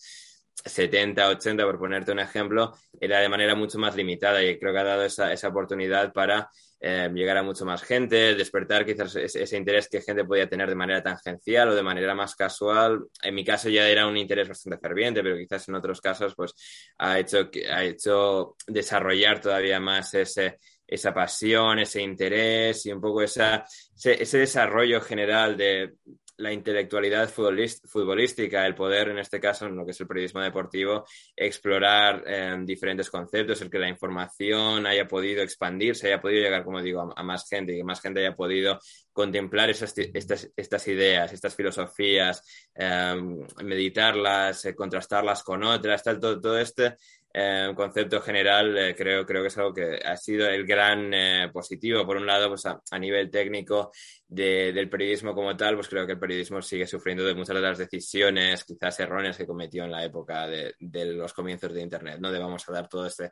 70, 0.66 1.28
80, 1.30 1.64
por 1.64 1.80
ponerte 1.80 2.12
un 2.12 2.20
ejemplo, 2.20 2.74
era 3.00 3.20
de 3.20 3.30
manera 3.30 3.56
mucho 3.56 3.78
más 3.80 3.96
limitada 3.96 4.44
y 4.44 4.58
creo 4.60 4.74
que 4.74 4.80
ha 4.80 4.84
dado 4.84 5.04
esa, 5.04 5.34
esa 5.34 5.50
oportunidad 5.50 6.14
para 6.14 6.50
eh, 6.86 7.10
llegar 7.14 7.38
a 7.38 7.44
mucho 7.44 7.64
más 7.64 7.82
gente, 7.82 8.36
despertar 8.36 8.86
quizás 8.86 9.16
ese, 9.16 9.58
interés 9.58 9.88
que 9.88 10.02
gente 10.02 10.26
podía 10.26 10.50
tener 10.50 10.68
de 10.68 10.76
manera 10.76 11.02
tangencial 11.02 11.70
o 11.70 11.76
de 11.76 11.82
manera 11.82 12.14
más 12.14 12.36
casual. 12.36 13.06
En 13.22 13.36
mi 13.36 13.46
caso 13.46 13.70
ya 13.70 13.88
era 13.88 14.06
un 14.06 14.18
interés 14.18 14.50
bastante 14.50 14.80
ferviente, 14.80 15.24
pero 15.24 15.38
quizás 15.38 15.68
en 15.70 15.76
otros 15.76 16.02
casos 16.02 16.36
pues 16.36 16.54
ha 16.98 17.20
hecho, 17.20 17.50
ha 17.72 17.84
hecho 17.86 18.58
desarrollar 18.68 19.40
todavía 19.40 19.80
más 19.80 20.14
ese, 20.14 20.60
esa 20.86 21.14
pasión, 21.14 21.80
ese 21.80 22.02
interés 22.02 22.86
y 22.86 22.92
un 22.92 23.00
poco 23.00 23.22
esa, 23.22 23.64
ese 24.04 24.38
desarrollo 24.38 25.00
general 25.00 25.56
de, 25.56 25.94
la 26.38 26.52
intelectualidad 26.52 27.30
futbolística, 27.30 28.66
el 28.66 28.76
poder, 28.76 29.10
en 29.10 29.20
este 29.20 29.40
caso, 29.40 29.68
en 29.68 29.76
lo 29.76 29.86
que 29.86 29.92
es 29.92 30.00
el 30.02 30.08
periodismo 30.08 30.42
deportivo, 30.42 31.06
explorar 31.36 32.24
em, 32.26 32.66
diferentes 32.66 33.10
conceptos, 33.10 33.62
el 33.62 33.70
que 33.70 33.80
la 33.80 33.90
información 33.90 34.88
haya 34.88 35.08
podido 35.08 35.44
expandirse, 35.44 36.08
haya 36.08 36.22
podido 36.22 36.44
llegar, 36.44 36.64
como 36.64 36.82
digo, 36.82 37.14
a, 37.16 37.24
más 37.24 37.48
gente 37.48 37.74
y 37.74 37.78
que 37.78 37.84
más 37.84 38.02
gente 38.02 38.20
haya 38.20 38.36
podido 38.36 38.80
contemplar 39.12 39.70
esas, 39.70 39.94
estas, 39.98 40.52
estas, 40.56 40.88
ideas, 40.88 41.32
estas 41.34 41.56
filosofías, 41.56 42.44
em, 42.74 43.46
meditarlas, 43.64 44.66
eh, 44.66 44.76
contrastarlas 44.76 45.44
con 45.44 45.64
otras, 45.64 46.04
tal, 46.04 46.20
todo, 46.20 46.42
todo 46.42 46.60
este 46.60 46.96
eh, 47.36 47.74
concepto 47.76 48.22
general 48.22 48.78
eh, 48.78 48.96
creo, 48.96 49.26
creo 49.26 49.42
que 49.42 49.48
es 49.48 49.58
algo 49.58 49.74
que 49.74 50.00
ha 50.06 50.16
sido 50.18 50.48
el 50.48 50.68
gran 50.68 51.12
eh, 51.14 51.50
positivo. 51.52 52.06
Por 52.06 52.18
un 52.18 52.28
lado, 52.28 52.50
pues 52.50 52.64
a, 52.68 53.00
nivel 53.00 53.32
técnico 53.32 53.92
del 54.28 54.88
periodismo 54.90 55.34
como 55.34 55.58
tal, 55.58 55.76
pues 55.76 55.88
creo 55.88 56.06
que 56.06 56.14
el 56.14 56.20
periodismo 56.20 56.62
sigue 56.62 56.86
sufriendo 56.86 57.24
de 57.24 57.34
muchas 57.34 57.56
de 57.56 57.62
las 57.62 57.78
decisiones, 57.80 58.64
quizás 58.64 59.00
erróneas 59.00 59.38
que 59.38 59.48
cometió 59.48 59.84
en 59.84 59.92
la 59.92 60.04
época 60.04 60.48
de, 60.48 60.76
los 60.80 61.34
comienzos 61.34 61.74
de 61.74 61.82
Internet, 61.82 62.20
¿no? 62.20 62.32
De 62.32 62.40
vamos 62.40 62.68
a 62.68 62.72
dar 62.72 62.88
todo 62.88 63.08
este, 63.08 63.32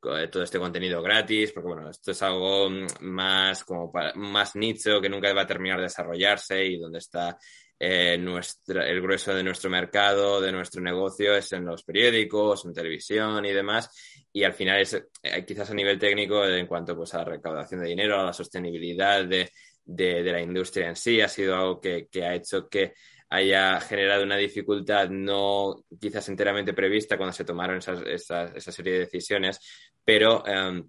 todo 0.00 0.42
este 0.42 0.58
contenido 0.58 1.02
gratis, 1.02 1.52
porque 1.52 1.68
bueno, 1.68 1.90
esto 1.90 2.12
es 2.12 2.22
algo 2.22 2.68
más 3.00 3.64
como 3.64 3.92
más 4.14 4.56
nicho 4.56 5.00
que 5.00 5.08
nunca 5.08 5.32
va 5.32 5.42
a 5.42 5.46
terminar 5.46 5.78
de 5.78 5.84
desarrollarse 5.84 6.64
y 6.64 6.78
donde 6.78 6.98
está 6.98 7.36
eh, 7.82 8.12
el 8.12 9.00
grueso 9.00 9.34
de 9.34 9.42
nuestro 9.42 9.70
mercado, 9.70 10.38
de 10.38 10.52
nuestro 10.52 10.82
negocio 10.82 11.34
es 11.34 11.50
en 11.52 11.64
los 11.64 11.82
periódicos, 11.82 12.66
en 12.66 12.74
televisión 12.74 13.42
y 13.46 13.52
demás. 13.52 13.90
Y 14.30 14.44
al 14.44 14.52
final 14.52 14.82
es 14.82 15.02
eh, 15.22 15.44
quizás 15.46 15.70
a 15.70 15.74
nivel 15.74 15.98
técnico 15.98 16.44
en 16.44 16.66
cuanto 16.66 16.94
pues, 16.94 17.14
a 17.14 17.18
la 17.18 17.24
recaudación 17.24 17.80
de 17.80 17.88
dinero, 17.88 18.20
a 18.20 18.24
la 18.24 18.32
sostenibilidad 18.34 19.24
de, 19.24 19.50
de, 19.82 20.22
la 20.22 20.42
industria 20.42 20.88
en 20.88 20.96
sí, 20.96 21.22
ha 21.22 21.28
sido 21.28 21.56
algo 21.56 21.80
que, 21.80 22.06
que, 22.08 22.22
ha 22.22 22.34
hecho 22.34 22.68
que 22.68 22.92
haya 23.30 23.80
generado 23.80 24.24
una 24.24 24.36
dificultad 24.36 25.08
no 25.08 25.84
quizás 26.00 26.28
enteramente 26.28 26.74
prevista 26.74 27.16
cuando 27.16 27.32
se 27.32 27.44
tomaron 27.44 27.78
esas, 27.78 28.02
esa 28.02 28.72
serie 28.72 28.92
de 28.92 28.98
decisiones, 29.00 29.58
pero 30.04 30.44
em, 30.46 30.86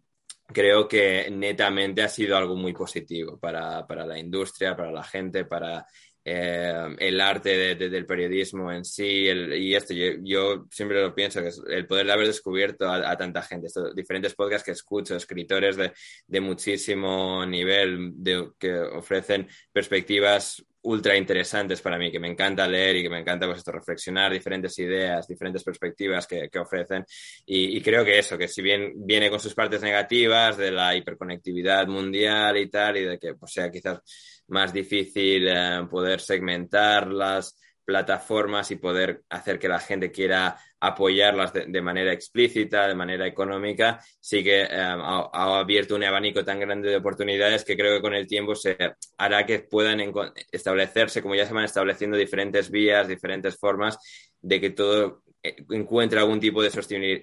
creo 0.51 0.87
que 0.87 1.29
netamente 1.31 2.01
ha 2.01 2.09
sido 2.09 2.35
algo 2.37 2.55
muy 2.55 2.73
positivo 2.73 3.39
para, 3.39 3.85
para 3.87 4.05
la 4.05 4.19
industria, 4.19 4.75
para 4.75 4.91
la 4.91 5.03
gente, 5.03 5.45
para 5.45 5.85
eh, 6.23 6.95
el 6.99 7.19
arte 7.19 7.75
del 7.75 8.05
periodismo 8.05 8.71
en 8.71 8.85
sí 8.85 9.03
y 9.03 9.73
esto 9.73 9.93
yo, 9.93 10.65
siempre 10.69 11.01
lo 11.01 11.15
pienso 11.15 11.41
que 11.41 11.47
es 11.47 11.61
el 11.67 11.87
poder 11.87 12.05
de 12.05 12.11
haber 12.13 12.27
descubierto 12.27 12.89
a, 12.89 13.17
tanta 13.17 13.41
gente 13.41 13.67
diferentes 13.95 14.35
podcasts 14.35 14.65
que 14.65 14.71
escucho 14.71 15.15
escritores 15.15 15.77
de, 15.77 15.93
de 16.27 16.41
muchísimo 16.41 17.45
nivel 17.45 18.13
que 18.59 18.79
ofrecen 18.79 19.47
perspectivas 19.71 20.63
ultra 20.83 21.15
interesantes 21.15 21.81
para 21.81 21.97
mí, 21.97 22.11
que 22.11 22.19
me 22.19 22.27
encanta 22.27 22.67
leer 22.67 22.97
y 22.97 23.03
que 23.03 23.09
me 23.09 23.19
encanta 23.19 23.45
pues, 23.45 23.59
esto, 23.59 23.71
reflexionar 23.71 24.31
diferentes 24.31 24.77
ideas, 24.79 25.27
diferentes 25.27 25.63
perspectivas 25.63 26.25
que, 26.25 26.49
que 26.49 26.59
ofrecen. 26.59 27.05
Y, 27.45 27.77
y, 27.77 27.81
creo 27.81 28.03
que 28.03 28.17
eso, 28.17 28.37
que 28.37 28.47
si 28.47 28.61
bien 28.61 28.93
viene 28.95 29.29
con 29.29 29.39
sus 29.39 29.53
partes 29.53 29.81
negativas 29.81 30.57
de 30.57 30.71
la 30.71 30.95
hiperconectividad 30.95 31.87
mundial 31.87 32.57
y 32.57 32.69
tal, 32.69 32.97
y 32.97 33.03
de 33.03 33.19
que 33.19 33.35
pues, 33.35 33.53
sea 33.53 33.69
quizás 33.69 33.99
más 34.51 34.73
difícil 34.73 35.47
eh, 35.47 35.87
poder 35.89 36.19
segmentar 36.19 37.07
las 37.07 37.57
plataformas 37.83 38.71
y 38.71 38.75
poder 38.75 39.23
hacer 39.29 39.59
que 39.59 39.67
la 39.67 39.79
gente 39.79 40.11
quiera 40.11 40.57
apoyarlas 40.79 41.53
de, 41.53 41.81
manera 41.81 42.13
explícita, 42.13 42.87
de 42.87 42.95
manera 42.95 43.27
económica, 43.27 43.99
sí 44.19 44.43
que 44.43 44.61
eh, 44.61 44.67
ha, 44.71 45.59
abierto 45.59 45.95
un 45.95 46.03
abanico 46.03 46.43
tan 46.43 46.59
grande 46.59 46.89
de 46.89 46.97
oportunidades 46.97 47.63
que 47.63 47.75
creo 47.75 47.95
que 47.95 48.01
con 48.01 48.13
el 48.13 48.27
tiempo 48.27 48.55
se 48.55 48.77
hará 49.17 49.45
que 49.45 49.59
puedan 49.59 49.99
establecerse, 50.51 51.21
como 51.21 51.35
ya 51.35 51.45
se 51.45 51.53
van 51.53 51.65
estableciendo 51.65 52.17
diferentes 52.17 52.71
vías, 52.71 53.07
diferentes 53.07 53.57
formas 53.57 53.97
de 54.41 54.61
que 54.61 54.69
todo 54.71 55.23
eh, 55.43 55.55
encuentre 55.69 56.19
algún 56.19 56.39
tipo 56.39 56.61
de 56.61 56.71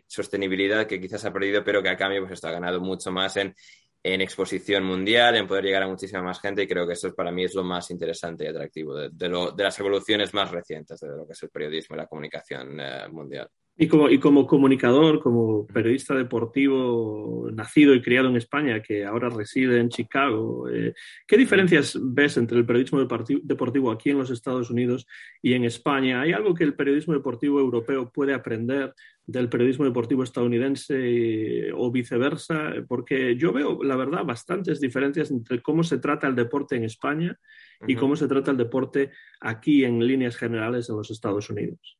sostenibilidad 0.06 0.86
que 0.86 1.00
quizás 1.00 1.24
ha 1.24 1.32
perdido, 1.32 1.64
pero 1.64 1.82
que 1.82 1.88
a 1.88 1.96
cambio 1.96 2.22
pues 2.22 2.32
está 2.32 2.50
ganado 2.50 2.80
mucho 2.80 3.10
más 3.10 3.36
en 3.36 3.54
en 4.02 4.20
exposición 4.20 4.84
mundial, 4.84 5.36
en 5.36 5.46
poder 5.46 5.64
llegar 5.64 5.82
a 5.82 5.88
muchísima 5.88 6.22
más 6.22 6.40
gente 6.40 6.62
y 6.62 6.68
creo 6.68 6.86
que 6.86 6.92
eso 6.92 7.14
para 7.14 7.32
mí 7.32 7.44
es 7.44 7.54
lo 7.54 7.64
más 7.64 7.90
interesante 7.90 8.44
y 8.44 8.48
atractivo 8.48 8.94
de, 8.94 9.10
las 9.56 9.78
evoluciones 9.80 10.32
más 10.34 10.50
recientes 10.50 11.00
de 11.00 11.08
lo 11.08 11.26
que 11.26 11.32
es 11.32 11.42
el 11.42 11.50
periodismo 11.50 11.96
y 11.96 11.98
la 11.98 12.06
comunicación 12.06 12.80
eh, 12.80 13.08
mundial. 13.10 13.48
Y 13.80 13.86
como, 13.86 14.10
y 14.10 14.18
como 14.18 14.44
comunicador, 14.44 15.20
como 15.20 15.64
periodista 15.64 16.12
deportivo 16.12 17.48
nacido 17.52 17.94
y 17.94 18.02
criado 18.02 18.28
en 18.28 18.34
España, 18.34 18.82
que 18.82 19.04
ahora 19.04 19.28
reside 19.28 19.78
en 19.78 19.88
Chicago, 19.88 20.68
eh, 20.68 20.94
¿qué 21.28 21.36
diferencias 21.36 21.96
ves 22.02 22.36
entre 22.38 22.58
el 22.58 22.66
periodismo 22.66 22.98
deportivo 22.98 23.92
aquí 23.92 24.10
en 24.10 24.18
los 24.18 24.30
Estados 24.30 24.70
Unidos 24.70 25.06
y 25.40 25.54
en 25.54 25.64
España? 25.64 26.22
¿Hay 26.22 26.32
algo 26.32 26.54
que 26.54 26.64
el 26.64 26.74
periodismo 26.74 27.14
deportivo 27.14 27.60
europeo 27.60 28.10
puede 28.10 28.34
aprender 28.34 28.92
del 29.28 29.50
periodismo 29.50 29.84
deportivo 29.84 30.24
estadounidense 30.24 31.70
o 31.74 31.92
viceversa? 31.92 32.72
Porque 32.88 33.36
yo 33.36 33.52
veo, 33.52 33.82
la 33.84 33.94
verdad, 33.94 34.24
bastantes 34.24 34.80
diferencias 34.80 35.30
entre 35.30 35.60
cómo 35.60 35.84
se 35.84 35.98
trata 35.98 36.26
el 36.26 36.34
deporte 36.34 36.76
en 36.76 36.84
España 36.84 37.38
y 37.86 37.94
cómo 37.94 38.16
se 38.16 38.26
trata 38.26 38.50
el 38.50 38.56
deporte 38.56 39.12
aquí 39.40 39.84
en 39.84 40.04
líneas 40.04 40.36
generales 40.36 40.88
en 40.88 40.96
los 40.96 41.10
Estados 41.10 41.50
Unidos. 41.50 41.98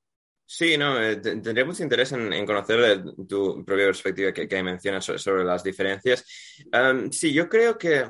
Sí, 0.51 0.79
no, 0.79 0.99
eh, 0.99 1.17
tendría 1.17 1.67
mucho 1.67 1.83
interés 1.83 2.11
en, 2.13 2.47
conocer 2.47 3.05
tu 3.29 3.63
propia 3.67 3.85
perspectiva 3.85 4.33
que, 4.33 4.49
que 4.49 4.63
mencionas 4.63 5.05
sobre, 5.05 5.45
las 5.45 5.63
diferencias. 5.63 6.25
sí, 7.11 7.35
yo 7.35 7.47
creo 7.51 7.77
que 7.77 8.07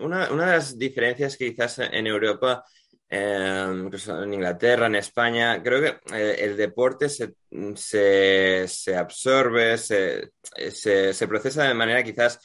una, 0.00 0.32
una, 0.32 0.46
de 0.46 0.52
las 0.56 0.76
diferencias 0.76 1.36
que 1.36 1.54
quizás 1.54 1.78
en 1.78 2.08
Europa, 2.08 2.64
em, 3.08 3.90
en 3.90 4.34
Inglaterra, 4.34 4.86
en 4.86 4.96
España, 4.96 5.62
creo 5.62 5.80
que 5.80 6.16
eh, 6.16 6.36
el 6.40 6.56
deporte 6.56 7.08
se, 7.08 7.34
se, 7.74 8.66
se 8.68 8.96
absorbe, 8.96 9.78
se, 9.78 10.32
se, 10.70 11.28
procesa 11.28 11.64
de 11.64 11.74
manera 11.74 12.02
quizás 12.02 12.40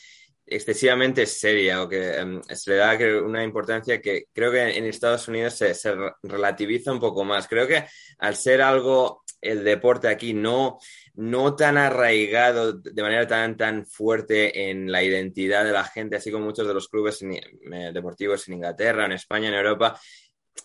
excesivamente 0.46 1.26
seria 1.26 1.82
o 1.82 1.90
que 1.90 2.18
em, 2.18 2.42
se 2.44 2.72
le 2.72 2.78
da 2.78 2.98
una 3.24 3.44
importancia 3.44 4.02
que 4.02 4.26
creo 4.34 4.52
que 4.52 4.78
en 4.78 4.86
Estados 4.86 5.28
Unidos 5.28 5.54
se, 5.54 5.74
se 5.74 5.94
relativiza 6.24 6.92
un 6.92 7.00
poco 7.00 7.24
más. 7.24 7.48
Creo 7.48 7.68
que 7.68 7.86
al 8.20 8.36
ser 8.36 8.62
algo 8.62 9.24
el 9.42 9.64
deporte 9.64 10.08
aquí 10.08 10.34
no, 10.34 10.78
no 11.16 11.56
tan 11.56 11.78
arraigado 11.78 12.74
de 12.74 13.02
manera 13.02 13.28
tan, 13.28 13.58
tan 13.58 13.86
fuerte 13.86 14.70
en 14.70 14.92
la 14.92 15.04
identidad 15.04 15.66
de 15.66 15.72
la 15.72 15.84
gente, 15.84 16.16
así 16.16 16.32
como 16.32 16.46
muchos 16.46 16.68
de 16.68 16.74
los 16.74 16.88
clubes 16.88 17.22
eh, 17.24 17.92
deportivos 17.92 18.48
en 18.48 18.56
Inglaterra, 18.56 19.06
en 19.06 19.14
España, 19.14 19.50
en 19.50 19.56
Europa, 19.56 20.00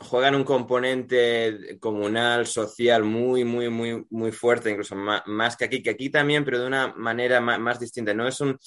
juegan 0.01 0.34
un 0.34 0.45
componente 0.45 1.78
comunal, 1.80 2.47
social 2.47 3.03
muy, 3.05 3.45
muy, 3.45 3.70
muy, 3.70 4.05
muy 4.11 4.30
fuerte, 4.30 4.70
incluso 4.70 4.95
más, 4.95 5.57
que 5.57 5.64
aquí, 5.64 5.82
que 5.82 5.91
aquí 5.91 6.11
también, 6.11 6.45
pero 6.45 6.61
de 6.61 6.66
una 6.66 6.95
manera 6.97 7.41
más, 7.41 7.80
distinta. 7.80 8.12
No 8.12 8.28
es 8.28 8.41
un, 8.41 8.59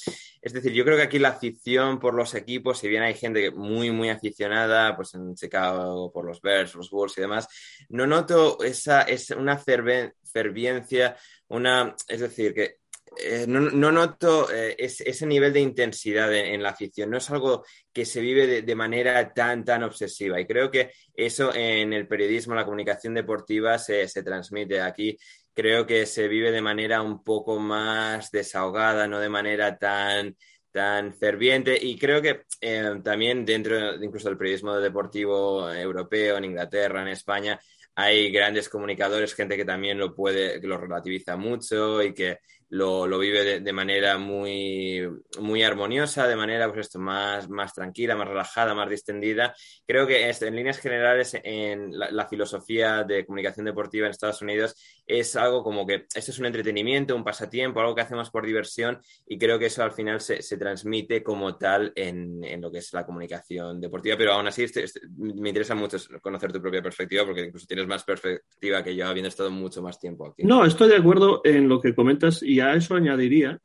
es 0.41 0.53
decir, 0.53 0.72
yo 0.74 0.84
creo 0.84 0.97
que 0.97 1.03
aquí 1.03 1.20
la 1.20 1.30
afición 1.30 1.99
por 1.99 2.13
los 2.13 2.34
equipos, 2.34 2.80
si 2.80 2.88
bien 2.88 3.03
hay 3.03 3.13
gente 3.13 3.51
muy, 3.51 3.91
muy 3.91 4.09
aficionada, 4.09 4.95
pues 4.95 5.13
en 5.13 5.36
Chicago 5.36 6.11
por 6.11 6.26
los 6.26 6.41
Bears, 6.41 6.76
los 6.76 6.89
Bulls 6.89 7.17
y 7.17 7.22
demás, 7.22 7.47
no 7.89 8.07
noto 8.07 8.63
esa, 8.63 9.03
es 9.03 9.30
una 9.32 9.57
ferviencia, 9.57 11.15
una, 11.47 11.95
es 12.07 12.22
decir, 12.22 12.53
que 12.53 12.79
eh, 13.18 13.45
no, 13.47 13.91
noto 13.91 14.51
eh, 14.51 14.76
ese 14.78 15.26
nivel 15.26 15.51
de 15.51 15.60
intensidad 15.60 16.34
en, 16.34 16.62
la 16.62 16.70
afición. 16.70 17.10
No 17.10 17.18
es 17.18 17.30
algo 17.30 17.66
que 17.91 18.05
se 18.05 18.22
vive 18.22 18.62
de, 18.62 18.76
manera 18.76 19.34
tan, 19.34 19.66
tan 19.66 19.84
obsesiva. 19.84 20.39
Y 20.39 20.45
creo 20.45 20.70
que 20.70 20.91
eso 21.14 21.53
en 21.53 21.93
el 21.93 22.07
periodismo, 22.07 22.55
la 22.55 22.66
comunicación 22.66 23.14
deportiva 23.14 23.78
se, 23.78 24.07
transmite. 24.24 24.82
Aquí 24.82 25.18
creo 25.53 25.86
que 25.86 26.05
se 26.05 26.28
vive 26.28 26.51
de 26.51 26.62
manera 26.62 27.01
un 27.01 27.24
poco 27.24 27.59
más 27.59 28.32
desahogada, 28.32 29.08
no 29.08 29.20
de 29.20 29.29
manera 29.29 29.78
tan 29.78 30.36
tan 30.71 31.16
ferviente 31.16 31.75
y 31.82 31.97
creo 31.97 32.21
que 32.21 32.43
eh, 32.62 33.01
también 33.04 33.43
dentro 33.43 33.96
incluso 34.04 34.29
del 34.29 34.38
periodismo 34.38 34.75
deportivo 34.75 35.67
europeo 35.74 36.38
en 36.38 36.46
Inglaterra, 36.46 37.01
en 37.01 37.08
España, 37.08 37.59
hay 37.96 38.32
grandes 38.32 38.70
comunicadores, 38.70 39.34
gente 39.34 39.58
que 39.58 39.66
también 39.66 39.97
lo 39.97 40.16
puede, 40.16 40.62
que 40.62 40.67
lo 40.67 40.78
relativiza 40.78 41.36
mucho 41.36 42.01
y 42.01 42.13
que 42.13 42.38
lo, 42.70 43.08
lo 43.08 43.17
vive 43.17 43.59
de, 43.59 43.74
manera 43.74 44.17
muy, 44.17 45.08
muy 45.39 45.63
armoniosa, 45.63 46.28
de 46.28 46.36
manera 46.36 46.67
pues 46.67 46.87
esto, 46.87 47.00
más, 47.00 47.50
más 47.50 47.74
tranquila, 47.74 48.16
más 48.16 48.28
relajada, 48.28 48.75
más 48.75 48.89
distendida. 48.89 49.55
Creo 49.87 50.05
que 50.05 50.29
en 50.29 50.55
líneas 50.55 50.78
generales 50.78 51.36
en 51.43 51.97
la, 51.97 52.28
filosofía 52.29 53.04
de 53.04 53.25
comunicación 53.25 53.66
deportiva 53.66 54.05
en 54.05 54.12
Estados 54.12 54.41
Unidos 54.41 54.75
es 55.08 55.36
algo 55.36 55.63
como 55.63 55.87
que 55.87 56.05
esto 56.13 56.32
es 56.32 56.37
un 56.37 56.46
entretenimiento, 56.46 57.16
un 57.16 57.24
pasatiempo, 57.24 57.79
algo 57.79 57.96
que 57.96 58.01
hacemos 58.01 58.29
por 58.29 58.46
diversión 58.46 59.01
y 59.28 59.39
creo 59.39 59.58
que 59.58 59.66
eso 59.66 59.82
al 59.83 59.91
final 59.91 60.21
se, 60.21 60.43
se 60.43 60.58
transmite 60.58 61.24
como 61.24 61.58
tal 61.58 61.91
en, 61.96 62.43
en, 62.43 62.62
lo 62.62 62.71
que 62.71 62.78
es 62.79 62.93
la 62.93 63.05
comunicación 63.05 63.82
deportiva. 63.82 64.16
Pero 64.16 64.33
aún 64.33 64.47
así 64.47 64.63
este, 64.63 64.83
este, 64.83 65.01
me 65.17 65.50
interesa 65.50 65.74
mucho 65.74 65.97
conocer 66.21 66.51
tu 66.51 66.62
propia 66.62 66.83
perspectiva 66.83 67.25
porque 67.25 67.46
incluso 67.46 67.66
tienes 67.66 67.87
más 67.87 68.04
perspectiva 68.04 68.83
que 68.83 68.96
yo 68.96 69.08
habiendo 69.08 69.29
estado 69.29 69.50
mucho 69.50 69.82
más 69.82 70.00
tiempo 70.00 70.28
aquí. 70.28 70.43
No, 70.43 70.66
estoy 70.66 70.89
de 70.89 70.97
acuerdo 70.97 71.41
en 71.43 71.67
lo 71.67 71.82
que 71.82 71.96
comentas 71.96 72.43
y 72.43 72.59
a 72.60 72.74
eso 72.74 72.96
añadiría 72.96 73.60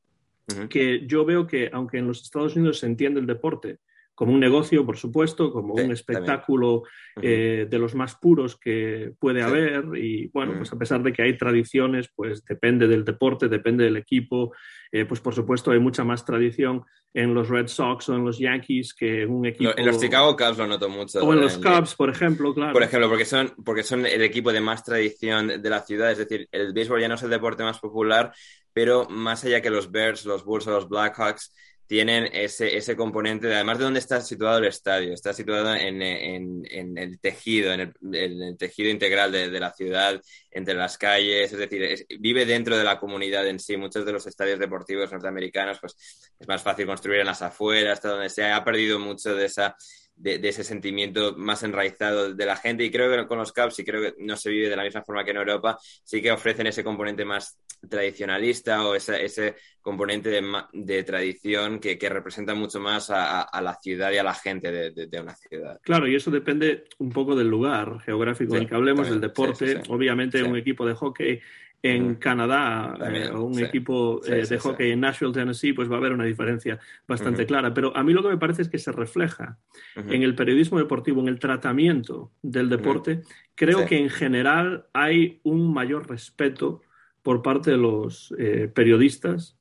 que 0.69 1.07
yo 1.07 1.25
veo 1.25 1.47
que, 1.47 1.71
aunque 1.73 1.99
en 1.99 2.07
los 2.07 2.23
Estados 2.23 2.57
Unidos 2.57 2.81
se 2.81 2.87
entiende 2.87 3.21
el 3.21 3.27
deporte 3.27 3.79
como 4.15 4.33
un 4.33 4.41
negocio, 4.41 4.87
por 4.87 4.97
supuesto, 4.97 5.53
como 5.53 5.75
un 5.75 5.91
espectáculo 5.91 6.85
eh, 7.21 7.67
de 7.69 7.79
los 7.79 7.95
más 7.95 8.15
puros 8.15 8.57
que 8.57 9.13
puede 9.19 9.43
haber. 9.43 9.85
Y 9.97 10.29
bueno, 10.29 10.55
pues 10.57 10.73
a 10.73 10.79
pesar 10.79 11.03
de 11.03 11.13
que 11.13 11.23
hay 11.23 11.37
tradiciones, 11.37 12.09
pues 12.15 12.45
depende 12.45 12.87
del 12.87 13.05
deporte, 13.05 13.49
depende 13.49 13.85
del 13.85 13.97
equipo. 13.97 14.53
Eh, 14.93 15.05
pues 15.05 15.21
por 15.21 15.35
supuesto 15.35 15.73
hay 15.73 15.81
mucha 15.81 16.05
más 16.05 16.25
tradición 16.25 16.85
en 17.13 17.35
los 17.35 17.49
Red 17.49 17.67
Sox 17.67 18.09
o 18.09 18.15
en 18.15 18.25
los 18.25 18.39
Yankees 18.39 18.95
que 18.95 19.23
en 19.23 19.31
un 19.31 19.47
equipo. 19.47 19.73
En 19.77 19.87
los 19.87 20.01
Chicago 20.01 20.37
Cubs 20.37 20.59
lo 20.59 20.69
noto 20.69 20.89
mucho. 20.89 21.25
O 21.25 21.33
en 21.33 21.41
los 21.41 21.59
Cubs, 21.59 21.97
por 21.97 22.11
ejemplo, 22.11 22.55
claro. 22.55 22.73
Por 22.73 22.85
ejemplo, 22.85 23.09
porque 23.09 23.25
son, 23.25 23.53
porque 23.65 23.83
son 23.83 24.07
el 24.07 24.23
equipo 24.23 24.53
de 24.53 24.61
más 24.61 24.85
tradición 24.85 25.61
de 25.61 25.71
la 25.71 25.81
ciudad. 25.81 26.13
Es 26.13 26.19
decir, 26.19 26.49
el 26.53 26.73
béisbol 26.73 27.01
ya 27.01 27.09
no 27.09 27.17
es 27.17 27.23
el 27.25 27.31
deporte 27.31 27.65
más 27.65 27.81
popular, 27.81 28.33
pero 28.73 29.09
más 29.09 29.45
allá 29.45 29.61
que 29.61 29.71
los 29.71 29.91
Bears, 29.91 30.25
los 30.25 30.45
Bulls 30.45 30.69
o 30.69 30.71
los 30.71 30.89
Blackhawks, 30.89 31.53
tienen 31.87 32.29
ese, 32.33 32.77
ese 32.77 32.97
componente, 32.97 33.47
de, 33.47 33.55
además 33.55 33.79
de 33.79 33.85
dónde 33.85 34.01
está 34.01 34.21
situado 34.21 34.59
el 34.59 34.67
estadio, 34.67 35.13
está 35.13 35.33
situado 35.33 35.75
en, 35.75 36.01
en, 36.01 36.99
el 36.99 37.21
tejido, 37.21 37.73
en 37.73 37.95
el, 38.13 38.57
tejido 38.57 38.91
integral 38.91 39.31
de, 39.33 39.61
la 39.61 39.73
ciudad, 39.73 40.21
entre 40.51 40.75
las 40.75 40.97
calles, 40.97 41.53
es 41.53 41.59
decir, 41.59 42.07
vive 42.21 42.47
dentro 42.47 42.77
de 42.79 42.85
la 42.85 42.99
comunidad 42.99 43.47
en 43.47 43.59
sí. 43.59 43.77
Muchos 43.77 44.07
de 44.07 44.13
los 44.13 44.27
estadios 44.27 44.59
deportivos 44.59 45.13
norteamericanos, 45.13 45.79
pues 45.81 45.97
es 46.39 46.49
más 46.49 46.63
fácil 46.63 46.87
construir 46.87 47.21
en 47.21 47.27
las 47.27 47.43
afueras, 47.43 47.95
hasta 47.95 48.09
donde 48.09 48.31
se 48.31 48.45
ha 48.45 48.65
perdido 48.65 48.99
mucho 48.99 49.35
de 49.35 49.47
esa 49.47 49.77
de, 50.17 50.49
ese 50.49 50.65
sentimiento 50.65 51.35
más 51.37 51.63
enraizado 51.63 52.35
de 52.35 52.47
la 52.47 52.57
gente. 52.57 52.85
Y 52.85 52.91
creo 52.91 53.11
que 53.11 53.27
con 53.27 53.39
los 53.39 53.53
Cubs, 53.53 53.79
y 53.79 53.85
creo 53.85 54.03
que 54.03 54.15
no 54.19 54.37
se 54.37 54.51
vive 54.51 54.69
de 54.69 54.77
la 54.77 54.85
misma 54.85 55.03
forma 55.03 55.25
que 55.25 55.33
en 55.33 55.39
Europa, 55.39 55.79
sí 55.81 56.23
que 56.23 56.33
ofrecen 56.33 56.67
ese 56.67 56.85
componente 56.85 57.25
más 57.25 57.59
tradicionalista 57.89 58.87
o 58.87 58.95
ese, 58.95 59.25
ese 59.25 59.57
componente 59.83 60.31
de, 60.31 60.43
de 60.73 61.03
tradición 61.03 61.79
que, 61.79 61.99
que, 61.99 62.09
representa 62.09 62.55
mucho 62.55 62.81
más 62.81 63.11
a, 63.11 63.43
a, 63.43 63.61
la 63.61 63.75
ciudad 63.75 64.11
y 64.13 64.17
a 64.17 64.23
la 64.23 64.33
gente 64.33 64.73
de, 64.73 65.07
de, 65.07 65.21
una 65.21 65.35
ciudad. 65.35 65.79
Claro, 65.83 66.09
y 66.09 66.15
eso 66.15 66.31
depende 66.31 66.85
un 66.99 67.11
poco 67.11 67.37
del 67.37 67.49
lugar 67.49 68.01
geográfico 68.01 68.57
en 68.57 68.63
el 68.63 68.69
que 68.69 68.75
hablemos, 68.75 69.11
del 69.11 69.21
deporte. 69.21 69.83
Obviamente, 69.89 70.43
un 70.43 70.57
equipo 70.57 70.87
de 70.87 70.95
hockey 70.95 71.41
en 71.85 72.15
Canadá 72.15 72.97
eh, 73.13 73.29
o 73.29 73.43
un 73.43 73.63
equipo 73.63 74.23
eh, 74.25 74.47
de 74.49 74.59
hockey 74.59 74.93
en 74.93 75.01
Nashville, 75.01 75.35
Tennessee, 75.35 75.75
pues 75.75 75.91
va 75.91 75.97
a 75.97 75.99
haber 75.99 76.13
una 76.13 76.25
diferencia 76.25 76.79
bastante 77.07 77.45
clara. 77.45 77.75
Pero 77.75 77.95
a 77.95 78.03
mí 78.03 78.15
lo 78.15 78.23
que 78.23 78.31
me 78.31 78.39
parece 78.39 78.63
es 78.63 78.71
que 78.71 78.79
se 78.79 78.91
refleja 78.91 79.59
en 79.95 80.23
el 80.23 80.35
periodismo 80.35 80.79
deportivo, 80.79 81.21
en 81.21 81.29
el 81.29 81.39
tratamiento 81.39 82.33
del 82.41 82.71
deporte. 82.71 83.21
Creo 83.55 83.85
que 83.85 83.99
en 83.99 84.09
general 84.09 84.87
hay 84.95 85.41
un 85.43 85.75
mayor 85.75 86.09
respeto 86.09 86.81
por 87.23 87.43
parte 87.43 87.73
de 87.73 87.77
los 87.77 88.35
eh, 88.39 88.71
periodistas 88.75 89.59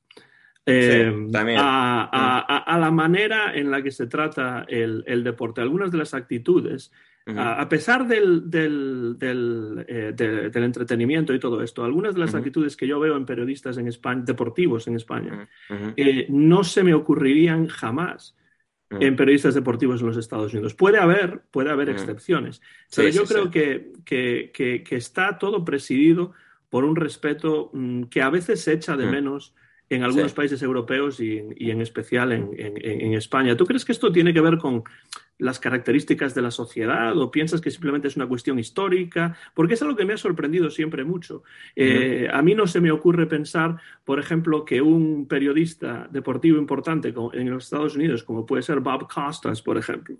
a, 0.66 2.78
la 2.80 2.90
manera 2.90 3.54
en 3.54 3.70
la 3.70 3.82
que 3.82 3.90
se 3.90 4.06
trata 4.06 4.64
el, 4.66 5.04
el 5.06 5.24
deporte. 5.24 5.60
Algunas 5.60 5.92
de 5.92 5.98
las 5.98 6.14
actitudes 6.14 6.90
a, 7.26 7.68
pesar 7.68 8.06
del, 8.06 8.50
del, 8.50 9.16
eh, 9.88 10.12
del, 10.14 10.62
entretenimiento 10.62 11.32
y 11.32 11.38
todo 11.38 11.62
esto, 11.62 11.82
algunas 11.82 12.14
de 12.14 12.20
las 12.20 12.34
actitudes 12.34 12.76
que 12.76 12.86
yo 12.86 13.00
veo 13.00 13.16
en 13.16 13.24
periodistas 13.24 13.78
en 13.78 13.88
España, 13.88 14.22
deportivos 14.24 14.86
en 14.88 14.96
España, 14.96 15.48
eh, 15.96 16.26
no 16.28 16.64
se 16.64 16.82
me 16.82 16.92
ocurrirían 16.92 17.66
jamás 17.68 18.36
en 18.90 19.16
periodistas 19.16 19.54
deportivos 19.54 20.00
en 20.00 20.06
los 20.08 20.16
Estados 20.16 20.52
Unidos. 20.52 20.74
Puede 20.74 20.98
haber, 20.98 21.42
puede 21.50 21.70
haber 21.70 21.88
excepciones, 21.88 22.60
pero 22.94 23.08
yo 23.08 23.24
creo 23.24 23.50
Que, 23.50 23.92
que, 24.04 24.82
que, 24.84 24.96
está 24.96 25.38
todo 25.38 25.64
presidido 25.64 26.32
por 26.68 26.84
un 26.84 26.94
respeto 26.94 27.70
mm, 27.72 28.04
que 28.04 28.22
a 28.22 28.30
veces 28.30 28.60
se 28.60 28.74
echa 28.74 28.96
de 28.96 29.06
menos 29.06 29.54
en 29.88 30.02
algunos 30.02 30.32
países 30.32 30.62
europeos 30.62 31.20
y, 31.20 31.38
en 31.38 31.80
especial 31.80 32.32
en, 32.32 33.14
España. 33.14 33.56
¿Tú 33.56 33.66
crees 33.66 33.84
que 33.84 33.92
esto 33.92 34.10
tiene 34.10 34.32
que 34.32 34.40
ver 34.40 34.58
con 34.58 34.82
las 35.38 35.58
características 35.58 36.34
de 36.34 36.42
la 36.42 36.50
sociedad 36.50 37.16
o 37.18 37.30
piensas 37.30 37.60
que 37.60 37.70
simplemente 37.70 38.08
es 38.08 38.16
una 38.16 38.26
cuestión 38.26 38.58
histórica? 38.58 39.36
Porque 39.54 39.74
es 39.74 39.82
algo 39.82 39.96
que 39.96 40.04
me 40.04 40.14
ha 40.14 40.18
sorprendido 40.18 40.70
siempre 40.70 41.04
mucho. 41.04 41.42
Eh, 41.74 42.28
a 42.32 42.42
mí 42.42 42.54
no 42.54 42.66
se 42.66 42.80
me 42.80 42.90
ocurre 42.90 43.26
pensar, 43.26 43.76
por 44.04 44.18
ejemplo, 44.18 44.64
que 44.64 44.80
un 44.80 45.26
periodista 45.26 46.08
deportivo 46.10 46.58
importante 46.58 47.12
en 47.32 47.50
los 47.50 47.64
Estados 47.64 47.96
Unidos, 47.96 48.22
como 48.22 48.46
puede 48.46 48.62
ser 48.62 48.80
Bob 48.80 49.08
Costas, 49.12 49.62
por 49.62 49.78
ejemplo, 49.78 50.16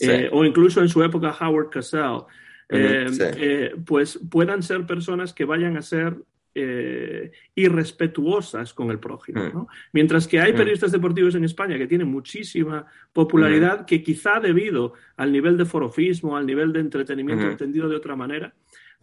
eh, 0.00 0.28
o 0.32 0.44
incluso 0.44 0.80
en 0.80 0.88
su 0.88 1.02
época 1.02 1.36
Howard 1.40 1.70
Cosell, 1.70 2.20
eh, 2.68 3.74
pues 3.86 4.20
puedan 4.30 4.62
ser 4.62 4.86
personas 4.86 5.32
que 5.32 5.44
vayan 5.44 5.76
a 5.76 5.82
ser 5.82 6.16
eh, 6.54 7.30
irrespetuosas 7.54 8.74
con 8.74 8.90
el 8.90 8.98
prójimo. 8.98 9.42
Mm. 9.42 9.66
Mientras 9.92 10.26
que 10.26 10.40
hay 10.40 10.52
mm. 10.52 10.56
periodistas 10.56 10.92
deportivos 10.92 11.34
en 11.34 11.44
España 11.44 11.78
que 11.78 11.86
tienen 11.86 12.08
muchísima 12.08 12.86
popularidad, 13.12 13.82
mm. 13.82 13.84
que 13.86 14.02
quizá 14.02 14.40
debido 14.40 14.94
al 15.16 15.32
nivel 15.32 15.56
de 15.56 15.64
forofismo, 15.64 16.36
al 16.36 16.46
nivel 16.46 16.72
de 16.72 16.80
entretenimiento 16.80 17.46
entendido 17.46 17.88
de 17.88 17.96
otra 17.96 18.16
manera, 18.16 18.54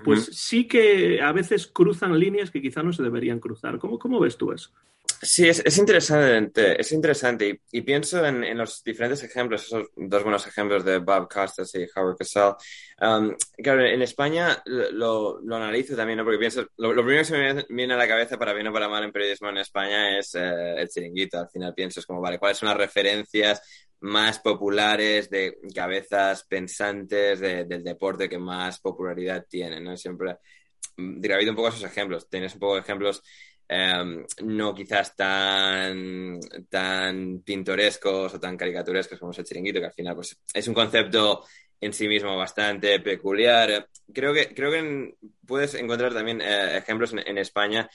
pues 0.03 0.25
sí 0.25 0.67
que 0.67 1.21
a 1.21 1.31
veces 1.31 1.67
cruzan 1.67 2.19
líneas 2.19 2.51
que 2.51 2.61
quizá 2.61 2.83
no 2.83 2.91
se 2.91 3.03
deberían 3.03 3.39
cruzar. 3.39 3.79
¿Cómo, 3.79 3.97
cómo 3.97 4.19
ves 4.19 4.37
tú 4.37 4.51
eso? 4.51 4.71
Sí, 5.21 5.47
es, 5.47 5.61
es, 5.65 5.77
interesante, 5.77 6.79
es 6.79 6.91
interesante 6.91 7.61
y, 7.71 7.81
pienso 7.81 8.25
en, 8.25 8.43
en, 8.43 8.57
los 8.57 8.83
diferentes 8.83 9.23
ejemplos, 9.23 9.63
esos 9.63 9.89
dos 9.95 10.23
buenos 10.23 10.45
ejemplos 10.45 10.83
de 10.83 10.97
Bob 10.97 11.27
Costas 11.31 11.73
y 11.75 11.87
Howard 11.95 12.17
Cosell. 12.17 12.53
Um, 13.01 13.35
claro, 13.57 13.85
en 13.85 14.01
España 14.01 14.61
lo, 14.65 15.39
lo, 15.41 15.55
analizo 15.55 15.95
también, 15.95 16.17
¿no? 16.17 16.23
porque 16.23 16.39
pienso, 16.39 16.67
lo, 16.77 16.93
primero 16.93 17.19
que 17.19 17.25
se 17.25 17.37
me 17.37 17.65
viene 17.69 17.93
a 17.93 17.97
la 17.97 18.07
cabeza 18.07 18.37
para 18.37 18.53
bien 18.53 18.67
o 18.67 18.73
para 18.73 18.89
mal 18.89 19.03
en 19.03 19.11
periodismo 19.11 19.49
en 19.49 19.57
España 19.57 20.17
es 20.17 20.35
eh, 20.35 20.75
el 20.77 20.89
chiringuito. 20.89 21.39
Al 21.39 21.49
final 21.49 21.73
pienso, 21.73 21.99
es 21.99 22.05
como, 22.05 22.21
vale, 22.21 22.39
¿cuáles 22.39 22.57
son 22.57 22.69
las 22.69 22.77
referencias 22.77 23.61
más 24.01 24.39
populares 24.39 25.29
de 25.29 25.57
cabezas 25.73 26.43
pensantes 26.43 27.39
del 27.39 27.83
deporte 27.83 28.29
que 28.29 28.37
más 28.37 28.79
popularidad 28.79 29.45
tienen? 29.49 29.83
¿no? 29.83 29.95
Siempre, 29.97 30.37
mm, 30.97 31.21
habido 31.33 31.51
un 31.51 31.55
poco 31.55 31.69
esos 31.69 31.83
ejemplos. 31.83 32.29
Tienes 32.29 32.53
un 32.53 32.59
poco 32.59 32.75
de 32.75 32.81
ejemplos 32.81 33.21
Em, 33.67 34.23
no 34.43 34.75
quizás 34.75 35.15
tan, 35.15 36.39
tan 36.69 37.41
pintorescos 37.41 38.35
o 38.35 38.39
tan 38.39 38.55
caricaturescos 38.55 39.19
como 39.19 39.31
es 39.31 39.39
el 39.39 39.45
chiringuito, 39.45 39.79
que 39.79 39.87
al 39.87 39.93
final 39.93 40.15
pues, 40.15 40.37
es 40.53 40.67
un 40.67 40.73
concepto 40.73 41.43
en 41.81 41.93
sí 41.93 42.07
mismo 42.07 42.37
bastante 42.37 42.99
peculiar. 42.99 43.89
Creo 44.13 44.33
que, 44.33 44.53
creo 44.53 44.71
que 44.71 45.15
puedes 45.45 45.73
encontrar 45.75 46.13
también 46.13 46.41
eh, 46.41 46.77
ejemplos 46.77 47.13
en, 47.13 47.37
España 47.37 47.89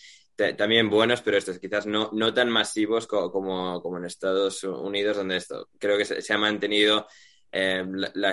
también 0.56 0.88
buenos, 0.88 1.20
pero 1.20 1.36
estos 1.36 1.58
quizás 1.58 1.86
no, 1.86 2.10
no 2.14 2.32
tan 2.32 2.48
masivos 2.48 3.06
como, 3.06 3.82
como, 3.82 3.98
en 3.98 4.06
Estados 4.06 4.64
Unidos, 4.64 5.18
donde 5.18 5.36
esto 5.36 5.68
creo 5.78 5.98
que 5.98 6.06
se, 6.06 6.32
ha 6.32 6.38
mantenido 6.38 7.06
em, 7.52 7.92
la, 7.94 8.10
la, 8.14 8.30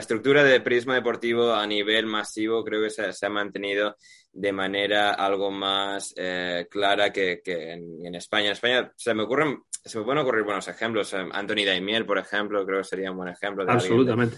estructura 0.00 0.44
de 0.44 0.60
periodismo 0.60 0.92
deportivo 0.92 1.52
a 1.52 1.66
nivel 1.66 2.06
masivo 2.06 2.64
creo 2.64 2.82
que 2.82 2.90
se, 2.90 3.26
ha 3.26 3.30
mantenido 3.30 3.96
de 4.32 4.52
manera 4.52 5.12
algo 5.12 5.50
más 5.50 6.12
eh, 6.16 6.66
clara 6.70 7.12
que, 7.12 7.40
en, 7.44 8.14
España. 8.14 8.46
En 8.46 8.52
España 8.52 8.92
se 8.96 9.14
me 9.14 9.22
ocurren, 9.22 9.62
se 9.70 9.98
me 9.98 10.04
pueden 10.04 10.22
ocurrir 10.22 10.44
buenos 10.44 10.66
ejemplos. 10.68 11.14
Anthony 11.14 11.64
Daimiel, 11.64 12.04
por 12.04 12.18
ejemplo, 12.18 12.64
creo 12.66 12.78
que 12.78 12.84
sería 12.84 13.10
un 13.10 13.18
buen 13.18 13.30
ejemplo. 13.30 13.64
De 13.64 13.72
Absolutamente 13.72 14.36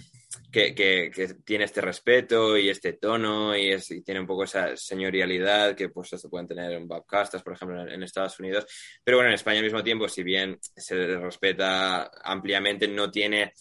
que, 0.51 1.13
tiene 1.45 1.65
este 1.65 1.81
respeto 1.81 2.57
y 2.57 2.69
este 2.69 2.95
tono 2.95 3.57
y, 3.57 3.77
tiene 4.03 4.21
un 4.21 4.27
poco 4.27 4.45
esa 4.45 4.77
señorialidad 4.77 5.75
que 5.75 5.89
pues 5.89 6.09
se 6.09 6.29
pueden 6.29 6.47
tener 6.49 6.73
en 6.73 6.89
Babcastas, 6.89 7.43
por 7.43 7.55
ejemplo, 7.55 7.87
en, 7.89 8.03
Estados 8.03 8.39
Unidos. 8.41 8.67
Pero 9.03 9.19
bueno, 9.19 9.29
en 9.29 9.35
España 9.35 9.59
al 9.59 9.65
mismo 9.65 9.83
tiempo, 9.83 10.09
si 10.09 10.23
bien 10.23 10.59
se 10.61 11.19
respeta 11.19 12.11
ampliamente, 12.23 12.89
no 12.89 13.11
tiene 13.11 13.53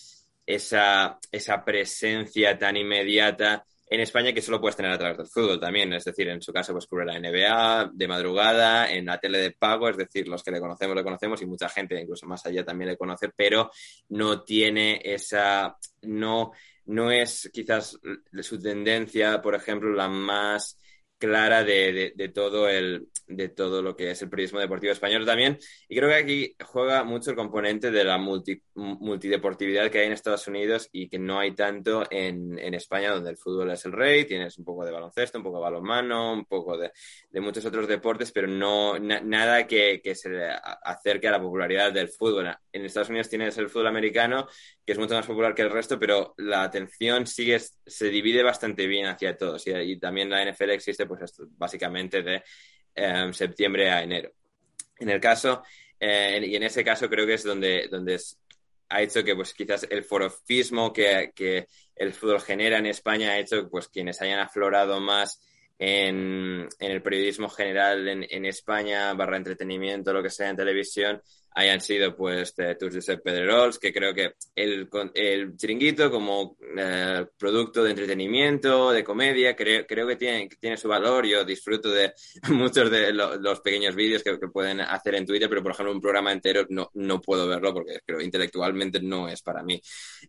esa, 0.45 1.19
esa 1.31 1.63
presencia 1.65 2.57
tan 2.57 2.77
inmediata 2.77 3.65
en 3.87 3.99
España 3.99 4.33
que 4.33 4.41
solo 4.41 4.59
puedes 4.59 4.75
tener 4.75 4.91
a 4.91 4.97
través 4.97 5.17
del 5.17 5.27
fútbol 5.27 5.59
también. 5.59 5.93
Es 5.93 6.05
decir, 6.05 6.27
en 6.29 6.41
su 6.41 6.51
caso, 6.51 6.73
pues 6.73 6.87
cubre 6.87 7.05
la 7.05 7.19
NBA 7.19 7.91
de 7.93 8.07
madrugada, 8.07 8.91
en 8.91 9.05
la 9.05 9.19
tele 9.19 9.37
de 9.37 9.51
pago, 9.51 9.89
es 9.89 9.97
decir, 9.97 10.27
los 10.27 10.43
que 10.43 10.51
le 10.51 10.59
conocemos, 10.59 10.95
le 10.95 11.03
conocemos 11.03 11.41
y 11.41 11.45
mucha 11.45 11.69
gente, 11.69 11.99
incluso 11.99 12.25
más 12.25 12.45
allá, 12.45 12.65
también 12.65 12.89
le 12.89 12.97
conoce, 12.97 13.29
pero 13.35 13.69
no 14.09 14.43
tiene 14.43 15.01
esa, 15.03 15.77
no, 16.01 16.51
no 16.85 17.11
es 17.11 17.49
quizás 17.53 17.99
su 18.41 18.61
tendencia, 18.61 19.41
por 19.41 19.55
ejemplo, 19.55 19.93
la 19.93 20.07
más 20.07 20.79
clara 21.17 21.63
de, 21.63 22.13
de, 22.15 22.29
todo 22.29 22.67
el, 22.67 23.09
de 23.27 23.49
todo 23.49 23.81
lo 23.81 23.95
que 23.95 24.11
es 24.11 24.21
el 24.21 24.29
periodismo 24.29 24.59
deportivo 24.59 24.91
español 24.91 25.25
también. 25.25 25.57
Y 25.87 25.95
creo 25.95 26.09
que 26.09 26.15
aquí 26.15 26.55
juega 26.63 27.03
mucho 27.03 27.31
el 27.31 27.35
componente 27.35 27.91
de 27.91 28.03
la 28.03 28.17
multi, 28.17 28.61
multideportividad 28.75 29.89
que 29.89 29.99
hay 29.99 30.07
en 30.07 30.13
Estados 30.13 30.47
Unidos 30.47 30.89
y 30.91 31.09
que 31.09 31.19
no 31.19 31.39
hay 31.39 31.55
tanto 31.55 32.05
en, 32.09 32.57
en, 32.59 32.73
España, 32.73 33.11
donde 33.11 33.31
el 33.31 33.37
fútbol 33.37 33.71
es 33.71 33.85
el 33.85 33.93
rey, 33.93 34.25
tienes 34.25 34.57
un 34.57 34.65
poco 34.65 34.85
de 34.85 34.91
baloncesto, 34.91 35.37
un 35.37 35.43
poco 35.43 35.57
de 35.57 35.63
balonmano, 35.63 36.33
un 36.33 36.45
poco 36.45 36.77
de, 36.77 36.91
de 37.29 37.41
muchos 37.41 37.65
otros 37.65 37.87
deportes, 37.87 38.31
pero 38.31 38.47
no 38.47 38.99
nada 38.99 39.65
que, 39.67 40.01
que, 40.03 40.15
se 40.15 40.29
acerque 40.83 41.27
a 41.27 41.31
la 41.31 41.41
popularidad 41.41 41.91
del 41.91 42.09
fútbol. 42.09 42.55
En 42.71 42.85
Estados 42.85 43.09
Unidos 43.09 43.29
tienes 43.29 43.57
el 43.57 43.69
fútbol 43.69 43.87
americano, 43.87 44.47
que 44.85 44.93
es 44.93 44.99
mucho 44.99 45.15
más 45.15 45.25
popular 45.25 45.55
que 45.55 45.63
el 45.63 45.71
resto, 45.71 45.99
pero 45.99 46.33
la 46.37 46.63
atención 46.63 47.25
sigue, 47.25 47.59
se 47.59 48.09
divide 48.09 48.43
bastante 48.43 48.87
bien 48.87 49.07
hacia 49.07 49.37
todos. 49.37 49.65
Y, 49.67 49.71
y 49.71 49.99
también 49.99 50.29
la 50.29 50.43
NFL 50.43 50.71
existe, 50.71 51.05
pues, 51.05 51.33
básicamente 51.57 52.21
de 52.21 52.43
Em, 52.95 53.33
septiembre 53.33 53.89
a 53.89 54.01
enero. 54.03 54.31
En 54.97 55.09
el 55.09 55.19
caso, 55.19 55.63
eh, 55.99 56.41
y 56.45 56.55
en 56.55 56.63
ese 56.63 56.83
caso 56.83 57.09
creo 57.09 57.25
que 57.27 57.33
es 57.33 57.43
donde, 57.43 57.89
donde 57.89 58.17
ha 58.87 59.01
hecho 59.01 59.21
que 59.21 59.35
pues 59.35 59.53
quizás 59.53 59.85
el 59.89 60.05
forofismo 60.05 60.93
que, 60.93 61.31
que, 61.35 61.67
el 61.95 62.13
fútbol 62.13 62.41
genera 62.41 62.77
en 62.77 62.85
España 62.85 63.31
ha 63.31 63.39
hecho 63.39 63.69
pues 63.69 63.89
quienes 63.89 64.21
hayan 64.21 64.39
aflorado 64.39 64.99
más 64.99 65.41
en, 65.77 66.67
el 66.79 67.01
periodismo 67.01 67.49
general 67.49 68.07
en, 68.07 68.45
España, 68.45 69.13
barra 69.13 69.37
entretenimiento, 69.37 70.13
lo 70.13 70.23
que 70.23 70.29
sea 70.29 70.49
en 70.49 70.55
televisión, 70.55 71.21
hayan 71.57 71.79
sido 71.79 72.15
pues 72.15 72.53
de 72.55 72.75
tus 72.75 72.93
Josep 72.93 73.23
Pedrerols, 73.23 73.79
que 73.79 73.93
creo 73.93 74.13
que 74.13 74.33
el, 74.53 74.89
el 75.13 75.55
chiringuito 75.55 76.11
como 76.11 76.57
eh, 76.77 77.25
producto 77.37 77.81
de 77.81 77.91
entretenimiento, 77.91 78.91
de 78.91 79.03
comedia, 79.05 79.55
creo, 79.55 79.85
creo 79.87 80.05
que, 80.05 80.17
tiene, 80.17 80.49
tiene 80.59 80.75
su 80.75 80.89
valor. 80.89 81.25
Yo 81.25 81.45
disfruto 81.45 81.89
de 81.89 82.13
muchos 82.49 82.91
de 82.91 83.13
los 83.13 83.61
pequeños 83.61 83.95
vídeos 83.95 84.21
que, 84.21 84.35
pueden 84.51 84.81
hacer 84.81 85.15
en 85.15 85.25
Twitter, 85.25 85.49
pero 85.49 85.63
por 85.63 85.71
ejemplo 85.71 85.93
un 85.93 86.01
programa 86.01 86.31
entero 86.31 86.65
no, 86.69 86.91
no 86.93 87.21
puedo 87.21 87.47
verlo 87.47 87.73
porque 87.73 87.99
creo 88.05 88.21
intelectualmente 88.21 89.01
no 89.01 89.27
es 89.27 89.41
para 89.41 89.63
mí. 89.63 89.81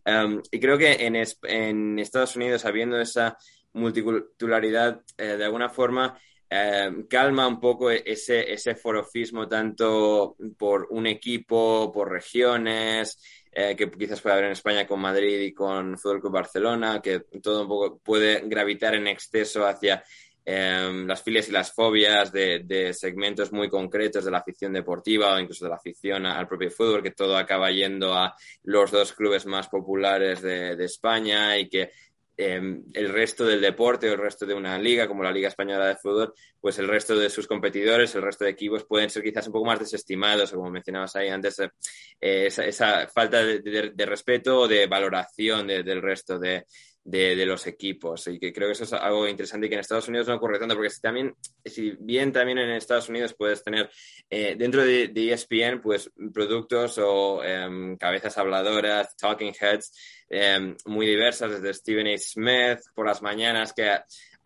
Um, 0.05 0.41
y 0.49 0.59
creo 0.59 0.77
que 0.77 0.93
en 0.93 1.99
Estados 1.99 2.35
Unidos, 2.35 2.65
habiendo 2.65 2.99
esa 2.99 3.37
multiculturalidad, 3.73 5.01
eh, 5.17 5.37
de 5.37 5.45
alguna 5.45 5.69
forma 5.69 6.17
eh, 6.49 7.05
calma 7.09 7.47
un 7.47 7.59
poco 7.59 7.91
ese, 7.91 8.51
ese 8.51 8.75
forofismo 8.75 9.47
tanto 9.47 10.35
por 10.57 10.87
un 10.91 11.07
equipo, 11.07 11.91
por 11.91 12.09
regiones, 12.09 13.19
eh, 13.51 13.75
que 13.75 13.89
quizás 13.91 14.21
puede 14.21 14.33
haber 14.33 14.45
en 14.45 14.51
España 14.51 14.87
con 14.87 14.99
Madrid 14.99 15.41
y 15.41 15.53
con 15.53 15.97
Fútbol 15.97 16.21
Club 16.21 16.33
Barcelona, 16.33 17.01
que 17.01 17.21
todo 17.41 17.63
un 17.63 17.67
poco 17.67 17.97
puede 17.99 18.41
gravitar 18.45 18.95
en 18.95 19.07
exceso 19.07 19.65
hacia 19.65 20.03
las 20.49 21.23
filias 21.23 21.49
y 21.49 21.51
las 21.51 21.73
fobias 21.73 22.31
de, 22.31 22.93
segmentos 22.93 23.51
muy 23.51 23.67
concretos 23.67 24.23
de 24.23 24.31
la 24.31 24.37
afición 24.37 24.71
deportiva 24.71 25.33
o 25.33 25.39
incluso 25.39 25.65
de 25.65 25.71
la 25.71 25.75
afición 25.75 26.25
al 26.25 26.47
propio 26.47 26.71
fútbol, 26.71 27.03
que 27.03 27.11
todo 27.11 27.35
acaba 27.35 27.69
yendo 27.69 28.13
a 28.13 28.33
los 28.63 28.89
dos 28.89 29.11
clubes 29.11 29.45
más 29.45 29.67
populares 29.67 30.41
de 30.41 30.85
España 30.85 31.57
y 31.57 31.67
que 31.67 31.91
Em, 32.39 32.83
el 32.93 33.09
resto 33.09 33.45
del 33.45 33.59
deporte 33.59 34.07
o 34.07 34.13
el 34.13 34.19
resto 34.19 34.45
de 34.45 34.53
una 34.53 34.77
liga, 34.77 35.07
como 35.07 35.23
la 35.23 35.31
Liga 35.31 35.47
Española 35.47 35.87
de 35.87 35.95
Fútbol, 35.95 36.35
pues 36.61 36.77
el 36.77 36.87
resto 36.87 37.17
de 37.17 37.31
sus 37.31 37.47
competidores, 37.47 38.13
el 38.13 38.21
resto 38.21 38.45
de 38.45 38.51
equipos 38.51 38.85
pueden 38.85 39.09
ser 39.09 39.23
quizás 39.23 39.47
un 39.47 39.53
poco 39.53 39.65
más 39.65 39.79
desestimados, 39.79 40.53
o 40.53 40.57
como 40.57 40.69
mencionabas 40.69 41.15
ahí 41.15 41.29
antes, 41.29 41.59
eh, 41.59 42.45
esa, 42.45 43.07
falta 43.07 43.43
de, 43.43 44.05
respeto 44.05 44.61
o 44.61 44.67
de 44.67 44.85
valoración 44.85 45.65
del 45.65 45.99
resto 45.99 46.37
de, 46.37 46.65
de, 47.07 47.45
los 47.45 47.65
equipos. 47.67 48.27
Y 48.27 48.37
que 48.37 48.51
creo 48.51 48.67
que 48.67 48.73
eso 48.73 48.83
es 48.83 48.93
algo 48.93 49.27
interesante 49.27 49.65
y 49.65 49.69
que 49.69 49.75
en 49.75 49.81
Estados 49.81 50.07
Unidos 50.09 50.27
no 50.27 50.35
ocurre 50.35 50.59
tanto, 50.59 50.75
porque 50.75 50.89
si, 50.89 51.01
también, 51.01 51.33
si 51.63 51.91
bien 51.99 52.31
también 52.31 52.57
en 52.57 52.71
Estados 52.71 53.07
Unidos 53.07 53.33
puedes 53.33 53.63
tener 53.63 53.89
eh, 54.29 54.55
dentro 54.57 54.83
de, 54.83 55.11
ESPN, 55.15 55.81
pues 55.81 56.11
productos 56.33 56.97
o 56.97 57.43
em, 57.43 57.97
cabezas 57.97 58.37
habladoras, 58.37 59.15
talking 59.15 59.53
heads 59.59 59.91
em, 60.29 60.75
muy 60.85 61.05
diversas, 61.05 61.51
desde 61.51 61.73
Stephen 61.73 62.07
A. 62.07 62.17
Smith 62.17 62.79
por 62.93 63.05
las 63.05 63.21
mañanas, 63.21 63.73
que 63.73 63.97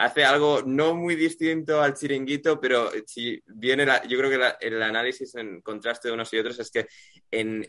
hace 0.01 0.23
algo 0.23 0.63
no 0.65 0.95
muy 0.95 1.15
distinto 1.15 1.81
al 1.81 1.93
chiringuito, 1.93 2.59
pero 2.59 2.89
si 3.05 3.41
viene, 3.45 3.85
yo 4.07 4.17
creo 4.17 4.29
que 4.29 4.67
el 4.67 4.81
análisis 4.81 5.35
en 5.35 5.61
contraste 5.61 6.07
de 6.07 6.13
unos 6.15 6.33
y 6.33 6.39
otros 6.39 6.59
es 6.59 6.71
que 6.71 6.87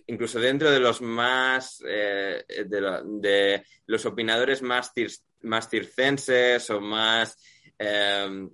incluso 0.07 0.41
dentro 0.41 0.71
de 0.71 0.81
los 0.81 1.03
más, 1.03 1.83
eh, 1.87 2.43
de, 2.67 3.63
los 3.87 4.07
opinadores 4.07 4.63
más, 4.63 4.93
más 5.43 5.69
circenses 5.69 6.71
o 6.71 6.81
más, 6.81 7.37
em, 7.79 8.49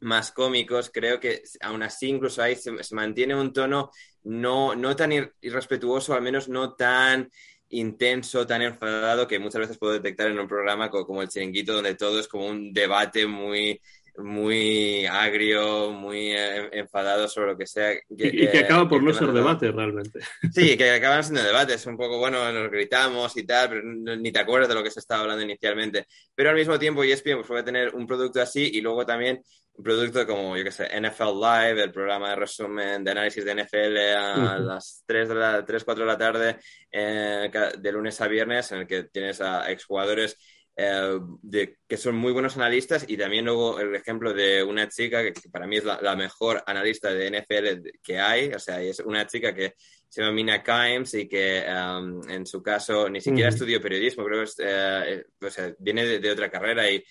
más 0.00 0.32
cómicos, 0.32 0.90
creo 0.92 1.18
que 1.18 1.42
aún 1.60 1.82
así 1.82 2.08
incluso 2.08 2.42
ahí 2.42 2.56
se, 2.56 2.72
mantiene 2.94 3.34
un 3.34 3.52
tono 3.52 3.90
no, 4.24 4.74
no 4.74 4.94
tan 4.94 5.12
irrespetuoso, 5.40 6.14
al 6.14 6.22
menos 6.22 6.48
no 6.48 6.74
tan 6.74 7.30
intenso, 7.72 8.46
tan 8.46 8.62
enfadado 8.62 9.26
que 9.26 9.38
muchas 9.38 9.62
veces 9.62 9.78
puedo 9.78 9.94
detectar 9.94 10.30
en 10.30 10.38
un 10.38 10.48
programa 10.48 10.90
como, 10.90 11.22
el 11.22 11.28
chiringuito, 11.28 11.72
donde 11.74 11.94
todo 11.94 12.20
es 12.20 12.28
como 12.28 12.46
un 12.46 12.72
debate 12.72 13.26
muy 13.26 13.80
muy 14.18 15.06
agrio, 15.06 15.90
muy 15.90 16.32
eh, 16.32 16.68
enfadado 16.72 17.28
sobre 17.28 17.52
lo 17.52 17.58
que 17.58 17.66
sea. 17.66 17.92
y, 18.08 18.48
que 18.48 18.58
acaba 18.58 18.88
por 18.88 19.02
no 19.02 19.12
ser 19.12 19.32
debate 19.32 19.70
realmente. 19.70 20.20
Sí, 20.52 20.76
que 20.76 20.90
acaban 20.90 21.24
siendo 21.24 21.42
debates, 21.42 21.86
un 21.86 21.96
poco, 21.96 22.18
bueno, 22.18 22.52
nos 22.52 22.70
gritamos 22.70 23.36
y 23.36 23.44
tal, 23.44 23.68
pero 23.70 23.82
ni 23.84 24.30
te 24.30 24.40
acuerdas 24.40 24.68
de 24.68 24.74
lo 24.74 24.82
que 24.82 24.90
se 24.90 25.00
estaba 25.00 25.22
hablando 25.22 25.42
inicialmente. 25.42 26.06
Pero 26.34 26.50
al 26.50 26.56
mismo 26.56 26.78
tiempo 26.78 27.02
ESPN 27.02 27.36
pues, 27.36 27.46
puede 27.46 27.62
tener 27.62 27.94
un 27.94 28.06
producto 28.06 28.40
así 28.40 28.70
y 28.74 28.80
luego 28.80 29.06
también 29.06 29.42
un 29.74 29.84
producto 29.84 30.26
como, 30.26 30.56
yo 30.56 30.64
qué 30.64 30.70
sé, 30.70 30.88
NFL 31.00 31.40
Live, 31.40 31.82
el 31.82 31.92
programa 31.92 32.30
de 32.30 32.36
resumen, 32.36 33.02
de 33.02 33.10
análisis 33.10 33.44
de 33.44 33.54
NFL 33.54 33.96
a 34.14 34.58
las 34.58 35.02
3, 35.06 35.28
de 35.30 35.34
la, 35.34 35.64
3 35.64 35.84
4 35.84 36.04
de 36.04 36.10
la 36.10 36.18
tarde, 36.18 36.56
eh, 36.90 37.50
de 37.78 37.92
lunes 37.92 38.20
a 38.20 38.28
viernes, 38.28 38.70
en 38.72 38.80
el 38.80 38.86
que 38.86 39.04
tienes 39.04 39.40
a 39.40 39.70
exjugadores 39.70 40.36
eh, 40.76 41.18
de, 41.42 41.76
que 41.86 41.96
son 41.96 42.16
muy 42.16 42.32
buenos 42.32 42.56
analistas 42.56 43.04
y 43.06 43.16
también 43.16 43.44
luego 43.44 43.78
el 43.78 43.94
ejemplo 43.94 44.32
de 44.32 44.62
una 44.62 44.88
chica 44.88 45.22
que, 45.22 45.32
para 45.50 45.66
mí 45.66 45.76
es 45.76 45.84
la, 45.84 46.16
mejor 46.16 46.62
analista 46.66 47.12
de 47.12 47.30
NFL 47.30 47.88
que 48.02 48.18
hay, 48.18 48.52
o 48.52 48.58
sea, 48.58 48.80
es 48.82 49.00
una 49.00 49.26
chica 49.26 49.54
que 49.54 49.74
se 50.08 50.22
llama 50.22 50.34
Mina 50.34 50.62
Kimes 50.62 51.14
y 51.14 51.28
que 51.28 51.64
um, 51.68 52.28
en 52.28 52.46
su 52.46 52.62
caso 52.62 53.08
ni 53.08 53.20
siquiera 53.20 53.50
estudió 53.50 53.80
periodismo, 53.80 54.24
creo 54.24 54.44
que 54.44 54.50
eh, 54.58 55.24
o 55.40 55.50
sea, 55.50 55.74
viene 55.78 56.18
de, 56.18 56.30
otra 56.30 56.50
carrera 56.50 56.90
y, 56.90 57.02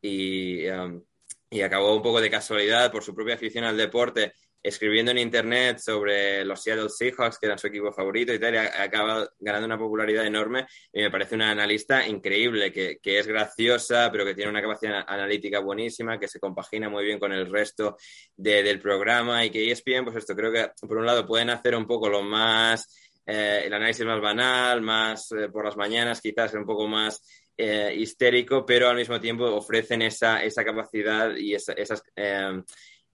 y 0.00 0.66
um, 0.68 1.02
y 1.50 1.62
acabó 1.62 1.94
un 1.94 2.02
poco 2.02 2.20
de 2.20 2.30
casualidad 2.30 2.92
por 2.92 3.02
su 3.02 3.14
propia 3.14 3.34
afición 3.34 3.64
al 3.64 3.76
deporte 3.76 4.34
escribiendo 4.62 5.10
en 5.10 5.18
internet 5.18 5.78
sobre 5.78 6.44
los 6.44 6.62
Seattle 6.62 6.88
Seahawks, 6.88 7.38
que 7.38 7.46
eran 7.46 7.58
su 7.58 7.68
equipo 7.68 7.92
favorito 7.92 8.32
y 8.32 8.38
tal, 8.38 8.54
y 8.54 8.58
acaba 8.58 9.28
ganando 9.38 9.66
una 9.66 9.78
popularidad 9.78 10.26
enorme. 10.26 10.66
Y 10.92 11.02
me 11.02 11.10
parece 11.10 11.34
una 11.34 11.50
analista 11.50 12.06
increíble, 12.06 12.72
que, 12.72 12.98
que, 13.02 13.18
es 13.18 13.26
graciosa, 13.26 14.10
pero 14.12 14.24
que 14.24 14.34
tiene 14.34 14.50
una 14.50 14.62
capacidad 14.62 15.04
analítica 15.06 15.60
buenísima, 15.60 16.18
que 16.18 16.28
se 16.28 16.40
compagina 16.40 16.88
muy 16.88 17.04
bien 17.04 17.18
con 17.18 17.32
el 17.32 17.50
resto 17.50 17.96
de, 18.36 18.62
del 18.62 18.80
programa 18.80 19.44
y 19.44 19.50
que 19.50 19.70
ESPN, 19.70 20.04
pues 20.04 20.16
esto 20.16 20.36
creo 20.36 20.52
que 20.52 20.70
por 20.86 20.98
un 20.98 21.06
lado 21.06 21.26
pueden 21.26 21.50
hacer 21.50 21.74
un 21.74 21.86
poco 21.86 22.08
lo 22.08 22.22
más, 22.22 23.12
eh, 23.26 23.62
el 23.64 23.72
análisis 23.72 24.04
más 24.04 24.20
banal, 24.20 24.82
más 24.82 25.32
eh, 25.32 25.48
por 25.48 25.64
las 25.64 25.76
mañanas, 25.76 26.20
quizás 26.20 26.52
un 26.54 26.66
poco 26.66 26.86
más 26.86 27.22
eh, 27.62 27.94
histérico, 27.94 28.64
pero 28.64 28.88
al 28.88 28.96
mismo 28.96 29.20
tiempo 29.20 29.44
ofrecen 29.44 30.00
esa, 30.00 30.42
esa 30.42 30.64
capacidad 30.64 31.36
y 31.36 31.54
esas, 31.54 32.02
eh, 32.16 32.62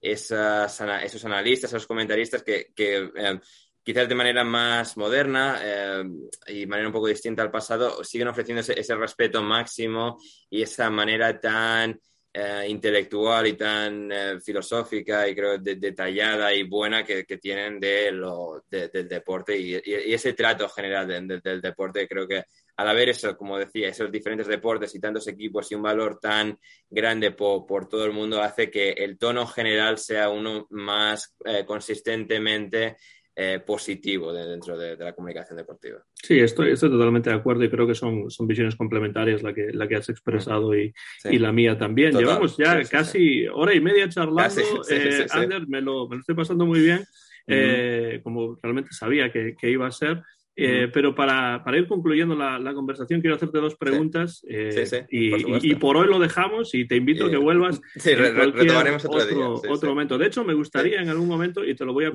esas, 0.01 0.81
esos 1.03 1.25
analistas, 1.25 1.71
esos 1.71 1.87
comentaristas 1.87 2.43
que, 2.43 2.73
eh, 2.77 3.41
quizás 3.83 4.09
de 4.09 4.15
manera 4.17 4.43
más 4.43 4.97
moderna 4.97 5.61
eh, 5.63 6.05
y 6.49 6.67
manera 6.67 6.89
un 6.89 6.93
poco 6.93 7.07
distinta 7.07 7.43
al 7.43 7.53
pasado, 7.53 8.03
siguen 8.03 8.29
ofreciendo 8.29 8.61
ese, 8.61 8.95
respeto 8.97 9.43
máximo 9.43 10.19
y 10.51 10.63
esa 10.63 10.91
manera 10.91 11.39
tan 11.41 11.99
eh, 12.33 12.67
intelectual 12.69 13.47
y 13.47 13.53
tan 13.53 14.11
eh, 14.11 14.41
filosófica 14.41 15.29
y 15.29 15.35
creo 15.35 15.59
detallada 15.59 16.53
y 16.53 16.65
buena 16.65 17.05
que, 17.05 17.25
tienen 17.41 17.79
de 17.79 18.11
lo, 18.11 18.65
del 18.69 19.09
deporte 19.09 19.57
y, 19.57 19.75
ese 19.75 20.33
trato 20.33 20.69
general 20.69 21.07
del 21.07 21.61
deporte 21.61 22.09
creo 22.09 22.27
que 22.27 22.45
al 22.77 22.89
haber 22.89 23.09
eso, 23.09 23.37
como 23.37 23.59
decía, 23.59 23.89
esos 23.89 24.13
diferentes 24.13 24.47
deportes 24.47 24.95
y 24.95 25.01
tantos 25.01 25.27
equipos 25.29 25.71
y 25.71 25.75
un 25.75 25.83
valor 25.83 26.19
tan 26.21 26.59
grande 26.91 27.31
por, 27.31 27.89
todo 27.89 28.05
el 28.05 28.13
mundo 28.13 28.43
hace 28.43 28.71
que 28.71 28.91
el 28.91 29.19
tono 29.19 29.47
general 29.47 29.99
sea 29.99 30.29
uno 30.29 30.67
más 30.71 31.35
eh, 31.45 31.65
consistentemente 31.67 32.97
eh, 33.35 33.61
positivo 33.67 34.33
dentro 34.33 34.79
de, 34.79 34.97
la 34.97 35.15
comunicación 35.15 35.57
deportiva. 35.57 36.03
Sí, 36.15 36.39
estoy, 36.39 36.73
estoy 36.73 36.91
totalmente 36.91 37.31
de 37.31 37.37
acuerdo 37.37 37.65
y 37.65 37.71
creo 37.71 37.87
que 37.87 37.95
son, 37.95 38.31
son 38.31 38.47
visiones 38.47 38.77
complementarias 38.77 39.43
la 39.43 39.55
que, 39.55 39.73
la 39.73 39.89
que 39.89 39.97
has 39.97 40.09
expresado 40.11 40.77
y, 40.77 40.93
y 41.25 41.39
la 41.39 41.53
mía 41.53 41.79
también. 41.79 42.13
Llevamos 42.17 42.57
ya 42.59 42.83
casi 42.85 43.47
hora 43.47 43.75
y 43.75 43.81
media 43.81 44.09
charlando. 44.09 44.83
Eh, 44.91 45.27
Ander, 45.31 45.67
me 45.67 45.81
lo, 45.81 46.09
me 46.09 46.17
lo, 46.17 46.21
estoy 46.21 46.35
pasando 46.35 46.67
muy 46.67 46.81
bien, 46.81 47.07
como 48.23 48.59
realmente 48.63 48.93
sabía 48.93 49.33
que, 49.33 49.55
que 49.59 49.71
iba 49.71 49.87
a 49.87 49.93
ser. 49.93 50.23
Eh, 50.59 50.89
pero 50.91 51.15
para, 51.15 51.63
para, 51.63 51.77
ir 51.77 51.87
concluyendo 51.87 52.35
la, 52.35 52.59
la, 52.59 52.73
conversación, 52.73 53.21
quiero 53.21 53.37
hacerte 53.37 53.59
dos 53.59 53.77
preguntas 53.77 54.43
eh, 54.49 55.07
y, 55.11 55.71
y, 55.71 55.75
por 55.75 55.99
hoy 55.99 56.09
lo 56.09 56.19
dejamos 56.19 56.75
y 56.75 56.87
te 56.87 56.97
invito 56.97 57.27
a 57.27 57.31
que 57.31 57.37
vuelvas 57.37 57.79
sí, 57.97 58.15
retomaremos 58.15 59.05
otro, 59.05 59.53
otro, 59.53 59.71
otro 59.71 59.91
momento. 59.91 60.17
De 60.17 60.29
hecho, 60.29 60.45
me 60.45 60.55
gustaría 60.55 61.03
en 61.03 61.11
algún 61.11 61.29
momento, 61.29 61.63
y 61.63 61.75
te 61.75 61.85
lo 61.85 61.93
voy 61.93 62.07
a, 62.07 62.13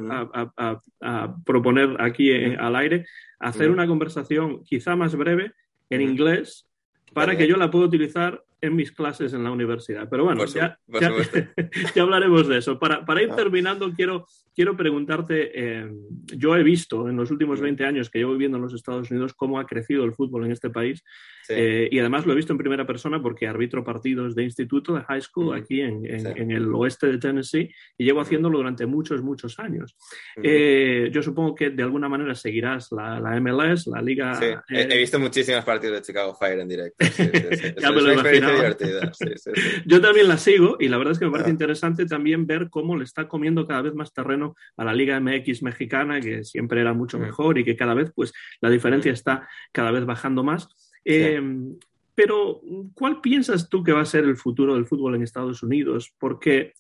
a, 0.58 0.82
a 1.02 1.36
proponer 1.46 1.98
aquí 2.00 2.34
al 2.34 2.76
aire, 2.78 3.06
hacer 3.40 3.70
una 3.70 3.86
conversación 3.86 4.64
quizá 4.64 4.96
más 4.96 5.16
breve 5.16 5.52
en 5.92 6.02
inglés 6.02 6.68
para 7.14 7.38
que 7.38 7.48
yo 7.48 7.58
la 7.58 7.70
pueda 7.70 7.86
utilizar 7.86 8.44
en 8.62 8.76
mis 8.76 8.92
clases 8.92 9.34
en 9.34 9.44
la 9.44 9.52
universidad. 9.52 10.08
Pero 10.10 10.24
bueno, 10.24 10.46
ya, 10.46 10.80
ya, 11.96 12.02
hablaremos 12.02 12.48
de 12.48 12.60
eso. 12.60 12.78
Para, 12.80 13.04
para 13.06 13.24
ir 13.24 13.30
ah. 13.32 13.36
terminando, 13.36 13.92
quiero, 13.94 14.28
quiero 14.56 14.78
preguntarte, 14.78 15.52
eh, 15.54 15.92
yo 16.28 16.56
he 16.56 16.64
visto 16.64 17.10
en 17.10 17.18
los 17.18 17.32
últimos 17.32 17.60
20 17.60 17.86
años 17.86 18.10
que 18.10 18.20
llevo 18.20 18.34
viviendo 18.34 18.58
en 18.58 18.64
los 18.64 18.74
Estados 18.74 19.10
Unidos 19.10 19.34
cómo 19.34 19.60
ha 19.60 19.66
crecido 19.66 20.04
el 20.04 20.14
fútbol 20.14 20.46
en 20.46 20.52
este 20.52 20.70
país 20.70 21.04
eh, 21.50 21.90
y 21.92 22.00
además 22.00 22.26
lo 22.26 22.34
he 22.34 22.36
visto 22.36 22.54
en 22.54 22.58
primera 22.58 22.86
persona 22.86 23.22
porque 23.22 23.48
arbitro 23.48 23.84
partidos 23.84 24.36
de 24.36 24.44
instituto, 24.44 24.94
de 24.94 25.02
high 25.02 25.22
school, 25.22 25.56
aquí 25.56 25.82
en, 25.82 26.06
en, 26.06 26.52
el 26.52 26.74
oeste 26.74 27.08
de 27.08 27.18
Tennessee 27.18 27.74
y 27.98 28.06
llevo 28.06 28.22
haciéndolo 28.22 28.60
durante 28.60 28.86
muchos, 28.86 29.22
muchos 29.22 29.60
años. 29.60 29.96
Eh, 30.42 31.10
yo 31.12 31.22
supongo 31.22 31.56
que 31.56 31.70
de 31.72 31.84
alguna 31.84 32.08
manera 32.10 32.36
seguirás 32.36 32.92
la, 32.92 33.20
la 33.20 33.40
MLS, 33.40 33.88
la 33.88 34.02
liga... 34.02 34.36
Sí, 34.36 34.46
he, 34.70 34.98
visto 34.98 35.20
muchísimos 35.20 35.66
partidos 35.66 35.98
de 35.98 36.02
Chicago 36.04 36.36
Fire 36.36 36.60
en 36.60 36.68
directo. 36.68 37.06
ya 37.82 37.92
me 37.92 38.02
lo 38.02 38.14
imaginaba. 38.14 38.51
yo 39.86 40.02
también 40.02 40.28
la 40.28 40.38
sigo 40.38 40.78
y 40.80 40.88
la 40.88 40.98
verdad 40.98 41.14
es 41.14 41.20
que 41.20 41.26
me 41.26 41.32
parece 41.32 41.50
ah. 41.50 41.54
interesante 41.54 42.06
también 42.06 42.46
ver 42.46 42.70
cómo 42.70 42.98
le 42.98 43.04
está 43.04 43.28
comiendo 43.28 43.68
cada 43.68 43.82
vez 43.82 43.94
más 43.94 44.14
terreno 44.14 44.56
a 44.78 44.86
la 44.86 44.94
Liga 44.94 45.20
MX 45.20 45.64
mexicana, 45.64 46.20
que 46.22 46.44
siempre 46.44 46.82
era 46.82 46.94
mucho 46.94 47.18
mm. 47.18 47.22
mejor 47.22 47.58
y 47.58 47.64
que 47.64 47.76
cada 47.76 47.94
vez 47.94 48.12
pues 48.16 48.34
la 48.62 48.70
diferencia 48.70 49.12
mm. 49.12 49.14
está 49.14 49.50
cada 49.72 49.92
vez 49.92 50.06
bajando 50.06 50.44
más. 50.44 50.70
Em, 51.04 51.76
pero, 52.16 52.62
¿cuál 52.94 53.22
piensas 53.22 53.70
tú 53.70 53.84
que 53.84 53.94
va 53.94 54.02
a 54.02 54.06
ser 54.06 54.26
el 54.26 54.38
futuro 54.38 54.76
del 54.76 54.86
fútbol 54.86 55.16
en 55.16 55.24
Estados 55.24 55.64
Unidos? 55.64 56.14
Porque 56.20 56.74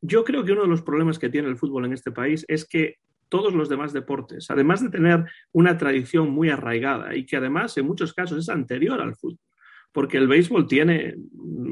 yo 0.00 0.24
creo 0.24 0.44
que 0.44 0.52
uno 0.52 0.62
de 0.62 0.68
los 0.68 0.82
problemas 0.82 1.18
que 1.18 1.28
tiene 1.28 1.48
el 1.48 1.56
fútbol 1.56 1.84
en 1.84 1.92
este 1.92 2.10
país 2.10 2.44
es 2.48 2.66
que 2.66 2.96
todos 3.28 3.52
los 3.52 3.68
demás 3.68 3.92
deportes, 3.92 4.50
además 4.50 4.82
de 4.82 4.88
tener 4.88 5.24
una 5.52 5.76
tradición 5.76 6.30
muy 6.30 6.48
arraigada 6.48 7.14
y 7.14 7.26
que 7.26 7.36
además 7.36 7.76
en 7.76 7.86
muchos 7.86 8.14
casos 8.14 8.38
es 8.38 8.48
anterior 8.48 9.00
al 9.00 9.14
fútbol, 9.14 9.38
porque 9.98 10.16
el 10.16 10.28
béisbol 10.28 10.68
tiene 10.68 11.16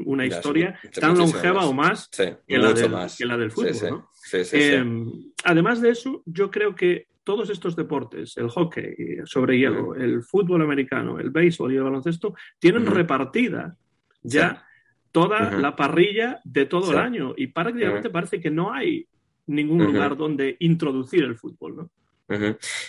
una 0.03 0.25
historia 0.25 0.77
tan 0.99 1.17
longeva 1.17 1.65
o 1.65 1.71
más, 1.71 2.09
que, 2.09 2.57
la 2.57 2.73
del, 2.73 2.91
que, 3.17 3.25
la 3.25 3.37
del, 3.37 3.51
fútbol. 3.51 4.03
Em, 4.51 5.31
además 5.45 5.79
de 5.79 5.91
eso, 5.91 6.23
yo 6.25 6.51
creo 6.51 6.75
que 6.75 7.07
todos 7.23 7.49
estos 7.49 7.73
deportes, 7.77 8.35
el 8.35 8.49
hockey 8.49 9.19
sobre 9.23 9.57
hielo, 9.57 9.95
el 9.95 10.23
fútbol 10.23 10.61
americano, 10.61 11.17
el 11.21 11.29
béisbol 11.29 11.71
y 11.71 11.77
el 11.77 11.83
baloncesto, 11.83 12.35
tienen 12.59 12.85
repartida 12.85 13.77
ya 14.21 14.67
toda 15.13 15.49
la 15.51 15.73
parrilla 15.77 16.41
de 16.43 16.65
todo 16.65 16.91
el 16.91 16.97
año. 16.97 17.33
Y 17.37 17.47
prácticamente 17.47 18.09
parece 18.09 18.41
que 18.41 18.51
no 18.51 18.73
hay 18.73 19.07
ningún 19.45 19.85
lugar 19.85 20.17
donde 20.17 20.57
introducir 20.59 21.23
el 21.23 21.37
fútbol, 21.37 21.77
¿no? 21.77 21.91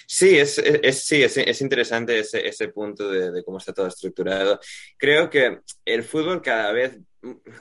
Sí, 0.06 0.36
es, 0.36 0.59
es, 0.59 1.05
sí, 1.05 1.23
es, 1.23 1.60
interesante 1.60 2.19
ese, 2.19 2.47
ese 2.47 2.69
punto 2.69 3.09
de, 3.09 3.31
de, 3.31 3.44
cómo 3.44 3.59
está 3.59 3.73
todo 3.73 3.86
estructurado. 3.86 4.59
Creo 4.97 5.31
que 5.31 5.60
el 5.85 6.02
fútbol 6.02 6.43
cada 6.43 6.73
vez 6.73 6.98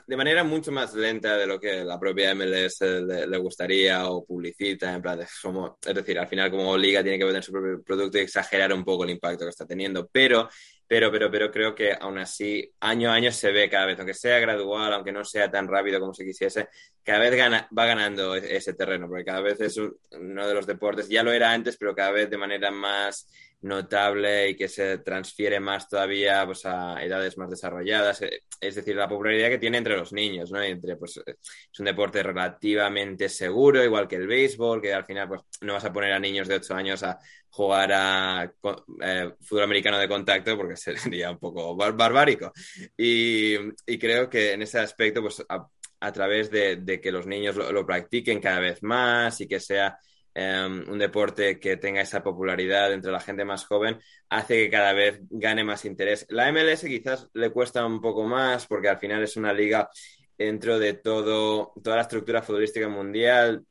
de 0.06 0.16
manera 0.16 0.44
mucho 0.44 0.70
más 0.70 0.94
lenta 0.94 1.36
de 1.36 1.46
lo 1.46 1.58
que 1.58 1.84
la 1.84 1.98
propia 1.98 2.34
MLS 2.34 2.80
le, 2.80 3.38
gustaría 3.38 4.08
o 4.08 4.24
publicita, 4.24 4.92
en 4.94 5.02
plan, 5.02 5.18
de, 5.18 5.24
es 5.24 5.94
decir, 5.94 6.18
al 6.18 6.28
final 6.28 6.50
como 6.50 6.76
liga 6.76 7.02
tiene 7.02 7.18
que 7.18 7.24
vender 7.24 7.42
su 7.42 7.52
propio 7.52 7.82
producto 7.82 8.18
y 8.18 8.22
exagerar 8.22 8.72
un 8.72 8.84
poco 8.84 9.04
el 9.04 9.10
impacto 9.10 9.44
que 9.44 9.50
está 9.50 9.66
teniendo, 9.66 10.08
pero, 10.12 10.48
pero, 10.88 11.12
pero, 11.12 11.30
pero 11.30 11.50
creo 11.50 11.74
que 11.74 11.92
aún 11.92 12.18
así 12.18 12.72
año 12.80 13.10
a 13.10 13.14
año 13.14 13.30
se 13.30 13.52
ve 13.52 13.68
cada 13.68 13.84
vez, 13.84 13.98
aunque 13.98 14.14
sea 14.14 14.38
gradual, 14.40 14.94
aunque 14.94 15.12
no 15.12 15.22
sea 15.22 15.50
tan 15.50 15.68
rápido 15.68 16.00
como 16.00 16.14
se 16.14 16.24
quisiese, 16.24 16.68
cada 17.04 17.18
vez 17.18 17.38
va 17.38 17.86
ganando 17.86 18.34
e-, 18.34 18.56
ese 18.56 18.72
terreno, 18.72 19.06
porque 19.06 19.24
cada 19.24 19.42
vez 19.42 19.60
es 19.60 19.76
uno 19.76 20.48
de 20.48 20.54
los 20.54 20.66
deportes, 20.66 21.08
ya 21.08 21.22
lo 21.22 21.30
era 21.30 21.52
antes, 21.52 21.76
pero 21.76 21.94
cada 21.94 22.12
vez 22.12 22.30
de 22.30 22.38
manera 22.38 22.70
más 22.70 23.28
notable 23.60 24.50
y 24.50 24.56
que 24.56 24.68
se 24.68 24.98
transfiere 24.98 25.58
más 25.58 25.88
todavía 25.88 26.44
pues, 26.46 26.64
a 26.64 27.02
edades 27.02 27.36
más 27.38 27.50
desarrolladas. 27.50 28.22
Eh, 28.22 28.42
es 28.60 28.74
decir, 28.74 28.94
la 28.96 29.08
popularidad 29.08 29.48
que 29.48 29.58
tiene 29.58 29.78
entre 29.78 29.96
los 29.96 30.12
niños, 30.12 30.50
¿no? 30.50 30.62
Entre, 30.62 30.96
pues, 30.96 31.16
eh, 31.18 31.36
es 31.72 31.80
un 31.80 31.86
deporte 31.86 32.22
relativamente 32.22 33.28
seguro, 33.28 33.82
igual 33.82 34.06
que 34.06 34.16
el 34.16 34.26
béisbol, 34.26 34.80
que 34.80 34.94
al 34.94 35.04
final 35.04 35.28
pues, 35.28 35.40
no 35.62 35.74
vas 35.74 35.84
a 35.84 35.92
poner 35.92 36.12
a 36.12 36.18
niños 36.18 36.46
de 36.48 36.56
8 36.56 36.74
años 36.74 37.02
a 37.02 37.18
jugar 37.50 37.90
a 37.92 38.52
eh, 39.02 39.32
fútbol 39.40 39.64
americano 39.64 39.98
de 39.98 40.08
contacto 40.08 40.56
porque 40.56 40.76
sería 40.76 41.30
un 41.30 41.38
poco 41.38 41.74
barbárico. 41.76 42.52
Y, 42.96 43.56
creo 43.98 44.28
que 44.30 44.52
en 44.52 44.62
ese 44.62 44.78
aspecto, 44.78 45.20
pues 45.22 45.44
a, 45.48 46.12
través 46.12 46.50
de, 46.50 47.00
que 47.02 47.10
los 47.10 47.26
niños 47.26 47.56
lo 47.56 47.84
practiquen 47.84 48.40
cada 48.40 48.60
vez 48.60 48.82
más 48.82 49.40
y 49.40 49.48
que 49.48 49.58
sea 49.58 49.98
Em, 50.34 50.88
un 50.88 50.98
deporte 50.98 51.58
que 51.58 51.76
tenga 51.76 52.00
esa 52.00 52.22
popularidad 52.22 52.92
entre 52.92 53.10
la 53.10 53.20
gente 53.20 53.44
más 53.44 53.64
joven, 53.66 53.98
hace 54.28 54.54
que 54.64 54.70
cada 54.70 54.92
vez 54.92 55.20
gane 55.30 55.64
más 55.64 55.84
interés. 55.84 56.26
La 56.28 56.48
MLS 56.52 56.86
quizás 56.86 57.28
le 57.34 57.50
cuesta 57.50 57.84
un 57.84 58.00
poco 58.00 58.24
más 58.24 58.66
porque 58.66 58.88
al 58.88 58.98
final 58.98 59.22
es 59.22 59.36
una 59.36 59.52
liga 59.52 59.90
dentro 60.36 60.78
de 60.78 60.94
todo, 60.94 61.72
toda 61.82 61.96
la 61.96 62.02
estructura 62.02 62.42
futbolística 62.42 62.88
mundial 62.88 63.64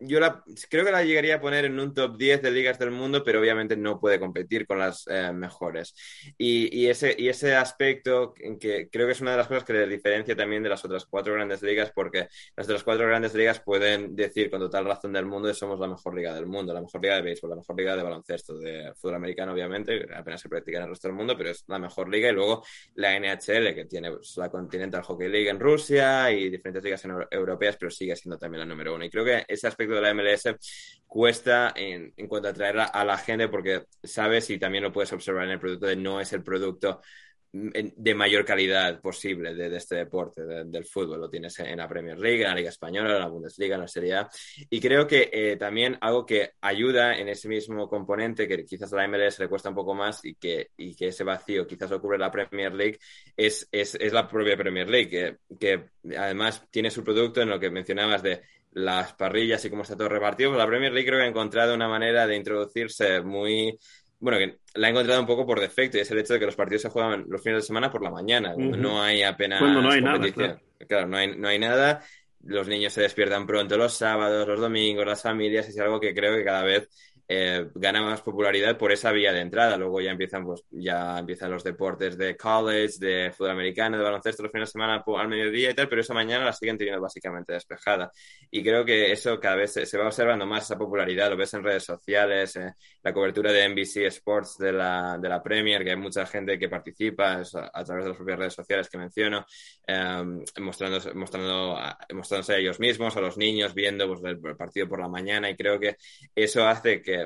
yo 0.00 0.20
la, 0.20 0.42
creo 0.70 0.84
que 0.84 0.92
la 0.92 1.04
llegaría 1.04 1.36
a 1.36 1.40
poner 1.40 1.64
en 1.64 1.78
un 1.78 1.94
top 1.94 2.16
10 2.16 2.42
de 2.42 2.50
ligas 2.50 2.78
del 2.78 2.90
mundo, 2.90 3.22
pero 3.24 3.40
obviamente 3.40 3.76
no 3.76 3.98
puede 3.98 4.20
competir 4.20 4.66
con 4.66 4.78
las 4.78 5.06
eh, 5.08 5.32
mejores. 5.32 5.94
Y, 6.36 6.86
ese, 6.86 7.14
y 7.18 7.28
ese 7.28 7.56
aspecto 7.56 8.34
que 8.34 8.88
creo 8.90 9.06
que 9.06 9.12
es 9.12 9.20
una 9.20 9.32
de 9.32 9.36
las 9.38 9.48
cosas 9.48 9.64
que 9.64 9.72
le 9.72 9.86
diferencia 9.86 10.36
también 10.36 10.62
de 10.62 10.68
las 10.68 10.84
otras 10.84 11.06
cuatro 11.06 11.34
grandes 11.34 11.62
ligas, 11.62 11.90
porque 11.94 12.28
las 12.56 12.66
otras 12.66 12.84
cuatro 12.84 13.06
grandes 13.06 13.34
ligas 13.34 13.60
pueden 13.60 14.14
decir 14.14 14.50
con 14.50 14.60
total 14.60 14.84
razón 14.84 15.12
del 15.12 15.26
mundo 15.26 15.48
que 15.48 15.54
somos 15.54 15.80
la 15.80 15.88
mejor 15.88 16.14
liga 16.14 16.34
del 16.34 16.46
mundo, 16.46 16.72
la 16.72 16.80
mejor 16.80 17.02
liga 17.02 17.16
de 17.16 17.22
béisbol, 17.22 17.50
la 17.50 17.56
mejor 17.56 17.76
liga 17.76 17.96
de 17.96 18.02
baloncesto, 18.02 18.58
de 18.58 18.92
fútbol 18.94 19.16
americano, 19.16 19.52
obviamente, 19.52 20.06
apenas 20.14 20.40
se 20.40 20.48
practica 20.48 20.78
en 20.78 20.84
el 20.84 20.90
resto 20.90 21.08
del 21.08 21.16
mundo, 21.16 21.36
pero 21.36 21.50
es 21.50 21.64
la 21.66 21.78
mejor 21.78 22.08
liga. 22.08 22.28
Y 22.28 22.32
luego 22.32 22.64
la 22.94 23.18
NHL, 23.18 23.74
que 23.74 23.86
tiene 23.88 24.12
pues, 24.12 24.36
la 24.36 24.50
Continental 24.50 25.02
Hockey 25.02 25.28
League 25.28 25.48
en 25.48 25.58
Rusia 25.58 26.30
y 26.30 26.50
diferentes 26.50 26.82
ligas 26.82 27.04
europeas, 27.30 27.76
pero 27.76 27.90
sigue 27.90 28.14
siendo 28.16 28.38
también 28.38 28.60
la 28.60 28.66
número 28.66 28.94
uno. 28.94 29.04
Y 29.04 29.10
creo 29.10 29.24
que 29.24 29.44
ese 29.48 29.66
aspecto 29.66 29.87
de 29.96 30.02
la 30.02 30.14
MLS 30.14 30.48
cuesta 31.06 31.72
en, 31.74 32.12
en 32.16 32.26
cuanto 32.26 32.48
a 32.48 32.50
atraer 32.50 32.78
a 32.80 33.04
la 33.04 33.16
gente 33.16 33.48
porque 33.48 33.84
sabes 34.02 34.50
y 34.50 34.58
también 34.58 34.84
lo 34.84 34.92
puedes 34.92 35.12
observar 35.12 35.44
en 35.44 35.52
el 35.52 35.60
producto 35.60 35.86
de 35.86 35.96
no 35.96 36.20
es 36.20 36.32
el 36.32 36.42
producto 36.42 37.00
de 37.50 38.14
mayor 38.14 38.44
calidad 38.44 39.00
posible 39.00 39.54
de, 39.54 39.74
este 39.74 39.96
deporte, 39.96 40.44
del 40.44 40.84
fútbol. 40.84 41.20
Lo 41.20 41.30
tienes 41.30 41.58
en 41.60 41.78
la 41.78 41.88
Premier 41.88 42.18
League, 42.18 42.42
en 42.42 42.48
la 42.48 42.54
Liga 42.54 42.68
Española, 42.68 43.14
en 43.14 43.20
la 43.20 43.28
Bundesliga, 43.28 43.74
en 43.74 43.80
la 43.80 43.88
Serie 43.88 44.16
A. 44.16 44.28
Y 44.68 44.80
creo 44.80 45.06
que 45.06 45.30
eh, 45.32 45.56
también 45.56 45.96
algo 46.00 46.26
que 46.26 46.52
ayuda 46.60 47.16
en 47.16 47.28
ese 47.28 47.48
mismo 47.48 47.88
componente, 47.88 48.46
que 48.46 48.64
quizás 48.64 48.92
a 48.92 48.96
la 48.96 49.08
MLS 49.08 49.38
le 49.38 49.48
cuesta 49.48 49.70
un 49.70 49.74
poco 49.74 49.94
más 49.94 50.22
y 50.24 50.34
que, 50.34 50.70
y 50.76 50.94
que 50.94 51.08
ese 51.08 51.24
vacío 51.24 51.66
quizás 51.66 51.90
ocurre 51.90 52.16
en 52.16 52.22
la 52.22 52.30
Premier 52.30 52.74
League, 52.74 52.98
es, 53.34 53.66
es, 53.72 53.94
es 53.94 54.12
la 54.12 54.28
propia 54.28 54.56
Premier 54.56 54.88
League, 54.88 55.08
que, 55.08 55.36
que 55.58 56.16
además 56.18 56.66
tiene 56.70 56.90
su 56.90 57.02
producto 57.02 57.40
en 57.40 57.48
lo 57.48 57.58
que 57.58 57.70
mencionabas 57.70 58.22
de 58.22 58.42
las 58.78 59.12
parrillas 59.14 59.64
y 59.64 59.70
cómo 59.70 59.82
está 59.82 59.96
todo 59.96 60.08
repartido, 60.08 60.52
la 60.52 60.66
Premier 60.66 60.92
League 60.92 61.06
creo 61.06 61.18
que 61.20 61.26
ha 61.26 61.28
encontrado 61.28 61.74
una 61.74 61.88
manera 61.88 62.26
de 62.26 62.36
introducirse 62.36 63.20
muy... 63.20 63.78
Bueno, 64.20 64.38
que 64.38 64.58
la 64.74 64.88
ha 64.88 64.90
encontrado 64.90 65.20
un 65.20 65.26
poco 65.26 65.46
por 65.46 65.60
defecto 65.60 65.96
y 65.96 66.00
es 66.00 66.10
el 66.10 66.18
hecho 66.18 66.34
de 66.34 66.40
que 66.40 66.46
los 66.46 66.56
partidos 66.56 66.82
se 66.82 66.88
juegan 66.88 67.24
los 67.28 67.42
fines 67.42 67.62
de 67.62 67.66
semana 67.66 67.90
por 67.90 68.02
la 68.02 68.10
mañana, 68.10 68.54
no 68.56 69.00
hay 69.00 69.22
apenas 69.22 69.60
Cuando 69.60 69.80
no 69.80 69.90
hay 69.90 70.00
Nada, 70.00 70.58
claro. 70.88 71.06
no 71.06 71.16
hay, 71.16 71.36
no 71.36 71.48
hay 71.48 71.58
nada. 71.58 72.02
Los 72.44 72.66
niños 72.66 72.92
se 72.92 73.02
despiertan 73.02 73.46
pronto 73.46 73.76
los 73.76 73.94
sábados, 73.94 74.46
los 74.46 74.60
domingos, 74.60 75.06
las 75.06 75.22
familias, 75.22 75.68
es 75.68 75.78
algo 75.78 76.00
que 76.00 76.14
creo 76.14 76.36
que 76.36 76.44
cada 76.44 76.62
vez 76.62 76.88
eh, 77.30 77.68
gana 77.74 78.00
más 78.00 78.22
popularidad 78.22 78.78
por 78.78 78.90
esa 78.90 79.12
vía 79.12 79.32
de 79.34 79.40
entrada. 79.40 79.76
Luego 79.76 80.00
ya 80.00 80.10
empiezan, 80.10 80.46
pues, 80.46 80.64
ya 80.70 81.18
empiezan 81.18 81.50
los 81.50 81.62
deportes 81.62 82.16
de 82.16 82.36
college, 82.36 82.94
de 82.98 83.30
fútbol 83.36 83.50
americano, 83.50 83.98
de 83.98 84.04
baloncesto 84.04 84.42
los 84.42 84.50
fines 84.50 84.68
de 84.68 84.72
semana 84.72 85.04
al 85.06 85.28
mediodía 85.28 85.70
y 85.70 85.74
tal, 85.74 85.88
pero 85.90 86.00
esa 86.00 86.14
mañana 86.14 86.46
la 86.46 86.54
siguen 86.54 86.78
teniendo 86.78 87.02
básicamente 87.02 87.52
despejada. 87.52 88.10
Y 88.50 88.62
creo 88.62 88.82
que 88.82 89.12
eso 89.12 89.38
cada 89.38 89.56
vez 89.56 89.72
se, 89.72 89.98
va 89.98 90.06
observando 90.06 90.46
más, 90.46 90.64
esa 90.64 90.78
popularidad, 90.78 91.28
lo 91.28 91.36
ves 91.36 91.52
en 91.52 91.62
redes 91.62 91.84
sociales, 91.84 92.56
eh, 92.56 92.72
la 93.02 93.12
cobertura 93.12 93.52
de 93.52 93.68
NBC 93.68 94.06
Sports 94.06 94.56
de 94.56 94.72
la, 94.72 95.18
de 95.20 95.28
la 95.28 95.42
Premier, 95.42 95.84
que 95.84 95.90
hay 95.90 95.96
mucha 95.96 96.24
gente 96.24 96.58
que 96.58 96.70
participa 96.70 97.42
a, 97.42 97.84
través 97.84 98.04
de 98.04 98.08
las 98.08 98.16
propias 98.16 98.38
redes 98.38 98.54
sociales 98.54 98.88
que 98.88 98.96
menciono, 98.96 99.44
eh, 99.86 100.24
mostrando, 100.60 100.98
mostrando, 101.14 101.78
mostrándose 102.14 102.54
a 102.54 102.56
ellos 102.56 102.80
mismos, 102.80 103.16
a 103.18 103.20
los 103.20 103.36
niños, 103.36 103.74
viendo 103.74 104.08
pues, 104.08 104.22
el 104.24 104.56
partido 104.56 104.88
por 104.88 105.00
la 105.00 105.08
mañana, 105.08 105.50
y 105.50 105.56
creo 105.56 105.78
que 105.78 105.98
eso 106.34 106.66
hace 106.66 107.02
que 107.02 107.17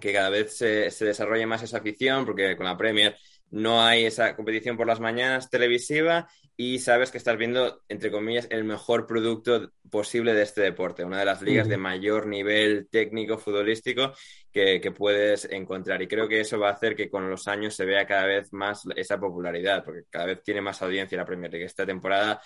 que 0.00 0.12
cada 0.12 0.30
vez 0.30 0.56
se, 0.56 0.90
se 0.90 1.04
desarrolle 1.04 1.46
más 1.46 1.62
esa 1.62 1.78
afición, 1.78 2.24
porque 2.24 2.56
con 2.56 2.66
la 2.66 2.76
Premier 2.76 3.16
no 3.50 3.82
hay 3.84 4.06
esa 4.06 4.34
competición 4.34 4.76
por 4.76 4.86
las 4.86 5.00
mañanas 5.00 5.50
televisiva 5.50 6.28
y 6.56 6.78
sabes 6.78 7.10
que 7.10 7.18
estás 7.18 7.36
viendo, 7.36 7.82
entre 7.88 8.10
comillas, 8.10 8.46
el 8.50 8.64
mejor 8.64 9.06
producto 9.06 9.70
posible 9.90 10.34
de 10.34 10.42
este 10.42 10.60
deporte, 10.62 11.04
una 11.04 11.18
de 11.18 11.24
las 11.24 11.42
ligas 11.42 11.68
de 11.68 11.76
mayor 11.76 12.26
nivel 12.26 12.88
técnico 12.90 13.38
futbolístico 13.38 14.12
que, 14.52 14.92
puedes 14.92 15.46
encontrar. 15.50 16.02
Y 16.02 16.06
creo 16.06 16.28
que 16.28 16.40
eso 16.40 16.58
va 16.58 16.68
a 16.68 16.72
hacer 16.72 16.94
que 16.94 17.08
con 17.08 17.28
los 17.30 17.48
años 17.48 17.74
se 17.74 17.84
vea 17.84 18.06
cada 18.06 18.26
vez 18.26 18.52
más 18.52 18.84
esa 18.96 19.18
popularidad, 19.18 19.82
porque 19.84 20.02
cada 20.10 20.26
vez 20.26 20.42
tiene 20.42 20.60
más 20.60 20.82
audiencia 20.82 21.16
la 21.16 21.24
Premier 21.24 21.50
League. 21.50 21.64
Esta 21.64 21.86
temporada, 21.86 22.40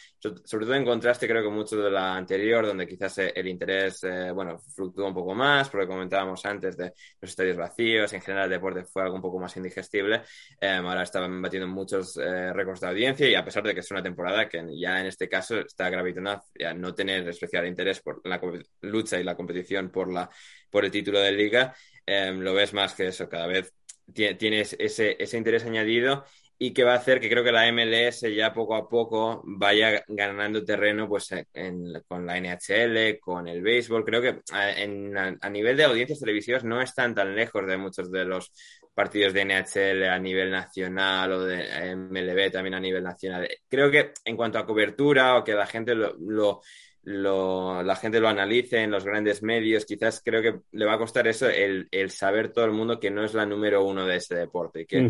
sobre 0.44 0.66
todo 0.66 0.74
en 0.74 0.84
contraste, 0.84 1.26
creo 1.26 1.42
que 1.42 1.50
mucho 1.50 1.76
de 1.76 1.90
la 1.90 2.16
anterior, 2.16 2.66
donde 2.66 2.86
quizás 2.86 3.18
el 3.18 3.48
interés, 3.48 4.04
eh, 4.04 4.30
bueno, 4.30 4.58
fluctúa 4.58 5.08
un 5.08 5.14
poco 5.14 5.34
más, 5.34 5.68
porque 5.68 5.86
comentábamos 5.86 6.44
antes 6.46 6.76
de 6.76 6.92
los 7.20 7.30
estadios 7.30 7.56
vacíos, 7.56 8.12
en 8.12 8.20
general 8.20 8.44
el 8.44 8.50
deporte 8.50 8.84
fue 8.84 9.02
algo 9.02 9.16
un 9.16 9.22
poco 9.22 9.40
más 9.40 9.56
indigestible. 9.56 10.22
Em, 10.60 10.86
ahora 10.86 11.02
estaban 11.02 11.42
batiendo 11.42 11.66
muchos 11.66 12.16
eh, 12.18 12.52
récords 12.52 12.80
de 12.80 12.88
audiencia 12.88 13.28
y 13.28 13.34
a 13.34 13.44
pesar 13.44 13.64
de 13.64 13.74
que 13.74 13.80
es 13.80 13.90
una 13.90 14.02
temporada 14.02 14.48
que 14.48 14.64
ya 14.78 15.00
en 15.00 15.06
este 15.06 15.28
caso 15.28 15.58
está 15.58 15.90
gravitando 15.90 16.30
a 16.30 16.74
no 16.74 16.94
tener 16.94 17.28
especial 17.28 17.66
interés 17.66 18.00
por 18.00 18.20
la 18.26 18.40
lucha 18.82 19.18
y 19.18 19.24
la 19.24 19.34
competición 19.34 19.90
por, 19.90 20.12
la, 20.12 20.30
por 20.70 20.84
el 20.84 20.90
título 20.90 21.20
de 21.20 21.32
liga, 21.32 21.74
Em, 22.06 22.40
lo 22.40 22.55
ves 22.55 22.72
más 22.72 22.94
que 22.94 23.09
eso, 23.09 23.28
cada 23.28 23.48
vez 23.48 23.74
tienes 24.38 24.76
ese, 24.78 25.16
ese 25.18 25.36
interés 25.36 25.64
añadido 25.64 26.24
y 26.56 26.72
que 26.72 26.84
va 26.84 26.93
a 26.93 26.97
hacer 26.97 27.20
que 27.20 27.28
creo 27.28 27.43
que 27.43 27.51
la 27.51 27.66
MLS 27.72 28.20
ya 28.32 28.55
poco 28.55 28.76
a 28.76 28.88
poco 28.88 29.43
vaya 29.44 30.05
ganando 30.06 30.64
terreno 30.64 31.09
pues 31.09 31.28
con 32.06 32.24
la 32.24 32.38
NHL, 32.38 33.18
con 33.20 33.48
el 33.48 33.60
béisbol. 33.60 34.05
Creo 34.05 34.22
que 34.22 34.40
a, 34.52 35.51
nivel 35.51 35.76
de 35.76 35.84
audiencias 35.84 36.20
televisivas 36.20 36.64
no 36.64 36.80
están 36.80 37.14
tan 37.14 37.34
lejos 37.34 37.66
de 37.66 37.76
muchos 37.76 38.10
de 38.10 38.24
los 38.24 38.52
partidos 38.94 39.34
de 39.34 39.44
NHL 39.44 40.05
a 40.05 40.18
nivel 40.18 40.51
nacional 40.51 41.32
o 41.32 41.44
de 41.44 41.94
MLB 41.97 42.52
también 42.52 42.74
a 42.74 42.80
nivel 42.80 43.02
nacional. 43.02 43.48
Creo 43.68 43.90
que 43.90 44.12
en 44.24 44.36
cuanto 44.36 44.59
a 44.59 44.66
cobertura 44.66 45.36
o 45.36 45.44
que 45.44 45.52
la 45.52 45.66
gente 45.66 45.94
lo 45.94 46.62
lo, 47.06 47.84
la 47.84 47.94
gente 47.94 48.18
lo 48.18 48.28
analice 48.28 48.82
en 48.82 48.90
los 48.90 49.04
grandes 49.04 49.40
medios, 49.40 49.84
quizás 49.84 50.20
creo 50.24 50.42
que 50.42 50.58
le 50.72 50.84
va 50.84 50.94
a 50.94 50.98
costar 50.98 51.28
eso 51.28 51.48
el, 51.48 51.86
el 51.92 52.10
saber 52.10 52.52
todo 52.52 52.64
el 52.64 52.72
mundo 52.72 52.98
que 52.98 53.12
no 53.12 53.24
es 53.24 53.32
la 53.32 53.46
número 53.46 53.84
uno 53.84 54.04
de 54.04 54.16
ese 54.16 54.34
deporte 54.34 54.86
que, 54.86 55.08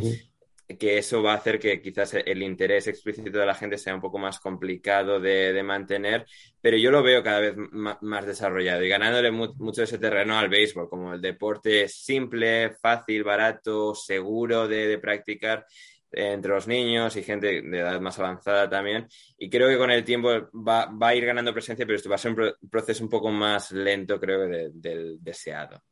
que 0.78 0.98
eso 0.98 1.22
va 1.22 1.32
a 1.32 1.36
hacer 1.36 1.58
que 1.58 1.80
quizás 1.80 2.12
el 2.12 2.42
interés 2.42 2.86
explícito 2.88 3.38
de 3.38 3.46
la 3.46 3.54
gente 3.54 3.78
sea 3.78 3.94
un 3.94 4.02
poco 4.02 4.18
más 4.18 4.38
complicado 4.40 5.18
de, 5.20 5.54
de 5.54 5.62
mantener, 5.62 6.26
pero 6.60 6.76
yo 6.76 6.90
lo 6.90 7.02
veo 7.02 7.22
cada 7.22 7.40
vez 7.40 7.54
más 7.56 8.26
desarrollado 8.26 8.84
y 8.84 8.90
ganándole 8.90 9.30
mucho 9.30 9.82
ese 9.82 9.96
terreno 9.96 10.38
al 10.38 10.50
béisbol, 10.50 10.90
como 10.90 11.14
el 11.14 11.22
deporte 11.22 11.88
simple, 11.88 12.74
fácil, 12.74 13.24
barato, 13.24 13.94
seguro 13.94 14.68
de, 14.68 14.86
de 14.86 14.98
practicar 14.98 15.64
entre 16.12 16.52
los 16.52 16.66
niños 16.66 17.16
y 17.16 17.22
gente 17.22 17.62
de 17.62 17.78
edad 17.78 18.00
más 18.00 18.18
avanzada 18.18 18.68
también. 18.68 19.06
Y 19.38 19.50
creo 19.50 19.68
que 19.68 19.78
con 19.78 19.90
el 19.90 20.04
tiempo 20.04 20.28
va, 20.54 20.86
va 20.86 21.08
a 21.08 21.14
ir 21.14 21.24
ganando 21.24 21.52
presencia, 21.52 21.84
pero 21.86 21.96
esto 21.96 22.08
va 22.08 22.16
a 22.16 22.18
ser 22.18 22.32
un 22.32 22.68
proceso 22.70 23.04
un 23.04 23.10
poco 23.10 23.30
más 23.30 23.72
lento, 23.72 24.18
creo, 24.20 24.46
del 24.46 25.18
deseado. 25.20 25.82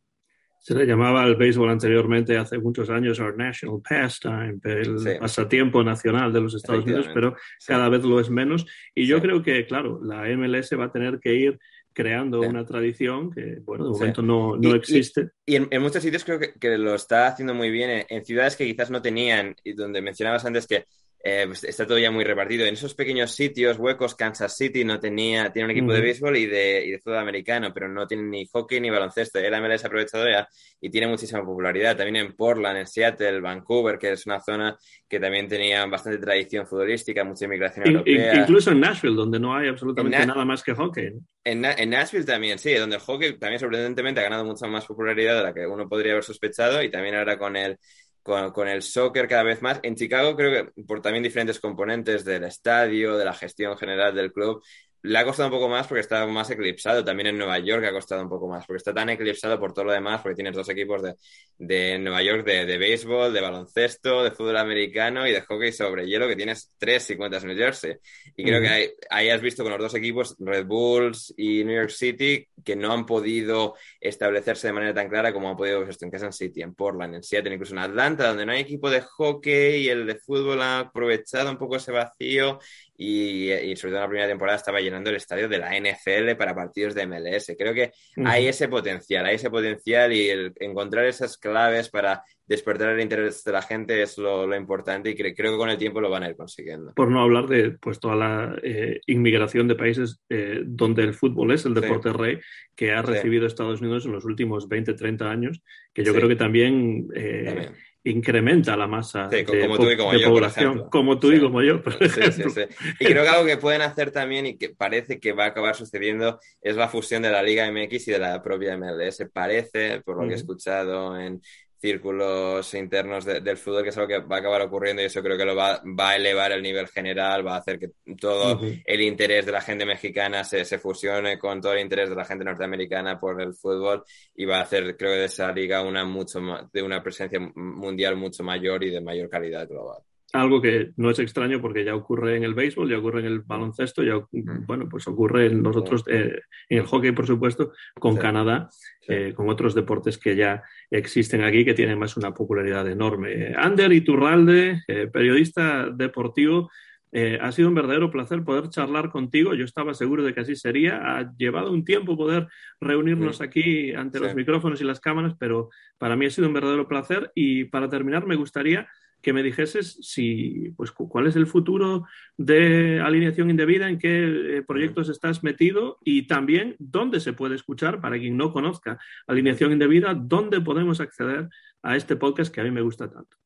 Se 0.64 0.74
le 0.74 0.86
llamaba 0.86 1.22
al 1.22 1.36
béisbol 1.36 1.68
anteriormente, 1.68 2.38
hace 2.38 2.56
muchos 2.56 2.88
años, 2.88 3.20
our 3.20 3.36
national 3.36 3.82
pastime, 3.86 4.58
el 4.64 5.18
pasatiempo 5.20 5.84
nacional 5.84 6.32
de 6.32 6.40
los 6.40 6.54
Estados 6.54 6.86
Unidos, 6.86 7.10
pero 7.12 7.36
cada 7.66 7.90
vez 7.90 8.02
lo 8.02 8.18
es 8.18 8.30
menos. 8.30 8.64
Y 8.94 9.06
yo 9.06 9.20
creo 9.20 9.42
que, 9.42 9.66
claro, 9.66 10.00
la 10.02 10.22
MLS 10.34 10.70
va 10.80 10.86
a 10.86 10.90
tener 10.90 11.20
que 11.20 11.34
ir 11.34 11.58
creando 11.94 12.40
una 12.40 12.66
tradición 12.66 13.30
que, 13.30 13.60
bueno, 13.64 13.84
de 13.84 13.90
momento 13.92 14.20
no, 14.20 14.56
no 14.56 14.74
existe. 14.74 15.30
Y, 15.46 15.56
en, 15.56 15.68
muchos 15.80 16.02
sitios 16.02 16.24
creo 16.24 16.38
que, 16.38 16.52
que, 16.54 16.76
lo 16.76 16.94
está 16.94 17.28
haciendo 17.28 17.54
muy 17.54 17.70
bien, 17.70 18.04
en, 18.08 18.24
ciudades 18.24 18.56
que 18.56 18.66
quizás 18.66 18.90
no 18.90 19.00
tenían, 19.00 19.54
y 19.62 19.72
donde 19.72 20.02
mencionabas 20.02 20.44
antes 20.44 20.66
que 20.66 20.84
eh, 21.26 21.44
pues 21.46 21.64
está 21.64 21.86
todo 21.86 21.98
ya 21.98 22.10
muy 22.10 22.22
repartido. 22.22 22.66
En 22.66 22.74
esos 22.74 22.94
pequeños 22.94 23.30
sitios 23.30 23.78
huecos, 23.78 24.14
Kansas 24.14 24.54
City 24.54 24.84
no 24.84 25.00
tenía, 25.00 25.50
tiene 25.50 25.64
un 25.64 25.70
equipo 25.70 25.90
de 25.94 26.02
béisbol 26.02 26.36
y 26.36 26.44
de, 26.44 26.84
y 26.84 26.90
de 26.90 26.98
fútbol 26.98 27.20
americano, 27.20 27.72
pero 27.72 27.88
no 27.88 28.06
tiene 28.06 28.24
ni 28.24 28.46
hockey 28.52 28.78
ni 28.78 28.90
baloncesto. 28.90 29.38
El 29.38 29.58
MLS 29.58 29.84
ha 29.84 29.86
aprovechado 29.86 30.28
ya 30.28 30.46
y 30.82 30.90
tiene 30.90 31.06
muchísima 31.06 31.42
popularidad. 31.42 31.96
También 31.96 32.26
en 32.26 32.36
Portland, 32.36 32.76
en 32.76 32.86
Seattle, 32.86 33.40
Vancouver, 33.40 33.98
que 33.98 34.12
es 34.12 34.26
una 34.26 34.38
zona 34.38 34.76
que 35.08 35.18
también 35.18 35.48
tenía 35.48 35.86
bastante 35.86 36.18
tradición 36.18 36.66
futbolística, 36.66 37.24
mucha 37.24 37.46
inmigración 37.46 37.86
europea. 37.86 38.40
Incluso 38.40 38.72
en 38.72 38.80
Nashville, 38.80 39.16
donde 39.16 39.40
no 39.40 39.56
hay 39.56 39.68
absolutamente 39.68 40.26
nada 40.26 40.44
más 40.44 40.62
que 40.62 40.74
hockey. 40.74 41.10
En, 41.42 41.64
en, 41.64 41.90
Nashville 41.90 42.26
también, 42.26 42.58
sí, 42.58 42.74
donde 42.74 42.96
el 42.96 43.02
hockey 43.02 43.38
también 43.38 43.60
sorprendentemente 43.60 44.20
ha 44.20 44.24
ganado 44.24 44.44
mucha 44.44 44.66
más 44.66 44.84
popularidad 44.84 45.36
de 45.36 45.42
la 45.42 45.54
que 45.54 45.66
uno 45.66 45.88
podría 45.88 46.12
haber 46.12 46.24
sospechado 46.24 46.82
y 46.82 46.90
también 46.90 47.14
ahora 47.14 47.38
con 47.38 47.56
el 47.56 47.78
con, 48.24 48.68
el 48.68 48.82
soccer 48.82 49.28
cada 49.28 49.42
vez 49.42 49.62
más. 49.62 49.80
En 49.82 49.96
Chicago 49.96 50.34
creo 50.34 50.72
que 50.74 50.82
por 50.84 51.02
también 51.02 51.22
diferentes 51.22 51.60
componentes 51.60 52.24
del 52.24 52.44
estadio, 52.44 53.16
de 53.18 53.24
la 53.24 53.34
gestión 53.34 53.76
general 53.76 54.14
del 54.14 54.32
club, 54.32 54.62
le 55.04 55.18
ha 55.18 55.24
costado 55.24 55.48
un 55.48 55.54
poco 55.54 55.68
más 55.68 55.86
porque 55.86 56.00
está 56.00 56.26
más 56.26 56.48
eclipsado. 56.48 57.04
También 57.04 57.26
en 57.26 57.36
Nueva 57.36 57.58
York 57.58 57.84
ha 57.84 57.92
costado 57.92 58.22
un 58.22 58.28
poco 58.30 58.48
más 58.48 58.64
porque 58.64 58.78
está 58.78 58.94
tan 58.94 59.10
eclipsado 59.10 59.60
por 59.60 59.74
todo 59.74 59.84
lo 59.84 59.92
demás, 59.92 60.22
porque 60.22 60.36
tienes 60.36 60.54
dos 60.54 60.66
equipos 60.70 61.02
de, 61.02 61.14
de 61.58 61.98
Nueva 61.98 62.22
York 62.22 62.42
de, 62.46 62.64
de, 62.64 62.78
béisbol, 62.78 63.30
de 63.34 63.42
baloncesto, 63.42 64.24
de 64.24 64.30
fútbol 64.30 64.56
americano 64.56 65.26
y 65.26 65.32
de 65.32 65.42
hockey 65.42 65.72
sobre 65.72 66.06
hielo, 66.06 66.26
que 66.26 66.36
tienes 66.36 66.72
tres 66.78 67.02
50 67.02 67.36
en 67.36 67.46
New 67.48 67.56
Jersey. 67.56 67.96
Y 68.34 68.44
creo 68.44 68.62
que 68.62 68.94
ahí, 69.10 69.28
has 69.28 69.42
visto 69.42 69.62
con 69.62 69.72
los 69.72 69.80
dos 69.82 69.94
equipos, 69.94 70.36
Red 70.38 70.64
Bulls 70.64 71.34
y 71.36 71.64
New 71.64 71.76
York 71.76 71.90
City, 71.90 72.48
que 72.64 72.74
no 72.74 72.90
han 72.90 73.04
podido 73.04 73.74
establecerse 74.00 74.68
de 74.68 74.72
manera 74.72 74.94
tan 74.94 75.10
clara 75.10 75.34
como 75.34 75.50
ha 75.50 75.56
podido 75.56 75.82
esto 75.82 76.06
en 76.06 76.12
Kansas 76.12 76.34
City, 76.34 76.62
en 76.62 76.74
Portland, 76.74 77.16
en 77.16 77.22
Seattle, 77.22 77.52
incluso 77.52 77.74
en 77.74 77.80
Atlanta, 77.80 78.28
donde 78.28 78.46
no 78.46 78.52
hay 78.52 78.60
equipo 78.62 78.88
de 78.88 79.02
hockey 79.02 79.82
y 79.82 79.88
el 79.90 80.06
de 80.06 80.14
fútbol 80.14 80.62
ha 80.62 80.78
aprovechado 80.78 81.50
un 81.50 81.58
poco 81.58 81.76
ese 81.76 81.92
vacío 81.92 82.58
y, 82.96 83.48
sobre 83.76 83.92
todo 83.92 83.96
en 83.96 84.02
la 84.02 84.08
primera 84.08 84.28
temporada 84.28 84.56
estaba 84.56 84.80
llenando 84.80 85.10
el 85.10 85.16
estadio 85.16 85.48
de 85.48 85.58
la 85.58 85.76
NFL 85.78 86.36
para 86.36 86.54
partidos 86.54 86.94
de 86.94 87.06
MLS. 87.06 87.54
Creo 87.58 87.74
que 87.74 87.92
hay 88.24 88.46
ese 88.46 88.68
potencial, 88.68 89.26
hay 89.26 89.36
ese 89.36 89.50
potencial 89.50 90.12
y 90.12 90.28
el 90.28 90.52
encontrar 90.60 91.06
esas 91.06 91.36
claves 91.38 91.90
para 91.90 92.22
despertar 92.46 92.90
el 92.90 93.00
interés 93.00 93.42
de 93.42 93.52
la 93.52 93.62
gente 93.62 94.02
es 94.02 94.18
lo, 94.18 94.54
importante 94.54 95.10
y 95.10 95.14
creo 95.14 95.52
que 95.52 95.56
con 95.56 95.70
el 95.70 95.78
tiempo 95.78 96.00
lo 96.00 96.10
van 96.10 96.24
a 96.24 96.28
ir 96.28 96.36
consiguiendo. 96.36 96.92
Por 96.94 97.10
no 97.10 97.22
hablar 97.22 97.46
de 97.48 97.72
pues 97.72 97.98
toda 97.98 98.16
la 98.16 98.56
eh, 98.62 99.00
inmigración 99.06 99.66
de 99.66 99.74
países 99.74 100.20
eh, 100.28 100.62
donde 100.64 101.02
el 101.02 101.14
fútbol 101.14 101.52
es 101.52 101.64
el 101.64 101.74
deporte 101.74 102.12
rey 102.12 102.38
que 102.76 102.92
ha 102.92 103.02
recibido 103.02 103.46
Estados 103.46 103.80
Unidos 103.80 104.04
en 104.06 104.12
los 104.12 104.24
últimos 104.24 104.68
20, 104.68 104.94
30 104.94 105.30
años, 105.30 105.62
que 105.92 106.04
yo 106.04 106.14
creo 106.14 106.28
que 106.28 106.36
también, 106.36 107.08
eh, 107.14 107.42
también 107.46 107.72
incrementa 108.04 108.76
la 108.76 108.86
masa 108.86 109.28
de, 109.28 109.44
como 109.44 109.78
tú 109.78 109.90
y 109.90 109.96
como 109.96 110.14
yo, 110.14 110.28
población, 110.28 110.88
como 110.90 111.18
tú 111.18 111.32
y 111.32 111.40
como 111.40 111.62
yo, 111.62 111.82
por 111.82 112.02
ejemplo. 112.02 112.52
y 113.00 113.04
creo 113.04 113.22
que 113.22 113.28
algo 113.28 113.46
que 113.46 113.56
pueden 113.56 113.82
hacer 113.82 114.10
también 114.10 114.46
y 114.46 114.58
que 114.58 114.68
parece 114.68 115.18
que 115.18 115.32
va 115.32 115.44
a 115.44 115.48
acabar 115.48 115.74
sucediendo 115.74 116.38
es 116.60 116.76
la 116.76 116.88
fusión 116.88 117.22
de 117.22 117.30
la 117.30 117.42
Liga 117.42 117.70
MX 117.70 118.08
y 118.08 118.12
de 118.12 118.18
la 118.18 118.42
propia 118.42 118.76
MLS. 118.76 119.24
Parece, 119.32 120.02
por 120.02 120.20
lo 120.20 120.28
que 120.28 120.34
he 120.34 120.36
escuchado 120.36 121.18
en, 121.18 121.40
círculos 121.84 122.72
internos 122.72 123.26
del 123.26 123.58
fútbol, 123.58 123.82
que 123.82 123.90
es 123.90 123.96
algo 123.98 124.08
que 124.08 124.18
va 124.20 124.36
a 124.36 124.38
acabar 124.38 124.62
ocurriendo 124.62 125.02
y 125.02 125.04
eso 125.04 125.22
creo 125.22 125.36
que 125.36 125.44
lo 125.44 125.54
va, 125.54 125.82
va 125.84 126.10
a 126.10 126.16
elevar 126.16 126.50
el 126.52 126.62
nivel 126.62 126.88
general, 126.88 127.46
va 127.46 127.56
a 127.56 127.58
hacer 127.58 127.78
que 127.78 127.90
todo 128.18 128.58
el 128.86 129.00
interés 129.02 129.44
de 129.44 129.52
la 129.52 129.60
gente 129.60 129.84
mexicana 129.84 130.44
se, 130.44 130.64
se, 130.64 130.78
fusione 130.78 131.38
con 131.38 131.60
todo 131.60 131.74
el 131.74 131.80
interés 131.80 132.08
de 132.08 132.16
la 132.16 132.24
gente 132.24 132.42
norteamericana 132.42 133.20
por 133.20 133.38
el 133.42 133.52
fútbol 133.52 134.02
y 134.34 134.46
va 134.46 134.60
a 134.60 134.62
hacer, 134.62 134.96
creo 134.96 135.12
que 135.12 135.18
de 135.18 135.24
esa 135.26 135.52
liga 135.52 135.82
una 135.82 136.06
mucho 136.06 136.40
de 136.72 136.82
una 136.82 137.02
presencia 137.02 137.38
mundial 137.54 138.16
mucho 138.16 138.42
mayor 138.42 138.82
y 138.82 138.88
de 138.88 139.02
mayor 139.02 139.28
calidad 139.28 139.68
global 139.68 140.02
algo 140.40 140.60
que 140.60 140.92
no 140.96 141.10
es 141.10 141.18
extraño 141.18 141.60
porque 141.60 141.84
ya 141.84 141.94
ocurre 141.94 142.36
en 142.36 142.44
el 142.44 142.54
béisbol, 142.54 142.90
ya 142.90 142.98
ocurre 142.98 143.20
en 143.20 143.26
el 143.26 143.40
baloncesto, 143.40 144.02
ya 144.02 144.20
bueno, 144.66 144.88
pues 144.88 145.06
ocurre 145.06 145.46
en 145.46 145.62
los 145.62 145.76
otros, 145.76 146.04
eh, 146.08 146.40
en 146.68 146.78
el 146.78 146.86
hockey, 146.86 147.12
por 147.12 147.26
supuesto, 147.26 147.72
con 147.98 148.16
Canadá, 148.16 148.68
eh, 149.08 149.32
con 149.34 149.48
otros 149.48 149.74
deportes 149.74 150.18
que 150.18 150.36
ya 150.36 150.62
existen 150.90 151.42
aquí 151.42 151.64
que 151.64 151.74
tienen 151.74 151.98
más 151.98 152.16
una 152.16 152.32
popularidad 152.32 152.88
enorme. 152.88 153.54
Ander 153.56 153.92
Iturralde, 153.92 154.82
eh, 154.88 155.08
periodista 155.12 155.88
deportivo, 155.90 156.70
Eh, 157.16 157.38
ha 157.40 157.52
sido 157.52 157.68
un 157.68 157.76
verdadero 157.76 158.10
placer 158.10 158.42
poder 158.42 158.70
charlar 158.70 159.08
contigo. 159.08 159.54
Yo 159.54 159.64
estaba 159.64 159.94
seguro 159.94 160.24
de 160.24 160.34
que 160.34 160.40
así 160.40 160.56
sería. 160.56 160.96
Ha 160.96 161.32
llevado 161.38 161.70
un 161.70 161.84
tiempo 161.84 162.16
poder 162.16 162.48
reunirnos 162.80 163.40
aquí 163.40 163.92
ante 163.92 164.18
los 164.18 164.34
micrófonos 164.34 164.80
y 164.80 164.84
las 164.84 164.98
cámaras, 164.98 165.36
pero 165.38 165.70
para 165.96 166.16
mí 166.16 166.26
ha 166.26 166.30
sido 166.30 166.48
un 166.48 166.54
verdadero 166.54 166.88
placer. 166.88 167.30
Y 167.36 167.66
para 167.66 167.88
terminar, 167.88 168.26
me 168.26 168.34
gustaría 168.34 168.88
que 169.24 169.32
me 169.32 169.42
dijeses 169.42 169.98
si, 170.02 170.70
pues, 170.76 170.92
cuál 170.92 171.26
es 171.26 171.34
el 171.34 171.46
futuro 171.46 172.06
de 172.36 173.00
alineación 173.00 173.50
indebida, 173.50 173.88
en 173.88 173.98
qué 173.98 174.58
eh, 174.58 174.62
proyectos 174.62 175.08
estás 175.08 175.42
metido 175.42 175.98
y 176.04 176.26
también 176.26 176.76
dónde 176.78 177.20
se 177.20 177.32
puede 177.32 177.56
escuchar, 177.56 178.00
para 178.00 178.18
quien 178.18 178.36
no 178.36 178.52
conozca 178.52 178.98
alineación 179.26 179.72
indebida, 179.72 180.14
dónde 180.14 180.60
podemos 180.60 181.00
acceder 181.00 181.48
a 181.82 181.96
este 181.96 182.16
podcast 182.16 182.54
que 182.54 182.60
a 182.60 182.64
mí 182.64 182.70
me 182.70 182.82
gusta 182.82 183.10
tanto. 183.10 183.38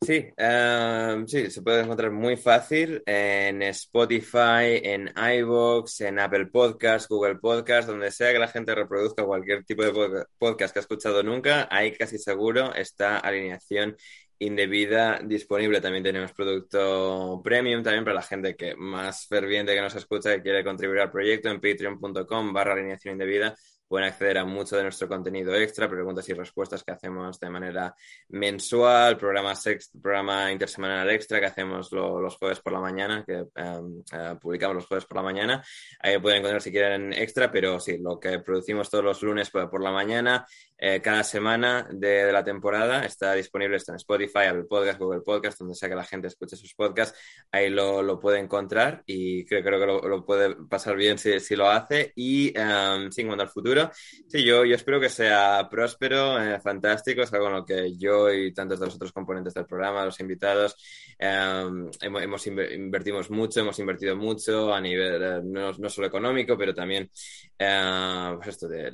Sí, 0.00 0.30
em, 0.36 1.28
sí, 1.28 1.48
se 1.48 1.62
puede 1.62 1.82
encontrar 1.82 2.10
muy 2.10 2.36
fácil 2.36 3.02
en 3.06 3.62
Spotify, 3.62 4.80
en 4.82 5.12
iVoox, 5.14 6.00
en 6.00 6.18
Apple 6.18 6.46
Podcasts, 6.46 7.06
Google 7.08 7.36
Podcasts, 7.36 7.86
donde 7.86 8.10
sea 8.10 8.32
que 8.32 8.40
la 8.40 8.48
gente 8.48 8.74
reproduzca 8.74 9.24
cualquier 9.24 9.62
tipo 9.64 9.84
de 9.84 10.24
podcast 10.38 10.72
que 10.72 10.80
ha 10.80 10.82
escuchado 10.82 11.22
nunca, 11.22 11.68
ahí 11.70 11.92
casi 11.92 12.18
seguro 12.18 12.74
está 12.74 13.18
alineación 13.18 13.96
indebida 14.44 15.20
disponible. 15.22 15.80
También 15.80 16.04
tenemos 16.04 16.32
producto 16.32 17.40
premium 17.42 17.82
también 17.82 18.04
para 18.04 18.14
la 18.16 18.22
gente 18.22 18.56
que 18.56 18.74
más 18.76 19.26
ferviente 19.26 19.74
que 19.74 19.80
nos 19.80 19.94
escucha 19.94 20.34
y 20.34 20.42
quiere 20.42 20.64
contribuir 20.64 21.00
al 21.00 21.10
proyecto 21.10 21.48
en 21.48 21.60
patreon.com 21.60 22.52
barra 22.52 22.72
alineación 22.74 23.12
indebida 23.14 23.54
pueden 23.92 24.08
acceder 24.08 24.38
a 24.38 24.46
mucho 24.46 24.74
de 24.74 24.84
nuestro 24.84 25.06
contenido 25.06 25.54
extra, 25.54 25.86
preguntas 25.86 26.26
y 26.26 26.32
respuestas 26.32 26.82
que 26.82 26.92
hacemos 26.92 27.38
de 27.38 27.50
manera 27.50 27.94
mensual, 28.30 29.18
programa, 29.18 29.52
programa 30.00 30.50
intersemanal 30.50 31.10
extra 31.10 31.38
que 31.38 31.44
hacemos 31.44 31.92
los 31.92 32.36
jueves 32.38 32.60
por 32.60 32.72
la 32.72 32.80
mañana, 32.80 33.22
que 33.22 33.44
em, 33.54 34.02
eh, 34.10 34.34
publicamos 34.40 34.76
los 34.76 34.86
jueves 34.86 35.04
por 35.04 35.18
la 35.18 35.22
mañana. 35.22 35.62
Ahí 36.00 36.18
pueden 36.18 36.38
encontrar 36.38 36.62
si 36.62 36.70
quieren 36.70 37.12
extra, 37.12 37.52
pero 37.52 37.78
sí, 37.80 37.98
lo 37.98 38.18
que 38.18 38.38
producimos 38.38 38.88
todos 38.88 39.04
los 39.04 39.22
lunes 39.22 39.50
por, 39.50 39.82
la 39.82 39.90
mañana, 39.90 40.46
eh, 40.78 41.02
cada 41.02 41.22
semana 41.22 41.86
de, 41.90 42.32
la 42.32 42.42
temporada, 42.42 43.04
está 43.04 43.34
disponible, 43.34 43.76
está 43.76 43.92
en 43.92 43.96
Spotify, 43.96 44.46
Apple 44.48 44.64
Podcast, 44.64 44.98
Google 44.98 45.20
Podcast, 45.20 45.58
donde 45.58 45.74
sea 45.74 45.90
que 45.90 45.96
la 45.96 46.04
gente 46.04 46.28
escuche 46.28 46.56
sus 46.56 46.74
podcasts, 46.74 47.44
ahí 47.50 47.68
lo, 47.68 48.02
lo 48.02 48.18
puede 48.18 48.38
encontrar 48.38 49.02
y 49.04 49.44
creo, 49.44 49.62
creo 49.62 50.00
que 50.00 50.08
lo, 50.08 50.24
puede 50.24 50.56
pasar 50.66 50.96
bien 50.96 51.18
si, 51.18 51.38
si 51.40 51.56
lo 51.56 51.68
hace. 51.68 52.14
Y 52.16 52.54
um, 52.58 53.10
sin 53.10 53.26
cuanto 53.26 53.42
al 53.42 53.50
futuro, 53.50 53.81
Sí, 53.92 54.44
yo, 54.44 54.64
yo 54.64 54.74
espero 54.74 55.00
que 55.00 55.08
sea 55.08 55.68
próspero, 55.70 56.40
eh, 56.40 56.60
fantástico, 56.60 57.22
es 57.22 57.32
algo 57.32 57.48
en 57.48 57.52
lo 57.54 57.64
que 57.64 57.96
yo 57.96 58.32
y 58.32 58.52
tantos 58.52 58.80
de 58.80 58.86
los 58.86 58.94
otros 58.94 59.12
componentes 59.12 59.54
del 59.54 59.66
programa, 59.66 60.04
los 60.04 60.20
invitados, 60.20 60.76
em, 61.18 61.90
hemos, 62.00 62.46
invertimos 62.46 63.30
mucho, 63.30 63.60
hemos 63.60 63.78
invertido 63.78 64.16
mucho 64.16 64.72
a 64.72 64.80
nivel 64.80 65.22
eh, 65.22 65.40
no, 65.44 65.72
solo 65.88 66.06
económico, 66.06 66.56
pero 66.56 66.74
también 66.74 67.10
eh, 67.58 68.32
pues 68.36 68.48
esto 68.48 68.68
de 68.68 68.92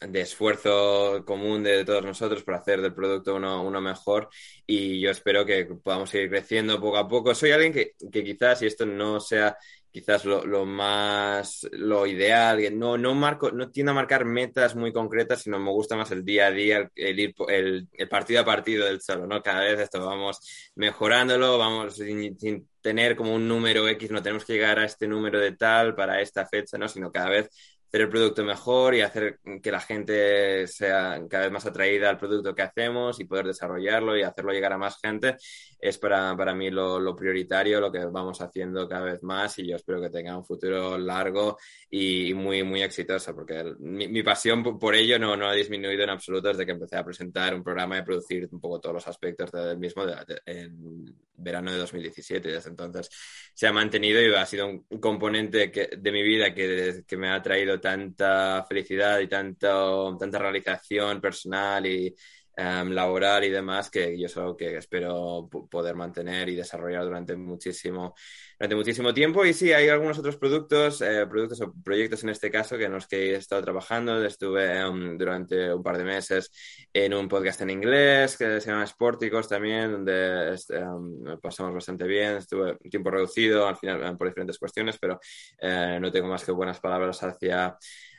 de 0.00 0.20
esfuerzo 0.20 1.24
común 1.24 1.62
de 1.62 1.84
todos 1.84 2.04
nosotros 2.04 2.42
por 2.42 2.54
hacer 2.54 2.82
del 2.82 2.94
producto 2.94 3.34
uno, 3.34 3.62
uno, 3.62 3.80
mejor 3.80 4.28
y 4.66 5.00
yo 5.00 5.10
espero 5.10 5.46
que 5.46 5.64
podamos 5.82 6.10
seguir 6.10 6.28
creciendo 6.28 6.80
poco 6.80 6.98
a 6.98 7.08
poco. 7.08 7.34
Soy 7.34 7.52
alguien 7.52 7.72
que, 7.72 7.94
que 8.10 8.24
quizás, 8.24 8.62
y 8.62 8.66
esto 8.66 8.84
no 8.86 9.20
sea 9.20 9.56
quizás 9.96 10.26
lo, 10.26 10.66
más, 10.66 11.66
lo 11.72 12.06
ideal. 12.06 12.78
No, 12.78 12.98
no, 12.98 13.14
marco, 13.14 13.50
no 13.50 13.70
tiendo 13.70 13.92
a 13.92 13.94
marcar 13.94 14.26
metas 14.26 14.76
muy 14.76 14.92
concretas, 14.92 15.40
sino 15.40 15.58
me 15.58 15.70
gusta 15.70 15.96
más 15.96 16.10
el 16.10 16.22
día 16.22 16.48
a 16.48 16.50
día, 16.50 16.90
el, 16.94 17.18
ir 17.18 17.34
el, 17.48 17.88
partido 18.10 18.42
a 18.42 18.44
partido 18.44 18.84
del 18.84 19.00
solo, 19.00 19.26
¿no? 19.26 19.42
Cada 19.42 19.60
vez 19.60 19.80
esto 19.80 20.04
vamos 20.04 20.70
mejorándolo, 20.74 21.56
vamos 21.56 21.96
sin, 21.96 22.38
sin, 22.38 22.68
tener 22.82 23.16
como 23.16 23.34
un 23.34 23.48
número 23.48 23.88
X, 23.88 24.10
no 24.10 24.22
tenemos 24.22 24.44
que 24.44 24.52
llegar 24.52 24.78
a 24.78 24.84
este 24.84 25.08
número 25.08 25.40
de 25.40 25.52
tal 25.52 25.94
para 25.94 26.20
esta 26.20 26.46
fecha, 26.46 26.76
¿no? 26.76 26.88
Sino 26.88 27.10
cada 27.10 27.30
vez 27.30 27.48
hacer 27.96 28.02
el 28.02 28.10
producto 28.10 28.44
mejor 28.44 28.94
y 28.94 29.00
hacer 29.00 29.38
que 29.62 29.70
la 29.70 29.80
gente 29.80 30.66
sea 30.66 31.18
cada 31.30 31.44
vez 31.44 31.52
más 31.52 31.64
atraída 31.64 32.10
al 32.10 32.18
producto 32.18 32.54
que 32.54 32.60
hacemos 32.60 33.18
y 33.20 33.24
poder 33.24 33.46
desarrollarlo 33.46 34.16
y 34.16 34.22
hacerlo 34.22 34.52
llegar 34.52 34.74
a 34.74 34.78
más 34.78 34.98
gente 35.00 35.36
es 35.80 35.96
para, 35.96 36.36
para 36.36 36.54
mí 36.54 36.70
lo, 36.70 37.00
lo, 37.00 37.16
prioritario, 37.16 37.80
lo 37.80 37.90
que 37.90 38.04
vamos 38.04 38.40
haciendo 38.42 38.86
cada 38.86 39.04
vez 39.04 39.22
más 39.22 39.58
y 39.58 39.68
yo 39.68 39.76
espero 39.76 40.00
que 40.00 40.10
tenga 40.10 40.36
un 40.36 40.44
futuro 40.44 40.98
largo 40.98 41.56
y, 41.90 42.34
muy, 42.34 42.62
muy 42.64 42.82
exitoso 42.82 43.34
porque 43.34 43.64
mi, 43.78 44.08
mi, 44.08 44.22
pasión 44.22 44.62
por 44.78 44.94
ello 44.94 45.18
no, 45.18 45.34
no 45.34 45.48
ha 45.48 45.54
disminuido 45.54 46.02
en 46.04 46.10
absoluto 46.10 46.48
desde 46.48 46.66
que 46.66 46.72
empecé 46.72 46.96
a 46.96 47.04
presentar 47.04 47.54
un 47.54 47.62
programa 47.62 47.96
y 47.98 48.02
producir 48.02 48.46
un 48.52 48.60
poco 48.60 48.78
todos 48.78 48.96
los 48.96 49.08
aspectos 49.08 49.50
del 49.52 49.78
mismo 49.78 50.02
en 50.44 51.14
verano 51.38 51.72
de 51.72 51.78
2017 51.78 52.48
y 52.48 52.52
desde 52.52 52.70
entonces 52.70 53.10
se 53.54 53.66
ha 53.66 53.72
mantenido 53.72 54.20
y 54.22 54.34
ha 54.34 54.46
sido 54.46 54.66
un, 54.66 55.00
componente 55.00 55.68
de 55.68 56.12
mi 56.12 56.22
vida 56.22 56.54
que, 56.54 57.04
que 57.06 57.16
me 57.16 57.30
ha 57.30 57.42
traído 57.42 57.80
tanta 57.80 58.64
felicidad 58.68 59.20
y 59.20 59.28
tanto, 59.28 60.16
tanta 60.18 60.38
realización 60.38 61.20
personal 61.20 61.86
y 61.86 62.14
em, 62.56 62.90
laboral 62.90 63.44
y 63.44 63.50
demás 63.50 63.90
que 63.90 64.18
yo 64.18 64.28
solo 64.28 64.56
que 64.56 64.76
espero 64.76 65.48
poder 65.70 65.94
mantener 65.94 66.48
y 66.48 66.56
desarrollar 66.56 67.04
durante 67.04 67.36
muchísimo 67.36 68.14
durante 68.58 68.76
muchísimo 68.76 69.14
tiempo. 69.14 69.44
Y 69.44 69.52
sí, 69.52 69.72
hay 69.72 69.88
algunos 69.88 70.18
otros 70.18 70.36
productos, 70.36 71.02
eh, 71.02 71.26
productos 71.28 71.60
o 71.60 71.72
proyectos 71.84 72.22
en 72.24 72.30
este 72.30 72.50
caso, 72.50 72.78
que 72.78 72.84
en 72.84 72.92
los 72.92 73.06
que 73.06 73.32
he 73.32 73.34
estado 73.36 73.62
trabajando. 73.62 74.24
Estuve 74.24 74.84
um, 74.88 75.16
durante 75.18 75.72
un 75.72 75.82
par 75.82 75.98
de 75.98 76.04
meses 76.04 76.50
en 76.92 77.14
un 77.14 77.28
podcast 77.28 77.60
en 77.60 77.70
inglés 77.70 78.36
que 78.36 78.60
se 78.60 78.70
llama 78.70 78.86
Sporticos 78.86 79.48
también, 79.48 79.92
donde 79.92 80.56
um, 80.80 81.38
pasamos 81.40 81.74
bastante 81.74 82.04
bien. 82.06 82.36
Estuve 82.36 82.76
tiempo 82.90 83.10
reducido, 83.10 83.66
al 83.68 83.76
final, 83.76 84.02
um, 84.02 84.16
por 84.16 84.28
diferentes 84.28 84.58
cuestiones, 84.58 84.96
pero 84.98 85.20
eh, 85.60 85.98
no 86.00 86.10
tengo 86.10 86.28
más 86.28 86.44
que 86.44 86.52
buenas 86.52 86.80
palabras 86.80 87.22
hacia 87.22 87.76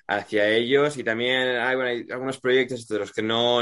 hacia 0.10 0.48
ellos 0.48 0.96
y 0.96 1.04
también 1.04 1.58
hay, 1.58 1.76
bueno, 1.76 1.90
hay 1.90 2.06
algunos 2.10 2.40
proyectos 2.40 2.88
de 2.88 3.00
los 3.00 3.12
que 3.12 3.22
no 3.22 3.62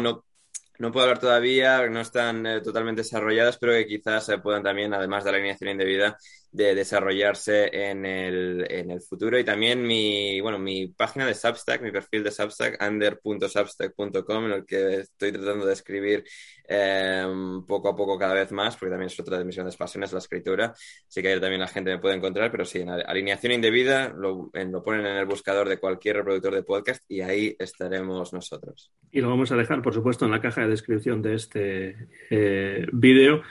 no 0.79 0.91
puedo 0.91 1.05
hablar 1.05 1.19
todavía, 1.19 1.87
no 1.89 2.01
están 2.01 2.45
eh, 2.45 2.61
totalmente 2.61 3.01
desarrollados, 3.01 3.57
pero 3.57 3.73
que 3.73 3.85
quizás 3.87 4.25
se 4.25 4.37
puedan 4.39 4.63
también, 4.63 4.93
además 4.93 5.23
de 5.23 5.31
la 5.31 5.37
alineación 5.37 5.69
indebida, 5.71 6.17
de 6.55 6.73
desarrollarse 6.73 7.69
en 7.71 8.05
el, 8.05 8.65
en 8.69 8.89
el 8.89 9.01
futuro. 9.01 9.37
Y 9.37 9.43
también 9.43 9.85
mi, 9.85 10.39
bueno, 10.39 10.57
mi 10.57 10.87
página 10.87 11.25
de 11.25 11.33
Substack, 11.33 11.81
mi 11.81 11.91
perfil 11.91 12.23
de 12.23 12.31
Substack, 12.31 12.81
under.substack.com, 12.81 14.45
en 14.45 14.51
el 14.51 14.65
que 14.65 15.01
estoy 15.01 15.33
tratando 15.33 15.65
de 15.65 15.73
escribir 15.73 16.23
eh, 16.67 17.25
poco 17.67 17.89
a 17.89 17.95
poco 17.95 18.17
cada 18.17 18.33
vez 18.35 18.53
más, 18.53 18.77
porque 18.77 18.91
también 18.91 19.07
es 19.07 19.19
otra 19.19 19.37
de 19.37 19.43
mis 19.43 19.55
grandes 19.55 19.75
pasiones, 19.75 20.13
la 20.13 20.19
escritura. 20.19 20.73
Así 21.07 21.21
que 21.21 21.27
ahí 21.27 21.41
también 21.41 21.59
la 21.59 21.67
gente 21.67 21.91
me 21.91 21.99
puede 21.99 22.15
encontrar, 22.15 22.49
pero 22.51 22.63
sí, 22.63 22.79
en 22.79 22.89
alineación 22.89 23.51
indebida 23.51 24.09
lo, 24.09 24.49
lo 24.53 24.83
ponen 24.83 25.05
en 25.05 25.17
el 25.17 25.25
buscador 25.25 25.67
de 25.67 25.77
cualquier 25.77 26.15
reproductor 26.17 26.55
de 26.55 26.63
podcast 26.63 27.03
y 27.09 27.19
ahí 27.19 27.53
estaremos 27.59 28.31
nosotros. 28.31 28.93
Y 29.11 29.19
lo 29.19 29.29
vamos 29.29 29.51
a 29.51 29.57
dejar, 29.57 29.81
por 29.81 29.93
supuesto, 29.93 30.23
en 30.23 30.31
la 30.31 30.41
caja 30.41 30.61
de 30.61 30.69
descripción 30.69 31.21
de 31.21 31.35
este 31.35 32.07
eh, 32.29 32.85
vídeo 32.93 33.43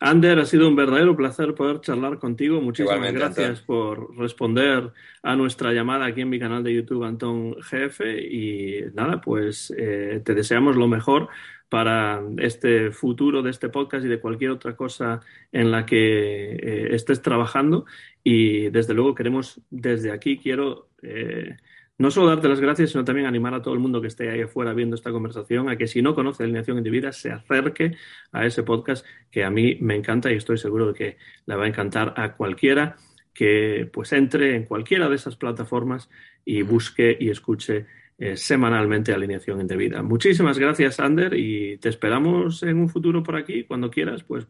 Ander, 0.00 0.38
ha 0.38 0.44
sido 0.44 0.68
un 0.68 0.76
verdadero 0.76 1.16
placer 1.16 1.54
poder 1.54 1.80
charlar 1.80 2.18
contigo. 2.18 2.60
Muchísimas 2.60 3.12
gracias 3.12 3.62
por 3.62 4.16
responder 4.16 4.92
a 5.22 5.34
nuestra 5.34 5.72
llamada 5.72 6.06
aquí 6.06 6.20
en 6.20 6.28
mi 6.28 6.38
canal 6.38 6.62
de 6.62 6.74
YouTube, 6.74 7.04
Antón 7.04 7.54
GF. 7.54 8.00
Y 8.30 8.84
nada, 8.94 9.20
pues 9.20 9.74
eh, 9.76 10.22
te 10.24 10.34
deseamos 10.34 10.76
lo 10.76 10.86
mejor 10.86 11.28
para 11.68 12.22
este 12.38 12.92
futuro 12.92 13.42
de 13.42 13.50
este 13.50 13.68
podcast 13.68 14.04
y 14.04 14.08
de 14.08 14.20
cualquier 14.20 14.52
otra 14.52 14.76
cosa 14.76 15.20
en 15.52 15.70
la 15.70 15.84
que 15.84 16.52
eh, 16.52 16.94
estés 16.94 17.20
trabajando. 17.20 17.84
Y 18.22 18.70
desde 18.70 18.94
luego 18.94 19.16
queremos, 19.16 19.60
desde 19.68 20.12
aquí, 20.12 20.38
quiero 20.38 20.88
eh, 21.02 21.56
no 21.98 22.10
solo 22.12 22.28
darte 22.28 22.48
las 22.48 22.60
gracias, 22.60 22.90
sino 22.90 23.04
también 23.04 23.26
animar 23.26 23.54
a 23.54 23.62
todo 23.62 23.74
el 23.74 23.80
mundo 23.80 24.00
que 24.00 24.06
esté 24.06 24.30
ahí 24.30 24.40
afuera 24.40 24.72
viendo 24.72 24.94
esta 24.94 25.10
conversación 25.10 25.68
a 25.68 25.76
que 25.76 25.88
si 25.88 26.00
no 26.00 26.14
conoce 26.14 26.44
alineación 26.44 26.78
indebida 26.78 27.12
se 27.12 27.32
acerque 27.32 27.96
a 28.32 28.46
ese 28.46 28.62
podcast 28.62 29.04
que 29.30 29.44
a 29.44 29.50
mí 29.50 29.76
me 29.80 29.96
encanta 29.96 30.32
y 30.32 30.36
estoy 30.36 30.58
seguro 30.58 30.86
de 30.88 30.94
que 30.94 31.16
le 31.46 31.56
va 31.56 31.64
a 31.64 31.68
encantar 31.68 32.14
a 32.16 32.34
cualquiera 32.36 32.96
que 33.34 33.88
pues 33.92 34.12
entre 34.12 34.54
en 34.54 34.64
cualquiera 34.64 35.08
de 35.08 35.16
esas 35.16 35.36
plataformas 35.36 36.08
y 36.44 36.62
busque 36.62 37.16
y 37.18 37.30
escuche 37.30 37.86
eh, 38.20 38.36
semanalmente 38.36 39.12
alineación 39.12 39.60
indebida. 39.60 40.02
Muchísimas 40.02 40.58
gracias, 40.58 40.98
Ander, 40.98 41.34
y 41.34 41.78
te 41.78 41.88
esperamos 41.88 42.64
en 42.64 42.78
un 42.78 42.88
futuro 42.88 43.22
por 43.22 43.36
aquí. 43.36 43.62
Cuando 43.62 43.90
quieras, 43.90 44.24
pues 44.24 44.46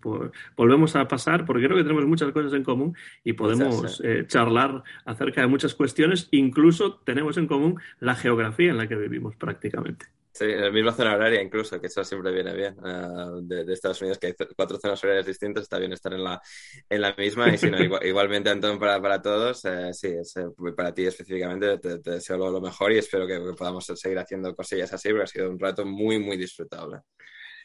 volvemos 0.56 0.96
a 0.96 1.06
pasar, 1.06 1.44
porque 1.44 1.64
creo 1.64 1.76
que 1.76 1.82
tenemos 1.82 2.06
muchas 2.06 2.32
cosas 2.32 2.54
en 2.54 2.64
común 2.64 2.96
y 3.22 3.34
podemos 3.34 4.00
eh, 4.02 4.24
charlar 4.26 4.82
acerca 5.04 5.42
de 5.42 5.48
muchas 5.48 5.74
cuestiones. 5.74 6.28
Incluso 6.30 6.96
tenemos 7.04 7.36
en 7.36 7.46
común 7.46 7.78
la 8.00 8.14
geografía 8.14 8.70
en 8.70 8.78
la 8.78 8.88
que 8.88 8.96
vivimos 8.96 9.36
prácticamente. 9.36 10.06
Sí, 10.38 10.44
en 10.44 10.60
la 10.60 10.70
misma 10.70 10.92
zona 10.92 11.16
horaria 11.16 11.42
incluso, 11.42 11.80
que 11.80 11.88
eso 11.88 12.04
siempre 12.04 12.30
viene 12.30 12.54
bien. 12.54 12.76
Uh, 12.78 13.40
de, 13.42 13.64
de, 13.64 13.72
Estados 13.72 14.00
Unidos, 14.02 14.18
que 14.18 14.28
hay 14.28 14.34
cuatro 14.54 14.78
zonas 14.78 15.02
horarias 15.02 15.26
distintas, 15.26 15.64
está 15.64 15.80
bien 15.80 15.92
estar 15.92 16.12
en 16.14 16.22
la, 16.22 16.40
en 16.88 17.00
la 17.00 17.12
misma. 17.18 17.52
Y 17.52 17.58
si 17.58 17.68
no, 17.68 17.82
igual, 17.82 18.00
igualmente, 18.06 18.48
Antón, 18.48 18.78
para, 18.78 19.02
para 19.02 19.20
todos, 19.20 19.64
eh, 19.64 19.92
sí, 19.92 20.06
es, 20.06 20.36
eh, 20.36 20.44
para 20.76 20.94
ti 20.94 21.06
específicamente 21.06 21.78
te, 21.78 21.98
te 21.98 22.10
deseo 22.12 22.36
lo, 22.36 22.52
lo, 22.52 22.60
mejor 22.60 22.92
y 22.92 22.98
espero 22.98 23.26
que, 23.26 23.34
que, 23.34 23.52
podamos 23.54 23.84
seguir 23.84 24.16
haciendo 24.20 24.54
cosillas 24.54 24.92
así, 24.92 25.08
porque 25.08 25.24
ha 25.24 25.26
sido 25.26 25.50
un 25.50 25.58
rato 25.58 25.84
muy, 25.84 26.20
muy 26.20 26.36
disfrutable. 26.36 27.00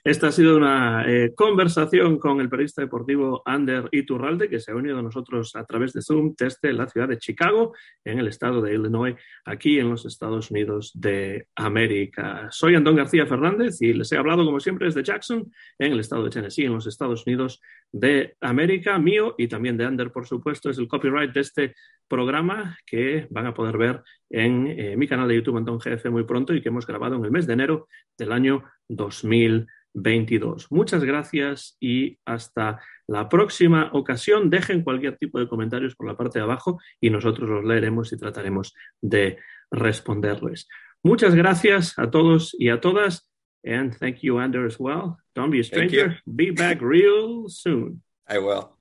Esta 0.06 0.28
ha 0.28 0.32
sido 0.34 0.58
una 0.58 1.06
eh, 1.08 1.34
conversación 1.34 2.20
con 2.20 2.42
el 2.42 2.50
periodista 2.50 2.82
deportivo 2.82 3.42
Ander 3.46 3.88
Iturralde, 3.90 4.50
que 4.50 4.60
se 4.60 4.72
ha 4.72 4.76
unido 4.76 5.00
a 5.00 5.02
nosotros 5.02 5.56
a 5.56 5.64
través 5.64 5.94
de 5.94 6.02
Zoom 6.02 6.36
desde 6.38 6.74
la 6.74 6.90
ciudad 6.90 7.08
de 7.08 7.18
Chicago, 7.18 7.74
en 8.04 8.20
el 8.20 8.28
estado 8.28 8.62
de 8.62 8.74
Illinois, 8.74 9.16
aquí 9.46 9.80
en 9.80 9.90
los 9.90 10.06
Estados 10.06 10.52
Unidos 10.52 10.92
de 10.94 11.48
América. 11.56 12.50
Soy 12.52 12.76
Antón 12.76 12.98
García 12.98 13.26
Fernández 13.26 13.82
y 13.82 13.94
les 13.94 14.12
he 14.12 14.18
hablado, 14.18 14.44
como 14.44 14.60
siempre, 14.60 14.88
desde 14.88 15.04
Jackson, 15.04 15.50
en 15.80 15.94
el 15.94 16.02
estado 16.02 16.26
de 16.26 16.32
Tennessee, 16.32 16.66
en 16.66 16.74
los 16.74 16.86
Estados 16.86 17.26
Unidos 17.26 17.62
de 17.90 18.36
América. 18.42 19.00
Mío 19.00 19.36
y 19.38 19.48
también 19.48 19.78
de 19.78 19.86
Ander, 19.86 20.12
por 20.12 20.28
supuesto, 20.28 20.70
es 20.70 20.80
el 20.80 20.90
copyright 20.90 21.32
de 21.32 21.40
este 21.40 21.76
programa 22.10 22.78
que 22.86 23.26
van 23.30 23.48
a 23.48 23.54
poder 23.54 23.78
ver 23.78 24.04
en 24.34 24.68
eh, 24.68 24.98
mi 24.98 25.08
canal 25.08 25.28
de 25.28 25.36
YouTube 25.36 25.58
Antón 25.58 25.78
GF 25.78 26.10
muy 26.10 26.24
pronto 26.24 26.54
y 26.54 26.62
que 26.62 26.70
hemos 26.70 26.88
grabado 26.88 27.16
en 27.16 27.24
el 27.24 27.32
mes 27.32 27.48
de 27.48 27.54
enero 27.54 27.88
del 28.18 28.32
año 28.32 28.64
2000. 28.90 29.68
22. 29.94 30.72
Muchas 30.72 31.04
gracias 31.04 31.78
y 31.80 32.18
hasta 32.26 32.82
la 33.08 33.30
próxima 33.30 33.90
ocasión. 33.94 34.50
Dejen 34.50 34.84
cualquier 34.84 35.18
tipo 35.18 35.40
de 35.40 35.48
comentarios 35.48 35.96
por 35.96 36.08
la 36.08 36.18
parte 36.18 36.40
de 36.40 36.44
abajo 36.44 36.80
y 37.00 37.10
nosotros 37.10 37.50
los 37.50 37.64
leeremos 37.64 38.12
y 38.12 38.18
trataremos 38.18 38.74
de 39.02 39.38
responderles. 39.72 40.68
Muchas 41.04 41.36
gracias 41.36 41.98
a 42.00 42.10
todos 42.10 42.56
y 42.58 42.70
a 42.70 42.82
todas. 42.82 43.30
And 43.66 43.98
thank 43.98 44.18
you, 44.22 44.40
Ander, 44.40 44.66
as 44.66 44.78
well. 44.80 45.18
Don't 45.36 45.52
be 45.52 45.60
a 45.60 45.64
stranger. 45.64 46.20
Be 46.26 46.52
back 46.52 46.82
real 46.82 47.48
soon. 47.48 48.02
I 48.28 48.40
will. 48.40 48.72